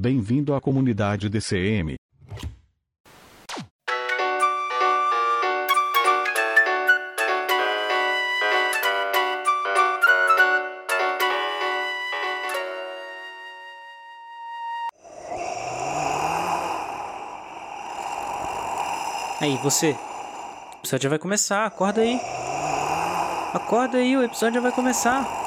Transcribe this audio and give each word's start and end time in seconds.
Bem-vindo 0.00 0.54
à 0.54 0.60
comunidade 0.62 1.28
DCM. 1.28 1.96
Aí, 19.38 19.58
você. 19.62 19.90
O 19.90 20.78
episódio 20.78 21.02
já 21.02 21.08
vai 21.10 21.18
começar, 21.18 21.66
acorda 21.66 22.00
aí. 22.00 22.18
Acorda 23.52 23.98
aí, 23.98 24.16
o 24.16 24.22
episódio 24.22 24.54
já 24.54 24.60
vai 24.62 24.72
começar. 24.72 25.39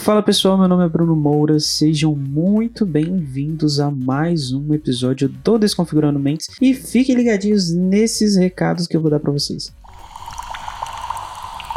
Fala 0.00 0.22
pessoal, 0.22 0.56
meu 0.56 0.66
nome 0.66 0.82
é 0.82 0.88
Bruno 0.88 1.14
Moura, 1.14 1.60
sejam 1.60 2.16
muito 2.16 2.86
bem-vindos 2.86 3.78
a 3.78 3.90
mais 3.90 4.50
um 4.50 4.72
episódio 4.72 5.28
do 5.28 5.58
Desconfigurando 5.58 6.18
Mentes 6.18 6.48
e 6.58 6.72
fiquem 6.72 7.14
ligadinhos 7.14 7.70
nesses 7.70 8.34
recados 8.34 8.86
que 8.86 8.96
eu 8.96 9.00
vou 9.02 9.10
dar 9.10 9.20
para 9.20 9.30
vocês. 9.30 9.70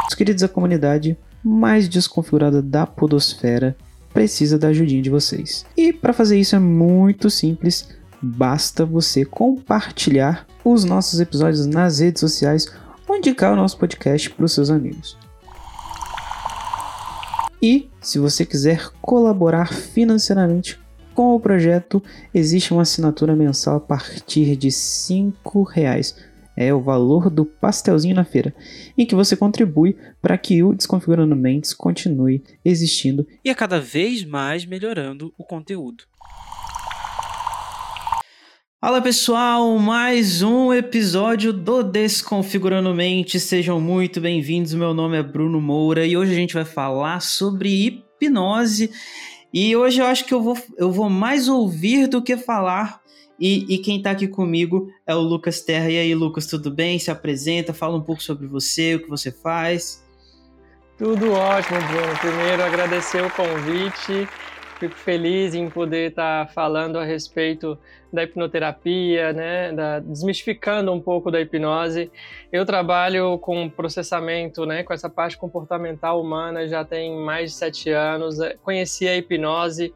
Os 0.08 0.14
queridos 0.14 0.40
da 0.40 0.48
comunidade 0.48 1.18
mais 1.44 1.86
desconfigurada 1.86 2.62
da 2.62 2.86
podosfera 2.86 3.76
precisa 4.14 4.58
da 4.58 4.68
ajudinha 4.68 5.02
de 5.02 5.10
vocês. 5.10 5.66
E 5.76 5.92
para 5.92 6.14
fazer 6.14 6.40
isso 6.40 6.56
é 6.56 6.58
muito 6.58 7.28
simples, 7.28 7.90
basta 8.22 8.86
você 8.86 9.26
compartilhar 9.26 10.46
os 10.64 10.82
nossos 10.82 11.20
episódios 11.20 11.66
nas 11.66 11.98
redes 11.98 12.20
sociais 12.20 12.72
ou 13.06 13.16
indicar 13.16 13.52
o 13.52 13.56
nosso 13.56 13.76
podcast 13.76 14.30
para 14.30 14.46
os 14.46 14.52
seus 14.52 14.70
amigos. 14.70 15.23
E 17.64 17.88
se 17.98 18.18
você 18.18 18.44
quiser 18.44 18.90
colaborar 19.00 19.72
financeiramente 19.72 20.78
com 21.14 21.34
o 21.34 21.40
projeto, 21.40 22.02
existe 22.34 22.74
uma 22.74 22.82
assinatura 22.82 23.34
mensal 23.34 23.76
a 23.76 23.80
partir 23.80 24.54
de 24.54 24.68
R$ 24.68 25.32
reais. 25.72 26.14
É 26.54 26.74
o 26.74 26.82
valor 26.82 27.30
do 27.30 27.46
pastelzinho 27.46 28.16
na 28.16 28.22
feira, 28.22 28.54
em 28.98 29.06
que 29.06 29.14
você 29.14 29.34
contribui 29.34 29.96
para 30.20 30.36
que 30.36 30.62
o 30.62 30.74
Desconfigurando 30.74 31.34
Mentes 31.34 31.72
continue 31.72 32.44
existindo 32.62 33.26
e 33.42 33.48
a 33.48 33.54
cada 33.54 33.80
vez 33.80 34.26
mais 34.26 34.66
melhorando 34.66 35.32
o 35.38 35.42
conteúdo. 35.42 36.04
Fala 38.84 39.00
pessoal, 39.00 39.78
mais 39.78 40.42
um 40.42 40.70
episódio 40.70 41.54
do 41.54 41.82
Desconfigurando 41.82 42.94
Mente. 42.94 43.40
Sejam 43.40 43.80
muito 43.80 44.20
bem-vindos. 44.20 44.74
Meu 44.74 44.92
nome 44.92 45.16
é 45.16 45.22
Bruno 45.22 45.58
Moura 45.58 46.04
e 46.04 46.18
hoje 46.18 46.32
a 46.32 46.34
gente 46.34 46.52
vai 46.52 46.66
falar 46.66 47.20
sobre 47.20 47.70
hipnose. 47.70 48.90
E 49.50 49.74
hoje 49.74 50.02
eu 50.02 50.04
acho 50.04 50.26
que 50.26 50.34
eu 50.34 50.42
vou, 50.42 50.58
eu 50.76 50.92
vou 50.92 51.08
mais 51.08 51.48
ouvir 51.48 52.06
do 52.08 52.20
que 52.20 52.36
falar. 52.36 53.00
E, 53.40 53.64
e 53.74 53.78
quem 53.78 54.02
tá 54.02 54.10
aqui 54.10 54.28
comigo 54.28 54.86
é 55.06 55.14
o 55.14 55.20
Lucas 55.20 55.62
Terra. 55.62 55.88
E 55.88 55.96
aí, 55.96 56.14
Lucas, 56.14 56.46
tudo 56.46 56.70
bem? 56.70 56.98
Se 56.98 57.10
apresenta, 57.10 57.72
fala 57.72 57.96
um 57.96 58.02
pouco 58.02 58.22
sobre 58.22 58.46
você, 58.46 58.96
o 58.96 59.00
que 59.00 59.08
você 59.08 59.32
faz. 59.32 60.04
Tudo 60.98 61.32
ótimo, 61.32 61.78
Bruno. 61.88 62.18
Primeiro, 62.20 62.62
agradecer 62.62 63.24
o 63.24 63.30
convite. 63.30 64.28
Fico 64.84 64.96
feliz 64.96 65.54
em 65.54 65.70
poder 65.70 66.10
estar 66.10 66.46
falando 66.52 66.98
a 66.98 67.04
respeito 67.04 67.78
da 68.12 68.22
hipnoterapia, 68.22 69.32
né, 69.32 69.72
da, 69.72 69.98
desmistificando 69.98 70.92
um 70.92 71.00
pouco 71.00 71.30
da 71.30 71.40
hipnose. 71.40 72.12
Eu 72.52 72.66
trabalho 72.66 73.38
com 73.38 73.66
processamento, 73.70 74.66
né, 74.66 74.82
com 74.82 74.92
essa 74.92 75.08
parte 75.08 75.38
comportamental 75.38 76.20
humana 76.20 76.68
já 76.68 76.84
tem 76.84 77.16
mais 77.16 77.52
de 77.52 77.56
sete 77.56 77.88
anos. 77.88 78.36
Conheci 78.62 79.08
a 79.08 79.16
hipnose 79.16 79.94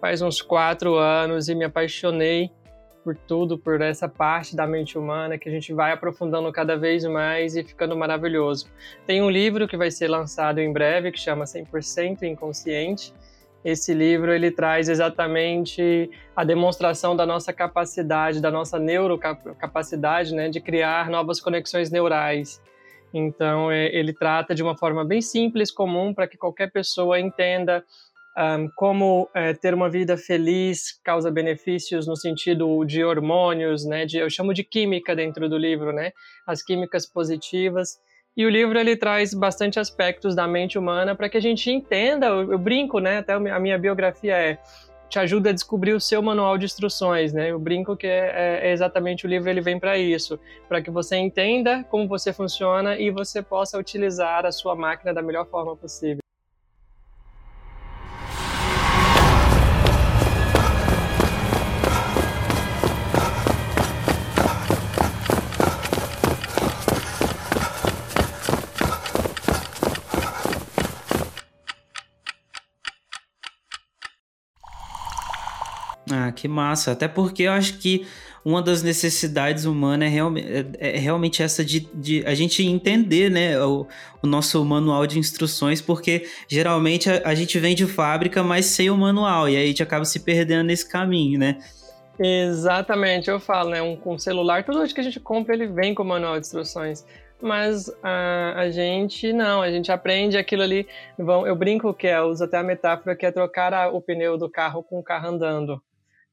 faz 0.00 0.20
uns 0.20 0.42
quatro 0.42 0.96
anos 0.96 1.48
e 1.48 1.54
me 1.54 1.64
apaixonei 1.64 2.50
por 3.04 3.14
tudo, 3.16 3.56
por 3.56 3.80
essa 3.80 4.08
parte 4.08 4.56
da 4.56 4.66
mente 4.66 4.98
humana 4.98 5.38
que 5.38 5.48
a 5.48 5.52
gente 5.52 5.72
vai 5.72 5.92
aprofundando 5.92 6.50
cada 6.50 6.76
vez 6.76 7.04
mais 7.04 7.54
e 7.54 7.62
ficando 7.62 7.96
maravilhoso. 7.96 8.66
Tem 9.06 9.22
um 9.22 9.30
livro 9.30 9.68
que 9.68 9.76
vai 9.76 9.92
ser 9.92 10.08
lançado 10.08 10.58
em 10.58 10.72
breve 10.72 11.12
que 11.12 11.20
chama 11.20 11.44
100% 11.44 12.24
Inconsciente 12.24 13.14
esse 13.64 13.92
livro 13.92 14.32
ele 14.32 14.50
traz 14.50 14.88
exatamente 14.88 16.10
a 16.34 16.44
demonstração 16.44 17.16
da 17.16 17.26
nossa 17.26 17.52
capacidade, 17.52 18.40
da 18.40 18.50
nossa 18.50 18.78
neurocapacidade, 18.78 20.34
né, 20.34 20.48
de 20.48 20.60
criar 20.60 21.10
novas 21.10 21.40
conexões 21.40 21.90
neurais. 21.90 22.62
Então, 23.12 23.70
é, 23.70 23.86
ele 23.86 24.12
trata 24.12 24.54
de 24.54 24.62
uma 24.62 24.76
forma 24.76 25.04
bem 25.04 25.20
simples, 25.20 25.70
comum, 25.70 26.12
para 26.14 26.28
que 26.28 26.36
qualquer 26.36 26.70
pessoa 26.70 27.18
entenda 27.18 27.84
um, 28.38 28.68
como 28.76 29.28
é, 29.34 29.52
ter 29.54 29.74
uma 29.74 29.90
vida 29.90 30.16
feliz 30.16 31.00
causa 31.02 31.30
benefícios 31.30 32.06
no 32.06 32.14
sentido 32.14 32.84
de 32.84 33.02
hormônios, 33.02 33.84
né? 33.84 34.06
De, 34.06 34.18
eu 34.18 34.30
chamo 34.30 34.54
de 34.54 34.62
química 34.62 35.16
dentro 35.16 35.48
do 35.48 35.58
livro, 35.58 35.92
né? 35.92 36.12
As 36.46 36.62
químicas 36.62 37.06
positivas 37.06 37.98
e 38.38 38.46
o 38.46 38.48
livro 38.48 38.78
ele 38.78 38.96
traz 38.96 39.34
bastante 39.34 39.80
aspectos 39.80 40.32
da 40.32 40.46
mente 40.46 40.78
humana 40.78 41.12
para 41.12 41.28
que 41.28 41.36
a 41.36 41.40
gente 41.40 41.68
entenda. 41.72 42.26
Eu, 42.26 42.52
eu, 42.52 42.58
brinco, 42.58 43.00
né? 43.00 43.18
Até 43.18 43.32
a 43.32 43.58
minha 43.58 43.76
biografia 43.76 44.36
é 44.36 44.58
te 45.08 45.18
ajuda 45.18 45.50
a 45.50 45.52
descobrir 45.52 45.92
o 45.92 46.00
seu 46.00 46.22
manual 46.22 46.56
de 46.56 46.64
instruções, 46.64 47.32
né? 47.32 47.50
Eu 47.50 47.58
brinco 47.58 47.96
que 47.96 48.06
é, 48.06 48.60
é, 48.62 48.68
é 48.68 48.72
exatamente 48.72 49.26
o 49.26 49.28
livro 49.28 49.50
ele 49.50 49.60
vem 49.60 49.80
para 49.80 49.98
isso, 49.98 50.38
para 50.68 50.80
que 50.80 50.88
você 50.90 51.16
entenda 51.16 51.82
como 51.90 52.06
você 52.06 52.32
funciona 52.32 52.96
e 52.96 53.10
você 53.10 53.42
possa 53.42 53.76
utilizar 53.76 54.46
a 54.46 54.52
sua 54.52 54.76
máquina 54.76 55.12
da 55.12 55.20
melhor 55.20 55.44
forma 55.46 55.74
possível. 55.74 56.27
Ah, 76.10 76.32
que 76.32 76.48
massa. 76.48 76.92
Até 76.92 77.08
porque 77.08 77.44
eu 77.44 77.52
acho 77.52 77.78
que 77.78 78.06
uma 78.44 78.62
das 78.62 78.82
necessidades 78.82 79.64
humanas 79.64 80.08
é, 80.08 80.10
real, 80.10 80.32
é, 80.36 80.94
é 80.96 80.98
realmente 80.98 81.42
essa 81.42 81.64
de, 81.64 81.80
de, 81.92 82.24
a 82.26 82.34
gente 82.34 82.62
entender 82.64 83.30
né, 83.30 83.60
o, 83.62 83.86
o, 84.22 84.26
nosso 84.26 84.64
manual 84.64 85.06
de 85.06 85.18
instruções, 85.18 85.82
porque 85.82 86.26
geralmente 86.48 87.10
a, 87.10 87.22
a, 87.26 87.34
gente 87.34 87.58
vem 87.58 87.74
de 87.74 87.86
fábrica, 87.86 88.42
mas 88.42 88.66
sem 88.66 88.88
o 88.90 88.96
manual, 88.96 89.48
e 89.48 89.56
aí 89.56 89.64
a 89.64 89.66
gente 89.66 89.82
acaba 89.82 90.04
se 90.04 90.20
perdendo 90.20 90.64
nesse 90.64 90.88
caminho, 90.88 91.38
né? 91.38 91.58
Exatamente, 92.18 93.28
eu 93.28 93.38
falo, 93.38 93.70
né? 93.70 93.82
Um, 93.82 93.98
um 94.06 94.18
celular, 94.18 94.64
tudo 94.64 94.82
que 94.92 95.00
a 95.00 95.04
gente 95.04 95.20
compra, 95.20 95.54
ele 95.54 95.66
vem 95.66 95.94
com 95.94 96.02
o 96.02 96.06
manual 96.06 96.34
de 96.34 96.46
instruções 96.46 97.04
mas 97.40 97.88
a, 98.02 98.54
a, 98.62 98.70
gente 98.70 99.32
não, 99.32 99.62
a 99.62 99.70
gente 99.70 99.92
aprende 99.92 100.36
aquilo 100.36 100.62
ali. 100.62 100.88
eu 101.16 101.54
brinco 101.54 101.94
que 101.94 102.08
é, 102.08 102.18
eu 102.18 102.24
uso 102.24 102.42
até 102.42 102.58
a 102.58 102.64
metáfora 102.64 103.14
que 103.14 103.24
é 103.24 103.30
trocar 103.30 103.72
a, 103.72 103.88
o 103.88 104.00
pneu 104.00 104.36
do 104.36 104.50
carro 104.50 104.82
com 104.82 104.98
o 104.98 105.02
carro 105.04 105.28
andando 105.28 105.80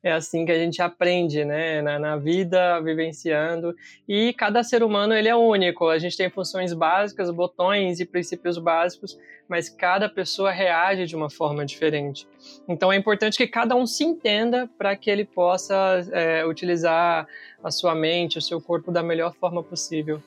é 0.06 0.12
assim 0.12 0.46
que 0.46 0.52
a 0.52 0.58
gente 0.60 0.84
aprende, 0.84 1.44
né, 1.44 1.82
na, 1.82 1.98
na, 1.98 2.16
vida, 2.16 2.80
vivenciando. 2.80 3.76
E 4.08 4.34
cada 4.34 4.62
ser 4.62 4.84
humano 4.84 5.16
ele 5.16 5.28
é 5.28 5.36
único. 5.36 5.88
A 5.90 5.98
gente 5.98 6.16
tem 6.16 6.30
funções 6.30 6.74
básicas, 6.74 7.32
botões 7.32 8.00
e 8.00 8.06
princípios 8.06 8.60
básicos, 8.60 9.18
mas 9.50 9.68
cada 9.68 10.08
pessoa 10.08 10.52
reage 10.52 11.08
de 11.08 11.16
uma 11.16 11.28
forma 11.28 11.66
diferente. 11.66 12.28
Então 12.70 12.94
é 12.94 12.96
importante 12.96 13.36
que 13.36 13.48
cada 13.48 13.76
um 13.76 13.88
se 13.88 14.04
entenda 14.04 14.70
para 14.78 14.96
que 14.96 15.10
ele 15.10 15.26
possa 15.26 15.76
é, 16.12 16.46
utilizar 16.46 17.28
a 17.64 17.72
sua 17.72 17.96
mente, 17.96 18.38
o 18.38 18.42
seu 18.42 18.62
corpo 18.62 18.92
da 18.92 19.02
melhor 19.02 19.34
forma 19.34 19.64
possível. 19.64 20.22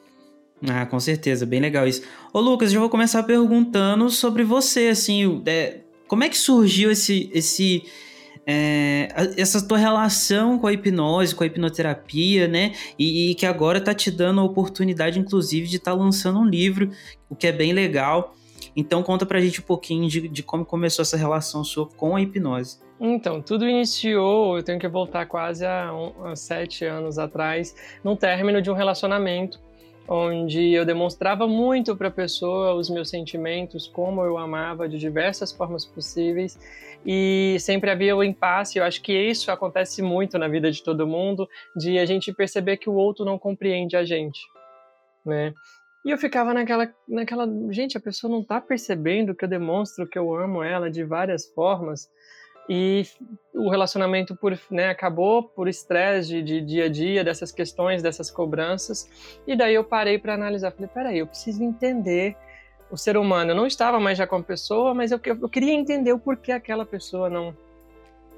Ah, 0.68 0.86
com 0.86 0.98
certeza, 0.98 1.46
bem 1.46 1.60
legal 1.60 1.86
isso. 1.86 2.02
Ô 2.32 2.40
Lucas, 2.40 2.72
eu 2.72 2.80
vou 2.80 2.90
começar 2.90 3.22
perguntando 3.22 4.10
sobre 4.10 4.42
você, 4.42 4.88
assim, 4.88 5.40
é, 5.46 5.82
como 6.08 6.24
é 6.24 6.28
que 6.28 6.36
surgiu 6.36 6.90
esse 6.90 7.30
esse 7.32 7.84
é, 8.50 9.08
essa 9.36 9.60
tua 9.68 9.76
relação 9.76 10.58
com 10.58 10.66
a 10.66 10.72
hipnose, 10.72 11.34
com 11.34 11.44
a 11.44 11.46
hipnoterapia, 11.46 12.48
né? 12.48 12.72
E, 12.98 13.30
e 13.30 13.34
que 13.34 13.44
agora 13.44 13.78
tá 13.78 13.92
te 13.92 14.10
dando 14.10 14.40
a 14.40 14.44
oportunidade, 14.44 15.18
inclusive, 15.18 15.66
de 15.66 15.76
estar 15.76 15.90
tá 15.90 15.96
lançando 15.96 16.38
um 16.38 16.46
livro, 16.46 16.90
o 17.28 17.36
que 17.36 17.46
é 17.46 17.52
bem 17.52 17.74
legal. 17.74 18.34
Então 18.74 19.02
conta 19.02 19.26
pra 19.26 19.38
gente 19.38 19.60
um 19.60 19.64
pouquinho 19.64 20.08
de, 20.08 20.28
de 20.28 20.42
como 20.42 20.64
começou 20.64 21.02
essa 21.02 21.16
relação 21.16 21.62
sua 21.62 21.86
com 21.86 22.16
a 22.16 22.22
hipnose. 22.22 22.78
Então, 22.98 23.42
tudo 23.42 23.68
iniciou, 23.68 24.56
eu 24.56 24.62
tenho 24.62 24.78
que 24.78 24.88
voltar 24.88 25.26
quase 25.26 25.66
a, 25.66 25.92
um, 25.92 26.24
a 26.24 26.34
sete 26.34 26.86
anos 26.86 27.18
atrás, 27.18 27.74
no 28.02 28.16
término 28.16 28.62
de 28.62 28.70
um 28.70 28.74
relacionamento 28.74 29.60
onde 30.08 30.72
eu 30.72 30.86
demonstrava 30.86 31.46
muito 31.46 31.94
para 31.94 32.08
a 32.08 32.10
pessoa 32.10 32.74
os 32.74 32.88
meus 32.88 33.10
sentimentos, 33.10 33.86
como 33.86 34.22
eu 34.22 34.38
amava 34.38 34.88
de 34.88 34.98
diversas 34.98 35.52
formas 35.52 35.84
possíveis 35.84 36.58
e 37.04 37.56
sempre 37.60 37.90
havia 37.90 38.16
o 38.16 38.24
impasse. 38.24 38.78
Eu 38.78 38.84
acho 38.84 39.02
que 39.02 39.12
isso 39.12 39.50
acontece 39.50 40.00
muito 40.00 40.38
na 40.38 40.48
vida 40.48 40.70
de 40.70 40.82
todo 40.82 41.06
mundo, 41.06 41.48
de 41.76 41.98
a 41.98 42.06
gente 42.06 42.32
perceber 42.32 42.78
que 42.78 42.88
o 42.88 42.94
outro 42.94 43.24
não 43.24 43.38
compreende 43.38 43.96
a 43.96 44.04
gente, 44.04 44.40
né? 45.24 45.52
E 46.04 46.10
eu 46.10 46.16
ficava 46.16 46.54
naquela, 46.54 46.90
naquela, 47.06 47.46
gente, 47.70 47.98
a 47.98 48.00
pessoa 48.00 48.30
não 48.30 48.40
está 48.40 48.60
percebendo 48.60 49.34
que 49.34 49.44
eu 49.44 49.48
demonstro 49.48 50.06
que 50.06 50.18
eu 50.18 50.34
amo 50.34 50.62
ela 50.62 50.90
de 50.90 51.04
várias 51.04 51.44
formas 51.46 52.08
e 52.68 53.06
o 53.54 53.70
relacionamento 53.70 54.36
por, 54.36 54.58
né, 54.70 54.90
acabou 54.90 55.42
por 55.42 55.68
estresse 55.68 56.28
de, 56.28 56.42
de, 56.42 56.60
dia 56.60 56.84
a 56.84 56.88
dia, 56.88 57.24
dessas 57.24 57.50
questões, 57.50 58.02
dessas 58.02 58.30
cobranças. 58.30 59.08
E 59.46 59.56
daí 59.56 59.74
eu 59.74 59.82
parei 59.82 60.18
para 60.18 60.34
analisar. 60.34 60.70
Falei, 60.72 60.90
peraí, 60.92 61.18
eu 61.18 61.26
preciso 61.26 61.62
entender 61.64 62.36
o 62.90 62.96
ser 62.96 63.16
humano. 63.16 63.52
Eu 63.52 63.54
não 63.54 63.66
estava 63.66 63.98
mais 63.98 64.18
já 64.18 64.26
com 64.26 64.36
a 64.36 64.42
pessoa, 64.42 64.92
mas 64.92 65.10
eu, 65.10 65.20
eu 65.24 65.48
queria 65.48 65.72
entender 65.72 66.12
o 66.12 66.18
porquê 66.18 66.52
aquela 66.52 66.84
pessoa 66.84 67.30
não, 67.30 67.56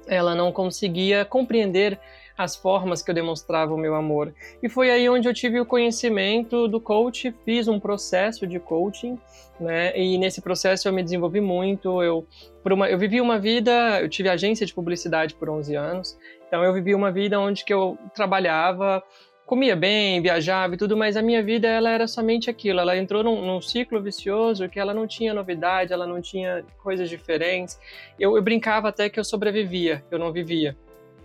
ela 0.07 0.33
não 0.33 0.51
conseguia 0.51 1.25
compreender 1.25 1.99
as 2.37 2.55
formas 2.55 3.01
que 3.01 3.11
eu 3.11 3.15
demonstrava 3.15 3.73
o 3.73 3.77
meu 3.77 3.95
amor. 3.95 4.33
E 4.61 4.69
foi 4.69 4.89
aí 4.89 5.09
onde 5.09 5.27
eu 5.27 5.33
tive 5.33 5.59
o 5.59 5.65
conhecimento 5.65 6.67
do 6.67 6.79
coach, 6.79 7.33
fiz 7.45 7.67
um 7.67 7.79
processo 7.79 8.47
de 8.47 8.59
coaching, 8.59 9.17
né? 9.59 9.97
E 9.97 10.17
nesse 10.17 10.41
processo 10.41 10.87
eu 10.87 10.93
me 10.93 11.03
desenvolvi 11.03 11.39
muito. 11.41 12.01
Eu, 12.01 12.25
por 12.63 12.73
uma, 12.73 12.89
eu 12.89 12.97
vivi 12.97 13.21
uma 13.21 13.39
vida, 13.39 14.01
eu 14.01 14.09
tive 14.09 14.29
agência 14.29 14.65
de 14.65 14.73
publicidade 14.73 15.35
por 15.35 15.49
11 15.49 15.75
anos, 15.75 16.17
então 16.47 16.63
eu 16.63 16.73
vivi 16.73 16.95
uma 16.95 17.11
vida 17.11 17.39
onde 17.39 17.63
que 17.63 17.73
eu 17.73 17.97
trabalhava, 18.13 19.03
comia 19.51 19.75
bem, 19.75 20.21
viajava 20.21 20.75
e 20.75 20.77
tudo, 20.77 20.95
mas 20.95 21.17
a 21.17 21.21
minha 21.21 21.43
vida 21.43 21.67
ela 21.67 21.89
era 21.89 22.07
somente 22.07 22.49
aquilo. 22.49 22.79
Ela 22.79 22.95
entrou 22.95 23.21
num, 23.21 23.45
num 23.45 23.61
ciclo 23.61 24.01
vicioso 24.01 24.69
que 24.69 24.79
ela 24.79 24.93
não 24.93 25.05
tinha 25.05 25.33
novidade, 25.33 25.91
ela 25.91 26.07
não 26.07 26.21
tinha 26.21 26.63
coisas 26.81 27.09
diferentes. 27.09 27.77
Eu, 28.17 28.37
eu 28.37 28.41
brincava 28.41 28.87
até 28.87 29.09
que 29.09 29.19
eu 29.19 29.23
sobrevivia, 29.25 30.03
eu 30.09 30.17
não 30.17 30.31
vivia. 30.31 30.77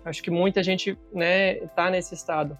Acho 0.07 0.23
que 0.23 0.31
muita 0.31 0.63
gente, 0.63 0.97
né, 1.13 1.57
tá 1.75 1.91
nesse 1.91 2.15
estado. 2.15 2.57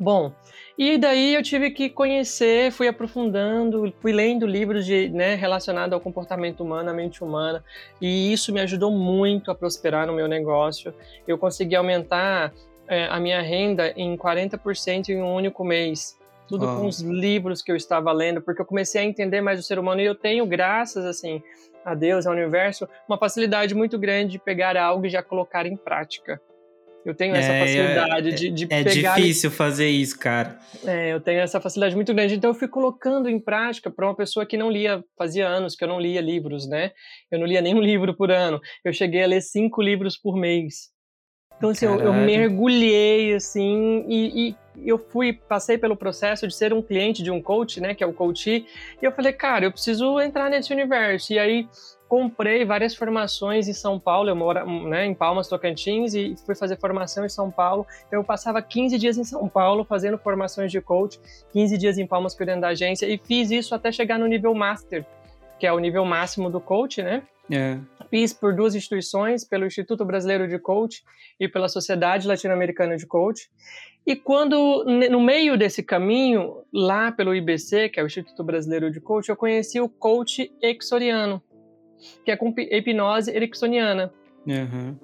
Bom, 0.00 0.32
e 0.76 0.98
daí 0.98 1.34
eu 1.34 1.42
tive 1.42 1.70
que 1.70 1.88
conhecer, 1.88 2.72
fui 2.72 2.88
aprofundando, 2.88 3.92
fui 4.00 4.12
lendo 4.12 4.46
livros 4.46 4.84
de, 4.84 5.10
né, 5.10 5.34
relacionados 5.34 5.92
ao 5.92 6.00
comportamento 6.00 6.64
humano, 6.64 6.90
à 6.90 6.92
mente 6.94 7.22
humana, 7.22 7.62
e 8.00 8.32
isso 8.32 8.52
me 8.52 8.60
ajudou 8.60 8.90
muito 8.90 9.50
a 9.50 9.54
prosperar 9.54 10.06
no 10.06 10.14
meu 10.14 10.26
negócio. 10.26 10.92
Eu 11.28 11.36
consegui 11.36 11.76
aumentar 11.76 12.52
é, 12.88 13.06
a 13.06 13.20
minha 13.20 13.40
renda 13.42 13.92
em 13.94 14.16
40% 14.16 15.10
em 15.10 15.22
um 15.22 15.34
único 15.34 15.62
mês. 15.62 16.18
Tudo 16.48 16.66
com 16.66 16.86
os 16.86 17.00
livros 17.00 17.62
que 17.62 17.70
eu 17.70 17.76
estava 17.76 18.10
lendo, 18.12 18.42
porque 18.42 18.60
eu 18.60 18.66
comecei 18.66 19.00
a 19.00 19.04
entender 19.04 19.40
mais 19.40 19.60
o 19.60 19.62
ser 19.62 19.78
humano 19.78 20.00
e 20.00 20.04
eu 20.04 20.14
tenho, 20.14 20.44
graças 20.46 21.04
assim 21.04 21.42
a 21.84 21.94
Deus, 21.94 22.26
ao 22.26 22.32
universo, 22.32 22.88
uma 23.06 23.18
facilidade 23.18 23.74
muito 23.74 23.98
grande 23.98 24.32
de 24.32 24.38
pegar 24.38 24.76
algo 24.76 25.06
e 25.06 25.10
já 25.10 25.22
colocar 25.22 25.66
em 25.66 25.76
prática. 25.76 26.40
Eu 27.04 27.14
tenho 27.14 27.34
essa 27.34 27.52
é, 27.52 27.60
facilidade 27.60 28.28
é, 28.28 28.32
de, 28.32 28.50
de 28.50 28.64
é 28.64 28.82
pegar. 28.82 29.12
É 29.12 29.20
difícil 29.20 29.50
fazer 29.50 29.88
isso, 29.88 30.18
cara. 30.18 30.58
É, 30.86 31.12
eu 31.12 31.20
tenho 31.20 31.40
essa 31.40 31.60
facilidade 31.60 31.94
muito 31.94 32.14
grande. 32.14 32.34
Então 32.34 32.50
eu 32.50 32.54
fui 32.54 32.66
colocando 32.66 33.28
em 33.28 33.38
prática 33.38 33.90
para 33.90 34.06
uma 34.06 34.16
pessoa 34.16 34.46
que 34.46 34.56
não 34.56 34.70
lia, 34.70 35.04
fazia 35.16 35.46
anos 35.46 35.76
que 35.76 35.84
eu 35.84 35.88
não 35.88 36.00
lia 36.00 36.20
livros, 36.20 36.66
né? 36.66 36.92
Eu 37.30 37.38
não 37.38 37.46
lia 37.46 37.60
nenhum 37.60 37.80
livro 37.82 38.14
por 38.16 38.30
ano. 38.30 38.60
Eu 38.82 38.92
cheguei 38.92 39.22
a 39.22 39.26
ler 39.26 39.42
cinco 39.42 39.82
livros 39.82 40.16
por 40.16 40.36
mês. 40.36 40.94
Então, 41.56 41.70
assim, 41.70 41.86
eu, 41.86 42.00
eu, 42.00 42.12
mergulhei, 42.12 43.34
assim, 43.34 44.04
e, 44.08 44.48
e, 44.48 44.56
eu 44.84 44.98
fui, 44.98 45.32
passei 45.32 45.78
pelo 45.78 45.96
processo 45.96 46.48
de 46.48 46.54
ser 46.54 46.72
um 46.72 46.82
cliente 46.82 47.22
de 47.22 47.30
um 47.30 47.40
coach, 47.40 47.80
né, 47.80 47.94
que 47.94 48.02
é 48.02 48.06
o 48.06 48.12
coach, 48.12 48.50
e 48.50 48.66
eu 49.00 49.12
falei, 49.12 49.32
cara, 49.32 49.64
eu 49.64 49.70
preciso 49.70 50.20
entrar 50.20 50.50
nesse 50.50 50.72
universo. 50.72 51.32
E 51.32 51.38
aí, 51.38 51.68
comprei 52.14 52.64
várias 52.64 52.94
formações 52.94 53.66
em 53.66 53.72
São 53.72 53.98
Paulo, 53.98 54.28
eu 54.28 54.36
moro 54.36 54.64
né, 54.88 55.04
em 55.04 55.12
Palmas, 55.12 55.48
Tocantins, 55.48 56.14
e 56.14 56.36
fui 56.46 56.54
fazer 56.54 56.78
formação 56.78 57.26
em 57.26 57.28
São 57.28 57.50
Paulo. 57.50 57.84
Então, 58.06 58.20
eu 58.20 58.24
passava 58.24 58.62
15 58.62 58.96
dias 58.96 59.18
em 59.18 59.24
São 59.24 59.48
Paulo 59.48 59.84
fazendo 59.84 60.16
formações 60.16 60.70
de 60.70 60.80
coach, 60.80 61.18
15 61.52 61.76
dias 61.76 61.98
em 61.98 62.06
Palmas 62.06 62.32
cuidando 62.32 62.60
da 62.60 62.68
agência, 62.68 63.04
e 63.04 63.18
fiz 63.18 63.50
isso 63.50 63.74
até 63.74 63.90
chegar 63.90 64.16
no 64.16 64.28
nível 64.28 64.54
Master, 64.54 65.04
que 65.58 65.66
é 65.66 65.72
o 65.72 65.78
nível 65.80 66.04
máximo 66.04 66.48
do 66.48 66.60
coach, 66.60 67.02
né? 67.02 67.24
É. 67.50 67.78
Fiz 68.08 68.32
por 68.32 68.54
duas 68.54 68.76
instituições, 68.76 69.44
pelo 69.44 69.66
Instituto 69.66 70.04
Brasileiro 70.04 70.46
de 70.46 70.56
Coach 70.56 71.02
e 71.40 71.48
pela 71.48 71.68
Sociedade 71.68 72.28
Latino-Americana 72.28 72.96
de 72.96 73.06
Coach. 73.06 73.50
E 74.06 74.14
quando, 74.14 74.84
no 74.84 75.20
meio 75.20 75.58
desse 75.58 75.82
caminho, 75.82 76.58
lá 76.72 77.10
pelo 77.10 77.34
IBC, 77.34 77.88
que 77.88 77.98
é 77.98 78.04
o 78.04 78.06
Instituto 78.06 78.44
Brasileiro 78.44 78.88
de 78.88 79.00
Coach, 79.00 79.28
eu 79.28 79.36
conheci 79.36 79.80
o 79.80 79.88
coach 79.88 80.52
exoriano, 80.62 81.42
que 82.24 82.30
é 82.30 82.36
com 82.36 82.54
hipnose 82.56 83.30
ericksoniana. 83.30 84.12
Uhum. 84.46 84.96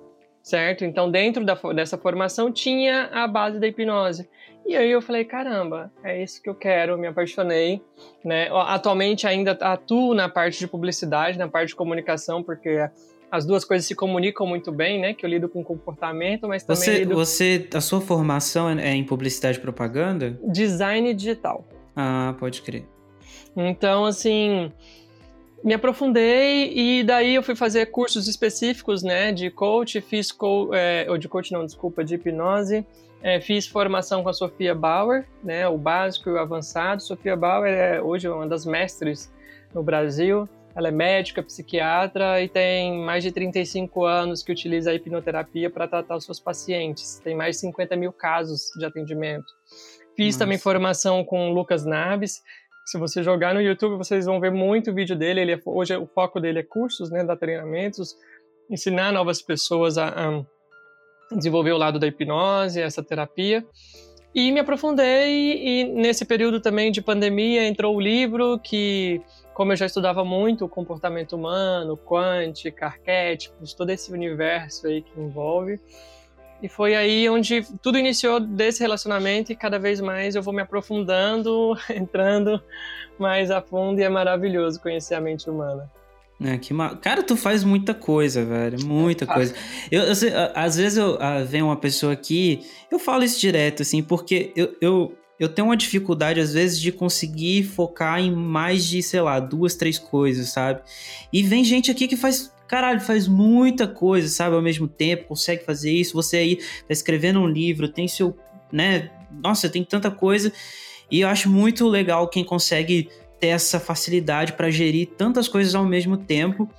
Certo? 0.42 0.84
Então, 0.84 1.10
dentro 1.10 1.44
da, 1.44 1.54
dessa 1.74 1.98
formação, 1.98 2.50
tinha 2.50 3.10
a 3.12 3.26
base 3.28 3.58
da 3.58 3.66
hipnose. 3.66 4.28
E 4.66 4.76
aí 4.76 4.90
eu 4.90 5.02
falei, 5.02 5.24
caramba, 5.24 5.90
é 6.02 6.22
isso 6.22 6.42
que 6.42 6.48
eu 6.48 6.54
quero, 6.54 6.96
me 6.96 7.06
apaixonei, 7.06 7.82
né? 8.24 8.48
Atualmente 8.52 9.26
ainda 9.26 9.52
atuo 9.52 10.14
na 10.14 10.28
parte 10.28 10.58
de 10.58 10.68
publicidade, 10.68 11.38
na 11.38 11.48
parte 11.48 11.68
de 11.68 11.74
comunicação, 11.74 12.42
porque 12.42 12.88
as 13.30 13.46
duas 13.46 13.64
coisas 13.64 13.86
se 13.86 13.94
comunicam 13.94 14.46
muito 14.46 14.70
bem, 14.72 15.00
né? 15.00 15.14
Que 15.14 15.24
eu 15.24 15.30
lido 15.30 15.48
com 15.48 15.62
comportamento, 15.62 16.48
mas 16.48 16.62
também 16.62 16.82
você, 16.82 16.98
lido... 16.98 17.14
Você, 17.14 17.68
a 17.74 17.80
sua 17.80 18.00
formação 18.00 18.68
é 18.70 18.94
em 18.94 19.04
publicidade 19.04 19.58
e 19.58 19.60
propaganda? 19.60 20.38
Design 20.42 21.12
digital. 21.14 21.64
Ah, 21.94 22.34
pode 22.38 22.62
crer. 22.62 22.84
Então, 23.56 24.04
assim, 24.04 24.72
me 25.62 25.74
aprofundei 25.74 26.72
e 26.74 27.04
daí 27.04 27.34
eu 27.34 27.42
fui 27.42 27.54
fazer 27.54 27.86
cursos 27.86 28.26
específicos, 28.26 29.02
né, 29.02 29.32
de 29.32 29.50
coach, 29.50 30.00
fiz 30.00 30.32
co 30.32 30.70
é, 30.72 31.06
ou 31.08 31.18
de 31.18 31.28
coach 31.28 31.52
não, 31.52 31.64
desculpa, 31.64 32.02
de 32.02 32.14
hipnose, 32.14 32.86
é, 33.22 33.40
fiz 33.40 33.66
formação 33.66 34.22
com 34.22 34.30
a 34.30 34.32
Sofia 34.32 34.74
Bauer, 34.74 35.26
né, 35.44 35.68
o 35.68 35.76
básico 35.76 36.30
e 36.30 36.32
o 36.32 36.38
avançado. 36.38 37.02
Sofia 37.02 37.36
Bauer 37.36 37.70
é 37.70 38.00
hoje 38.00 38.28
uma 38.28 38.46
das 38.46 38.64
mestres 38.64 39.30
no 39.74 39.82
Brasil. 39.82 40.48
Ela 40.74 40.88
é 40.88 40.90
médica, 40.92 41.42
psiquiatra 41.42 42.40
e 42.40 42.48
tem 42.48 42.96
mais 42.98 43.24
de 43.24 43.32
35 43.32 44.04
anos 44.04 44.42
que 44.42 44.52
utiliza 44.52 44.90
a 44.90 44.94
hipnoterapia 44.94 45.68
para 45.68 45.86
tratar 45.88 46.16
os 46.16 46.24
seus 46.24 46.38
pacientes. 46.38 47.20
Tem 47.22 47.34
mais 47.34 47.56
de 47.56 47.62
50 47.62 47.96
mil 47.96 48.12
casos 48.12 48.70
de 48.78 48.86
atendimento. 48.86 49.52
Fiz 50.16 50.34
Nossa. 50.34 50.38
também 50.38 50.58
formação 50.58 51.24
com 51.24 51.50
o 51.50 51.52
Lucas 51.52 51.84
Naves, 51.84 52.42
se 52.90 52.98
você 52.98 53.22
jogar 53.22 53.54
no 53.54 53.60
YouTube, 53.60 53.96
vocês 53.96 54.26
vão 54.26 54.40
ver 54.40 54.50
muito 54.50 54.92
vídeo 54.92 55.14
dele. 55.14 55.40
Ele 55.40 55.52
é, 55.52 55.60
hoje 55.64 55.96
o 55.96 56.08
foco 56.08 56.40
dele 56.40 56.58
é 56.58 56.62
cursos, 56.64 57.08
né, 57.08 57.22
dar 57.22 57.36
treinamentos, 57.36 58.16
ensinar 58.68 59.12
novas 59.12 59.40
pessoas 59.40 59.96
a, 59.96 60.44
desenvolver 61.30 61.70
o 61.70 61.78
lado 61.78 62.00
da 62.00 62.08
hipnose, 62.08 62.80
essa 62.80 63.00
terapia. 63.00 63.64
E 64.34 64.50
me 64.50 64.58
aprofundei 64.58 65.82
e 65.82 65.84
nesse 65.84 66.24
período 66.24 66.60
também 66.60 66.90
de 66.90 67.00
pandemia 67.00 67.64
entrou 67.64 67.94
o 67.94 68.00
livro 68.00 68.58
que, 68.58 69.22
como 69.54 69.72
eu 69.72 69.76
já 69.76 69.86
estudava 69.86 70.24
muito 70.24 70.64
o 70.64 70.68
comportamento 70.68 71.36
humano, 71.36 71.96
quântica, 71.96 72.86
arquétipos, 72.86 73.72
todo 73.72 73.90
esse 73.90 74.12
universo 74.12 74.88
aí 74.88 75.02
que 75.02 75.20
envolve, 75.20 75.78
e 76.62 76.68
foi 76.68 76.94
aí 76.94 77.28
onde 77.28 77.62
tudo 77.82 77.98
iniciou 77.98 78.38
desse 78.38 78.80
relacionamento 78.80 79.52
e 79.52 79.56
cada 79.56 79.78
vez 79.78 80.00
mais 80.00 80.34
eu 80.34 80.42
vou 80.42 80.52
me 80.52 80.62
aprofundando, 80.62 81.76
entrando 81.94 82.62
mais 83.18 83.50
a 83.50 83.60
fundo 83.60 84.00
e 84.00 84.02
é 84.02 84.08
maravilhoso 84.08 84.80
conhecer 84.80 85.14
a 85.14 85.20
mente 85.20 85.48
humana. 85.48 85.90
É, 86.42 86.56
que 86.56 86.72
mal. 86.72 86.96
Cara, 86.96 87.22
tu 87.22 87.36
faz 87.36 87.62
muita 87.62 87.92
coisa, 87.92 88.42
velho. 88.42 88.82
Muita 88.86 89.26
coisa. 89.26 89.54
Eu, 89.90 90.04
eu 90.04 90.12
às 90.54 90.76
vezes 90.76 90.96
eu 90.96 91.18
ah, 91.20 91.44
vem 91.44 91.60
uma 91.60 91.76
pessoa 91.76 92.14
aqui, 92.14 92.60
eu 92.90 92.98
falo 92.98 93.22
isso 93.22 93.38
direto, 93.38 93.82
assim, 93.82 94.02
porque 94.02 94.50
eu, 94.56 94.74
eu, 94.80 95.14
eu 95.38 95.50
tenho 95.50 95.68
uma 95.68 95.76
dificuldade, 95.76 96.40
às 96.40 96.54
vezes, 96.54 96.80
de 96.80 96.90
conseguir 96.92 97.64
focar 97.64 98.18
em 98.20 98.34
mais 98.34 98.86
de, 98.86 99.02
sei 99.02 99.20
lá, 99.20 99.38
duas, 99.38 99.74
três 99.74 99.98
coisas, 99.98 100.48
sabe? 100.48 100.80
E 101.30 101.42
vem 101.42 101.62
gente 101.62 101.90
aqui 101.90 102.08
que 102.08 102.16
faz 102.16 102.50
caralho, 102.70 103.00
faz 103.00 103.26
muita 103.26 103.88
coisa, 103.88 104.28
sabe, 104.28 104.54
ao 104.54 104.62
mesmo 104.62 104.86
tempo, 104.86 105.24
consegue 105.24 105.64
fazer 105.64 105.90
isso. 105.90 106.12
Você 106.14 106.36
aí 106.36 106.56
tá 106.56 106.92
escrevendo 106.92 107.40
um 107.40 107.46
livro, 107.48 107.88
tem 107.88 108.06
seu, 108.06 108.38
né? 108.70 109.10
Nossa, 109.42 109.68
tem 109.68 109.82
tanta 109.82 110.08
coisa. 110.08 110.52
E 111.10 111.22
eu 111.22 111.28
acho 111.28 111.50
muito 111.50 111.88
legal 111.88 112.28
quem 112.28 112.44
consegue 112.44 113.08
ter 113.40 113.48
essa 113.48 113.80
facilidade 113.80 114.52
para 114.52 114.70
gerir 114.70 115.08
tantas 115.18 115.48
coisas 115.48 115.74
ao 115.74 115.84
mesmo 115.84 116.16
tempo. 116.16 116.70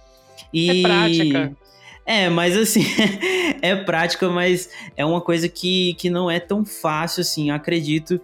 E... 0.54 0.80
É 0.80 0.82
prática. 0.82 1.58
É, 2.06 2.30
mas 2.30 2.56
assim, 2.56 2.86
é 3.62 3.76
prática, 3.76 4.30
mas 4.30 4.70
é 4.96 5.06
uma 5.06 5.20
coisa 5.20 5.50
que, 5.50 5.94
que 5.96 6.10
não 6.10 6.32
é 6.32 6.40
tão 6.40 6.64
fácil 6.64 7.20
assim, 7.20 7.52
acredito. 7.52 8.20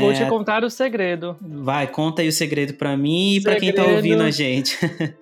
Vou 0.00 0.14
te 0.14 0.24
contar 0.24 0.64
o 0.64 0.70
segredo. 0.70 1.36
Vai, 1.42 1.86
conta 1.86 2.22
aí 2.22 2.28
o 2.28 2.32
segredo 2.32 2.72
para 2.72 2.96
mim 2.96 3.34
e 3.34 3.42
para 3.42 3.56
quem 3.56 3.70
tá 3.70 3.84
ouvindo 3.84 4.22
a 4.22 4.30
gente. 4.30 4.78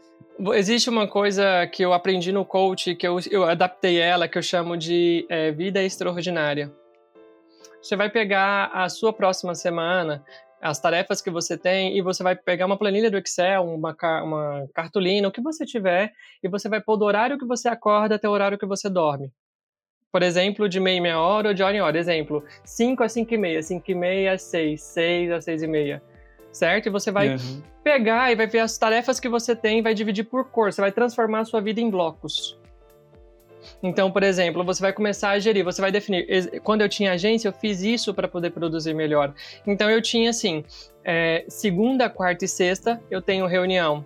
Existe 0.54 0.88
uma 0.88 1.06
coisa 1.06 1.66
que 1.66 1.84
eu 1.84 1.92
aprendi 1.92 2.32
no 2.32 2.46
coach, 2.46 2.94
que 2.94 3.06
eu, 3.06 3.18
eu 3.30 3.44
adaptei 3.44 3.98
ela, 3.98 4.26
que 4.26 4.38
eu 4.38 4.42
chamo 4.42 4.74
de 4.74 5.26
é, 5.28 5.52
vida 5.52 5.82
extraordinária. 5.82 6.72
Você 7.82 7.94
vai 7.94 8.08
pegar 8.08 8.70
a 8.72 8.88
sua 8.88 9.12
próxima 9.12 9.54
semana, 9.54 10.24
as 10.58 10.80
tarefas 10.80 11.20
que 11.20 11.30
você 11.30 11.58
tem, 11.58 11.94
e 11.94 12.00
você 12.00 12.22
vai 12.22 12.34
pegar 12.34 12.64
uma 12.64 12.78
planilha 12.78 13.10
do 13.10 13.18
Excel, 13.18 13.64
uma, 13.64 13.94
uma 14.22 14.68
cartolina, 14.74 15.28
o 15.28 15.32
que 15.32 15.42
você 15.42 15.66
tiver, 15.66 16.10
e 16.42 16.48
você 16.48 16.70
vai 16.70 16.80
pôr 16.80 16.96
do 16.96 17.04
horário 17.04 17.38
que 17.38 17.46
você 17.46 17.68
acorda 17.68 18.14
até 18.14 18.26
o 18.26 18.32
horário 18.32 18.58
que 18.58 18.66
você 18.66 18.88
dorme. 18.88 19.30
Por 20.10 20.22
exemplo, 20.22 20.70
de 20.70 20.80
meia 20.80 21.02
meia 21.02 21.20
hora 21.20 21.48
ou 21.48 21.54
de 21.54 21.62
hora 21.62 21.76
em 21.76 21.82
hora. 21.82 21.98
Exemplo, 21.98 22.42
5 22.64 23.02
a 23.02 23.08
5 23.08 23.34
e 23.34 23.38
meia, 23.38 23.62
5 23.62 23.90
e 23.90 23.94
meia 23.94 24.32
a 24.32 24.38
6, 24.38 24.80
6 24.80 25.32
a 25.32 25.40
6 25.40 25.62
e 25.62 25.66
meia. 25.66 26.02
Certo? 26.52 26.86
E 26.86 26.90
você 26.90 27.10
vai 27.10 27.36
uhum. 27.36 27.62
pegar 27.84 28.32
e 28.32 28.36
vai 28.36 28.46
ver 28.46 28.60
as 28.60 28.76
tarefas 28.76 29.20
que 29.20 29.28
você 29.28 29.54
tem, 29.54 29.82
vai 29.82 29.94
dividir 29.94 30.24
por 30.24 30.50
cor. 30.50 30.72
Você 30.72 30.80
vai 30.80 30.90
transformar 30.90 31.40
a 31.40 31.44
sua 31.44 31.60
vida 31.60 31.80
em 31.80 31.88
blocos. 31.88 32.58
Então, 33.82 34.10
por 34.10 34.22
exemplo, 34.22 34.64
você 34.64 34.80
vai 34.80 34.92
começar 34.92 35.30
a 35.30 35.38
gerir, 35.38 35.64
você 35.64 35.80
vai 35.80 35.92
definir. 35.92 36.60
Quando 36.62 36.80
eu 36.80 36.88
tinha 36.88 37.12
agência, 37.12 37.48
eu 37.48 37.52
fiz 37.52 37.82
isso 37.82 38.12
para 38.12 38.26
poder 38.26 38.50
produzir 38.50 38.94
melhor. 38.94 39.34
Então, 39.66 39.90
eu 39.90 40.00
tinha 40.02 40.30
assim: 40.30 40.64
é, 41.04 41.44
segunda, 41.48 42.08
quarta 42.08 42.44
e 42.44 42.48
sexta, 42.48 43.00
eu 43.10 43.22
tenho 43.22 43.46
reunião 43.46 44.04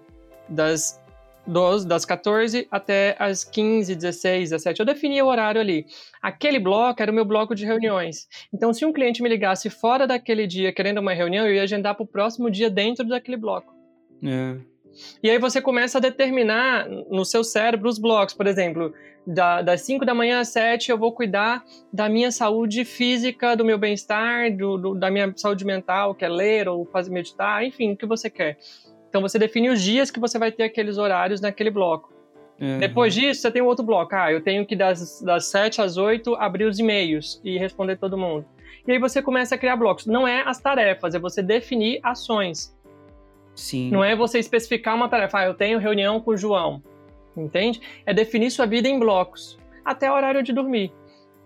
das 0.48 1.00
dos, 1.46 1.84
das 1.84 2.04
14 2.04 2.66
até 2.70 3.16
as 3.18 3.44
15, 3.44 3.94
16, 3.94 4.50
17. 4.50 4.80
Eu 4.80 4.86
definia 4.86 5.24
o 5.24 5.28
horário 5.28 5.60
ali. 5.60 5.86
Aquele 6.22 6.58
bloco 6.58 7.02
era 7.02 7.10
o 7.10 7.14
meu 7.14 7.24
bloco 7.24 7.54
de 7.54 7.64
reuniões. 7.64 8.26
Então, 8.52 8.72
se 8.72 8.84
um 8.84 8.92
cliente 8.92 9.22
me 9.22 9.28
ligasse 9.28 9.68
fora 9.70 10.06
daquele 10.06 10.46
dia 10.46 10.72
querendo 10.72 10.98
uma 10.98 11.12
reunião, 11.12 11.46
eu 11.46 11.54
ia 11.54 11.62
agendar 11.62 11.94
para 11.94 12.04
o 12.04 12.06
próximo 12.06 12.50
dia 12.50 12.70
dentro 12.70 13.06
daquele 13.06 13.36
bloco. 13.36 13.74
É. 14.22 14.56
E 15.22 15.30
aí 15.30 15.38
você 15.38 15.60
começa 15.60 15.98
a 15.98 16.00
determinar 16.00 16.88
no 16.88 17.24
seu 17.24 17.42
cérebro 17.42 17.88
os 17.88 17.98
blocos. 17.98 18.34
Por 18.34 18.46
exemplo, 18.46 18.94
da, 19.26 19.62
das 19.62 19.82
5 19.82 20.04
da 20.04 20.14
manhã 20.14 20.40
às 20.40 20.48
7 20.48 20.90
eu 20.90 20.98
vou 20.98 21.12
cuidar 21.12 21.64
da 21.92 22.08
minha 22.08 22.30
saúde 22.30 22.84
física, 22.84 23.56
do 23.56 23.64
meu 23.64 23.78
bem-estar, 23.78 24.46
da 24.96 25.10
minha 25.10 25.32
saúde 25.36 25.64
mental, 25.64 26.14
que 26.14 26.24
é 26.24 26.28
ler 26.28 26.68
ou 26.68 26.84
fazer 26.86 27.10
meditar, 27.10 27.64
enfim, 27.64 27.92
o 27.92 27.96
que 27.96 28.06
você 28.06 28.30
quer. 28.30 28.58
Então 29.14 29.22
você 29.22 29.38
define 29.38 29.70
os 29.70 29.80
dias 29.80 30.10
que 30.10 30.18
você 30.18 30.40
vai 30.40 30.50
ter 30.50 30.64
aqueles 30.64 30.98
horários 30.98 31.40
naquele 31.40 31.70
bloco. 31.70 32.12
Uhum. 32.60 32.80
Depois 32.80 33.14
disso, 33.14 33.42
você 33.42 33.50
tem 33.52 33.62
outro 33.62 33.84
bloco. 33.84 34.12
Ah, 34.12 34.32
eu 34.32 34.40
tenho 34.40 34.66
que 34.66 34.74
das, 34.74 35.22
das 35.22 35.46
7 35.46 35.80
às 35.80 35.96
8 35.96 36.34
abrir 36.34 36.64
os 36.64 36.80
e-mails 36.80 37.40
e 37.44 37.56
responder 37.56 37.96
todo 37.96 38.18
mundo. 38.18 38.44
E 38.84 38.90
aí 38.90 38.98
você 38.98 39.22
começa 39.22 39.54
a 39.54 39.58
criar 39.58 39.76
blocos. 39.76 40.04
Não 40.04 40.26
é 40.26 40.42
as 40.44 40.58
tarefas, 40.58 41.14
é 41.14 41.20
você 41.20 41.44
definir 41.44 42.00
ações. 42.02 42.76
Sim. 43.54 43.88
Não 43.88 44.02
é 44.02 44.16
você 44.16 44.40
especificar 44.40 44.96
uma 44.96 45.08
tarefa. 45.08 45.38
Ah, 45.38 45.44
eu 45.44 45.54
tenho 45.54 45.78
reunião 45.78 46.20
com 46.20 46.32
o 46.32 46.36
João. 46.36 46.82
Entende? 47.36 47.80
É 48.04 48.12
definir 48.12 48.50
sua 48.50 48.66
vida 48.66 48.88
em 48.88 48.98
blocos. 48.98 49.56
Até 49.84 50.10
o 50.10 50.14
horário 50.14 50.42
de 50.42 50.52
dormir. 50.52 50.92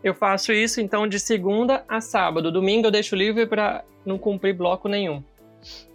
Eu 0.03 0.15
faço 0.15 0.55
isso 0.55 0.81
então 0.81 1.07
de 1.07 1.21
segunda 1.21 1.85
a 1.87 2.01
sábado. 2.01 2.51
Domingo 2.51 2.87
eu 2.87 2.91
deixo 2.91 3.15
livre 3.15 3.47
para 3.47 3.85
não 4.07 4.17
cumprir 4.17 4.55
bloco 4.55 4.89
nenhum 4.89 5.23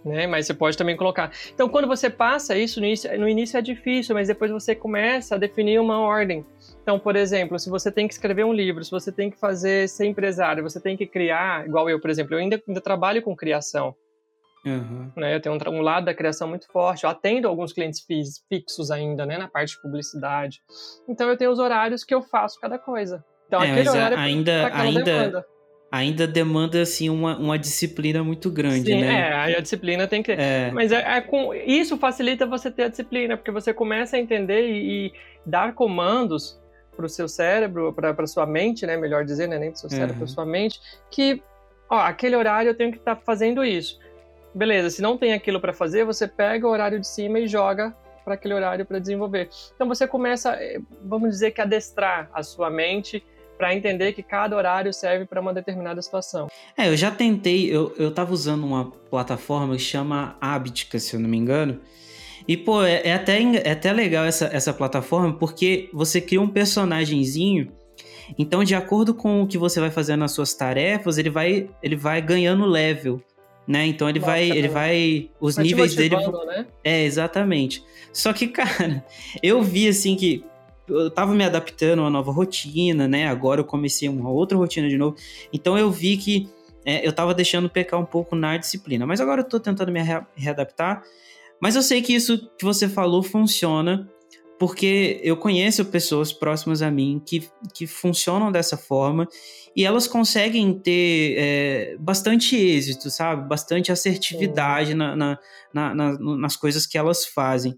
né? 0.04 0.26
Mas 0.26 0.46
você 0.46 0.54
pode 0.54 0.76
também 0.76 0.96
colocar. 0.96 1.32
Então, 1.52 1.68
quando 1.68 1.88
você 1.88 2.10
passa 2.10 2.56
isso 2.56 2.80
no 2.80 2.86
início, 2.86 3.18
no 3.18 3.28
início 3.28 3.58
é 3.58 3.62
difícil, 3.62 4.14
mas 4.14 4.28
depois 4.28 4.50
você 4.50 4.74
começa 4.74 5.34
a 5.34 5.38
definir 5.38 5.80
uma 5.80 6.00
ordem. 6.00 6.44
Então, 6.82 6.98
por 6.98 7.16
exemplo, 7.16 7.58
se 7.58 7.70
você 7.70 7.90
tem 7.90 8.06
que 8.06 8.14
escrever 8.14 8.44
um 8.44 8.52
livro, 8.52 8.84
se 8.84 8.90
você 8.90 9.10
tem 9.10 9.30
que 9.30 9.38
fazer 9.38 9.88
ser 9.88 10.06
empresário, 10.06 10.62
você 10.62 10.80
tem 10.80 10.96
que 10.96 11.06
criar, 11.06 11.66
igual 11.66 11.88
eu, 11.88 12.00
por 12.00 12.10
exemplo, 12.10 12.34
eu 12.34 12.38
ainda, 12.38 12.62
ainda 12.66 12.80
trabalho 12.80 13.22
com 13.22 13.34
criação. 13.34 13.94
Uhum. 14.66 15.12
Né, 15.14 15.34
eu 15.34 15.40
tenho 15.42 15.54
um, 15.54 15.74
um, 15.76 15.82
lado 15.82 16.06
da 16.06 16.14
criação 16.14 16.48
muito 16.48 16.66
forte. 16.68 17.04
Eu 17.04 17.10
atendo 17.10 17.46
alguns 17.46 17.72
clientes 17.72 18.02
fixos 18.48 18.90
ainda, 18.90 19.26
né, 19.26 19.36
na 19.36 19.48
parte 19.48 19.74
de 19.74 19.82
publicidade. 19.82 20.60
Então 21.08 21.28
eu 21.28 21.36
tenho 21.36 21.50
os 21.50 21.58
horários 21.58 22.02
que 22.02 22.14
eu 22.14 22.22
faço 22.22 22.58
cada 22.60 22.78
coisa. 22.78 23.22
Então 23.46 23.62
é, 23.62 23.70
aquele 23.70 23.90
horário 23.90 24.18
ainda, 24.18 24.52
é 24.52 24.72
ainda, 24.72 25.02
demanda 25.02 25.46
ainda 25.94 26.26
demanda 26.26 26.82
assim 26.82 27.08
uma, 27.08 27.38
uma 27.38 27.58
disciplina 27.58 28.24
muito 28.24 28.50
grande, 28.50 28.86
Sim, 28.86 29.00
né? 29.00 29.52
É, 29.52 29.56
a 29.56 29.60
disciplina 29.60 30.08
tem 30.08 30.22
que. 30.22 30.32
É. 30.32 30.70
Mas 30.72 30.90
é, 30.90 31.18
é, 31.18 31.20
com 31.20 31.54
isso 31.54 31.96
facilita 31.96 32.46
você 32.46 32.70
ter 32.70 32.84
a 32.84 32.88
disciplina, 32.88 33.36
porque 33.36 33.52
você 33.52 33.72
começa 33.72 34.16
a 34.16 34.18
entender 34.18 34.68
e, 34.68 35.06
e 35.06 35.12
dar 35.46 35.72
comandos 35.72 36.60
para 36.96 37.06
o 37.06 37.08
seu 37.08 37.28
cérebro, 37.28 37.92
para 37.92 38.26
sua 38.26 38.44
mente, 38.44 38.84
né? 38.84 38.96
Melhor 38.96 39.24
dizer, 39.24 39.46
né? 39.46 39.58
Nem 39.58 39.70
para 39.70 39.76
o 39.76 39.80
seu 39.80 39.90
cérebro, 39.90 40.16
para 40.16 40.26
sua 40.26 40.44
mente, 40.44 40.80
que 41.10 41.40
ó, 41.88 41.98
aquele 41.98 42.34
horário 42.34 42.70
eu 42.70 42.74
tenho 42.74 42.90
que 42.90 42.98
estar 42.98 43.14
tá 43.16 43.22
fazendo 43.24 43.64
isso. 43.64 43.98
Beleza, 44.52 44.90
se 44.90 45.02
não 45.02 45.16
tem 45.16 45.32
aquilo 45.32 45.60
para 45.60 45.72
fazer, 45.72 46.04
você 46.04 46.26
pega 46.26 46.66
o 46.66 46.70
horário 46.70 46.98
de 47.00 47.06
cima 47.06 47.38
e 47.38 47.46
joga 47.46 47.94
para 48.24 48.34
aquele 48.34 48.54
horário 48.54 48.84
para 48.84 48.98
desenvolver. 48.98 49.48
Então 49.74 49.86
você 49.86 50.06
começa, 50.08 50.54
eh, 50.54 50.80
vamos 51.02 51.30
dizer 51.30 51.50
que 51.50 51.60
adestrar 51.60 52.30
a 52.32 52.42
sua 52.42 52.70
mente 52.70 53.24
para 53.56 53.74
entender 53.74 54.12
que 54.12 54.22
cada 54.22 54.56
horário 54.56 54.92
serve 54.92 55.24
para 55.24 55.40
uma 55.40 55.52
determinada 55.52 56.00
situação. 56.02 56.48
É, 56.76 56.88
eu 56.88 56.96
já 56.96 57.10
tentei, 57.10 57.70
eu, 57.70 57.94
eu 57.98 58.12
tava 58.12 58.32
usando 58.32 58.64
uma 58.64 58.90
plataforma 59.10 59.76
que 59.76 59.82
chama 59.82 60.36
Habitica, 60.40 60.98
se 60.98 61.14
eu 61.14 61.20
não 61.20 61.28
me 61.28 61.36
engano. 61.36 61.80
E, 62.46 62.56
pô, 62.56 62.82
é, 62.82 63.02
é 63.04 63.14
até, 63.14 63.40
é 63.40 63.70
até 63.70 63.92
legal 63.92 64.24
essa, 64.24 64.46
essa 64.46 64.72
plataforma 64.72 65.32
porque 65.32 65.88
você 65.92 66.20
cria 66.20 66.40
um 66.40 66.48
personagemzinho. 66.48 67.72
Então, 68.38 68.64
de 68.64 68.74
acordo 68.74 69.14
com 69.14 69.42
o 69.42 69.46
que 69.46 69.58
você 69.58 69.80
vai 69.80 69.90
fazendo 69.90 70.20
nas 70.20 70.32
suas 70.32 70.54
tarefas, 70.54 71.18
ele 71.18 71.30
vai, 71.30 71.68
ele 71.82 71.96
vai 71.96 72.20
ganhando 72.20 72.66
level. 72.66 73.20
Né? 73.66 73.86
Então 73.86 74.08
ele 74.08 74.18
Nossa, 74.18 74.32
vai, 74.32 74.50
ele 74.50 74.68
vai, 74.68 75.30
os 75.40 75.56
vai 75.56 75.64
níveis 75.64 75.94
dele, 75.94 76.16
né? 76.16 76.66
é 76.82 77.04
exatamente. 77.04 77.82
Só 78.12 78.30
que 78.30 78.46
cara, 78.48 79.02
eu 79.42 79.62
vi 79.62 79.88
assim 79.88 80.16
que 80.16 80.44
eu 80.88 81.10
tava 81.10 81.34
me 81.34 81.44
adaptando 81.44 82.00
a 82.00 82.02
uma 82.02 82.10
nova 82.10 82.32
rotina, 82.32 83.08
né? 83.08 83.26
Agora 83.26 83.60
eu 83.60 83.64
comecei 83.64 84.08
uma 84.08 84.30
outra 84.30 84.56
rotina 84.56 84.88
de 84.88 84.96
novo. 84.96 85.16
Então 85.52 85.78
eu 85.78 85.90
vi 85.90 86.16
que 86.16 86.48
é, 86.84 87.06
eu 87.06 87.12
tava 87.12 87.34
deixando 87.34 87.68
pecar 87.68 87.98
um 87.98 88.04
pouco 88.04 88.36
na 88.36 88.56
disciplina. 88.56 89.06
Mas 89.06 89.20
agora 89.20 89.40
eu 89.40 89.48
tô 89.48 89.58
tentando 89.58 89.90
me 89.90 90.00
readaptar. 90.36 91.02
Mas 91.60 91.76
eu 91.76 91.82
sei 91.82 92.02
que 92.02 92.14
isso 92.14 92.50
que 92.58 92.64
você 92.64 92.88
falou 92.88 93.22
funciona, 93.22 94.08
porque 94.58 95.20
eu 95.22 95.36
conheço 95.36 95.84
pessoas 95.86 96.32
próximas 96.32 96.82
a 96.82 96.90
mim 96.90 97.22
que, 97.24 97.48
que 97.72 97.86
funcionam 97.86 98.52
dessa 98.52 98.76
forma 98.76 99.26
e 99.74 99.84
elas 99.84 100.06
conseguem 100.06 100.78
ter 100.78 101.34
é, 101.36 101.96
bastante 101.98 102.56
êxito, 102.56 103.10
sabe? 103.10 103.48
Bastante 103.48 103.90
assertividade 103.90 104.94
na, 104.94 105.16
na, 105.16 105.38
na, 105.72 106.18
nas 106.18 106.56
coisas 106.56 106.86
que 106.86 106.98
elas 106.98 107.26
fazem. 107.26 107.76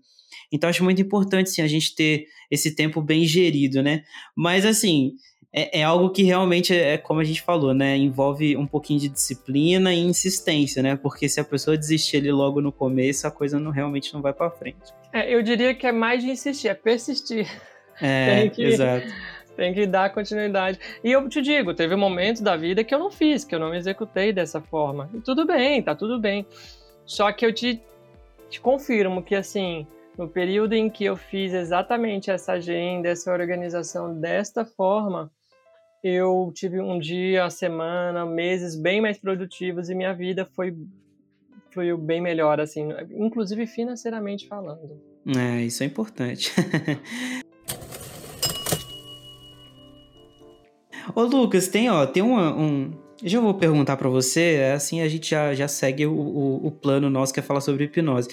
Então 0.52 0.70
acho 0.70 0.84
muito 0.84 1.00
importante 1.00 1.50
sim, 1.50 1.62
a 1.62 1.66
gente 1.66 1.94
ter 1.94 2.26
esse 2.50 2.74
tempo 2.74 3.00
bem 3.00 3.24
gerido, 3.24 3.82
né? 3.82 4.04
Mas 4.34 4.64
assim, 4.64 5.14
é, 5.52 5.80
é, 5.80 5.82
algo 5.82 6.10
que 6.10 6.22
realmente 6.22 6.74
é, 6.74 6.94
é 6.94 6.98
como 6.98 7.18
a 7.18 7.24
gente 7.24 7.40
falou, 7.40 7.72
né? 7.72 7.96
Envolve 7.96 8.56
um 8.58 8.66
pouquinho 8.66 9.00
de 9.00 9.08
disciplina 9.08 9.92
e 9.94 9.98
insistência, 9.98 10.82
né? 10.82 10.96
Porque 10.96 11.28
se 11.30 11.40
a 11.40 11.44
pessoa 11.44 11.78
desistir 11.78 12.18
ali 12.18 12.30
logo 12.30 12.60
no 12.60 12.70
começo, 12.70 13.26
a 13.26 13.30
coisa 13.30 13.58
não 13.58 13.70
realmente 13.70 14.12
não 14.12 14.20
vai 14.20 14.34
para 14.34 14.50
frente. 14.50 14.92
É, 15.12 15.34
eu 15.34 15.42
diria 15.42 15.74
que 15.74 15.86
é 15.86 15.92
mais 15.92 16.22
de 16.22 16.30
insistir, 16.30 16.68
é 16.68 16.74
persistir. 16.74 17.46
É, 17.98 18.50
que, 18.50 18.62
exato. 18.62 19.06
Tem 19.56 19.72
que 19.72 19.86
dar 19.86 20.12
continuidade. 20.12 20.78
E 21.02 21.10
eu 21.10 21.26
te 21.30 21.40
digo, 21.40 21.72
teve 21.72 21.96
momentos 21.96 22.42
da 22.42 22.54
vida 22.58 22.84
que 22.84 22.94
eu 22.94 22.98
não 22.98 23.10
fiz, 23.10 23.42
que 23.42 23.54
eu 23.54 23.58
não 23.58 23.70
me 23.70 23.78
executei 23.78 24.34
dessa 24.34 24.60
forma. 24.60 25.08
E 25.14 25.20
tudo 25.22 25.46
bem, 25.46 25.82
tá 25.82 25.94
tudo 25.94 26.20
bem. 26.20 26.46
Só 27.06 27.32
que 27.32 27.46
eu 27.46 27.54
te, 27.54 27.80
te 28.50 28.60
confirmo 28.60 29.22
que, 29.22 29.34
assim, 29.34 29.86
no 30.16 30.28
período 30.28 30.72
em 30.72 30.88
que 30.88 31.04
eu 31.04 31.16
fiz 31.16 31.52
exatamente 31.52 32.30
essa 32.30 32.52
agenda, 32.52 33.08
essa 33.08 33.30
organização 33.32 34.18
desta 34.18 34.64
forma, 34.64 35.30
eu 36.02 36.50
tive 36.54 36.80
um 36.80 36.98
dia, 36.98 37.44
a 37.44 37.50
semana, 37.50 38.24
meses 38.24 38.74
bem 38.74 39.00
mais 39.00 39.18
produtivos 39.18 39.90
e 39.90 39.94
minha 39.94 40.14
vida 40.14 40.44
foi 40.44 40.74
foi 41.72 41.94
bem 41.94 42.22
melhor 42.22 42.58
assim, 42.58 42.88
inclusive 43.10 43.66
financeiramente 43.66 44.48
falando. 44.48 44.98
É, 45.36 45.60
isso 45.62 45.82
é 45.82 45.86
importante. 45.86 46.50
Ô 51.14 51.22
Lucas, 51.22 51.68
tem 51.68 51.90
ó, 51.90 52.06
tem 52.06 52.22
um, 52.22 52.92
eu 53.22 53.28
já 53.28 53.40
vou 53.40 53.52
perguntar 53.54 53.96
para 53.96 54.08
você, 54.08 54.72
assim 54.74 55.02
a 55.02 55.08
gente 55.08 55.30
já, 55.30 55.52
já 55.54 55.68
segue 55.68 56.06
o, 56.06 56.12
o, 56.12 56.66
o 56.66 56.70
plano 56.70 57.10
nosso 57.10 57.34
que 57.34 57.40
é 57.40 57.42
falar 57.42 57.60
sobre 57.60 57.84
hipnose. 57.84 58.28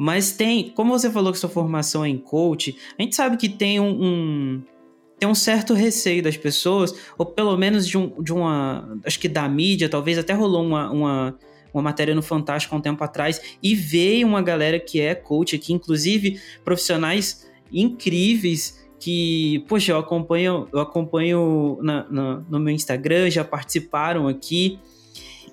Mas 0.00 0.30
tem, 0.30 0.70
como 0.70 0.96
você 0.96 1.10
falou 1.10 1.32
que 1.32 1.38
sua 1.40 1.50
formação 1.50 2.04
é 2.04 2.08
em 2.08 2.16
coach, 2.16 2.76
a 2.96 3.02
gente 3.02 3.16
sabe 3.16 3.36
que 3.36 3.48
tem 3.48 3.80
um, 3.80 3.90
um 4.00 4.62
tem 5.18 5.28
um 5.28 5.34
certo 5.34 5.74
receio 5.74 6.22
das 6.22 6.36
pessoas, 6.36 6.94
ou 7.18 7.26
pelo 7.26 7.56
menos 7.56 7.86
de, 7.86 7.98
um, 7.98 8.22
de 8.22 8.32
uma. 8.32 8.96
Acho 9.04 9.18
que 9.18 9.28
da 9.28 9.48
mídia, 9.48 9.88
talvez 9.88 10.16
até 10.16 10.32
rolou 10.32 10.64
uma, 10.64 10.88
uma, 10.88 11.38
uma 11.74 11.82
matéria 11.82 12.14
no 12.14 12.22
Fantástico 12.22 12.72
há 12.72 12.78
um 12.78 12.80
tempo 12.80 13.02
atrás, 13.02 13.58
e 13.60 13.74
veio 13.74 14.28
uma 14.28 14.40
galera 14.40 14.78
que 14.78 15.00
é 15.00 15.16
coach 15.16 15.56
aqui, 15.56 15.72
inclusive 15.72 16.40
profissionais 16.64 17.48
incríveis 17.72 18.88
que, 19.00 19.64
poxa, 19.68 19.92
eu 19.92 19.98
acompanho, 19.98 20.68
eu 20.72 20.80
acompanho 20.80 21.78
na, 21.82 22.06
na, 22.08 22.44
no 22.48 22.60
meu 22.60 22.72
Instagram, 22.72 23.30
já 23.30 23.44
participaram 23.44 24.28
aqui. 24.28 24.78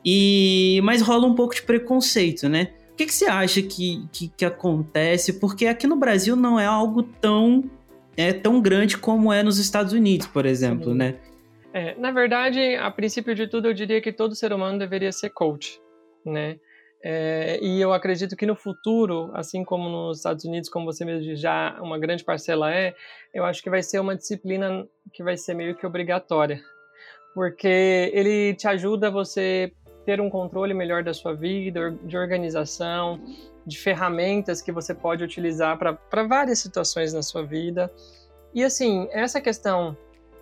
E 0.06 0.80
mas 0.84 1.02
rola 1.02 1.26
um 1.26 1.34
pouco 1.34 1.56
de 1.56 1.64
preconceito, 1.64 2.48
né? 2.48 2.70
O 2.96 2.98
que, 2.98 3.08
que 3.08 3.14
você 3.14 3.26
acha 3.26 3.62
que, 3.62 4.08
que, 4.10 4.30
que 4.30 4.46
acontece? 4.46 5.34
Porque 5.38 5.68
aqui 5.68 5.86
no 5.86 5.98
Brasil 5.98 6.34
não 6.34 6.58
é 6.58 6.66
algo 6.66 7.04
tão 7.04 7.70
é 8.16 8.32
tão 8.32 8.62
grande 8.62 8.98
como 8.98 9.34
é 9.34 9.44
nos 9.44 9.60
Estados 9.60 9.92
Unidos, 9.92 10.28
por 10.28 10.46
exemplo, 10.46 10.94
Sim. 10.94 10.98
né? 10.98 11.16
É, 11.74 11.94
na 11.96 12.10
verdade, 12.10 12.58
a 12.78 12.90
princípio 12.90 13.36
de 13.36 13.48
tudo, 13.48 13.68
eu 13.68 13.74
diria 13.74 14.02
que 14.02 14.14
todo 14.14 14.34
ser 14.34 14.54
humano 14.54 14.80
deveria 14.80 15.12
ser 15.12 15.30
coach, 15.32 15.78
né? 16.26 16.58
É, 17.04 17.60
e 17.62 17.82
eu 17.82 17.92
acredito 17.92 18.34
que 18.34 18.46
no 18.46 18.56
futuro, 18.56 19.30
assim 19.34 19.66
como 19.66 19.90
nos 19.90 20.20
Estados 20.20 20.46
Unidos, 20.46 20.70
como 20.70 20.86
você 20.86 21.04
mesmo 21.04 21.36
já 21.36 21.78
uma 21.82 22.00
grande 22.00 22.24
parcela 22.24 22.74
é, 22.74 22.96
eu 23.34 23.44
acho 23.44 23.62
que 23.62 23.70
vai 23.70 23.84
ser 23.84 24.00
uma 24.00 24.16
disciplina 24.16 24.88
que 25.12 25.22
vai 25.22 25.36
ser 25.36 25.54
meio 25.54 25.76
que 25.76 25.86
obrigatória, 25.86 26.62
porque 27.34 28.10
ele 28.14 28.54
te 28.54 28.70
ajuda 28.70 29.10
a 29.10 29.12
você 29.12 29.74
ter 30.06 30.22
um 30.22 30.30
controle 30.30 30.74
melhor 30.74 31.04
da 31.04 31.14
sua 31.14 31.34
vida, 31.34 31.98
de 32.04 32.18
organização, 32.18 33.20
de 33.66 33.78
ferramentas 33.78 34.62
que 34.62 34.72
você 34.72 34.94
pode 34.94 35.24
utilizar 35.24 35.78
para 35.78 36.24
várias 36.24 36.60
situações 36.60 37.14
na 37.14 37.24
sua 37.24 37.44
vida. 37.44 37.92
E 38.54 38.64
assim, 38.64 39.08
essa 39.12 39.42
questão 39.42 39.98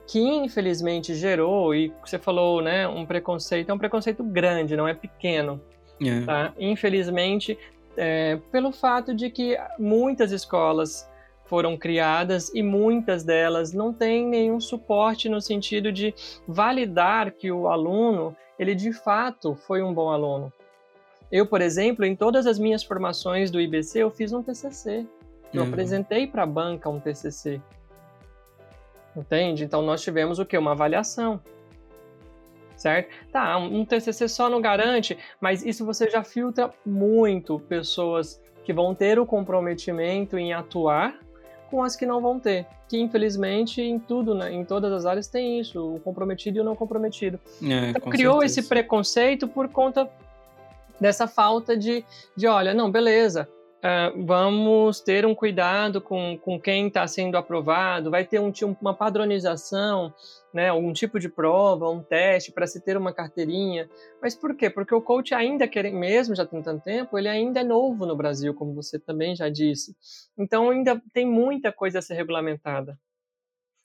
que 0.05 0.19
infelizmente 0.19 1.15
gerou, 1.15 1.73
e 1.73 1.93
você 2.05 2.19
falou, 2.19 2.61
né, 2.61 2.87
um 2.87 3.05
preconceito, 3.05 3.69
é 3.69 3.73
um 3.73 3.77
preconceito 3.77 4.23
grande, 4.23 4.75
não 4.75 4.87
é 4.87 4.93
pequeno. 4.93 5.61
É. 6.01 6.25
Tá? 6.25 6.53
Infelizmente, 6.59 7.57
é, 7.95 8.37
pelo 8.51 8.71
fato 8.71 9.13
de 9.13 9.29
que 9.29 9.57
muitas 9.79 10.31
escolas 10.31 11.09
foram 11.45 11.77
criadas 11.77 12.49
e 12.53 12.63
muitas 12.63 13.23
delas 13.23 13.73
não 13.73 13.93
têm 13.93 14.25
nenhum 14.25 14.59
suporte 14.59 15.29
no 15.29 15.39
sentido 15.39 15.91
de 15.91 16.13
validar 16.47 17.31
que 17.31 17.51
o 17.51 17.67
aluno 17.67 18.35
ele 18.57 18.75
de 18.75 18.91
fato 18.93 19.55
foi 19.55 19.81
um 19.81 19.93
bom 19.93 20.09
aluno. 20.09 20.51
Eu, 21.31 21.45
por 21.47 21.61
exemplo, 21.61 22.05
em 22.05 22.15
todas 22.15 22.45
as 22.45 22.59
minhas 22.59 22.83
formações 22.83 23.49
do 23.49 23.59
IBC, 23.59 23.99
eu 23.99 24.11
fiz 24.11 24.31
um 24.33 24.43
TCC. 24.43 25.05
Eu 25.53 25.61
Uhum. 25.63 25.67
apresentei 25.69 26.27
para 26.27 26.43
a 26.43 26.47
banca 26.47 26.89
um 26.89 26.99
TCC. 26.99 27.59
Entende? 29.15 29.63
Então 29.63 29.81
nós 29.81 30.01
tivemos 30.01 30.39
o 30.39 30.45
que? 30.45 30.57
Uma 30.57 30.71
avaliação. 30.71 31.39
Certo? 32.75 33.09
Tá, 33.31 33.57
um 33.57 33.85
TCC 33.85 34.27
só 34.27 34.49
não 34.49 34.59
garante, 34.59 35.17
mas 35.39 35.63
isso 35.65 35.85
você 35.85 36.09
já 36.09 36.23
filtra 36.23 36.71
muito 36.85 37.59
pessoas 37.61 38.41
que 38.65 38.73
vão 38.73 38.93
ter 38.95 39.19
o 39.19 39.25
comprometimento 39.25 40.37
em 40.37 40.53
atuar 40.53 41.17
com 41.73 41.81
as 41.81 41.95
que 41.95 42.05
não 42.05 42.21
vão 42.21 42.39
ter. 42.39 42.67
Que 42.87 42.99
infelizmente 42.99 43.81
em 43.81 43.97
tudo, 43.97 44.35
né, 44.35 44.53
em 44.53 44.63
todas 44.63 44.93
as 44.93 45.07
áreas 45.07 45.27
tem 45.27 45.59
isso, 45.59 45.95
o 45.95 45.99
comprometido 45.99 46.59
e 46.59 46.61
o 46.61 46.63
não 46.63 46.75
comprometido. 46.75 47.39
É, 47.63 47.89
Então, 47.89 48.01
com 48.01 48.11
criou 48.11 48.41
certeza. 48.41 48.59
esse 48.59 48.69
preconceito 48.69 49.47
por 49.47 49.67
conta 49.69 50.07
dessa 51.01 51.27
falta 51.27 51.75
de, 51.75 52.05
de 52.37 52.45
olha, 52.45 52.75
não, 52.75 52.91
beleza, 52.91 53.49
ah, 53.81 54.13
vamos 54.15 55.01
ter 55.01 55.25
um 55.25 55.33
cuidado 55.33 55.99
com, 55.99 56.37
com 56.37 56.59
quem 56.59 56.87
está 56.87 57.07
sendo 57.07 57.37
aprovado, 57.37 58.11
vai 58.11 58.23
ter 58.23 58.39
um, 58.39 58.53
uma 58.79 58.93
padronização, 58.93 60.13
né, 60.53 60.71
um 60.71 60.93
tipo 60.93 61.19
de 61.19 61.27
prova, 61.27 61.89
um 61.89 62.03
teste 62.03 62.51
para 62.51 62.67
se 62.67 62.79
ter 62.79 62.95
uma 62.95 63.11
carteirinha. 63.11 63.89
Mas 64.21 64.35
por 64.35 64.55
quê? 64.55 64.69
Porque 64.69 64.93
o 64.93 65.01
coach 65.01 65.33
ainda 65.33 65.67
quer, 65.67 65.91
mesmo 65.91 66.35
já 66.35 66.45
tem 66.45 66.61
tanto 66.61 66.83
tempo, 66.83 67.17
ele 67.17 67.27
ainda 67.27 67.61
é 67.61 67.63
novo 67.63 68.05
no 68.05 68.15
Brasil, 68.15 68.53
como 68.53 68.73
você 68.73 68.99
também 68.99 69.35
já 69.35 69.49
disse. 69.49 69.95
Então 70.37 70.69
ainda 70.69 71.01
tem 71.11 71.25
muita 71.25 71.71
coisa 71.71 71.99
a 71.99 72.01
ser 72.01 72.13
regulamentada. 72.13 72.97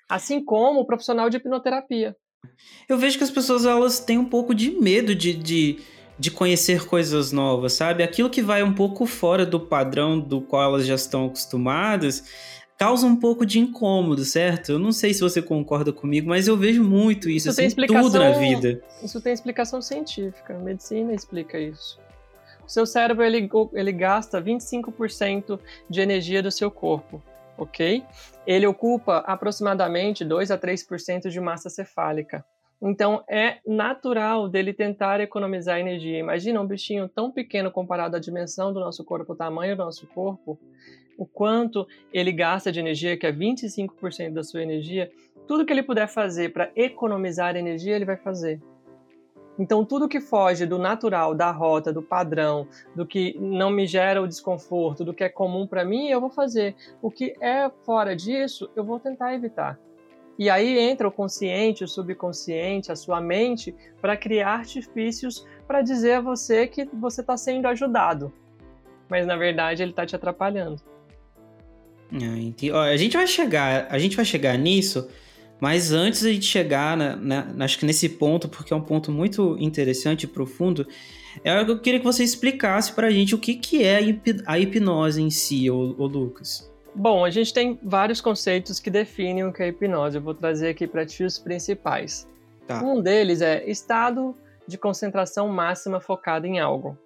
Assim 0.09 0.45
como 0.45 0.81
o 0.81 0.87
profissional 0.87 1.31
de 1.31 1.39
hipnoterapia. 1.39 2.15
Eu 2.89 2.99
vejo 2.99 3.19
que 3.19 3.25
as 3.25 3.31
pessoas 3.31 3.65
elas 3.65 3.99
têm 3.99 4.19
um 4.19 4.25
pouco 4.25 4.55
de 4.55 4.71
medo 4.71 5.15
de, 5.15 5.35
de, 5.35 5.81
de 6.19 6.31
conhecer 6.31 6.87
coisas 6.87 7.33
novas, 7.33 7.73
sabe? 7.73 8.03
Aquilo 8.03 8.31
que 8.31 8.43
vai 8.43 8.63
um 8.63 8.75
pouco 8.75 9.07
fora 9.07 9.45
do 9.45 9.61
padrão 9.61 10.19
do 10.19 10.41
qual 10.41 10.63
elas 10.63 10.87
já 10.87 10.95
estão 10.95 11.27
acostumadas 11.27 12.58
causa 12.79 13.05
um 13.07 13.17
pouco 13.17 13.45
de 13.45 13.59
incômodo, 13.59 14.25
certo? 14.25 14.73
Eu 14.73 14.79
não 14.79 14.93
sei 14.93 15.13
se 15.13 15.21
você 15.21 15.43
concorda 15.43 15.93
comigo, 15.93 16.29
mas 16.29 16.47
eu 16.47 16.57
vejo 16.57 16.85
muito 16.85 17.29
isso, 17.29 17.51
Isso 17.51 17.61
assim, 17.61 17.87
tudo 17.87 18.19
na 18.21 18.31
vida. 18.31 18.81
Isso 19.03 19.21
tem 19.21 19.33
explicação 19.33 19.83
científica, 19.83 20.55
a 20.55 20.59
medicina 20.59 21.13
explica 21.13 21.59
isso. 21.59 21.99
O 22.65 22.71
seu 22.71 22.87
cérebro 22.87 23.25
ele, 23.25 23.51
ele 23.73 23.93
gasta 23.93 24.41
25% 24.41 25.59
de 25.91 26.01
energia 26.01 26.41
do 26.41 26.53
seu 26.53 26.71
corpo, 26.71 27.21
ok? 27.57 28.05
Ele 28.47 28.67
ocupa 28.67 29.19
aproximadamente 29.27 30.25
2 30.25 30.51
a 30.53 30.59
3% 30.59 31.31
de 31.31 31.41
massa 31.41 31.69
cefálica. 31.69 32.45
Então 32.81 33.25
é 33.29 33.59
natural 33.67 34.49
dele 34.49 34.73
tentar 34.73 35.21
economizar 35.21 35.81
energia. 35.81 36.19
Imagina 36.19 36.61
um 36.61 36.67
bichinho 36.67 37.09
tão 37.09 37.33
pequeno 37.33 37.73
comparado 37.73 38.15
à 38.15 38.21
dimensão 38.21 38.73
do 38.73 38.79
nosso 38.79 39.03
corpo, 39.05 39.33
o 39.33 39.37
tamanho 39.37 39.77
do 39.77 39.85
nosso 39.85 40.07
corpo, 40.07 40.57
o 41.19 41.27
quanto 41.27 41.87
ele 42.13 42.33
gasta 42.33 42.73
de 42.73 42.81
energia, 42.81 43.17
que 43.17 43.27
é 43.27 43.33
25% 43.33 44.33
da 44.33 44.45
sua 44.45 44.63
energia. 44.63 45.11
Tudo 45.47 45.67
que 45.67 45.73
ele 45.73 45.83
puder 45.83 46.07
fazer 46.07 46.53
para 46.53 46.71
economizar 46.77 47.57
energia, 47.57 47.97
ele 47.97 48.05
vai 48.05 48.17
fazer. 48.17 48.61
Então, 49.59 49.85
tudo 49.85 50.09
que 50.09 50.21
foge 50.21 50.65
do 50.65 50.79
natural, 50.79 51.35
da 51.35 51.51
rota, 51.51 51.93
do 51.93 52.01
padrão, 52.01 52.69
do 52.95 53.05
que 53.05 53.37
não 53.41 53.71
me 53.71 53.87
gera 53.87 54.23
o 54.23 54.29
desconforto, 54.29 55.05
do 55.05 55.13
que 55.13 55.25
é 55.25 55.29
comum 55.29 55.67
para 55.67 55.85
mim, 55.85 56.09
eu 56.09 56.21
vou 56.21 56.31
fazer. 56.31 56.77
O 57.03 57.11
que 57.11 57.35
é 57.41 57.69
fora 57.85 58.15
disso, 58.15 58.71
eu 58.77 58.85
vou 58.85 59.01
tentar 59.01 59.35
evitar. 59.35 59.77
E 60.39 60.49
aí 60.49 60.79
entra 60.79 61.09
o 61.09 61.13
consciente, 61.13 61.83
o 61.83 61.89
subconsciente, 61.89 62.93
a 62.93 62.97
sua 62.97 63.21
mente, 63.21 63.75
para 64.01 64.17
criar 64.17 64.61
artifícios 64.61 65.45
para 65.67 65.83
dizer 65.83 66.13
a 66.13 66.21
você 66.21 66.69
que 66.69 66.85
você 66.85 67.23
está 67.23 67.37
sendo 67.37 67.67
ajudado. 67.67 68.33
Mas 69.09 69.27
na 69.27 69.37
verdade 69.37 69.83
ele 69.83 69.91
está 69.91 70.07
te 70.07 70.15
atrapalhando. 70.15 70.81
Ah. 72.13 72.73
Ó, 72.73 72.81
a 72.81 72.97
gente 72.97 73.17
vai 73.17 73.27
chegar, 73.27 73.87
a 73.91 73.99
gente 73.99 74.17
vai 74.17 74.25
chegar 74.25 74.57
nisso, 74.57 75.09
mas 75.61 75.93
antes 75.93 76.23
de 76.23 76.41
chegar, 76.41 76.97
na, 76.97 77.17
na- 77.17 77.65
acho 77.65 77.79
que 77.79 77.87
nesse 77.87 78.09
ponto, 78.09 78.49
porque 78.49 78.73
é 78.73 78.77
um 78.77 78.81
ponto 78.81 79.11
muito 79.13 79.57
interessante 79.59 80.23
e 80.25 80.27
profundo, 80.27 80.87
é 81.45 81.61
eu 81.61 81.79
queria 81.79 82.01
que 82.01 82.07
você 82.07 82.25
explicasse 82.25 82.93
pra 82.93 83.11
gente 83.11 83.35
o 83.35 83.39
que, 83.39 83.55
que 83.55 83.85
é 83.85 83.99
a 83.99 84.53
a 84.53 84.59
hipnose 84.59 85.23
em 85.23 85.31
si, 85.31 85.71
ô, 85.71 85.95
ô 85.99 86.07
Lucas. 86.07 86.69
Bom, 86.95 87.25
a 87.25 87.31
gente 87.31 87.53
tem 87.55 87.79
vários 87.83 88.21
conceitos 88.21 88.81
que 88.81 88.91
definem 88.91 89.45
o 89.45 89.53
que 89.53 89.63
é 89.63 89.69
hipnose. 89.69 90.17
Eu 90.17 90.23
vou 90.23 90.35
trazer 90.35 90.71
aqui 90.71 90.87
para 90.87 91.07
ti 91.07 91.23
os 91.23 91.39
principais. 91.39 92.27
Tá. 92.67 92.83
Um 92.83 93.01
deles 93.01 93.41
é 93.41 93.65
estado 93.71 94.35
de 94.67 94.77
concentração 94.77 95.49
máxima 95.49 96.01
focada 96.01 96.47
em 96.47 96.59
algo. 96.59 96.99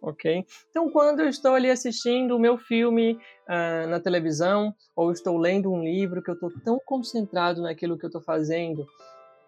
Ok? 0.00 0.44
Então, 0.70 0.90
quando 0.90 1.20
eu 1.20 1.28
estou 1.28 1.54
ali 1.54 1.70
assistindo 1.70 2.36
o 2.36 2.38
meu 2.38 2.56
filme 2.56 3.18
ah, 3.48 3.86
na 3.88 4.00
televisão, 4.00 4.72
ou 4.94 5.10
estou 5.10 5.36
lendo 5.36 5.72
um 5.72 5.82
livro 5.82 6.22
que 6.22 6.30
eu 6.30 6.34
estou 6.34 6.52
tão 6.64 6.80
concentrado 6.84 7.62
naquilo 7.62 7.98
que 7.98 8.04
eu 8.04 8.08
estou 8.08 8.22
fazendo, 8.22 8.86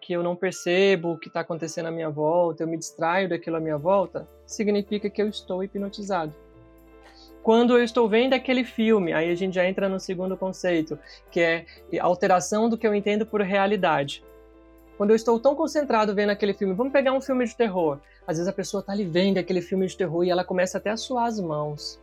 que 0.01 0.13
eu 0.13 0.23
não 0.23 0.35
percebo 0.35 1.13
o 1.13 1.17
que 1.17 1.27
está 1.27 1.41
acontecendo 1.41 1.85
à 1.85 1.91
minha 1.91 2.09
volta, 2.09 2.63
eu 2.63 2.67
me 2.67 2.77
distraio 2.77 3.29
daquilo 3.29 3.57
à 3.57 3.59
minha 3.59 3.77
volta, 3.77 4.27
significa 4.45 5.09
que 5.09 5.21
eu 5.21 5.29
estou 5.29 5.63
hipnotizado. 5.63 6.33
Quando 7.43 7.77
eu 7.77 7.83
estou 7.83 8.07
vendo 8.09 8.33
aquele 8.33 8.63
filme, 8.63 9.13
aí 9.13 9.31
a 9.31 9.35
gente 9.35 9.55
já 9.55 9.65
entra 9.65 9.87
no 9.87 9.99
segundo 9.99 10.37
conceito, 10.37 10.97
que 11.31 11.39
é 11.39 11.65
alteração 11.99 12.69
do 12.69 12.77
que 12.77 12.85
eu 12.85 12.93
entendo 12.93 13.25
por 13.25 13.41
realidade. 13.41 14.23
Quando 14.97 15.11
eu 15.11 15.15
estou 15.15 15.39
tão 15.39 15.55
concentrado 15.55 16.13
vendo 16.13 16.29
aquele 16.29 16.53
filme, 16.53 16.75
vamos 16.75 16.93
pegar 16.93 17.13
um 17.13 17.21
filme 17.21 17.45
de 17.45 17.55
terror. 17.55 17.99
Às 18.27 18.37
vezes 18.37 18.47
a 18.47 18.53
pessoa 18.53 18.81
está 18.81 18.93
ali 18.93 19.03
vendo 19.03 19.37
aquele 19.37 19.61
filme 19.61 19.85
de 19.87 19.97
terror 19.97 20.23
e 20.23 20.29
ela 20.29 20.43
começa 20.43 20.77
até 20.77 20.89
a 20.89 20.97
suar 20.97 21.25
as 21.25 21.39
mãos. 21.39 21.99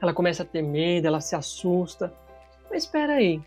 Ela 0.00 0.14
começa 0.14 0.42
a 0.42 0.46
ter 0.46 0.62
medo, 0.62 1.06
ela 1.06 1.20
se 1.20 1.36
assusta. 1.36 2.12
Mas 2.70 2.84
espera 2.84 3.14
aí, 3.14 3.40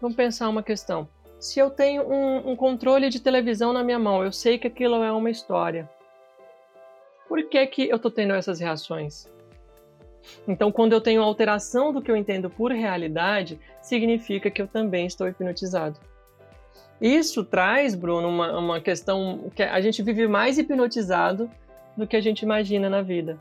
vamos 0.00 0.16
pensar 0.16 0.48
uma 0.48 0.62
questão. 0.62 1.08
Se 1.38 1.58
eu 1.58 1.70
tenho 1.70 2.02
um, 2.02 2.50
um 2.50 2.56
controle 2.56 3.08
de 3.08 3.20
televisão 3.20 3.72
na 3.72 3.82
minha 3.82 3.98
mão, 3.98 4.22
eu 4.24 4.32
sei 4.32 4.58
que 4.58 4.66
aquilo 4.66 5.02
é 5.02 5.12
uma 5.12 5.30
história. 5.30 5.88
Por 7.28 7.42
que, 7.48 7.64
que 7.66 7.88
eu 7.88 7.96
estou 7.96 8.10
tendo 8.10 8.34
essas 8.34 8.58
reações? 8.58 9.26
Então, 10.46 10.70
quando 10.70 10.92
eu 10.92 11.00
tenho 11.00 11.22
alteração 11.22 11.92
do 11.92 12.02
que 12.02 12.10
eu 12.10 12.16
entendo 12.16 12.50
por 12.50 12.72
realidade, 12.72 13.58
significa 13.80 14.50
que 14.50 14.60
eu 14.60 14.66
também 14.66 15.06
estou 15.06 15.28
hipnotizado. 15.28 15.98
Isso 17.00 17.44
traz, 17.44 17.94
Bruno, 17.94 18.28
uma, 18.28 18.58
uma 18.58 18.80
questão 18.80 19.50
que 19.54 19.62
a 19.62 19.80
gente 19.80 20.02
vive 20.02 20.28
mais 20.28 20.58
hipnotizado 20.58 21.50
do 21.96 22.06
que 22.06 22.16
a 22.16 22.20
gente 22.20 22.42
imagina 22.42 22.90
na 22.90 23.00
vida. 23.00 23.38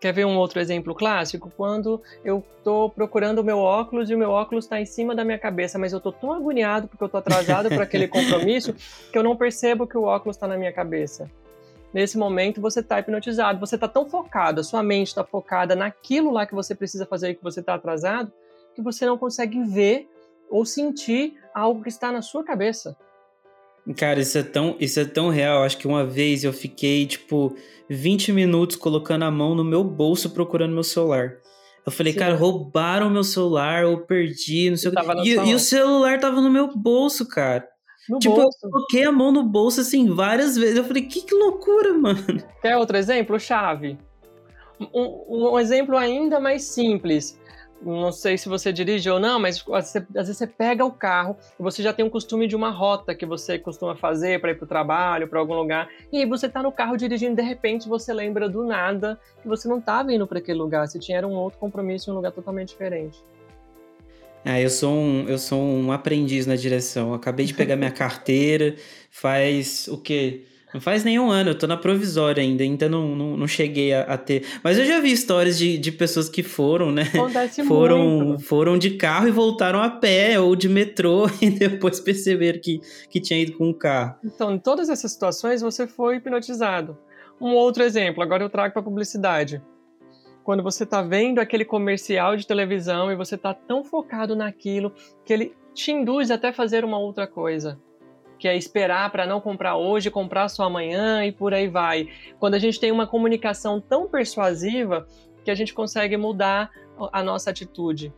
Quer 0.00 0.12
ver 0.12 0.26
um 0.26 0.36
outro 0.36 0.60
exemplo 0.60 0.94
clássico? 0.94 1.50
Quando 1.56 2.02
eu 2.24 2.44
estou 2.58 2.90
procurando 2.90 3.38
o 3.38 3.44
meu 3.44 3.58
óculos 3.58 4.10
e 4.10 4.14
o 4.14 4.18
meu 4.18 4.30
óculos 4.30 4.64
está 4.64 4.80
em 4.80 4.84
cima 4.84 5.14
da 5.14 5.24
minha 5.24 5.38
cabeça, 5.38 5.78
mas 5.78 5.92
eu 5.92 5.98
estou 5.98 6.12
tão 6.12 6.32
agoniado 6.32 6.88
porque 6.88 7.02
eu 7.02 7.06
estou 7.06 7.20
atrasado 7.20 7.68
para 7.68 7.84
aquele 7.84 8.06
compromisso 8.08 8.74
que 9.10 9.16
eu 9.16 9.22
não 9.22 9.36
percebo 9.36 9.86
que 9.86 9.96
o 9.96 10.02
óculos 10.02 10.36
está 10.36 10.46
na 10.46 10.58
minha 10.58 10.72
cabeça. 10.72 11.30
Nesse 11.92 12.18
momento 12.18 12.60
você 12.60 12.80
está 12.80 12.98
hipnotizado, 12.98 13.60
você 13.60 13.76
está 13.76 13.86
tão 13.86 14.04
focado, 14.04 14.60
a 14.60 14.64
sua 14.64 14.82
mente 14.82 15.08
está 15.08 15.22
focada 15.22 15.76
naquilo 15.76 16.32
lá 16.32 16.44
que 16.44 16.54
você 16.54 16.74
precisa 16.74 17.06
fazer 17.06 17.30
e 17.30 17.34
que 17.36 17.42
você 17.42 17.60
está 17.60 17.74
atrasado, 17.74 18.32
que 18.74 18.82
você 18.82 19.06
não 19.06 19.16
consegue 19.16 19.62
ver 19.62 20.08
ou 20.50 20.64
sentir 20.64 21.34
algo 21.54 21.82
que 21.82 21.88
está 21.88 22.10
na 22.10 22.22
sua 22.22 22.44
cabeça. 22.44 22.96
Cara, 23.96 24.20
isso 24.20 24.38
é 24.38 24.42
tão, 24.42 24.76
isso 24.80 24.98
é 24.98 25.04
tão 25.04 25.28
real. 25.28 25.62
Acho 25.62 25.76
que 25.76 25.86
uma 25.86 26.06
vez 26.06 26.42
eu 26.42 26.52
fiquei, 26.52 27.06
tipo, 27.06 27.54
20 27.88 28.32
minutos 28.32 28.76
colocando 28.76 29.24
a 29.24 29.30
mão 29.30 29.54
no 29.54 29.62
meu 29.62 29.84
bolso 29.84 30.30
procurando 30.30 30.72
meu 30.72 30.82
celular. 30.82 31.36
Eu 31.84 31.92
falei, 31.92 32.14
Sim. 32.14 32.18
cara, 32.18 32.34
roubaram 32.34 33.10
meu 33.10 33.22
celular, 33.22 33.82
eu 33.82 33.98
perdi, 34.06 34.70
não 34.70 34.76
sei 34.78 34.90
o 34.90 34.94
que. 34.94 35.28
E, 35.28 35.50
e, 35.50 35.54
o 35.54 35.58
celular 35.58 36.18
tava 36.18 36.40
no 36.40 36.50
meu 36.50 36.74
bolso, 36.74 37.28
cara. 37.28 37.68
No 38.08 38.18
tipo, 38.18 38.34
bolso. 38.34 38.56
eu 38.62 38.70
coloquei 38.70 39.04
a 39.04 39.12
mão 39.12 39.30
no 39.30 39.42
bolso, 39.42 39.82
assim, 39.82 40.08
várias 40.08 40.56
vezes. 40.56 40.76
Eu 40.76 40.84
falei, 40.84 41.02
que, 41.02 41.20
que 41.20 41.34
loucura, 41.34 41.92
mano. 41.92 42.42
Quer 42.62 42.78
outro 42.78 42.96
exemplo? 42.96 43.38
Chave. 43.38 43.98
Um, 44.94 45.52
um 45.52 45.58
exemplo 45.58 45.96
ainda 45.96 46.40
mais 46.40 46.64
simples 46.64 47.38
não 47.84 48.12
sei 48.12 48.38
se 48.38 48.48
você 48.48 48.72
dirige 48.72 49.10
ou 49.10 49.20
não, 49.20 49.38
mas 49.38 49.64
às 49.72 49.92
vezes 49.92 50.36
você 50.36 50.46
pega 50.46 50.84
o 50.84 50.90
carro 50.90 51.36
e 51.58 51.62
você 51.62 51.82
já 51.82 51.92
tem 51.92 52.04
um 52.04 52.10
costume 52.10 52.46
de 52.46 52.56
uma 52.56 52.70
rota 52.70 53.14
que 53.14 53.26
você 53.26 53.58
costuma 53.58 53.94
fazer 53.94 54.40
para 54.40 54.52
ir 54.52 54.54
para 54.54 54.64
o 54.64 54.68
trabalho, 54.68 55.28
para 55.28 55.38
algum 55.38 55.54
lugar, 55.54 55.88
e 56.12 56.18
aí 56.18 56.26
você 56.26 56.46
está 56.46 56.62
no 56.62 56.72
carro 56.72 56.96
dirigindo, 56.96 57.36
de 57.36 57.42
repente 57.42 57.88
você 57.88 58.12
lembra 58.12 58.48
do 58.48 58.64
nada 58.64 59.20
que 59.42 59.48
você 59.48 59.68
não 59.68 59.78
estava 59.78 60.12
indo 60.12 60.26
para 60.26 60.38
aquele 60.38 60.58
lugar, 60.58 60.86
você 60.86 60.98
tinha 60.98 61.26
um 61.26 61.34
outro 61.34 61.58
compromisso 61.58 62.10
em 62.10 62.12
um 62.12 62.16
lugar 62.16 62.32
totalmente 62.32 62.68
diferente. 62.68 63.22
Ah, 64.44 64.60
eu 64.60 64.68
sou 64.68 64.92
um, 64.92 65.26
eu 65.26 65.38
sou 65.38 65.58
um 65.58 65.90
aprendiz 65.90 66.46
na 66.46 66.54
direção. 66.54 67.08
Eu 67.08 67.14
acabei 67.14 67.46
de 67.46 67.54
pegar 67.54 67.76
minha 67.76 67.90
carteira, 67.92 68.76
faz 69.10 69.88
o 69.88 69.96
quê? 69.96 70.44
Não 70.74 70.80
faz 70.80 71.04
nenhum 71.04 71.30
ano, 71.30 71.50
eu 71.50 71.54
tô 71.56 71.68
na 71.68 71.76
provisória 71.76 72.42
ainda, 72.42 72.64
ainda 72.64 72.88
não, 72.88 73.14
não, 73.14 73.36
não 73.36 73.46
cheguei 73.46 73.94
a, 73.94 74.00
a, 74.02 74.18
ter. 74.18 74.44
Mas 74.60 74.76
eu 74.76 74.84
já 74.84 74.98
vi 74.98 75.12
histórias 75.12 75.56
de, 75.56 75.78
de 75.78 75.92
pessoas 75.92 76.28
que 76.28 76.42
foram, 76.42 76.90
né? 76.90 77.04
Acontece 77.14 77.62
foram, 77.62 78.08
muito. 78.08 78.42
foram 78.42 78.76
de 78.76 78.90
carro 78.96 79.28
e 79.28 79.30
voltaram 79.30 79.80
a 79.80 79.88
pé, 79.88 80.40
ou 80.40 80.56
de 80.56 80.68
metrô, 80.68 81.30
e 81.40 81.48
depois 81.48 82.00
perceberam 82.00 82.58
que, 82.60 82.80
que 83.08 83.20
tinha 83.20 83.40
ido 83.40 83.56
com 83.56 83.70
o 83.70 83.74
carro. 83.74 84.16
Então, 84.24 84.52
em 84.52 84.58
todas 84.58 84.88
essas 84.88 85.12
situações, 85.12 85.62
você 85.62 85.86
foi 85.86 86.16
hipnotizado. 86.16 86.98
Um 87.40 87.54
outro 87.54 87.84
exemplo, 87.84 88.20
agora 88.20 88.42
eu 88.42 88.50
trago 88.50 88.74
para 88.74 88.82
publicidade. 88.82 89.62
Quando 90.42 90.60
você 90.60 90.82
está 90.82 91.02
vendo 91.02 91.38
aquele 91.38 91.64
comercial 91.64 92.36
de 92.36 92.48
televisão 92.48 93.12
e 93.12 93.16
você 93.16 93.36
está 93.36 93.54
tão 93.54 93.84
focado 93.84 94.34
naquilo 94.34 94.92
que 95.24 95.32
ele 95.32 95.54
te 95.72 95.92
induz 95.92 96.32
até 96.32 96.52
fazer 96.52 96.84
uma 96.84 96.98
outra 96.98 97.28
coisa 97.28 97.78
que 98.44 98.48
é 98.48 98.54
esperar 98.54 99.10
para 99.10 99.26
não 99.26 99.40
comprar 99.40 99.74
hoje, 99.74 100.10
comprar 100.10 100.50
só 100.50 100.64
amanhã 100.64 101.24
e 101.24 101.32
por 101.32 101.54
aí 101.54 101.66
vai. 101.66 102.10
Quando 102.38 102.52
a 102.52 102.58
gente 102.58 102.78
tem 102.78 102.92
uma 102.92 103.06
comunicação 103.06 103.80
tão 103.80 104.06
persuasiva 104.06 105.08
que 105.42 105.50
a 105.50 105.54
gente 105.54 105.72
consegue 105.72 106.14
mudar 106.18 106.70
a 107.10 107.22
nossa 107.22 107.48
atitude. 107.48 108.12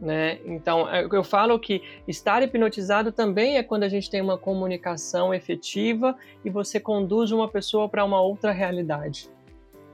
Né? 0.00 0.38
Então, 0.44 0.88
é, 0.88 1.08
eu 1.10 1.24
falo 1.24 1.58
que 1.58 1.82
estar 2.06 2.40
hipnotizado 2.40 3.10
também 3.10 3.56
é 3.56 3.64
quando 3.64 3.82
a 3.82 3.88
gente 3.88 4.08
tem 4.08 4.20
uma 4.20 4.38
comunicação 4.38 5.34
efetiva 5.34 6.16
e 6.44 6.48
você 6.48 6.78
conduz 6.78 7.32
uma 7.32 7.48
pessoa 7.48 7.88
para 7.88 8.04
uma 8.04 8.20
outra 8.20 8.52
realidade. 8.52 9.28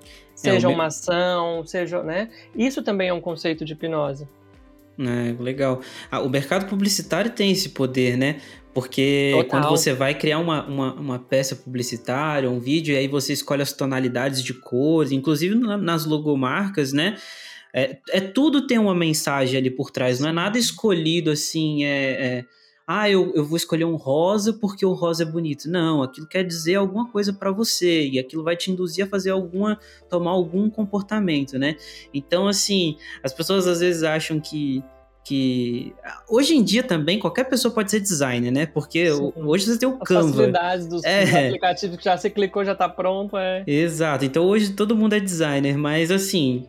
É, 0.05 0.07
seja 0.35 0.71
é, 0.71 0.71
uma 0.71 0.89
ação, 0.89 1.65
seja, 1.65 2.03
né? 2.03 2.29
Isso 2.55 2.83
também 2.83 3.09
é 3.09 3.15
um 3.15 3.21
conceito 3.23 3.65
de 3.65 3.73
hipnose. 3.73 4.29
É, 4.99 5.41
legal. 5.41 5.81
Ah, 6.11 6.21
o 6.21 6.29
mercado 6.29 6.67
publicitário 6.67 7.31
tem 7.31 7.53
esse 7.53 7.69
poder, 7.69 8.17
né? 8.17 8.41
Porque 8.75 9.31
Total. 9.33 9.49
quando 9.49 9.69
você 9.69 9.93
vai 9.93 10.15
criar 10.15 10.39
uma, 10.39 10.65
uma, 10.67 10.95
uma, 10.95 11.19
peça 11.19 11.57
publicitária, 11.57 12.51
um 12.51 12.59
vídeo, 12.59 12.95
e 12.95 12.97
aí 12.97 13.09
você 13.09 13.33
escolhe 13.33 13.63
as 13.63 13.73
tonalidades 13.73 14.43
de 14.43 14.55
cores, 14.55 15.13
inclusive 15.13 15.55
nas 15.55 16.05
logomarcas, 16.05 16.93
né? 16.93 17.17
É, 17.75 17.99
é 18.11 18.21
tudo 18.21 18.67
tem 18.67 18.79
uma 18.79 18.95
mensagem 18.95 19.57
ali 19.57 19.71
por 19.71 19.91
trás, 19.91 20.21
não 20.21 20.29
é 20.29 20.33
nada 20.33 20.59
escolhido 20.59 21.31
assim, 21.31 21.85
é, 21.85 22.11
é 22.11 22.45
ah, 22.91 23.11
eu, 23.11 23.35
eu 23.35 23.45
vou 23.45 23.59
escolher 23.59 23.85
um 23.85 23.97
rosa 23.97 24.51
porque 24.51 24.87
o 24.87 24.95
rosa 24.95 25.23
é 25.23 25.27
bonito. 25.27 25.69
Não, 25.69 26.03
aquilo 26.03 26.27
quer 26.27 26.43
dizer 26.43 26.77
alguma 26.77 27.07
coisa 27.07 27.35
para 27.35 27.51
você 27.51 28.09
e 28.09 28.19
aquilo 28.19 28.43
vai 28.43 28.57
te 28.57 28.71
induzir 28.71 29.05
a 29.05 29.07
fazer 29.07 29.29
alguma, 29.29 29.79
tomar 30.09 30.31
algum 30.31 30.71
comportamento, 30.71 31.59
né? 31.59 31.77
Então, 32.15 32.49
assim, 32.49 32.97
as 33.23 33.31
pessoas 33.31 33.67
às 33.67 33.81
vezes 33.81 34.03
acham 34.03 34.41
que 34.41 34.83
que 35.23 35.93
hoje 36.27 36.57
em 36.57 36.65
dia 36.65 36.83
também 36.83 37.19
qualquer 37.19 37.45
pessoa 37.45 37.75
pode 37.75 37.91
ser 37.91 38.01
designer, 38.01 38.51
né? 38.51 38.65
Porque 38.65 39.13
Sim. 39.13 39.33
hoje 39.37 39.67
você 39.67 39.79
tem 39.79 39.87
o 39.87 39.99
As 40.01 40.09
Canva. 40.09 40.29
facilidades 40.31 40.87
dos, 40.87 41.05
é. 41.05 41.27
dos, 41.27 41.35
aplicativos 41.35 41.97
que 41.99 42.05
já 42.05 42.17
você 42.17 42.31
clicou 42.31 42.65
já 42.65 42.75
tá 42.75 42.89
pronto, 42.89 43.37
é. 43.37 43.63
Exato. 43.67 44.25
Então 44.25 44.47
hoje 44.47 44.73
todo 44.73 44.97
mundo 44.97 45.13
é 45.13 45.21
designer, 45.21 45.77
mas 45.77 46.11
assim, 46.11 46.67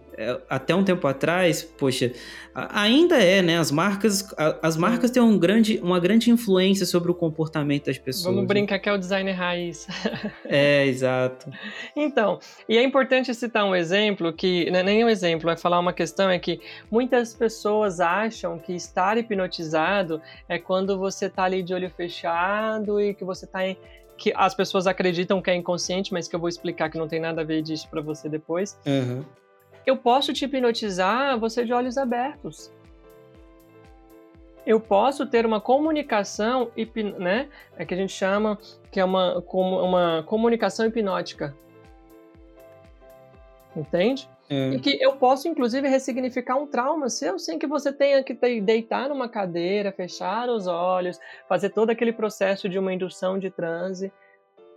até 0.49 0.75
um 0.75 0.83
tempo 0.83 1.07
atrás, 1.07 1.63
poxa, 1.63 2.11
ainda 2.53 3.17
é, 3.17 3.41
né? 3.41 3.57
As 3.57 3.71
marcas, 3.71 4.27
as 4.61 4.75
marcas 4.75 5.11
têm 5.11 5.21
um 5.21 5.37
grande, 5.37 5.79
uma 5.81 5.99
grande 5.99 6.29
influência 6.29 6.85
sobre 6.85 7.09
o 7.09 7.13
comportamento 7.13 7.85
das 7.85 7.97
pessoas. 7.97 8.35
Vamos 8.35 8.47
brincar 8.47 8.79
que 8.79 8.89
é 8.89 8.93
o 8.93 8.97
designer 8.97 9.33
raiz. 9.33 9.87
é, 10.45 10.85
exato. 10.85 11.49
Então, 11.95 12.39
e 12.67 12.77
é 12.77 12.83
importante 12.83 13.33
citar 13.33 13.65
um 13.65 13.75
exemplo 13.75 14.33
que, 14.33 14.69
não 14.69 14.79
é 14.79 14.83
nem 14.83 15.05
um 15.05 15.09
exemplo, 15.09 15.49
é 15.49 15.55
falar 15.55 15.79
uma 15.79 15.93
questão, 15.93 16.29
é 16.29 16.37
que 16.37 16.59
muitas 16.91 17.33
pessoas 17.33 17.99
acham 17.99 18.59
que 18.59 18.73
estar 18.73 19.17
hipnotizado 19.17 20.21
é 20.47 20.59
quando 20.59 20.97
você 20.97 21.27
está 21.27 21.43
ali 21.43 21.63
de 21.63 21.73
olho 21.73 21.89
fechado 21.89 22.99
e 22.99 23.13
que 23.13 23.23
você 23.23 23.45
está 23.45 23.65
em 23.65 23.77
que 24.17 24.33
as 24.35 24.53
pessoas 24.53 24.85
acreditam 24.85 25.41
que 25.41 25.49
é 25.49 25.55
inconsciente, 25.55 26.11
mas 26.11 26.27
que 26.27 26.35
eu 26.35 26.39
vou 26.41 26.49
explicar 26.49 26.89
que 26.89 26.97
não 26.97 27.07
tem 27.07 27.21
nada 27.21 27.39
a 27.39 27.43
ver 27.45 27.61
disso 27.61 27.87
para 27.89 28.01
você 28.01 28.27
depois. 28.27 28.77
Uhum 28.85 29.23
eu 29.85 29.97
posso 29.97 30.33
te 30.33 30.45
hipnotizar 30.45 31.39
você 31.39 31.65
de 31.65 31.73
olhos 31.73 31.97
abertos. 31.97 32.71
Eu 34.65 34.79
posso 34.79 35.25
ter 35.25 35.45
uma 35.45 35.59
comunicação, 35.59 36.71
né, 37.17 37.47
é 37.77 37.85
que 37.85 37.93
a 37.93 37.97
gente 37.97 38.13
chama 38.13 38.57
que 38.91 38.99
é 38.99 39.05
uma, 39.05 39.39
uma 39.39 40.23
comunicação 40.27 40.85
hipnótica. 40.85 41.55
Entende? 43.75 44.29
É. 44.49 44.71
E 44.71 44.79
que 44.79 44.97
eu 44.99 45.15
posso, 45.15 45.47
inclusive, 45.47 45.87
ressignificar 45.87 46.55
um 46.55 46.65
trauma 46.65 47.07
seu 47.07 47.37
sem 47.37 47.59
que 47.59 47.67
você 47.67 47.93
tenha 47.93 48.23
que 48.23 48.33
deitar 48.61 49.09
numa 49.09 49.29
cadeira, 49.29 49.91
fechar 49.91 50.49
os 50.49 50.65
olhos, 50.65 51.19
fazer 51.47 51.69
todo 51.69 51.91
aquele 51.91 52.11
processo 52.11 52.67
de 52.67 52.79
uma 52.79 52.93
indução 52.93 53.37
de 53.37 53.51
transe 53.51 54.11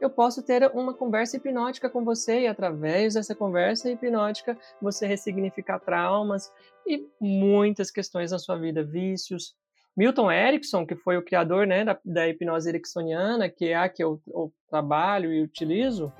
eu 0.03 0.11
posso 0.11 0.43
ter 0.43 0.69
uma 0.75 0.93
conversa 0.93 1.37
hipnótica 1.37 1.89
com 1.89 2.05
você 2.05 2.41
e 2.41 2.47
através 2.49 3.15
dessa 3.15 3.37
conversa 3.37 3.89
hipnótica 3.89 4.59
você 4.81 5.07
ressignificar 5.07 5.79
traumas 5.79 6.53
e 6.85 7.07
muitas 7.21 7.89
questões 7.89 8.33
na 8.33 8.39
sua 8.41 8.57
vida, 8.57 8.83
vícios. 8.83 9.55
Milton 9.97 10.33
Erickson, 10.33 10.85
que 10.85 10.97
foi 10.97 11.17
o 11.17 11.25
criador 11.25 11.69
né, 11.69 11.85
da, 11.85 11.97
da 12.05 12.29
hipnose 12.29 12.69
ericksoniana, 12.69 13.49
que 13.49 13.69
é 13.69 13.77
a 13.77 13.89
que 13.89 14.03
eu, 14.03 14.21
eu 14.27 14.53
trabalho 14.69 15.33
e 15.33 15.41
utilizo, 15.41 16.13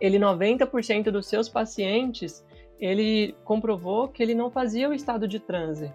ele 0.00 0.18
90% 0.18 1.12
dos 1.12 1.26
seus 1.26 1.48
pacientes, 1.48 2.44
ele 2.80 3.36
comprovou 3.44 4.08
que 4.08 4.20
ele 4.20 4.34
não 4.34 4.50
fazia 4.50 4.88
o 4.88 4.94
estado 4.94 5.28
de 5.28 5.38
transe. 5.38 5.92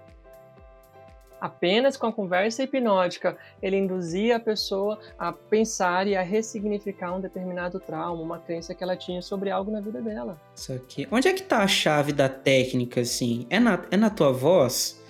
Apenas 1.40 1.96
com 1.96 2.08
a 2.08 2.14
conversa 2.14 2.64
hipnótica, 2.64 3.38
ele 3.62 3.78
induzia 3.78 4.36
a 4.36 4.40
pessoa 4.40 5.00
a 5.18 5.32
pensar 5.32 6.08
e 6.08 6.16
a 6.16 6.22
ressignificar 6.22 7.16
um 7.16 7.22
determinado 7.22 7.80
trauma, 7.80 8.22
uma 8.22 8.40
crença 8.40 8.76
que 8.76 8.84
ela 8.84 8.96
tinha 8.96 9.22
sobre 9.22 9.50
algo 9.50 9.72
na 9.72 9.80
vida 9.80 10.02
dela. 10.02 10.40
Isso 10.56 10.74
aqui. 10.74 11.08
Onde 11.12 11.28
é 11.28 11.34
que 11.34 11.44
tá 11.44 11.64
a 11.64 11.68
chave 11.68 12.12
da 12.12 12.28
técnica, 12.28 13.02
assim? 13.02 13.46
É 13.50 13.60
na, 13.60 13.86
é 13.90 13.98
na 13.98 14.10
tua 14.10 14.32
voz? 14.32 15.02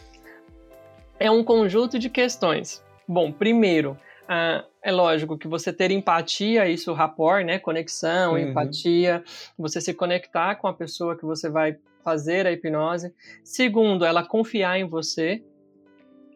É 1.19 1.29
um 1.29 1.43
conjunto 1.43 1.97
de 1.97 2.09
questões. 2.09 2.83
Bom, 3.07 3.31
primeiro, 3.31 3.97
ah, 4.27 4.63
é 4.83 4.91
lógico 4.91 5.37
que 5.37 5.47
você 5.47 5.73
ter 5.73 5.89
empatia, 5.89 6.69
isso 6.69 6.93
rapport, 6.93 7.43
né? 7.43 7.57
Conexão, 7.57 8.33
uhum. 8.33 8.37
empatia, 8.37 9.23
você 9.57 9.81
se 9.81 9.93
conectar 9.93 10.55
com 10.55 10.67
a 10.67 10.73
pessoa 10.73 11.17
que 11.17 11.25
você 11.25 11.49
vai 11.49 11.75
fazer 12.03 12.45
a 12.45 12.51
hipnose. 12.51 13.13
Segundo, 13.43 14.05
ela 14.05 14.23
confiar 14.23 14.79
em 14.79 14.85
você, 14.85 15.43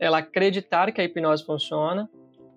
ela 0.04 0.18
acreditar 0.18 0.92
que 0.92 1.00
a 1.00 1.04
hipnose 1.04 1.46
funciona. 1.46 2.10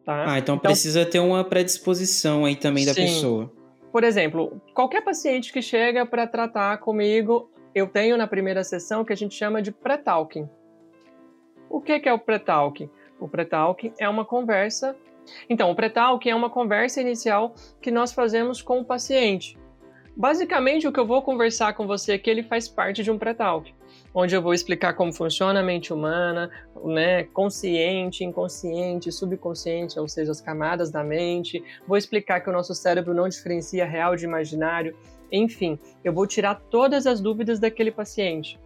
Tá? 0.04 0.32
Ah, 0.32 0.38
então, 0.38 0.56
então 0.56 0.58
precisa 0.58 1.06
ter 1.06 1.20
uma 1.20 1.44
predisposição 1.44 2.44
aí 2.44 2.56
também 2.56 2.84
sim. 2.84 2.90
da 2.90 2.94
pessoa. 2.94 3.52
Por 3.92 4.04
exemplo, 4.04 4.60
qualquer 4.74 5.02
paciente 5.02 5.52
que 5.52 5.62
chega 5.62 6.04
para 6.04 6.26
tratar 6.26 6.78
comigo, 6.78 7.50
eu 7.74 7.86
tenho 7.86 8.16
na 8.16 8.26
primeira 8.26 8.62
sessão 8.62 9.00
o 9.02 9.04
que 9.04 9.12
a 9.12 9.16
gente 9.16 9.34
chama 9.34 9.62
de 9.62 9.70
pré-talking. 9.70 10.48
O 11.70 11.80
que 11.80 12.02
é 12.04 12.12
o 12.12 12.18
pré-talking? 12.18 12.90
O 13.18 13.28
pré-talking 13.28 13.92
é 13.98 14.08
uma 14.08 14.24
conversa. 14.24 14.96
Então, 15.48 15.70
o 15.70 15.74
pré-talking 15.74 16.28
é 16.28 16.34
uma 16.34 16.50
conversa 16.50 17.00
inicial 17.00 17.54
que 17.80 17.90
nós 17.90 18.12
fazemos 18.12 18.60
com 18.60 18.80
o 18.80 18.84
paciente. 18.84 19.58
Basicamente, 20.16 20.86
o 20.86 20.92
que 20.92 21.00
eu 21.00 21.06
vou 21.06 21.22
conversar 21.22 21.74
com 21.74 21.86
você 21.86 22.12
aqui, 22.12 22.30
ele 22.30 22.42
faz 22.42 22.68
parte 22.68 23.02
de 23.02 23.10
um 23.10 23.18
pré-talk, 23.18 23.74
onde 24.18 24.34
eu 24.34 24.40
vou 24.40 24.54
explicar 24.54 24.94
como 24.94 25.12
funciona 25.12 25.60
a 25.60 25.62
mente 25.62 25.92
humana, 25.92 26.50
né, 26.82 27.24
consciente, 27.24 28.24
inconsciente, 28.24 29.12
subconsciente, 29.12 30.00
ou 30.00 30.08
seja, 30.08 30.32
as 30.32 30.40
camadas 30.40 30.90
da 30.90 31.04
mente. 31.04 31.62
Vou 31.86 31.98
explicar 31.98 32.40
que 32.40 32.48
o 32.48 32.52
nosso 32.52 32.74
cérebro 32.74 33.12
não 33.12 33.28
diferencia 33.28 33.84
real 33.84 34.16
de 34.16 34.24
imaginário. 34.24 34.96
Enfim, 35.30 35.78
eu 36.02 36.14
vou 36.14 36.26
tirar 36.26 36.54
todas 36.70 37.06
as 37.06 37.20
dúvidas 37.20 37.60
daquele 37.60 37.90
paciente. 37.90 38.58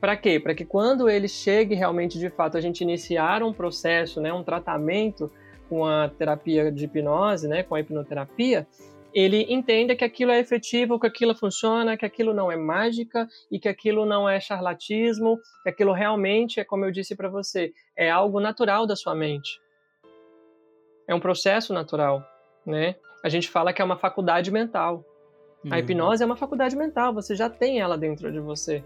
Para 0.00 0.16
quê? 0.16 0.40
Para 0.40 0.54
que 0.54 0.64
quando 0.64 1.10
ele 1.10 1.28
chegue 1.28 1.74
realmente 1.74 2.18
de 2.18 2.30
fato 2.30 2.56
a 2.56 2.60
gente 2.60 2.80
iniciar 2.80 3.42
um 3.42 3.52
processo, 3.52 4.18
né, 4.18 4.32
um 4.32 4.42
tratamento, 4.42 5.30
com 5.68 5.84
a 5.84 6.08
terapia 6.08 6.72
de 6.72 6.86
hipnose, 6.86 7.46
né, 7.48 7.62
com 7.62 7.74
a 7.74 7.80
hipnoterapia, 7.80 8.66
ele 9.14 9.46
entenda 9.48 9.94
que 9.94 10.04
aquilo 10.04 10.32
é 10.32 10.40
efetivo, 10.40 10.98
que 10.98 11.06
aquilo 11.06 11.34
funciona, 11.36 11.96
que 11.96 12.04
aquilo 12.04 12.34
não 12.34 12.50
é 12.50 12.56
mágica 12.56 13.28
e 13.50 13.60
que 13.60 13.68
aquilo 13.68 14.04
não 14.04 14.28
é 14.28 14.40
charlatismo, 14.40 15.38
que 15.62 15.70
aquilo 15.70 15.92
realmente 15.92 16.58
é, 16.58 16.64
como 16.64 16.84
eu 16.84 16.90
disse 16.90 17.14
para 17.14 17.28
você, 17.28 17.72
é 17.96 18.10
algo 18.10 18.40
natural 18.40 18.86
da 18.86 18.96
sua 18.96 19.14
mente. 19.14 19.60
É 21.06 21.14
um 21.14 21.20
processo 21.20 21.72
natural, 21.72 22.26
né? 22.66 22.96
A 23.22 23.28
gente 23.28 23.48
fala 23.48 23.72
que 23.72 23.80
é 23.80 23.84
uma 23.84 23.96
faculdade 23.96 24.50
mental. 24.50 25.04
Uhum. 25.64 25.72
A 25.72 25.78
hipnose 25.78 26.22
é 26.22 26.26
uma 26.26 26.36
faculdade 26.36 26.74
mental, 26.74 27.14
você 27.14 27.36
já 27.36 27.48
tem 27.48 27.80
ela 27.80 27.96
dentro 27.96 28.32
de 28.32 28.40
você. 28.40 28.82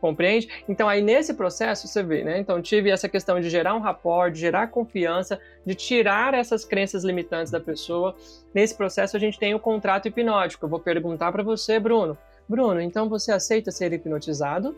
Compreende? 0.00 0.48
Então, 0.68 0.88
aí 0.88 1.02
nesse 1.02 1.34
processo, 1.34 1.86
você 1.86 2.02
vê, 2.02 2.24
né? 2.24 2.38
Então, 2.38 2.62
tive 2.62 2.90
essa 2.90 3.08
questão 3.08 3.38
de 3.38 3.50
gerar 3.50 3.74
um 3.74 3.80
rapport, 3.80 4.32
de 4.32 4.40
gerar 4.40 4.68
confiança, 4.68 5.38
de 5.64 5.74
tirar 5.74 6.32
essas 6.32 6.64
crenças 6.64 7.04
limitantes 7.04 7.52
da 7.52 7.60
pessoa. 7.60 8.16
Nesse 8.54 8.74
processo, 8.74 9.16
a 9.16 9.20
gente 9.20 9.38
tem 9.38 9.54
o 9.54 9.60
contrato 9.60 10.08
hipnótico. 10.08 10.64
Eu 10.64 10.70
vou 10.70 10.80
perguntar 10.80 11.30
para 11.30 11.42
você, 11.42 11.78
Bruno. 11.78 12.16
Bruno, 12.48 12.80
então 12.80 13.08
você 13.08 13.30
aceita 13.30 13.70
ser 13.70 13.92
hipnotizado? 13.92 14.74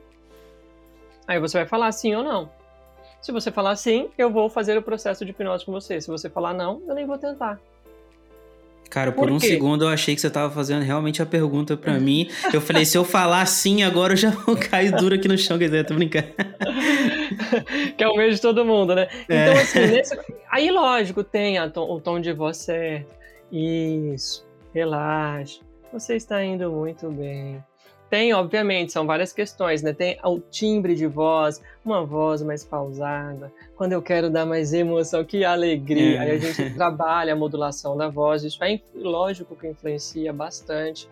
Aí 1.26 1.38
você 1.38 1.58
vai 1.58 1.66
falar 1.66 1.92
sim 1.92 2.14
ou 2.14 2.24
não. 2.24 2.50
Se 3.20 3.30
você 3.30 3.52
falar 3.52 3.76
sim, 3.76 4.11
eu 4.18 4.28
vou 4.30 4.50
fazer 4.50 4.76
o 4.76 4.82
processo 4.82 5.24
de 5.24 5.30
hipnose 5.30 5.64
com 5.64 5.70
você. 5.70 6.00
Se 6.00 6.08
você 6.08 6.28
falar 6.28 6.52
não, 6.52 6.82
eu 6.88 6.94
nem 6.94 7.06
vou 7.06 7.16
tentar. 7.16 7.61
Cara, 8.92 9.11
por, 9.11 9.26
por 9.26 9.33
um 9.33 9.40
segundo 9.40 9.87
eu 9.87 9.88
achei 9.88 10.14
que 10.14 10.20
você 10.20 10.28
tava 10.28 10.52
fazendo 10.52 10.83
realmente 10.83 11.22
a 11.22 11.24
pergunta 11.24 11.78
para 11.78 11.98
mim. 11.98 12.28
Eu 12.52 12.61
falei, 12.61 12.85
se 12.85 12.98
eu 12.98 13.07
falar 13.07 13.46
sim, 13.46 13.83
agora 13.83 14.12
eu 14.12 14.16
já 14.18 14.28
vou 14.28 14.55
cair 14.55 14.92
duro 14.92 15.14
aqui 15.14 15.26
no 15.26 15.38
chão, 15.38 15.59
quer 15.59 15.64
dizer, 15.64 15.87
tô 15.87 15.94
brincando. 15.94 16.26
que 17.96 18.05
é 18.05 18.07
o 18.07 18.14
medo 18.14 18.35
de 18.35 18.40
todo 18.42 18.66
mundo, 18.66 18.94
né? 18.94 19.09
É. 19.31 19.48
Então, 19.48 19.62
assim, 19.62 19.78
nesse... 19.87 20.18
aí 20.50 20.70
lógico, 20.70 21.24
tem 21.24 21.57
tom, 21.70 21.90
o 21.90 22.00
tom 22.02 22.20
de 22.20 22.35
voz 22.35 22.59
certo. 22.59 23.07
Isso, 23.50 24.46
relaxa. 24.74 25.61
Você 25.90 26.16
está 26.16 26.44
indo 26.44 26.70
muito 26.70 27.11
bem. 27.11 27.64
Tem, 28.12 28.35
obviamente, 28.35 28.92
são 28.92 29.07
várias 29.07 29.33
questões, 29.33 29.81
né? 29.81 29.94
Tem 29.94 30.18
o 30.22 30.38
timbre 30.38 30.94
de 30.94 31.07
voz, 31.07 31.62
uma 31.83 32.05
voz 32.05 32.42
mais 32.42 32.62
pausada. 32.62 33.51
Quando 33.75 33.94
eu 33.94 34.03
quero 34.03 34.29
dar 34.29 34.44
mais 34.44 34.75
emoção, 34.75 35.25
que 35.25 35.46
alegria. 35.46 36.16
É. 36.16 36.18
Aí 36.18 36.31
a 36.33 36.37
gente 36.38 36.68
trabalha 36.77 37.33
a 37.33 37.37
modulação 37.37 37.96
da 37.96 38.11
voz. 38.11 38.44
Isso 38.44 38.62
é 38.62 38.79
lógico 38.94 39.57
que 39.57 39.66
influencia 39.66 40.31
bastante. 40.31 41.09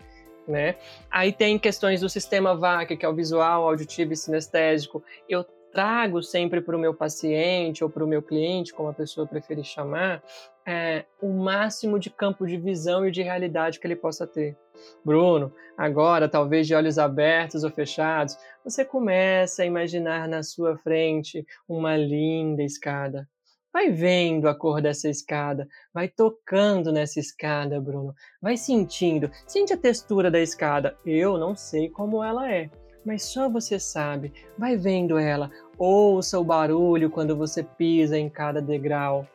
Né? 0.47 0.75
Aí 1.09 1.33
tem 1.33 1.57
questões 1.57 2.01
do 2.01 2.07
sistema 2.07 2.55
VAC, 2.55 2.95
que 2.95 3.03
é 3.03 3.09
o 3.09 3.15
visual, 3.15 3.67
auditivo 3.67 4.13
e 4.13 4.15
sinestésico. 4.15 5.03
Eu 5.27 5.43
trago 5.71 6.21
sempre 6.21 6.61
para 6.61 6.75
o 6.75 6.79
meu 6.79 6.93
paciente 6.93 7.83
ou 7.83 7.89
para 7.89 8.03
o 8.03 8.07
meu 8.07 8.21
cliente, 8.21 8.73
como 8.73 8.89
a 8.89 8.93
pessoa 8.93 9.25
preferir 9.25 9.63
chamar, 9.63 10.21
é, 10.65 11.05
o 11.21 11.29
máximo 11.29 11.97
de 11.97 12.09
campo 12.09 12.45
de 12.45 12.57
visão 12.57 13.07
e 13.07 13.11
de 13.11 13.21
realidade 13.21 13.79
que 13.79 13.87
ele 13.87 13.95
possa 13.95 14.27
ter. 14.27 14.57
Bruno, 15.03 15.53
agora, 15.77 16.29
talvez 16.29 16.67
de 16.67 16.75
olhos 16.75 16.97
abertos 16.97 17.63
ou 17.63 17.71
fechados, 17.71 18.37
você 18.63 18.85
começa 18.85 19.63
a 19.63 19.65
imaginar 19.65 20.27
na 20.27 20.43
sua 20.43 20.77
frente 20.77 21.45
uma 21.67 21.95
linda 21.97 22.63
escada. 22.63 23.27
Vai 23.73 23.89
vendo 23.89 24.49
a 24.49 24.55
cor 24.55 24.81
dessa 24.81 25.07
escada, 25.07 25.65
vai 25.93 26.09
tocando 26.09 26.91
nessa 26.91 27.21
escada, 27.21 27.79
Bruno. 27.79 28.13
Vai 28.41 28.57
sentindo, 28.57 29.31
sente 29.47 29.71
a 29.71 29.77
textura 29.77 30.29
da 30.29 30.41
escada. 30.41 30.97
Eu 31.05 31.37
não 31.37 31.55
sei 31.55 31.89
como 31.89 32.21
ela 32.21 32.51
é, 32.51 32.69
mas 33.05 33.23
só 33.23 33.49
você 33.49 33.79
sabe. 33.79 34.33
Vai 34.57 34.75
vendo 34.77 35.17
ela, 35.17 35.51
ouça 35.77 36.39
o 36.39 36.43
barulho 36.43 37.09
quando 37.09 37.35
você 37.35 37.63
pisa 37.63 38.17
em 38.17 38.29
cada 38.29 38.61
degrau. 38.61 39.27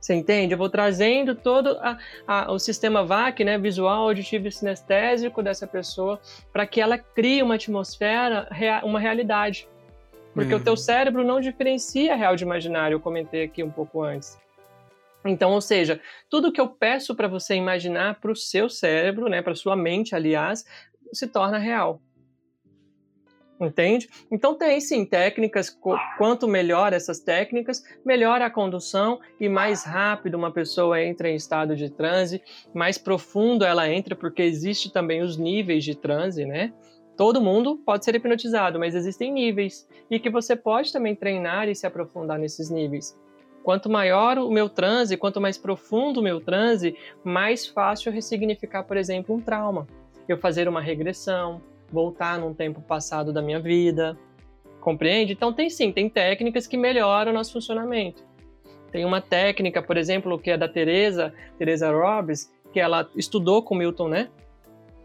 Você 0.00 0.14
entende? 0.14 0.54
Eu 0.54 0.58
vou 0.58 0.70
trazendo 0.70 1.34
todo 1.34 1.76
a, 1.80 1.98
a, 2.26 2.52
o 2.52 2.58
sistema 2.58 3.04
VAC, 3.04 3.42
né, 3.44 3.58
visual, 3.58 4.06
auditivo 4.06 4.46
e 4.46 4.52
sinestésico 4.52 5.42
dessa 5.42 5.66
pessoa, 5.66 6.20
para 6.52 6.66
que 6.66 6.80
ela 6.80 6.96
crie 6.96 7.42
uma 7.42 7.56
atmosfera, 7.56 8.48
uma 8.84 9.00
realidade. 9.00 9.68
Porque 10.32 10.54
uhum. 10.54 10.60
o 10.60 10.62
teu 10.62 10.76
cérebro 10.76 11.24
não 11.24 11.40
diferencia 11.40 12.14
real 12.14 12.36
de 12.36 12.44
imaginário, 12.44 12.94
eu 12.94 13.00
comentei 13.00 13.44
aqui 13.44 13.64
um 13.64 13.70
pouco 13.70 14.02
antes. 14.02 14.38
Então, 15.24 15.50
ou 15.50 15.60
seja, 15.60 16.00
tudo 16.30 16.52
que 16.52 16.60
eu 16.60 16.68
peço 16.68 17.14
para 17.14 17.26
você 17.26 17.56
imaginar 17.56 18.20
para 18.20 18.30
o 18.30 18.36
seu 18.36 18.68
cérebro, 18.68 19.28
né, 19.28 19.42
para 19.42 19.54
sua 19.54 19.74
mente, 19.74 20.14
aliás, 20.14 20.64
se 21.12 21.26
torna 21.26 21.58
real. 21.58 22.00
Entende? 23.58 24.08
Então 24.30 24.54
tem 24.54 24.78
sim 24.80 25.04
técnicas, 25.04 25.74
quanto 26.18 26.46
melhor 26.46 26.92
essas 26.92 27.20
técnicas, 27.20 27.82
melhor 28.04 28.42
a 28.42 28.50
condução 28.50 29.18
e 29.40 29.48
mais 29.48 29.82
rápido 29.82 30.34
uma 30.34 30.50
pessoa 30.50 31.02
entra 31.02 31.30
em 31.30 31.36
estado 31.36 31.74
de 31.74 31.90
transe, 31.90 32.42
mais 32.74 32.98
profundo 32.98 33.64
ela 33.64 33.90
entra, 33.90 34.14
porque 34.14 34.42
existe 34.42 34.92
também 34.92 35.22
os 35.22 35.38
níveis 35.38 35.84
de 35.84 35.94
transe, 35.94 36.44
né? 36.44 36.72
Todo 37.16 37.40
mundo 37.40 37.78
pode 37.78 38.04
ser 38.04 38.14
hipnotizado, 38.14 38.78
mas 38.78 38.94
existem 38.94 39.32
níveis 39.32 39.88
e 40.10 40.20
que 40.20 40.28
você 40.28 40.54
pode 40.54 40.92
também 40.92 41.14
treinar 41.14 41.66
e 41.66 41.74
se 41.74 41.86
aprofundar 41.86 42.38
nesses 42.38 42.68
níveis. 42.68 43.18
Quanto 43.64 43.88
maior 43.88 44.36
o 44.36 44.50
meu 44.50 44.68
transe, 44.68 45.16
quanto 45.16 45.40
mais 45.40 45.56
profundo 45.56 46.20
o 46.20 46.22
meu 46.22 46.40
transe, 46.40 46.94
mais 47.24 47.66
fácil 47.66 48.12
ressignificar, 48.12 48.84
por 48.84 48.98
exemplo, 48.98 49.34
um 49.34 49.40
trauma. 49.40 49.88
Eu 50.28 50.36
fazer 50.36 50.68
uma 50.68 50.80
regressão, 50.80 51.62
voltar 51.90 52.38
num 52.38 52.54
tempo 52.54 52.80
passado 52.80 53.32
da 53.32 53.42
minha 53.42 53.60
vida. 53.60 54.16
Compreende? 54.80 55.32
Então 55.32 55.52
tem 55.52 55.68
sim, 55.68 55.90
tem 55.90 56.08
técnicas 56.08 56.66
que 56.66 56.76
melhoram 56.76 57.32
o 57.32 57.34
nosso 57.34 57.52
funcionamento. 57.52 58.24
Tem 58.92 59.04
uma 59.04 59.20
técnica, 59.20 59.82
por 59.82 59.96
exemplo, 59.96 60.38
que 60.38 60.50
é 60.50 60.56
da 60.56 60.68
Teresa, 60.68 61.34
Teresa 61.58 61.90
Robbins, 61.90 62.52
que 62.72 62.80
ela 62.80 63.08
estudou 63.16 63.62
com 63.62 63.74
Milton, 63.74 64.08
né? 64.08 64.28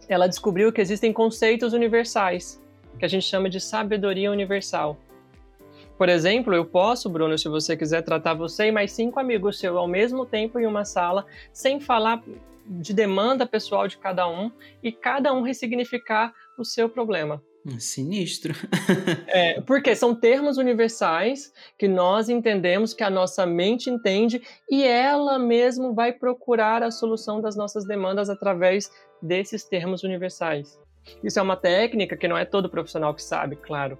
Ela 0.07 0.27
descobriu 0.27 0.71
que 0.71 0.81
existem 0.81 1.11
conceitos 1.11 1.73
universais, 1.73 2.61
que 2.99 3.05
a 3.05 3.07
gente 3.07 3.25
chama 3.25 3.49
de 3.49 3.59
sabedoria 3.59 4.31
universal. 4.31 4.97
Por 5.97 6.09
exemplo, 6.09 6.53
eu 6.53 6.65
posso, 6.65 7.09
Bruno, 7.09 7.37
se 7.37 7.47
você 7.47 7.77
quiser 7.77 8.01
tratar 8.01 8.33
você 8.33 8.67
e 8.67 8.71
mais 8.71 8.91
cinco 8.91 9.19
amigos 9.19 9.59
seus 9.59 9.77
ao 9.77 9.87
mesmo 9.87 10.25
tempo 10.25 10.59
em 10.59 10.65
uma 10.65 10.83
sala, 10.83 11.25
sem 11.53 11.79
falar 11.79 12.23
de 12.65 12.93
demanda 12.93 13.45
pessoal 13.45 13.87
de 13.87 13.97
cada 13.97 14.27
um 14.27 14.51
e 14.81 14.91
cada 14.91 15.33
um 15.33 15.41
ressignificar 15.41 16.33
o 16.61 16.65
seu 16.65 16.89
problema. 16.89 17.41
Hum, 17.65 17.79
sinistro. 17.79 18.53
é, 19.27 19.61
porque 19.61 19.95
são 19.95 20.15
termos 20.15 20.57
universais 20.57 21.53
que 21.77 21.87
nós 21.87 22.27
entendemos, 22.27 22.93
que 22.93 23.03
a 23.03 23.09
nossa 23.09 23.45
mente 23.45 23.89
entende 23.89 24.41
e 24.69 24.83
ela 24.83 25.37
mesmo 25.37 25.93
vai 25.93 26.11
procurar 26.11 26.81
a 26.81 26.89
solução 26.89 27.39
das 27.39 27.55
nossas 27.55 27.85
demandas 27.85 28.29
através 28.29 28.91
desses 29.21 29.63
termos 29.63 30.03
universais. 30.03 30.79
Isso 31.23 31.39
é 31.39 31.41
uma 31.41 31.55
técnica 31.55 32.17
que 32.17 32.27
não 32.27 32.37
é 32.37 32.45
todo 32.45 32.69
profissional 32.69 33.13
que 33.13 33.23
sabe, 33.23 33.55
claro. 33.55 33.97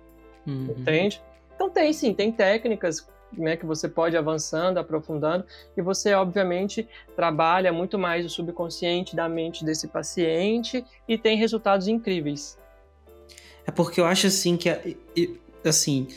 Uhum. 0.48 0.74
Entende? 0.78 1.22
Então 1.56 1.70
tem 1.70 1.94
sim, 1.94 2.14
tem 2.14 2.32
técnicas 2.32 3.08
né, 3.34 3.56
que 3.56 3.66
você 3.66 3.88
pode 3.88 4.16
avançando, 4.18 4.78
aprofundando, 4.78 5.46
e 5.76 5.82
você, 5.82 6.14
obviamente, 6.14 6.88
trabalha 7.16 7.72
muito 7.72 7.98
mais 7.98 8.26
o 8.26 8.30
subconsciente 8.30 9.16
da 9.16 9.28
mente 9.30 9.64
desse 9.64 9.88
paciente 9.88 10.84
e 11.08 11.18
tem 11.18 11.38
resultados 11.38 11.88
incríveis. 11.88 12.58
É 13.66 13.72
porque 13.72 14.02
eu 14.02 14.06
acho 14.06 14.28
assim 14.28 14.58
que, 14.58 14.70
assim, 15.64 16.08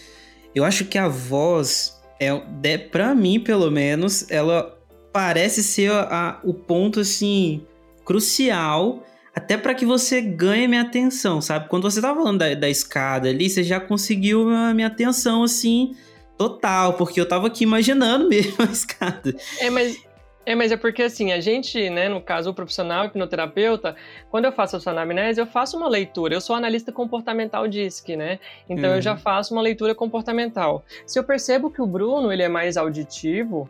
eu 0.54 0.64
acho 0.64 0.84
que 0.86 0.98
a 0.98 1.08
voz, 1.08 2.00
é, 2.18 2.78
para 2.78 3.14
mim, 3.14 3.40
pelo 3.40 3.70
menos, 3.70 4.30
ela 4.30 4.78
parece 5.12 5.62
ser 5.62 5.90
a, 5.90 6.40
o 6.42 6.52
ponto, 6.52 7.00
assim, 7.00 7.66
crucial 8.04 9.02
até 9.34 9.56
para 9.56 9.74
que 9.74 9.84
você 9.84 10.20
ganhe 10.20 10.68
minha 10.68 10.82
atenção, 10.82 11.40
sabe? 11.40 11.68
Quando 11.68 11.90
você 11.90 12.00
tava 12.00 12.20
falando 12.20 12.38
da, 12.38 12.54
da 12.54 12.70
escada 12.70 13.28
ali, 13.28 13.50
você 13.50 13.64
já 13.64 13.80
conseguiu 13.80 14.48
a 14.48 14.72
minha 14.72 14.86
atenção, 14.86 15.42
assim, 15.42 15.96
Total, 16.36 16.94
porque 16.94 17.20
eu 17.20 17.28
tava 17.28 17.46
aqui 17.46 17.64
imaginando 17.64 18.26
mesmo 18.30 18.56
a 18.58 18.64
escada. 18.64 19.34
É, 19.60 19.70
mas 19.70 20.04
é, 20.46 20.54
mas 20.54 20.70
é 20.70 20.76
porque 20.76 21.02
assim, 21.02 21.32
a 21.32 21.40
gente, 21.40 21.88
né, 21.88 22.08
no 22.08 22.20
caso, 22.20 22.50
o 22.50 22.54
profissional 22.54 23.06
hipnoterapeuta, 23.06 23.96
quando 24.30 24.44
eu 24.44 24.52
faço 24.52 24.76
a 24.76 24.80
sua 24.80 24.92
anamnese, 24.92 25.40
eu 25.40 25.46
faço 25.46 25.76
uma 25.76 25.88
leitura. 25.88 26.34
Eu 26.34 26.40
sou 26.40 26.54
analista 26.54 26.92
comportamental 26.92 27.66
DISC, 27.66 28.10
né? 28.16 28.38
Então 28.68 28.90
uhum. 28.90 28.96
eu 28.96 29.02
já 29.02 29.12
uhum. 29.12 29.18
faço 29.18 29.54
uma 29.54 29.62
leitura 29.62 29.94
comportamental. 29.94 30.84
Se 31.06 31.18
eu 31.18 31.24
percebo 31.24 31.70
que 31.70 31.80
o 31.80 31.86
Bruno, 31.86 32.30
ele 32.30 32.42
é 32.42 32.48
mais 32.48 32.76
auditivo, 32.76 33.68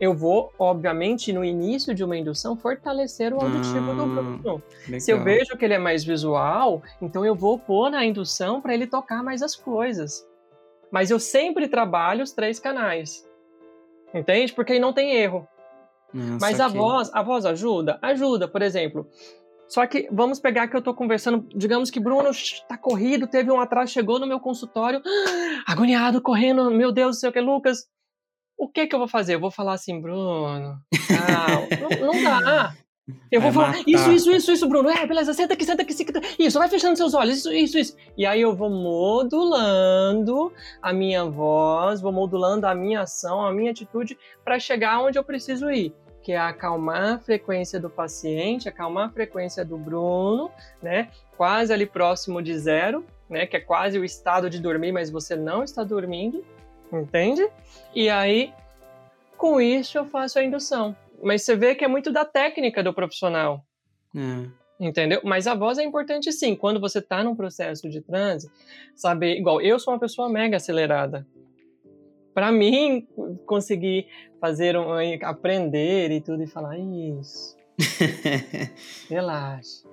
eu 0.00 0.12
vou, 0.12 0.52
obviamente, 0.58 1.32
no 1.32 1.44
início 1.44 1.94
de 1.94 2.02
uma 2.02 2.16
indução, 2.16 2.56
fortalecer 2.56 3.32
o 3.32 3.40
auditivo 3.40 3.94
do 3.94 4.02
ah, 4.02 4.06
Bruno. 4.06 4.62
Legal. 4.88 5.00
Se 5.00 5.12
eu 5.12 5.22
vejo 5.22 5.56
que 5.56 5.64
ele 5.64 5.74
é 5.74 5.78
mais 5.78 6.02
visual, 6.02 6.82
então 7.00 7.24
eu 7.24 7.36
vou 7.36 7.56
pôr 7.56 7.88
na 7.88 8.04
indução 8.04 8.60
para 8.60 8.74
ele 8.74 8.88
tocar 8.88 9.22
mais 9.22 9.42
as 9.42 9.54
coisas 9.54 10.26
mas 10.92 11.10
eu 11.10 11.18
sempre 11.18 11.66
trabalho 11.66 12.22
os 12.22 12.32
três 12.32 12.60
canais. 12.60 13.26
Entende? 14.14 14.52
Porque 14.52 14.74
aí 14.74 14.78
não 14.78 14.92
tem 14.92 15.14
erro. 15.16 15.48
Nossa, 16.12 16.38
mas 16.38 16.60
a 16.60 16.68
voz, 16.68 17.10
a 17.14 17.22
voz 17.22 17.46
ajuda? 17.46 17.98
Ajuda, 18.02 18.46
por 18.46 18.60
exemplo. 18.60 19.08
Só 19.66 19.86
que 19.86 20.06
vamos 20.12 20.38
pegar 20.38 20.68
que 20.68 20.76
eu 20.76 20.82
tô 20.82 20.92
conversando, 20.92 21.48
digamos 21.56 21.90
que 21.90 21.98
Bruno 21.98 22.30
tá 22.68 22.76
corrido, 22.76 23.26
teve 23.26 23.50
um 23.50 23.58
atraso, 23.58 23.90
chegou 23.90 24.18
no 24.18 24.26
meu 24.26 24.38
consultório, 24.38 25.00
agoniado, 25.66 26.20
correndo, 26.20 26.70
meu 26.70 26.92
Deus 26.92 27.16
do 27.16 27.20
céu, 27.20 27.32
que 27.32 27.40
Lucas, 27.40 27.86
o 28.58 28.68
que 28.68 28.86
que 28.86 28.94
eu 28.94 28.98
vou 28.98 29.08
fazer? 29.08 29.36
Eu 29.36 29.40
vou 29.40 29.50
falar 29.50 29.72
assim, 29.72 29.98
Bruno, 29.98 30.78
não, 31.98 32.12
não 32.12 32.22
dá. 32.22 32.74
Eu 33.30 33.40
vou 33.40 33.50
Vai 33.50 33.64
falar, 33.64 33.78
matar. 33.78 33.90
isso, 33.90 34.10
isso, 34.12 34.30
isso, 34.30 34.52
isso, 34.52 34.68
Bruno. 34.68 34.88
É, 34.90 35.06
beleza, 35.06 35.32
senta 35.32 35.54
aqui, 35.54 35.64
senta 35.64 35.82
aqui, 35.82 35.92
senta 35.92 36.18
aqui. 36.18 36.36
Isso, 36.38 36.58
vai 36.58 36.68
fechando 36.68 36.96
seus 36.96 37.14
olhos, 37.14 37.38
isso, 37.38 37.52
isso, 37.52 37.78
isso. 37.78 37.96
E 38.16 38.26
aí 38.26 38.40
eu 38.40 38.54
vou 38.54 38.70
modulando 38.70 40.52
a 40.80 40.92
minha 40.92 41.24
voz, 41.24 42.00
vou 42.00 42.12
modulando 42.12 42.66
a 42.66 42.74
minha 42.74 43.02
ação, 43.02 43.44
a 43.44 43.52
minha 43.52 43.70
atitude 43.70 44.18
para 44.44 44.58
chegar 44.58 45.00
onde 45.00 45.18
eu 45.18 45.24
preciso 45.24 45.70
ir, 45.70 45.94
que 46.22 46.32
é 46.32 46.38
acalmar 46.38 47.14
a 47.14 47.18
frequência 47.18 47.80
do 47.80 47.90
paciente, 47.90 48.68
acalmar 48.68 49.08
a 49.08 49.12
frequência 49.12 49.64
do 49.64 49.76
Bruno, 49.76 50.50
né? 50.82 51.08
Quase 51.36 51.72
ali 51.72 51.86
próximo 51.86 52.42
de 52.42 52.56
zero, 52.58 53.04
né? 53.28 53.46
Que 53.46 53.56
é 53.56 53.60
quase 53.60 53.98
o 53.98 54.04
estado 54.04 54.48
de 54.50 54.60
dormir, 54.60 54.92
mas 54.92 55.10
você 55.10 55.34
não 55.34 55.64
está 55.64 55.82
dormindo, 55.82 56.44
entende? 56.92 57.48
E 57.94 58.08
aí, 58.08 58.52
com 59.36 59.60
isso, 59.60 59.98
eu 59.98 60.04
faço 60.04 60.38
a 60.38 60.44
indução. 60.44 60.94
Mas 61.22 61.42
você 61.42 61.56
vê 61.56 61.74
que 61.74 61.84
é 61.84 61.88
muito 61.88 62.12
da 62.12 62.24
técnica 62.24 62.82
do 62.82 62.92
profissional. 62.92 63.64
É. 64.14 64.62
Entendeu? 64.80 65.20
Mas 65.22 65.46
a 65.46 65.54
voz 65.54 65.78
é 65.78 65.84
importante 65.84 66.32
sim. 66.32 66.56
Quando 66.56 66.80
você 66.80 66.98
está 66.98 67.22
num 67.22 67.36
processo 67.36 67.88
de 67.88 68.00
transe, 68.00 68.50
saber. 68.96 69.38
Igual, 69.38 69.60
eu 69.60 69.78
sou 69.78 69.94
uma 69.94 70.00
pessoa 70.00 70.28
mega 70.28 70.56
acelerada. 70.56 71.26
Para 72.34 72.50
mim, 72.50 73.06
conseguir 73.46 74.08
fazer 74.40 74.76
um. 74.76 74.92
aprender 75.22 76.10
e 76.10 76.20
tudo 76.20 76.42
e 76.42 76.46
falar 76.46 76.76
isso. 76.78 77.56
Relaxa. 79.08 79.86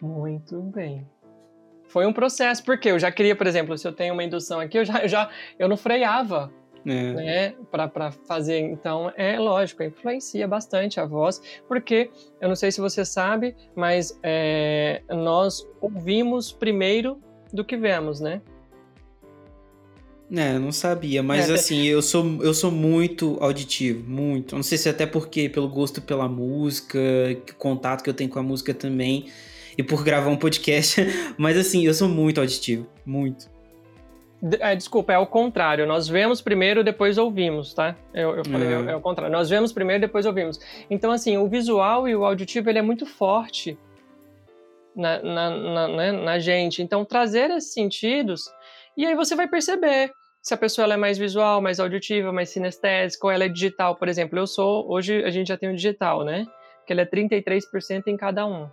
Muito 0.00 0.60
bem. 0.62 1.06
Foi 1.84 2.06
um 2.06 2.12
processo, 2.12 2.64
porque 2.64 2.90
eu 2.90 2.98
já 2.98 3.10
queria, 3.10 3.34
por 3.34 3.46
exemplo, 3.46 3.76
se 3.76 3.86
eu 3.86 3.92
tenho 3.92 4.14
uma 4.14 4.22
indução 4.22 4.60
aqui, 4.60 4.78
eu 4.78 4.84
já, 4.84 5.02
eu 5.02 5.08
já 5.08 5.30
eu 5.58 5.68
não 5.68 5.76
freava 5.76 6.52
É. 6.86 7.12
né, 7.12 7.54
para 7.70 8.10
fazer. 8.26 8.58
Então, 8.60 9.12
é 9.16 9.38
lógico, 9.38 9.82
influencia 9.82 10.48
bastante 10.48 10.98
a 10.98 11.04
voz, 11.06 11.40
porque 11.68 12.10
eu 12.40 12.48
não 12.48 12.56
sei 12.56 12.72
se 12.72 12.80
você 12.80 13.04
sabe, 13.04 13.54
mas 13.76 14.18
é, 14.22 15.02
nós 15.08 15.66
ouvimos 15.80 16.52
primeiro 16.52 17.18
do 17.52 17.64
que 17.64 17.76
vemos, 17.76 18.20
né? 18.20 18.40
É, 20.32 20.54
eu 20.54 20.60
não 20.60 20.70
sabia, 20.70 21.22
mas 21.24 21.50
É, 21.50 21.54
assim, 21.54 21.84
eu 21.86 22.00
sou, 22.00 22.24
eu 22.40 22.54
sou 22.54 22.70
muito 22.70 23.36
auditivo, 23.40 24.08
muito. 24.08 24.54
Não 24.54 24.62
sei 24.62 24.78
se 24.78 24.88
até 24.88 25.04
porque 25.04 25.48
pelo 25.48 25.68
gosto 25.68 26.00
pela 26.00 26.28
música, 26.28 26.98
que- 27.44 27.52
o 27.52 27.56
contato 27.56 28.02
que 28.04 28.08
eu 28.08 28.14
tenho 28.14 28.30
com 28.30 28.38
a 28.38 28.42
música 28.42 28.72
também, 28.72 29.26
e 29.76 29.82
por 29.82 30.04
gravar 30.04 30.30
um 30.30 30.36
podcast, 30.36 31.00
mas 31.36 31.56
assim, 31.58 31.84
eu 31.84 31.92
sou 31.92 32.08
muito 32.08 32.40
auditivo, 32.40 32.86
muito. 33.04 33.50
É, 34.60 34.74
desculpa, 34.74 35.12
é 35.12 35.18
o 35.18 35.26
contrário. 35.26 35.86
Nós 35.86 36.08
vemos 36.08 36.40
primeiro, 36.40 36.82
depois 36.82 37.18
ouvimos, 37.18 37.74
tá? 37.74 37.94
Eu, 38.14 38.36
eu 38.36 38.44
falei, 38.44 38.68
É. 38.68 38.72
é. 38.72 38.92
é 38.92 38.96
o 38.96 39.00
contrário. 39.00 39.30
Nós 39.32 39.50
vemos 39.50 39.72
primeiro, 39.72 40.00
depois 40.00 40.24
ouvimos. 40.24 40.58
Então, 40.88 41.10
assim, 41.10 41.36
o 41.36 41.46
visual 41.46 42.08
e 42.08 42.16
o 42.16 42.24
auditivo, 42.24 42.70
ele 42.70 42.78
é 42.78 42.82
muito 42.82 43.04
forte 43.04 43.78
na, 44.96 45.22
na, 45.22 45.50
na, 45.50 45.88
né, 45.88 46.12
na 46.12 46.38
gente. 46.38 46.82
Então, 46.82 47.04
trazer 47.04 47.50
esses 47.50 47.72
sentidos, 47.74 48.42
e 48.96 49.06
aí 49.06 49.14
você 49.14 49.34
vai 49.36 49.46
perceber 49.46 50.10
se 50.42 50.54
a 50.54 50.56
pessoa 50.56 50.90
é 50.92 50.96
mais 50.96 51.18
visual, 51.18 51.60
mais 51.60 51.78
auditiva, 51.78 52.32
mais 52.32 52.48
sinestésica, 52.48 53.26
ou 53.26 53.30
ela 53.30 53.44
é 53.44 53.48
digital, 53.48 53.96
por 53.96 54.08
exemplo. 54.08 54.38
Eu 54.38 54.46
sou, 54.46 54.90
hoje 54.90 55.22
a 55.22 55.30
gente 55.30 55.48
já 55.48 55.56
tem 55.56 55.70
o 55.70 55.76
digital, 55.76 56.24
né? 56.24 56.46
Que 56.86 56.94
ele 56.94 57.02
é 57.02 57.06
33% 57.06 58.06
em 58.06 58.16
cada 58.16 58.46
um. 58.46 58.68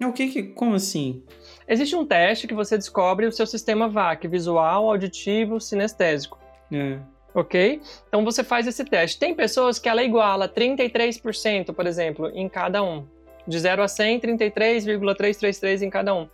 É, 0.00 0.06
O 0.06 0.12
que 0.12 0.26
que, 0.28 0.42
como 0.42 0.74
assim? 0.74 1.22
Existe 1.68 1.94
um 1.94 2.06
teste 2.06 2.46
que 2.46 2.54
você 2.54 2.78
descobre 2.78 3.26
o 3.26 3.32
seu 3.32 3.46
sistema 3.46 3.88
VAC, 3.88 4.26
visual, 4.26 4.88
auditivo, 4.88 5.60
sinestésico. 5.60 6.38
É. 6.72 6.98
Ok? 7.34 7.80
Então 8.08 8.24
você 8.24 8.42
faz 8.42 8.66
esse 8.66 8.84
teste. 8.84 9.18
Tem 9.18 9.34
pessoas 9.34 9.78
que 9.78 9.88
ela 9.88 10.02
iguala 10.02 10.48
33%, 10.48 11.74
por 11.74 11.86
exemplo, 11.86 12.30
em 12.34 12.48
cada 12.48 12.82
um. 12.82 13.06
De 13.46 13.58
0 13.58 13.82
a 13.82 13.88
100, 13.88 14.20
33,333 14.20 15.82
em 15.82 15.90
cada 15.90 16.14
um. 16.14 16.28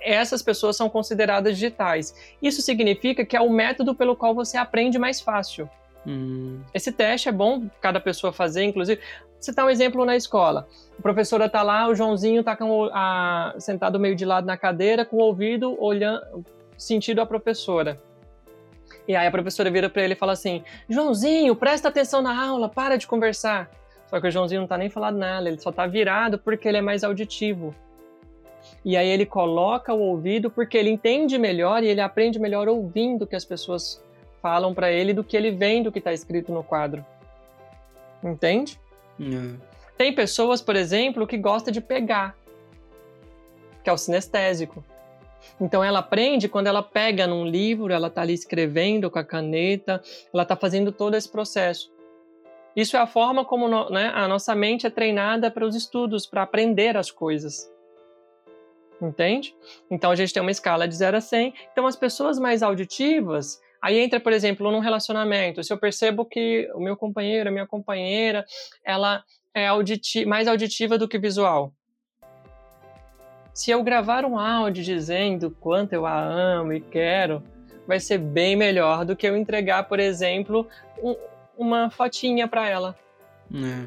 Essas 0.00 0.42
pessoas 0.42 0.76
são 0.76 0.88
consideradas 0.88 1.54
digitais. 1.54 2.14
Isso 2.40 2.62
significa 2.62 3.24
que 3.24 3.36
é 3.36 3.40
o 3.40 3.50
método 3.50 3.94
pelo 3.94 4.14
qual 4.14 4.34
você 4.34 4.56
aprende 4.56 4.98
mais 4.98 5.20
fácil. 5.20 5.68
Hum, 6.06 6.60
Esse 6.72 6.92
teste 6.92 7.28
é 7.28 7.32
bom 7.32 7.66
cada 7.80 7.98
pessoa 8.00 8.32
fazer, 8.32 8.62
inclusive. 8.64 9.00
Você 9.40 9.52
dá 9.52 9.64
um 9.64 9.70
exemplo 9.70 10.04
na 10.04 10.16
escola. 10.16 10.66
A 10.98 11.02
professora 11.02 11.48
tá 11.48 11.62
lá, 11.62 11.88
o 11.88 11.94
Joãozinho 11.94 12.42
tá 12.44 12.56
com 12.56 12.84
a- 12.92 13.54
sentado 13.58 13.98
meio 13.98 14.14
de 14.14 14.24
lado 14.24 14.46
na 14.46 14.56
cadeira, 14.56 15.04
com 15.04 15.16
o 15.16 15.20
ouvido 15.20 15.76
olhando, 15.82 16.44
sentido 16.78 17.20
a 17.20 17.26
professora. 17.26 18.00
E 19.08 19.14
aí 19.14 19.26
a 19.26 19.30
professora 19.30 19.70
vira 19.70 19.90
para 19.90 20.02
ele 20.02 20.12
e 20.14 20.16
fala 20.16 20.32
assim: 20.32 20.62
Joãozinho, 20.88 21.54
presta 21.56 21.88
atenção 21.88 22.22
na 22.22 22.46
aula, 22.48 22.68
para 22.68 22.96
de 22.96 23.06
conversar. 23.06 23.68
Só 24.08 24.20
que 24.20 24.28
o 24.28 24.30
Joãozinho 24.30 24.60
não 24.60 24.68
tá 24.68 24.78
nem 24.78 24.88
falando 24.88 25.18
nada, 25.18 25.48
ele 25.48 25.58
só 25.60 25.72
tá 25.72 25.86
virado 25.86 26.38
porque 26.38 26.68
ele 26.68 26.78
é 26.78 26.80
mais 26.82 27.02
auditivo. 27.02 27.74
E 28.84 28.96
aí 28.96 29.08
ele 29.08 29.26
coloca 29.26 29.92
o 29.92 30.00
ouvido 30.00 30.50
porque 30.50 30.76
ele 30.78 30.90
entende 30.90 31.36
melhor 31.38 31.82
e 31.82 31.88
ele 31.88 32.00
aprende 32.00 32.38
melhor 32.38 32.68
ouvindo 32.68 33.26
que 33.26 33.34
as 33.36 33.44
pessoas 33.44 34.02
falam 34.46 34.72
para 34.72 34.92
ele 34.92 35.12
do 35.12 35.24
que 35.24 35.36
ele 35.36 35.50
vendo 35.50 35.88
o 35.88 35.92
que 35.92 35.98
está 35.98 36.12
escrito 36.12 36.52
no 36.52 36.62
quadro. 36.62 37.04
Entende? 38.22 38.78
é. 39.20 39.56
Tem 39.98 40.14
pessoas, 40.14 40.62
por 40.62 40.76
exemplo, 40.76 41.26
que 41.26 41.36
gosta 41.36 41.72
de 41.72 41.80
pegar, 41.80 42.36
que 43.82 43.90
é 43.90 43.92
o 43.92 43.96
sinestésico. 43.98 44.84
Então 45.60 45.82
ela 45.82 45.98
aprende 45.98 46.48
quando 46.48 46.68
ela 46.68 46.80
pega 46.80 47.26
num 47.26 47.44
livro, 47.44 47.92
ela 47.92 48.06
está 48.06 48.22
ali 48.22 48.34
escrevendo 48.34 49.10
com 49.10 49.18
a 49.18 49.24
caneta, 49.24 50.00
ela 50.32 50.44
está 50.44 50.54
fazendo 50.54 50.92
todo 50.92 51.16
esse 51.16 51.28
processo. 51.28 51.92
Isso 52.76 52.96
é 52.96 53.00
a 53.00 53.06
forma 53.06 53.44
como 53.44 53.66
né, 53.90 54.12
a 54.14 54.28
nossa 54.28 54.54
mente 54.54 54.86
é 54.86 54.90
treinada 54.90 55.50
para 55.50 55.66
os 55.66 55.74
estudos, 55.74 56.24
para 56.24 56.42
aprender 56.42 56.96
as 56.96 57.10
coisas. 57.10 57.68
Entende? 59.02 59.56
Então 59.90 60.12
a 60.12 60.14
gente 60.14 60.32
tem 60.32 60.40
uma 60.40 60.52
escala 60.52 60.86
de 60.86 60.94
0 60.94 61.16
a 61.16 61.20
100. 61.20 61.52
Então 61.72 61.84
as 61.84 61.96
pessoas 61.96 62.38
mais 62.38 62.62
auditivas, 62.62 63.60
aí 63.80 63.98
entra, 63.98 64.18
por 64.20 64.32
exemplo, 64.32 64.70
num 64.70 64.80
relacionamento. 64.80 65.62
Se 65.62 65.72
eu 65.72 65.78
percebo 65.78 66.24
que 66.24 66.70
o 66.74 66.80
meu 66.80 66.96
companheiro, 66.96 67.48
a 67.48 67.52
minha 67.52 67.66
companheira, 67.66 68.44
ela 68.84 69.24
é 69.54 69.66
auditi 69.66 70.24
mais 70.24 70.46
auditiva 70.48 70.98
do 70.98 71.08
que 71.08 71.18
visual. 71.18 71.72
Se 73.54 73.70
eu 73.70 73.82
gravar 73.82 74.24
um 74.24 74.38
áudio 74.38 74.84
dizendo 74.84 75.50
quanto 75.60 75.94
eu 75.94 76.04
a 76.04 76.18
amo 76.20 76.74
e 76.74 76.80
quero, 76.80 77.42
vai 77.86 77.98
ser 77.98 78.18
bem 78.18 78.54
melhor 78.54 79.04
do 79.04 79.16
que 79.16 79.26
eu 79.26 79.36
entregar, 79.36 79.84
por 79.84 79.98
exemplo, 79.98 80.68
um- 81.02 81.16
uma 81.56 81.88
fotinha 81.88 82.46
para 82.46 82.68
ela. 82.68 82.98
É. 83.54 83.86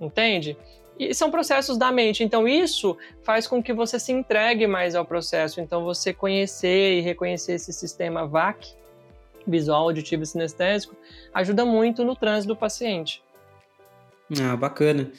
Entende? 0.00 0.56
E 0.98 1.14
são 1.14 1.30
processos 1.30 1.76
da 1.76 1.90
mente. 1.92 2.22
Então, 2.24 2.46
isso 2.48 2.96
faz 3.22 3.46
com 3.46 3.62
que 3.62 3.72
você 3.72 3.98
se 3.98 4.12
entregue 4.12 4.66
mais 4.66 4.94
ao 4.94 5.04
processo. 5.04 5.60
Então, 5.60 5.84
você 5.84 6.14
conhecer 6.14 6.98
e 6.98 7.00
reconhecer 7.00 7.52
esse 7.54 7.72
sistema 7.72 8.26
VAC, 8.26 8.74
visual, 9.50 9.82
auditivo 9.82 10.22
e 10.22 10.26
sinestésico, 10.26 10.96
ajuda 11.34 11.64
muito 11.64 12.04
no 12.04 12.14
transe 12.14 12.46
do 12.46 12.56
paciente. 12.56 13.22
Ah, 14.40 14.56
bacana. 14.56 15.10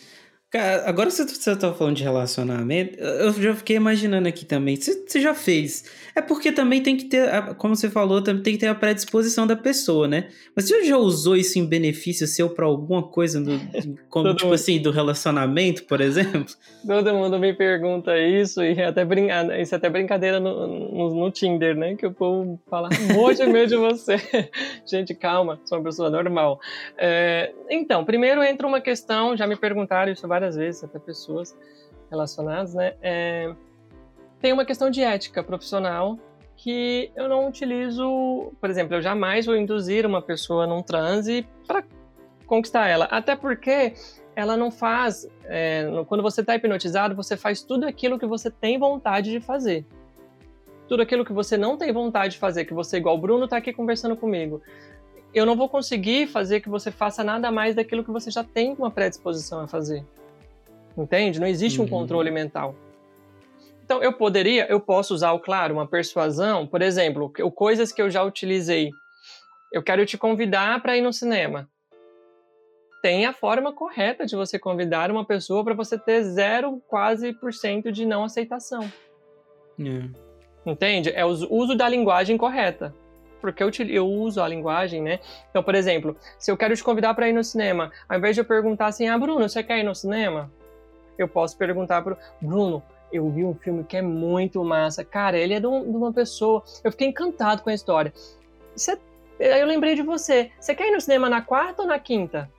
Cara, 0.51 0.83
agora 0.85 1.09
você, 1.09 1.23
você 1.25 1.55
tá 1.55 1.71
falando 1.73 1.95
de 1.95 2.03
relacionamento, 2.03 2.99
eu 2.99 3.31
já 3.31 3.55
fiquei 3.55 3.77
imaginando 3.77 4.27
aqui 4.27 4.43
também. 4.43 4.75
Você, 4.75 5.01
você 5.07 5.21
já 5.21 5.33
fez. 5.33 5.85
É 6.13 6.21
porque 6.21 6.51
também 6.51 6.83
tem 6.83 6.97
que 6.97 7.05
ter, 7.05 7.29
a- 7.33 7.53
como 7.53 7.73
você 7.73 7.89
falou, 7.89 8.21
também 8.21 8.43
tem 8.43 8.53
que 8.55 8.59
ter 8.59 8.67
a 8.67 8.75
predisposição 8.75 9.47
da 9.47 9.55
pessoa, 9.55 10.09
né? 10.09 10.27
Mas 10.53 10.67
você 10.67 10.83
já 10.83 10.97
usou 10.97 11.37
isso 11.37 11.57
em 11.57 11.65
benefício 11.65 12.27
seu 12.27 12.49
pra 12.49 12.65
alguma 12.65 13.01
coisa, 13.01 13.39
do, 13.39 13.57
como, 14.09 14.33
tipo 14.33 14.47
mundo. 14.47 14.55
assim, 14.55 14.81
do 14.81 14.91
relacionamento, 14.91 15.85
por 15.85 16.01
exemplo? 16.01 16.53
Todo 16.85 17.13
mundo 17.13 17.39
me 17.39 17.53
pergunta 17.53 18.17
isso 18.19 18.61
e 18.61 18.73
é 18.77 18.87
até 18.87 19.05
brin... 19.05 19.29
ah, 19.29 19.57
isso 19.57 19.73
é 19.73 19.77
até 19.77 19.89
brincadeira 19.89 20.37
no, 20.39 20.67
no, 20.67 21.15
no 21.15 21.31
Tinder, 21.31 21.77
né? 21.77 21.95
Que 21.95 22.07
o 22.07 22.11
povo 22.11 22.59
fala, 22.69 22.89
de 22.89 23.45
medo 23.45 23.69
de 23.69 23.77
você. 23.77 24.17
Gente, 24.85 25.15
calma, 25.15 25.61
sou 25.63 25.77
uma 25.77 25.83
pessoa 25.85 26.09
normal. 26.09 26.59
É, 26.97 27.53
então, 27.69 28.03
primeiro 28.03 28.43
entra 28.43 28.67
uma 28.67 28.81
questão, 28.81 29.37
já 29.37 29.47
me 29.47 29.55
perguntaram 29.55 30.11
isso 30.11 30.27
várias 30.27 30.40
vezes, 30.55 30.83
até 30.83 30.99
pessoas 30.99 31.55
relacionadas, 32.09 32.73
né? 32.73 32.93
É, 33.01 33.53
tem 34.39 34.51
uma 34.51 34.65
questão 34.65 34.89
de 34.89 35.01
ética 35.01 35.43
profissional 35.43 36.17
que 36.57 37.11
eu 37.15 37.27
não 37.27 37.47
utilizo, 37.47 38.51
por 38.59 38.69
exemplo, 38.69 38.95
eu 38.95 39.01
jamais 39.01 39.45
vou 39.45 39.55
induzir 39.55 40.05
uma 40.05 40.21
pessoa 40.21 40.67
num 40.67 40.83
transe 40.83 41.47
para 41.65 41.83
conquistar 42.45 42.87
ela, 42.87 43.05
até 43.05 43.35
porque 43.35 43.93
ela 44.35 44.55
não 44.55 44.69
faz. 44.69 45.27
é, 45.45 45.85
quando 46.07 46.21
você 46.21 46.41
está 46.41 46.55
hipnotizado, 46.55 47.15
você 47.15 47.35
faz 47.35 47.61
tudo 47.63 47.85
aquilo 47.85 48.19
que 48.19 48.25
você 48.25 48.49
tem 48.49 48.77
vontade 48.77 49.31
de 49.31 49.39
fazer. 49.39 49.85
Tudo 50.87 51.01
aquilo 51.01 51.25
que 51.25 51.33
você 51.33 51.57
não 51.57 51.77
tem 51.77 51.91
vontade 51.91 52.33
de 52.33 52.39
fazer, 52.39 52.65
que 52.65 52.73
você, 52.73 52.97
igual 52.97 53.15
o 53.15 53.17
Bruno, 53.17 53.45
está 53.45 53.57
aqui 53.57 53.71
conversando 53.71 54.15
comigo. 54.15 54.61
Eu 55.33 55.45
não 55.45 55.55
vou 55.55 55.69
conseguir 55.69 56.27
fazer 56.27 56.59
que 56.59 56.67
você 56.69 56.91
faça 56.91 57.23
nada 57.23 57.51
mais 57.51 57.75
daquilo 57.75 58.03
que 58.03 58.11
você 58.11 58.29
já 58.29 58.43
tem 58.43 58.73
uma 58.73 58.91
predisposição 58.91 59.61
a 59.61 59.67
fazer. 59.67 60.05
Entende? 60.97 61.39
Não 61.39 61.47
existe 61.47 61.79
um 61.79 61.83
Uhum. 61.85 61.89
controle 61.89 62.31
mental. 62.31 62.75
Então, 63.83 64.01
eu 64.01 64.13
poderia, 64.13 64.65
eu 64.69 64.79
posso 64.79 65.13
usar, 65.13 65.31
o 65.33 65.39
claro, 65.39 65.73
uma 65.73 65.87
persuasão, 65.87 66.65
por 66.65 66.81
exemplo, 66.81 67.31
coisas 67.53 67.91
que 67.91 68.01
eu 68.01 68.09
já 68.09 68.23
utilizei. 68.23 68.89
Eu 69.71 69.83
quero 69.83 70.05
te 70.05 70.17
convidar 70.17 70.81
para 70.81 70.95
ir 70.97 71.01
no 71.01 71.11
cinema. 71.13 71.67
tem 73.01 73.25
a 73.25 73.33
forma 73.33 73.73
correta 73.73 74.27
de 74.27 74.35
você 74.35 74.59
convidar 74.59 75.09
uma 75.09 75.25
pessoa 75.25 75.63
para 75.63 75.73
você 75.73 75.97
ter 75.97 76.21
zero 76.23 76.79
quase 76.87 77.33
por 77.33 77.51
cento 77.51 77.91
de 77.91 78.05
não 78.05 78.23
aceitação. 78.25 78.91
É. 79.79 80.69
Entende? 80.69 81.09
É 81.09 81.25
o 81.25 81.29
uso 81.29 81.73
da 81.75 81.89
linguagem 81.89 82.37
correta. 82.37 82.93
Porque 83.41 83.63
eu, 83.63 83.71
eu 83.89 84.05
uso 84.07 84.39
a 84.39 84.47
linguagem, 84.47 85.01
né? 85.01 85.19
Então, 85.49 85.63
por 85.63 85.73
exemplo, 85.73 86.15
se 86.37 86.51
eu 86.51 86.55
quero 86.55 86.75
te 86.75 86.83
convidar 86.83 87.15
para 87.15 87.27
ir 87.27 87.33
no 87.33 87.43
cinema, 87.43 87.91
ao 88.07 88.19
invés 88.19 88.35
de 88.35 88.41
eu 88.41 88.45
perguntar 88.45 88.85
assim, 88.85 89.07
ah, 89.09 89.17
Bruno, 89.17 89.49
você 89.49 89.63
quer 89.63 89.79
ir 89.79 89.83
no 89.83 89.95
cinema? 89.95 90.51
Eu 91.17 91.27
posso 91.27 91.57
perguntar 91.57 92.01
para 92.01 92.17
Bruno, 92.41 92.81
eu 93.11 93.29
vi 93.29 93.43
um 93.43 93.53
filme 93.53 93.83
que 93.83 93.97
é 93.97 94.01
muito 94.01 94.63
massa. 94.63 95.03
Cara, 95.03 95.37
ele 95.37 95.53
é 95.53 95.59
de, 95.59 95.67
um, 95.67 95.83
de 95.83 95.97
uma 95.97 96.13
pessoa. 96.13 96.63
Eu 96.83 96.91
fiquei 96.91 97.07
encantado 97.07 97.61
com 97.61 97.69
a 97.69 97.73
história. 97.73 98.13
Você, 98.75 98.97
eu 99.39 99.67
lembrei 99.67 99.95
de 99.95 100.01
você. 100.01 100.51
Você 100.59 100.73
quer 100.73 100.87
ir 100.87 100.91
no 100.91 101.01
cinema 101.01 101.29
na 101.29 101.41
quarta 101.41 101.81
ou 101.81 101.87
na 101.87 101.99
quinta? 101.99 102.49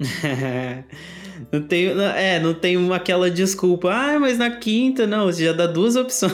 não 1.52 1.62
tem, 1.62 1.88
é, 2.16 2.40
não 2.40 2.54
tem 2.54 2.92
aquela 2.92 3.30
desculpa, 3.30 3.92
ah, 3.92 4.18
mas 4.18 4.38
na 4.38 4.50
quinta, 4.50 5.06
não, 5.06 5.26
você 5.26 5.44
já 5.44 5.52
dá 5.52 5.66
duas 5.66 5.94
opções. 5.94 6.32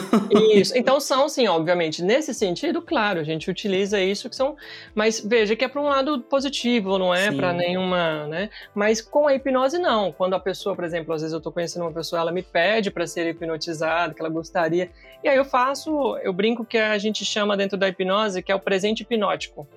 Isso, 0.53 0.77
então 0.77 0.99
são, 0.99 1.27
sim, 1.27 1.47
obviamente, 1.47 2.01
nesse 2.01 2.33
sentido, 2.33 2.81
claro, 2.81 3.19
a 3.19 3.23
gente 3.23 3.51
utiliza 3.51 3.99
isso 3.99 4.29
que 4.29 4.35
são, 4.35 4.55
mas 4.95 5.19
veja 5.19 5.55
que 5.55 5.65
é 5.65 5.67
para 5.67 5.81
um 5.81 5.85
lado 5.85 6.19
positivo, 6.21 6.97
não 6.97 7.13
é 7.13 7.31
para 7.31 7.51
nenhuma, 7.51 8.25
né? 8.27 8.49
Mas 8.73 9.01
com 9.01 9.27
a 9.27 9.35
hipnose, 9.35 9.77
não. 9.77 10.11
Quando 10.11 10.33
a 10.33 10.39
pessoa, 10.39 10.75
por 10.75 10.85
exemplo, 10.85 11.13
às 11.13 11.21
vezes 11.21 11.33
eu 11.33 11.41
tô 11.41 11.51
conhecendo 11.51 11.83
uma 11.83 11.91
pessoa, 11.91 12.21
ela 12.21 12.31
me 12.31 12.41
pede 12.41 12.89
para 12.89 13.05
ser 13.05 13.27
hipnotizada, 13.27 14.13
que 14.13 14.21
ela 14.21 14.29
gostaria, 14.29 14.89
e 15.23 15.27
aí 15.27 15.35
eu 15.35 15.45
faço, 15.45 16.17
eu 16.23 16.31
brinco 16.31 16.63
que 16.63 16.77
a 16.77 16.97
gente 16.97 17.25
chama 17.25 17.57
dentro 17.57 17.77
da 17.77 17.89
hipnose, 17.89 18.41
que 18.41 18.51
é 18.51 18.55
o 18.55 18.59
presente 18.59 19.01
hipnótico 19.01 19.67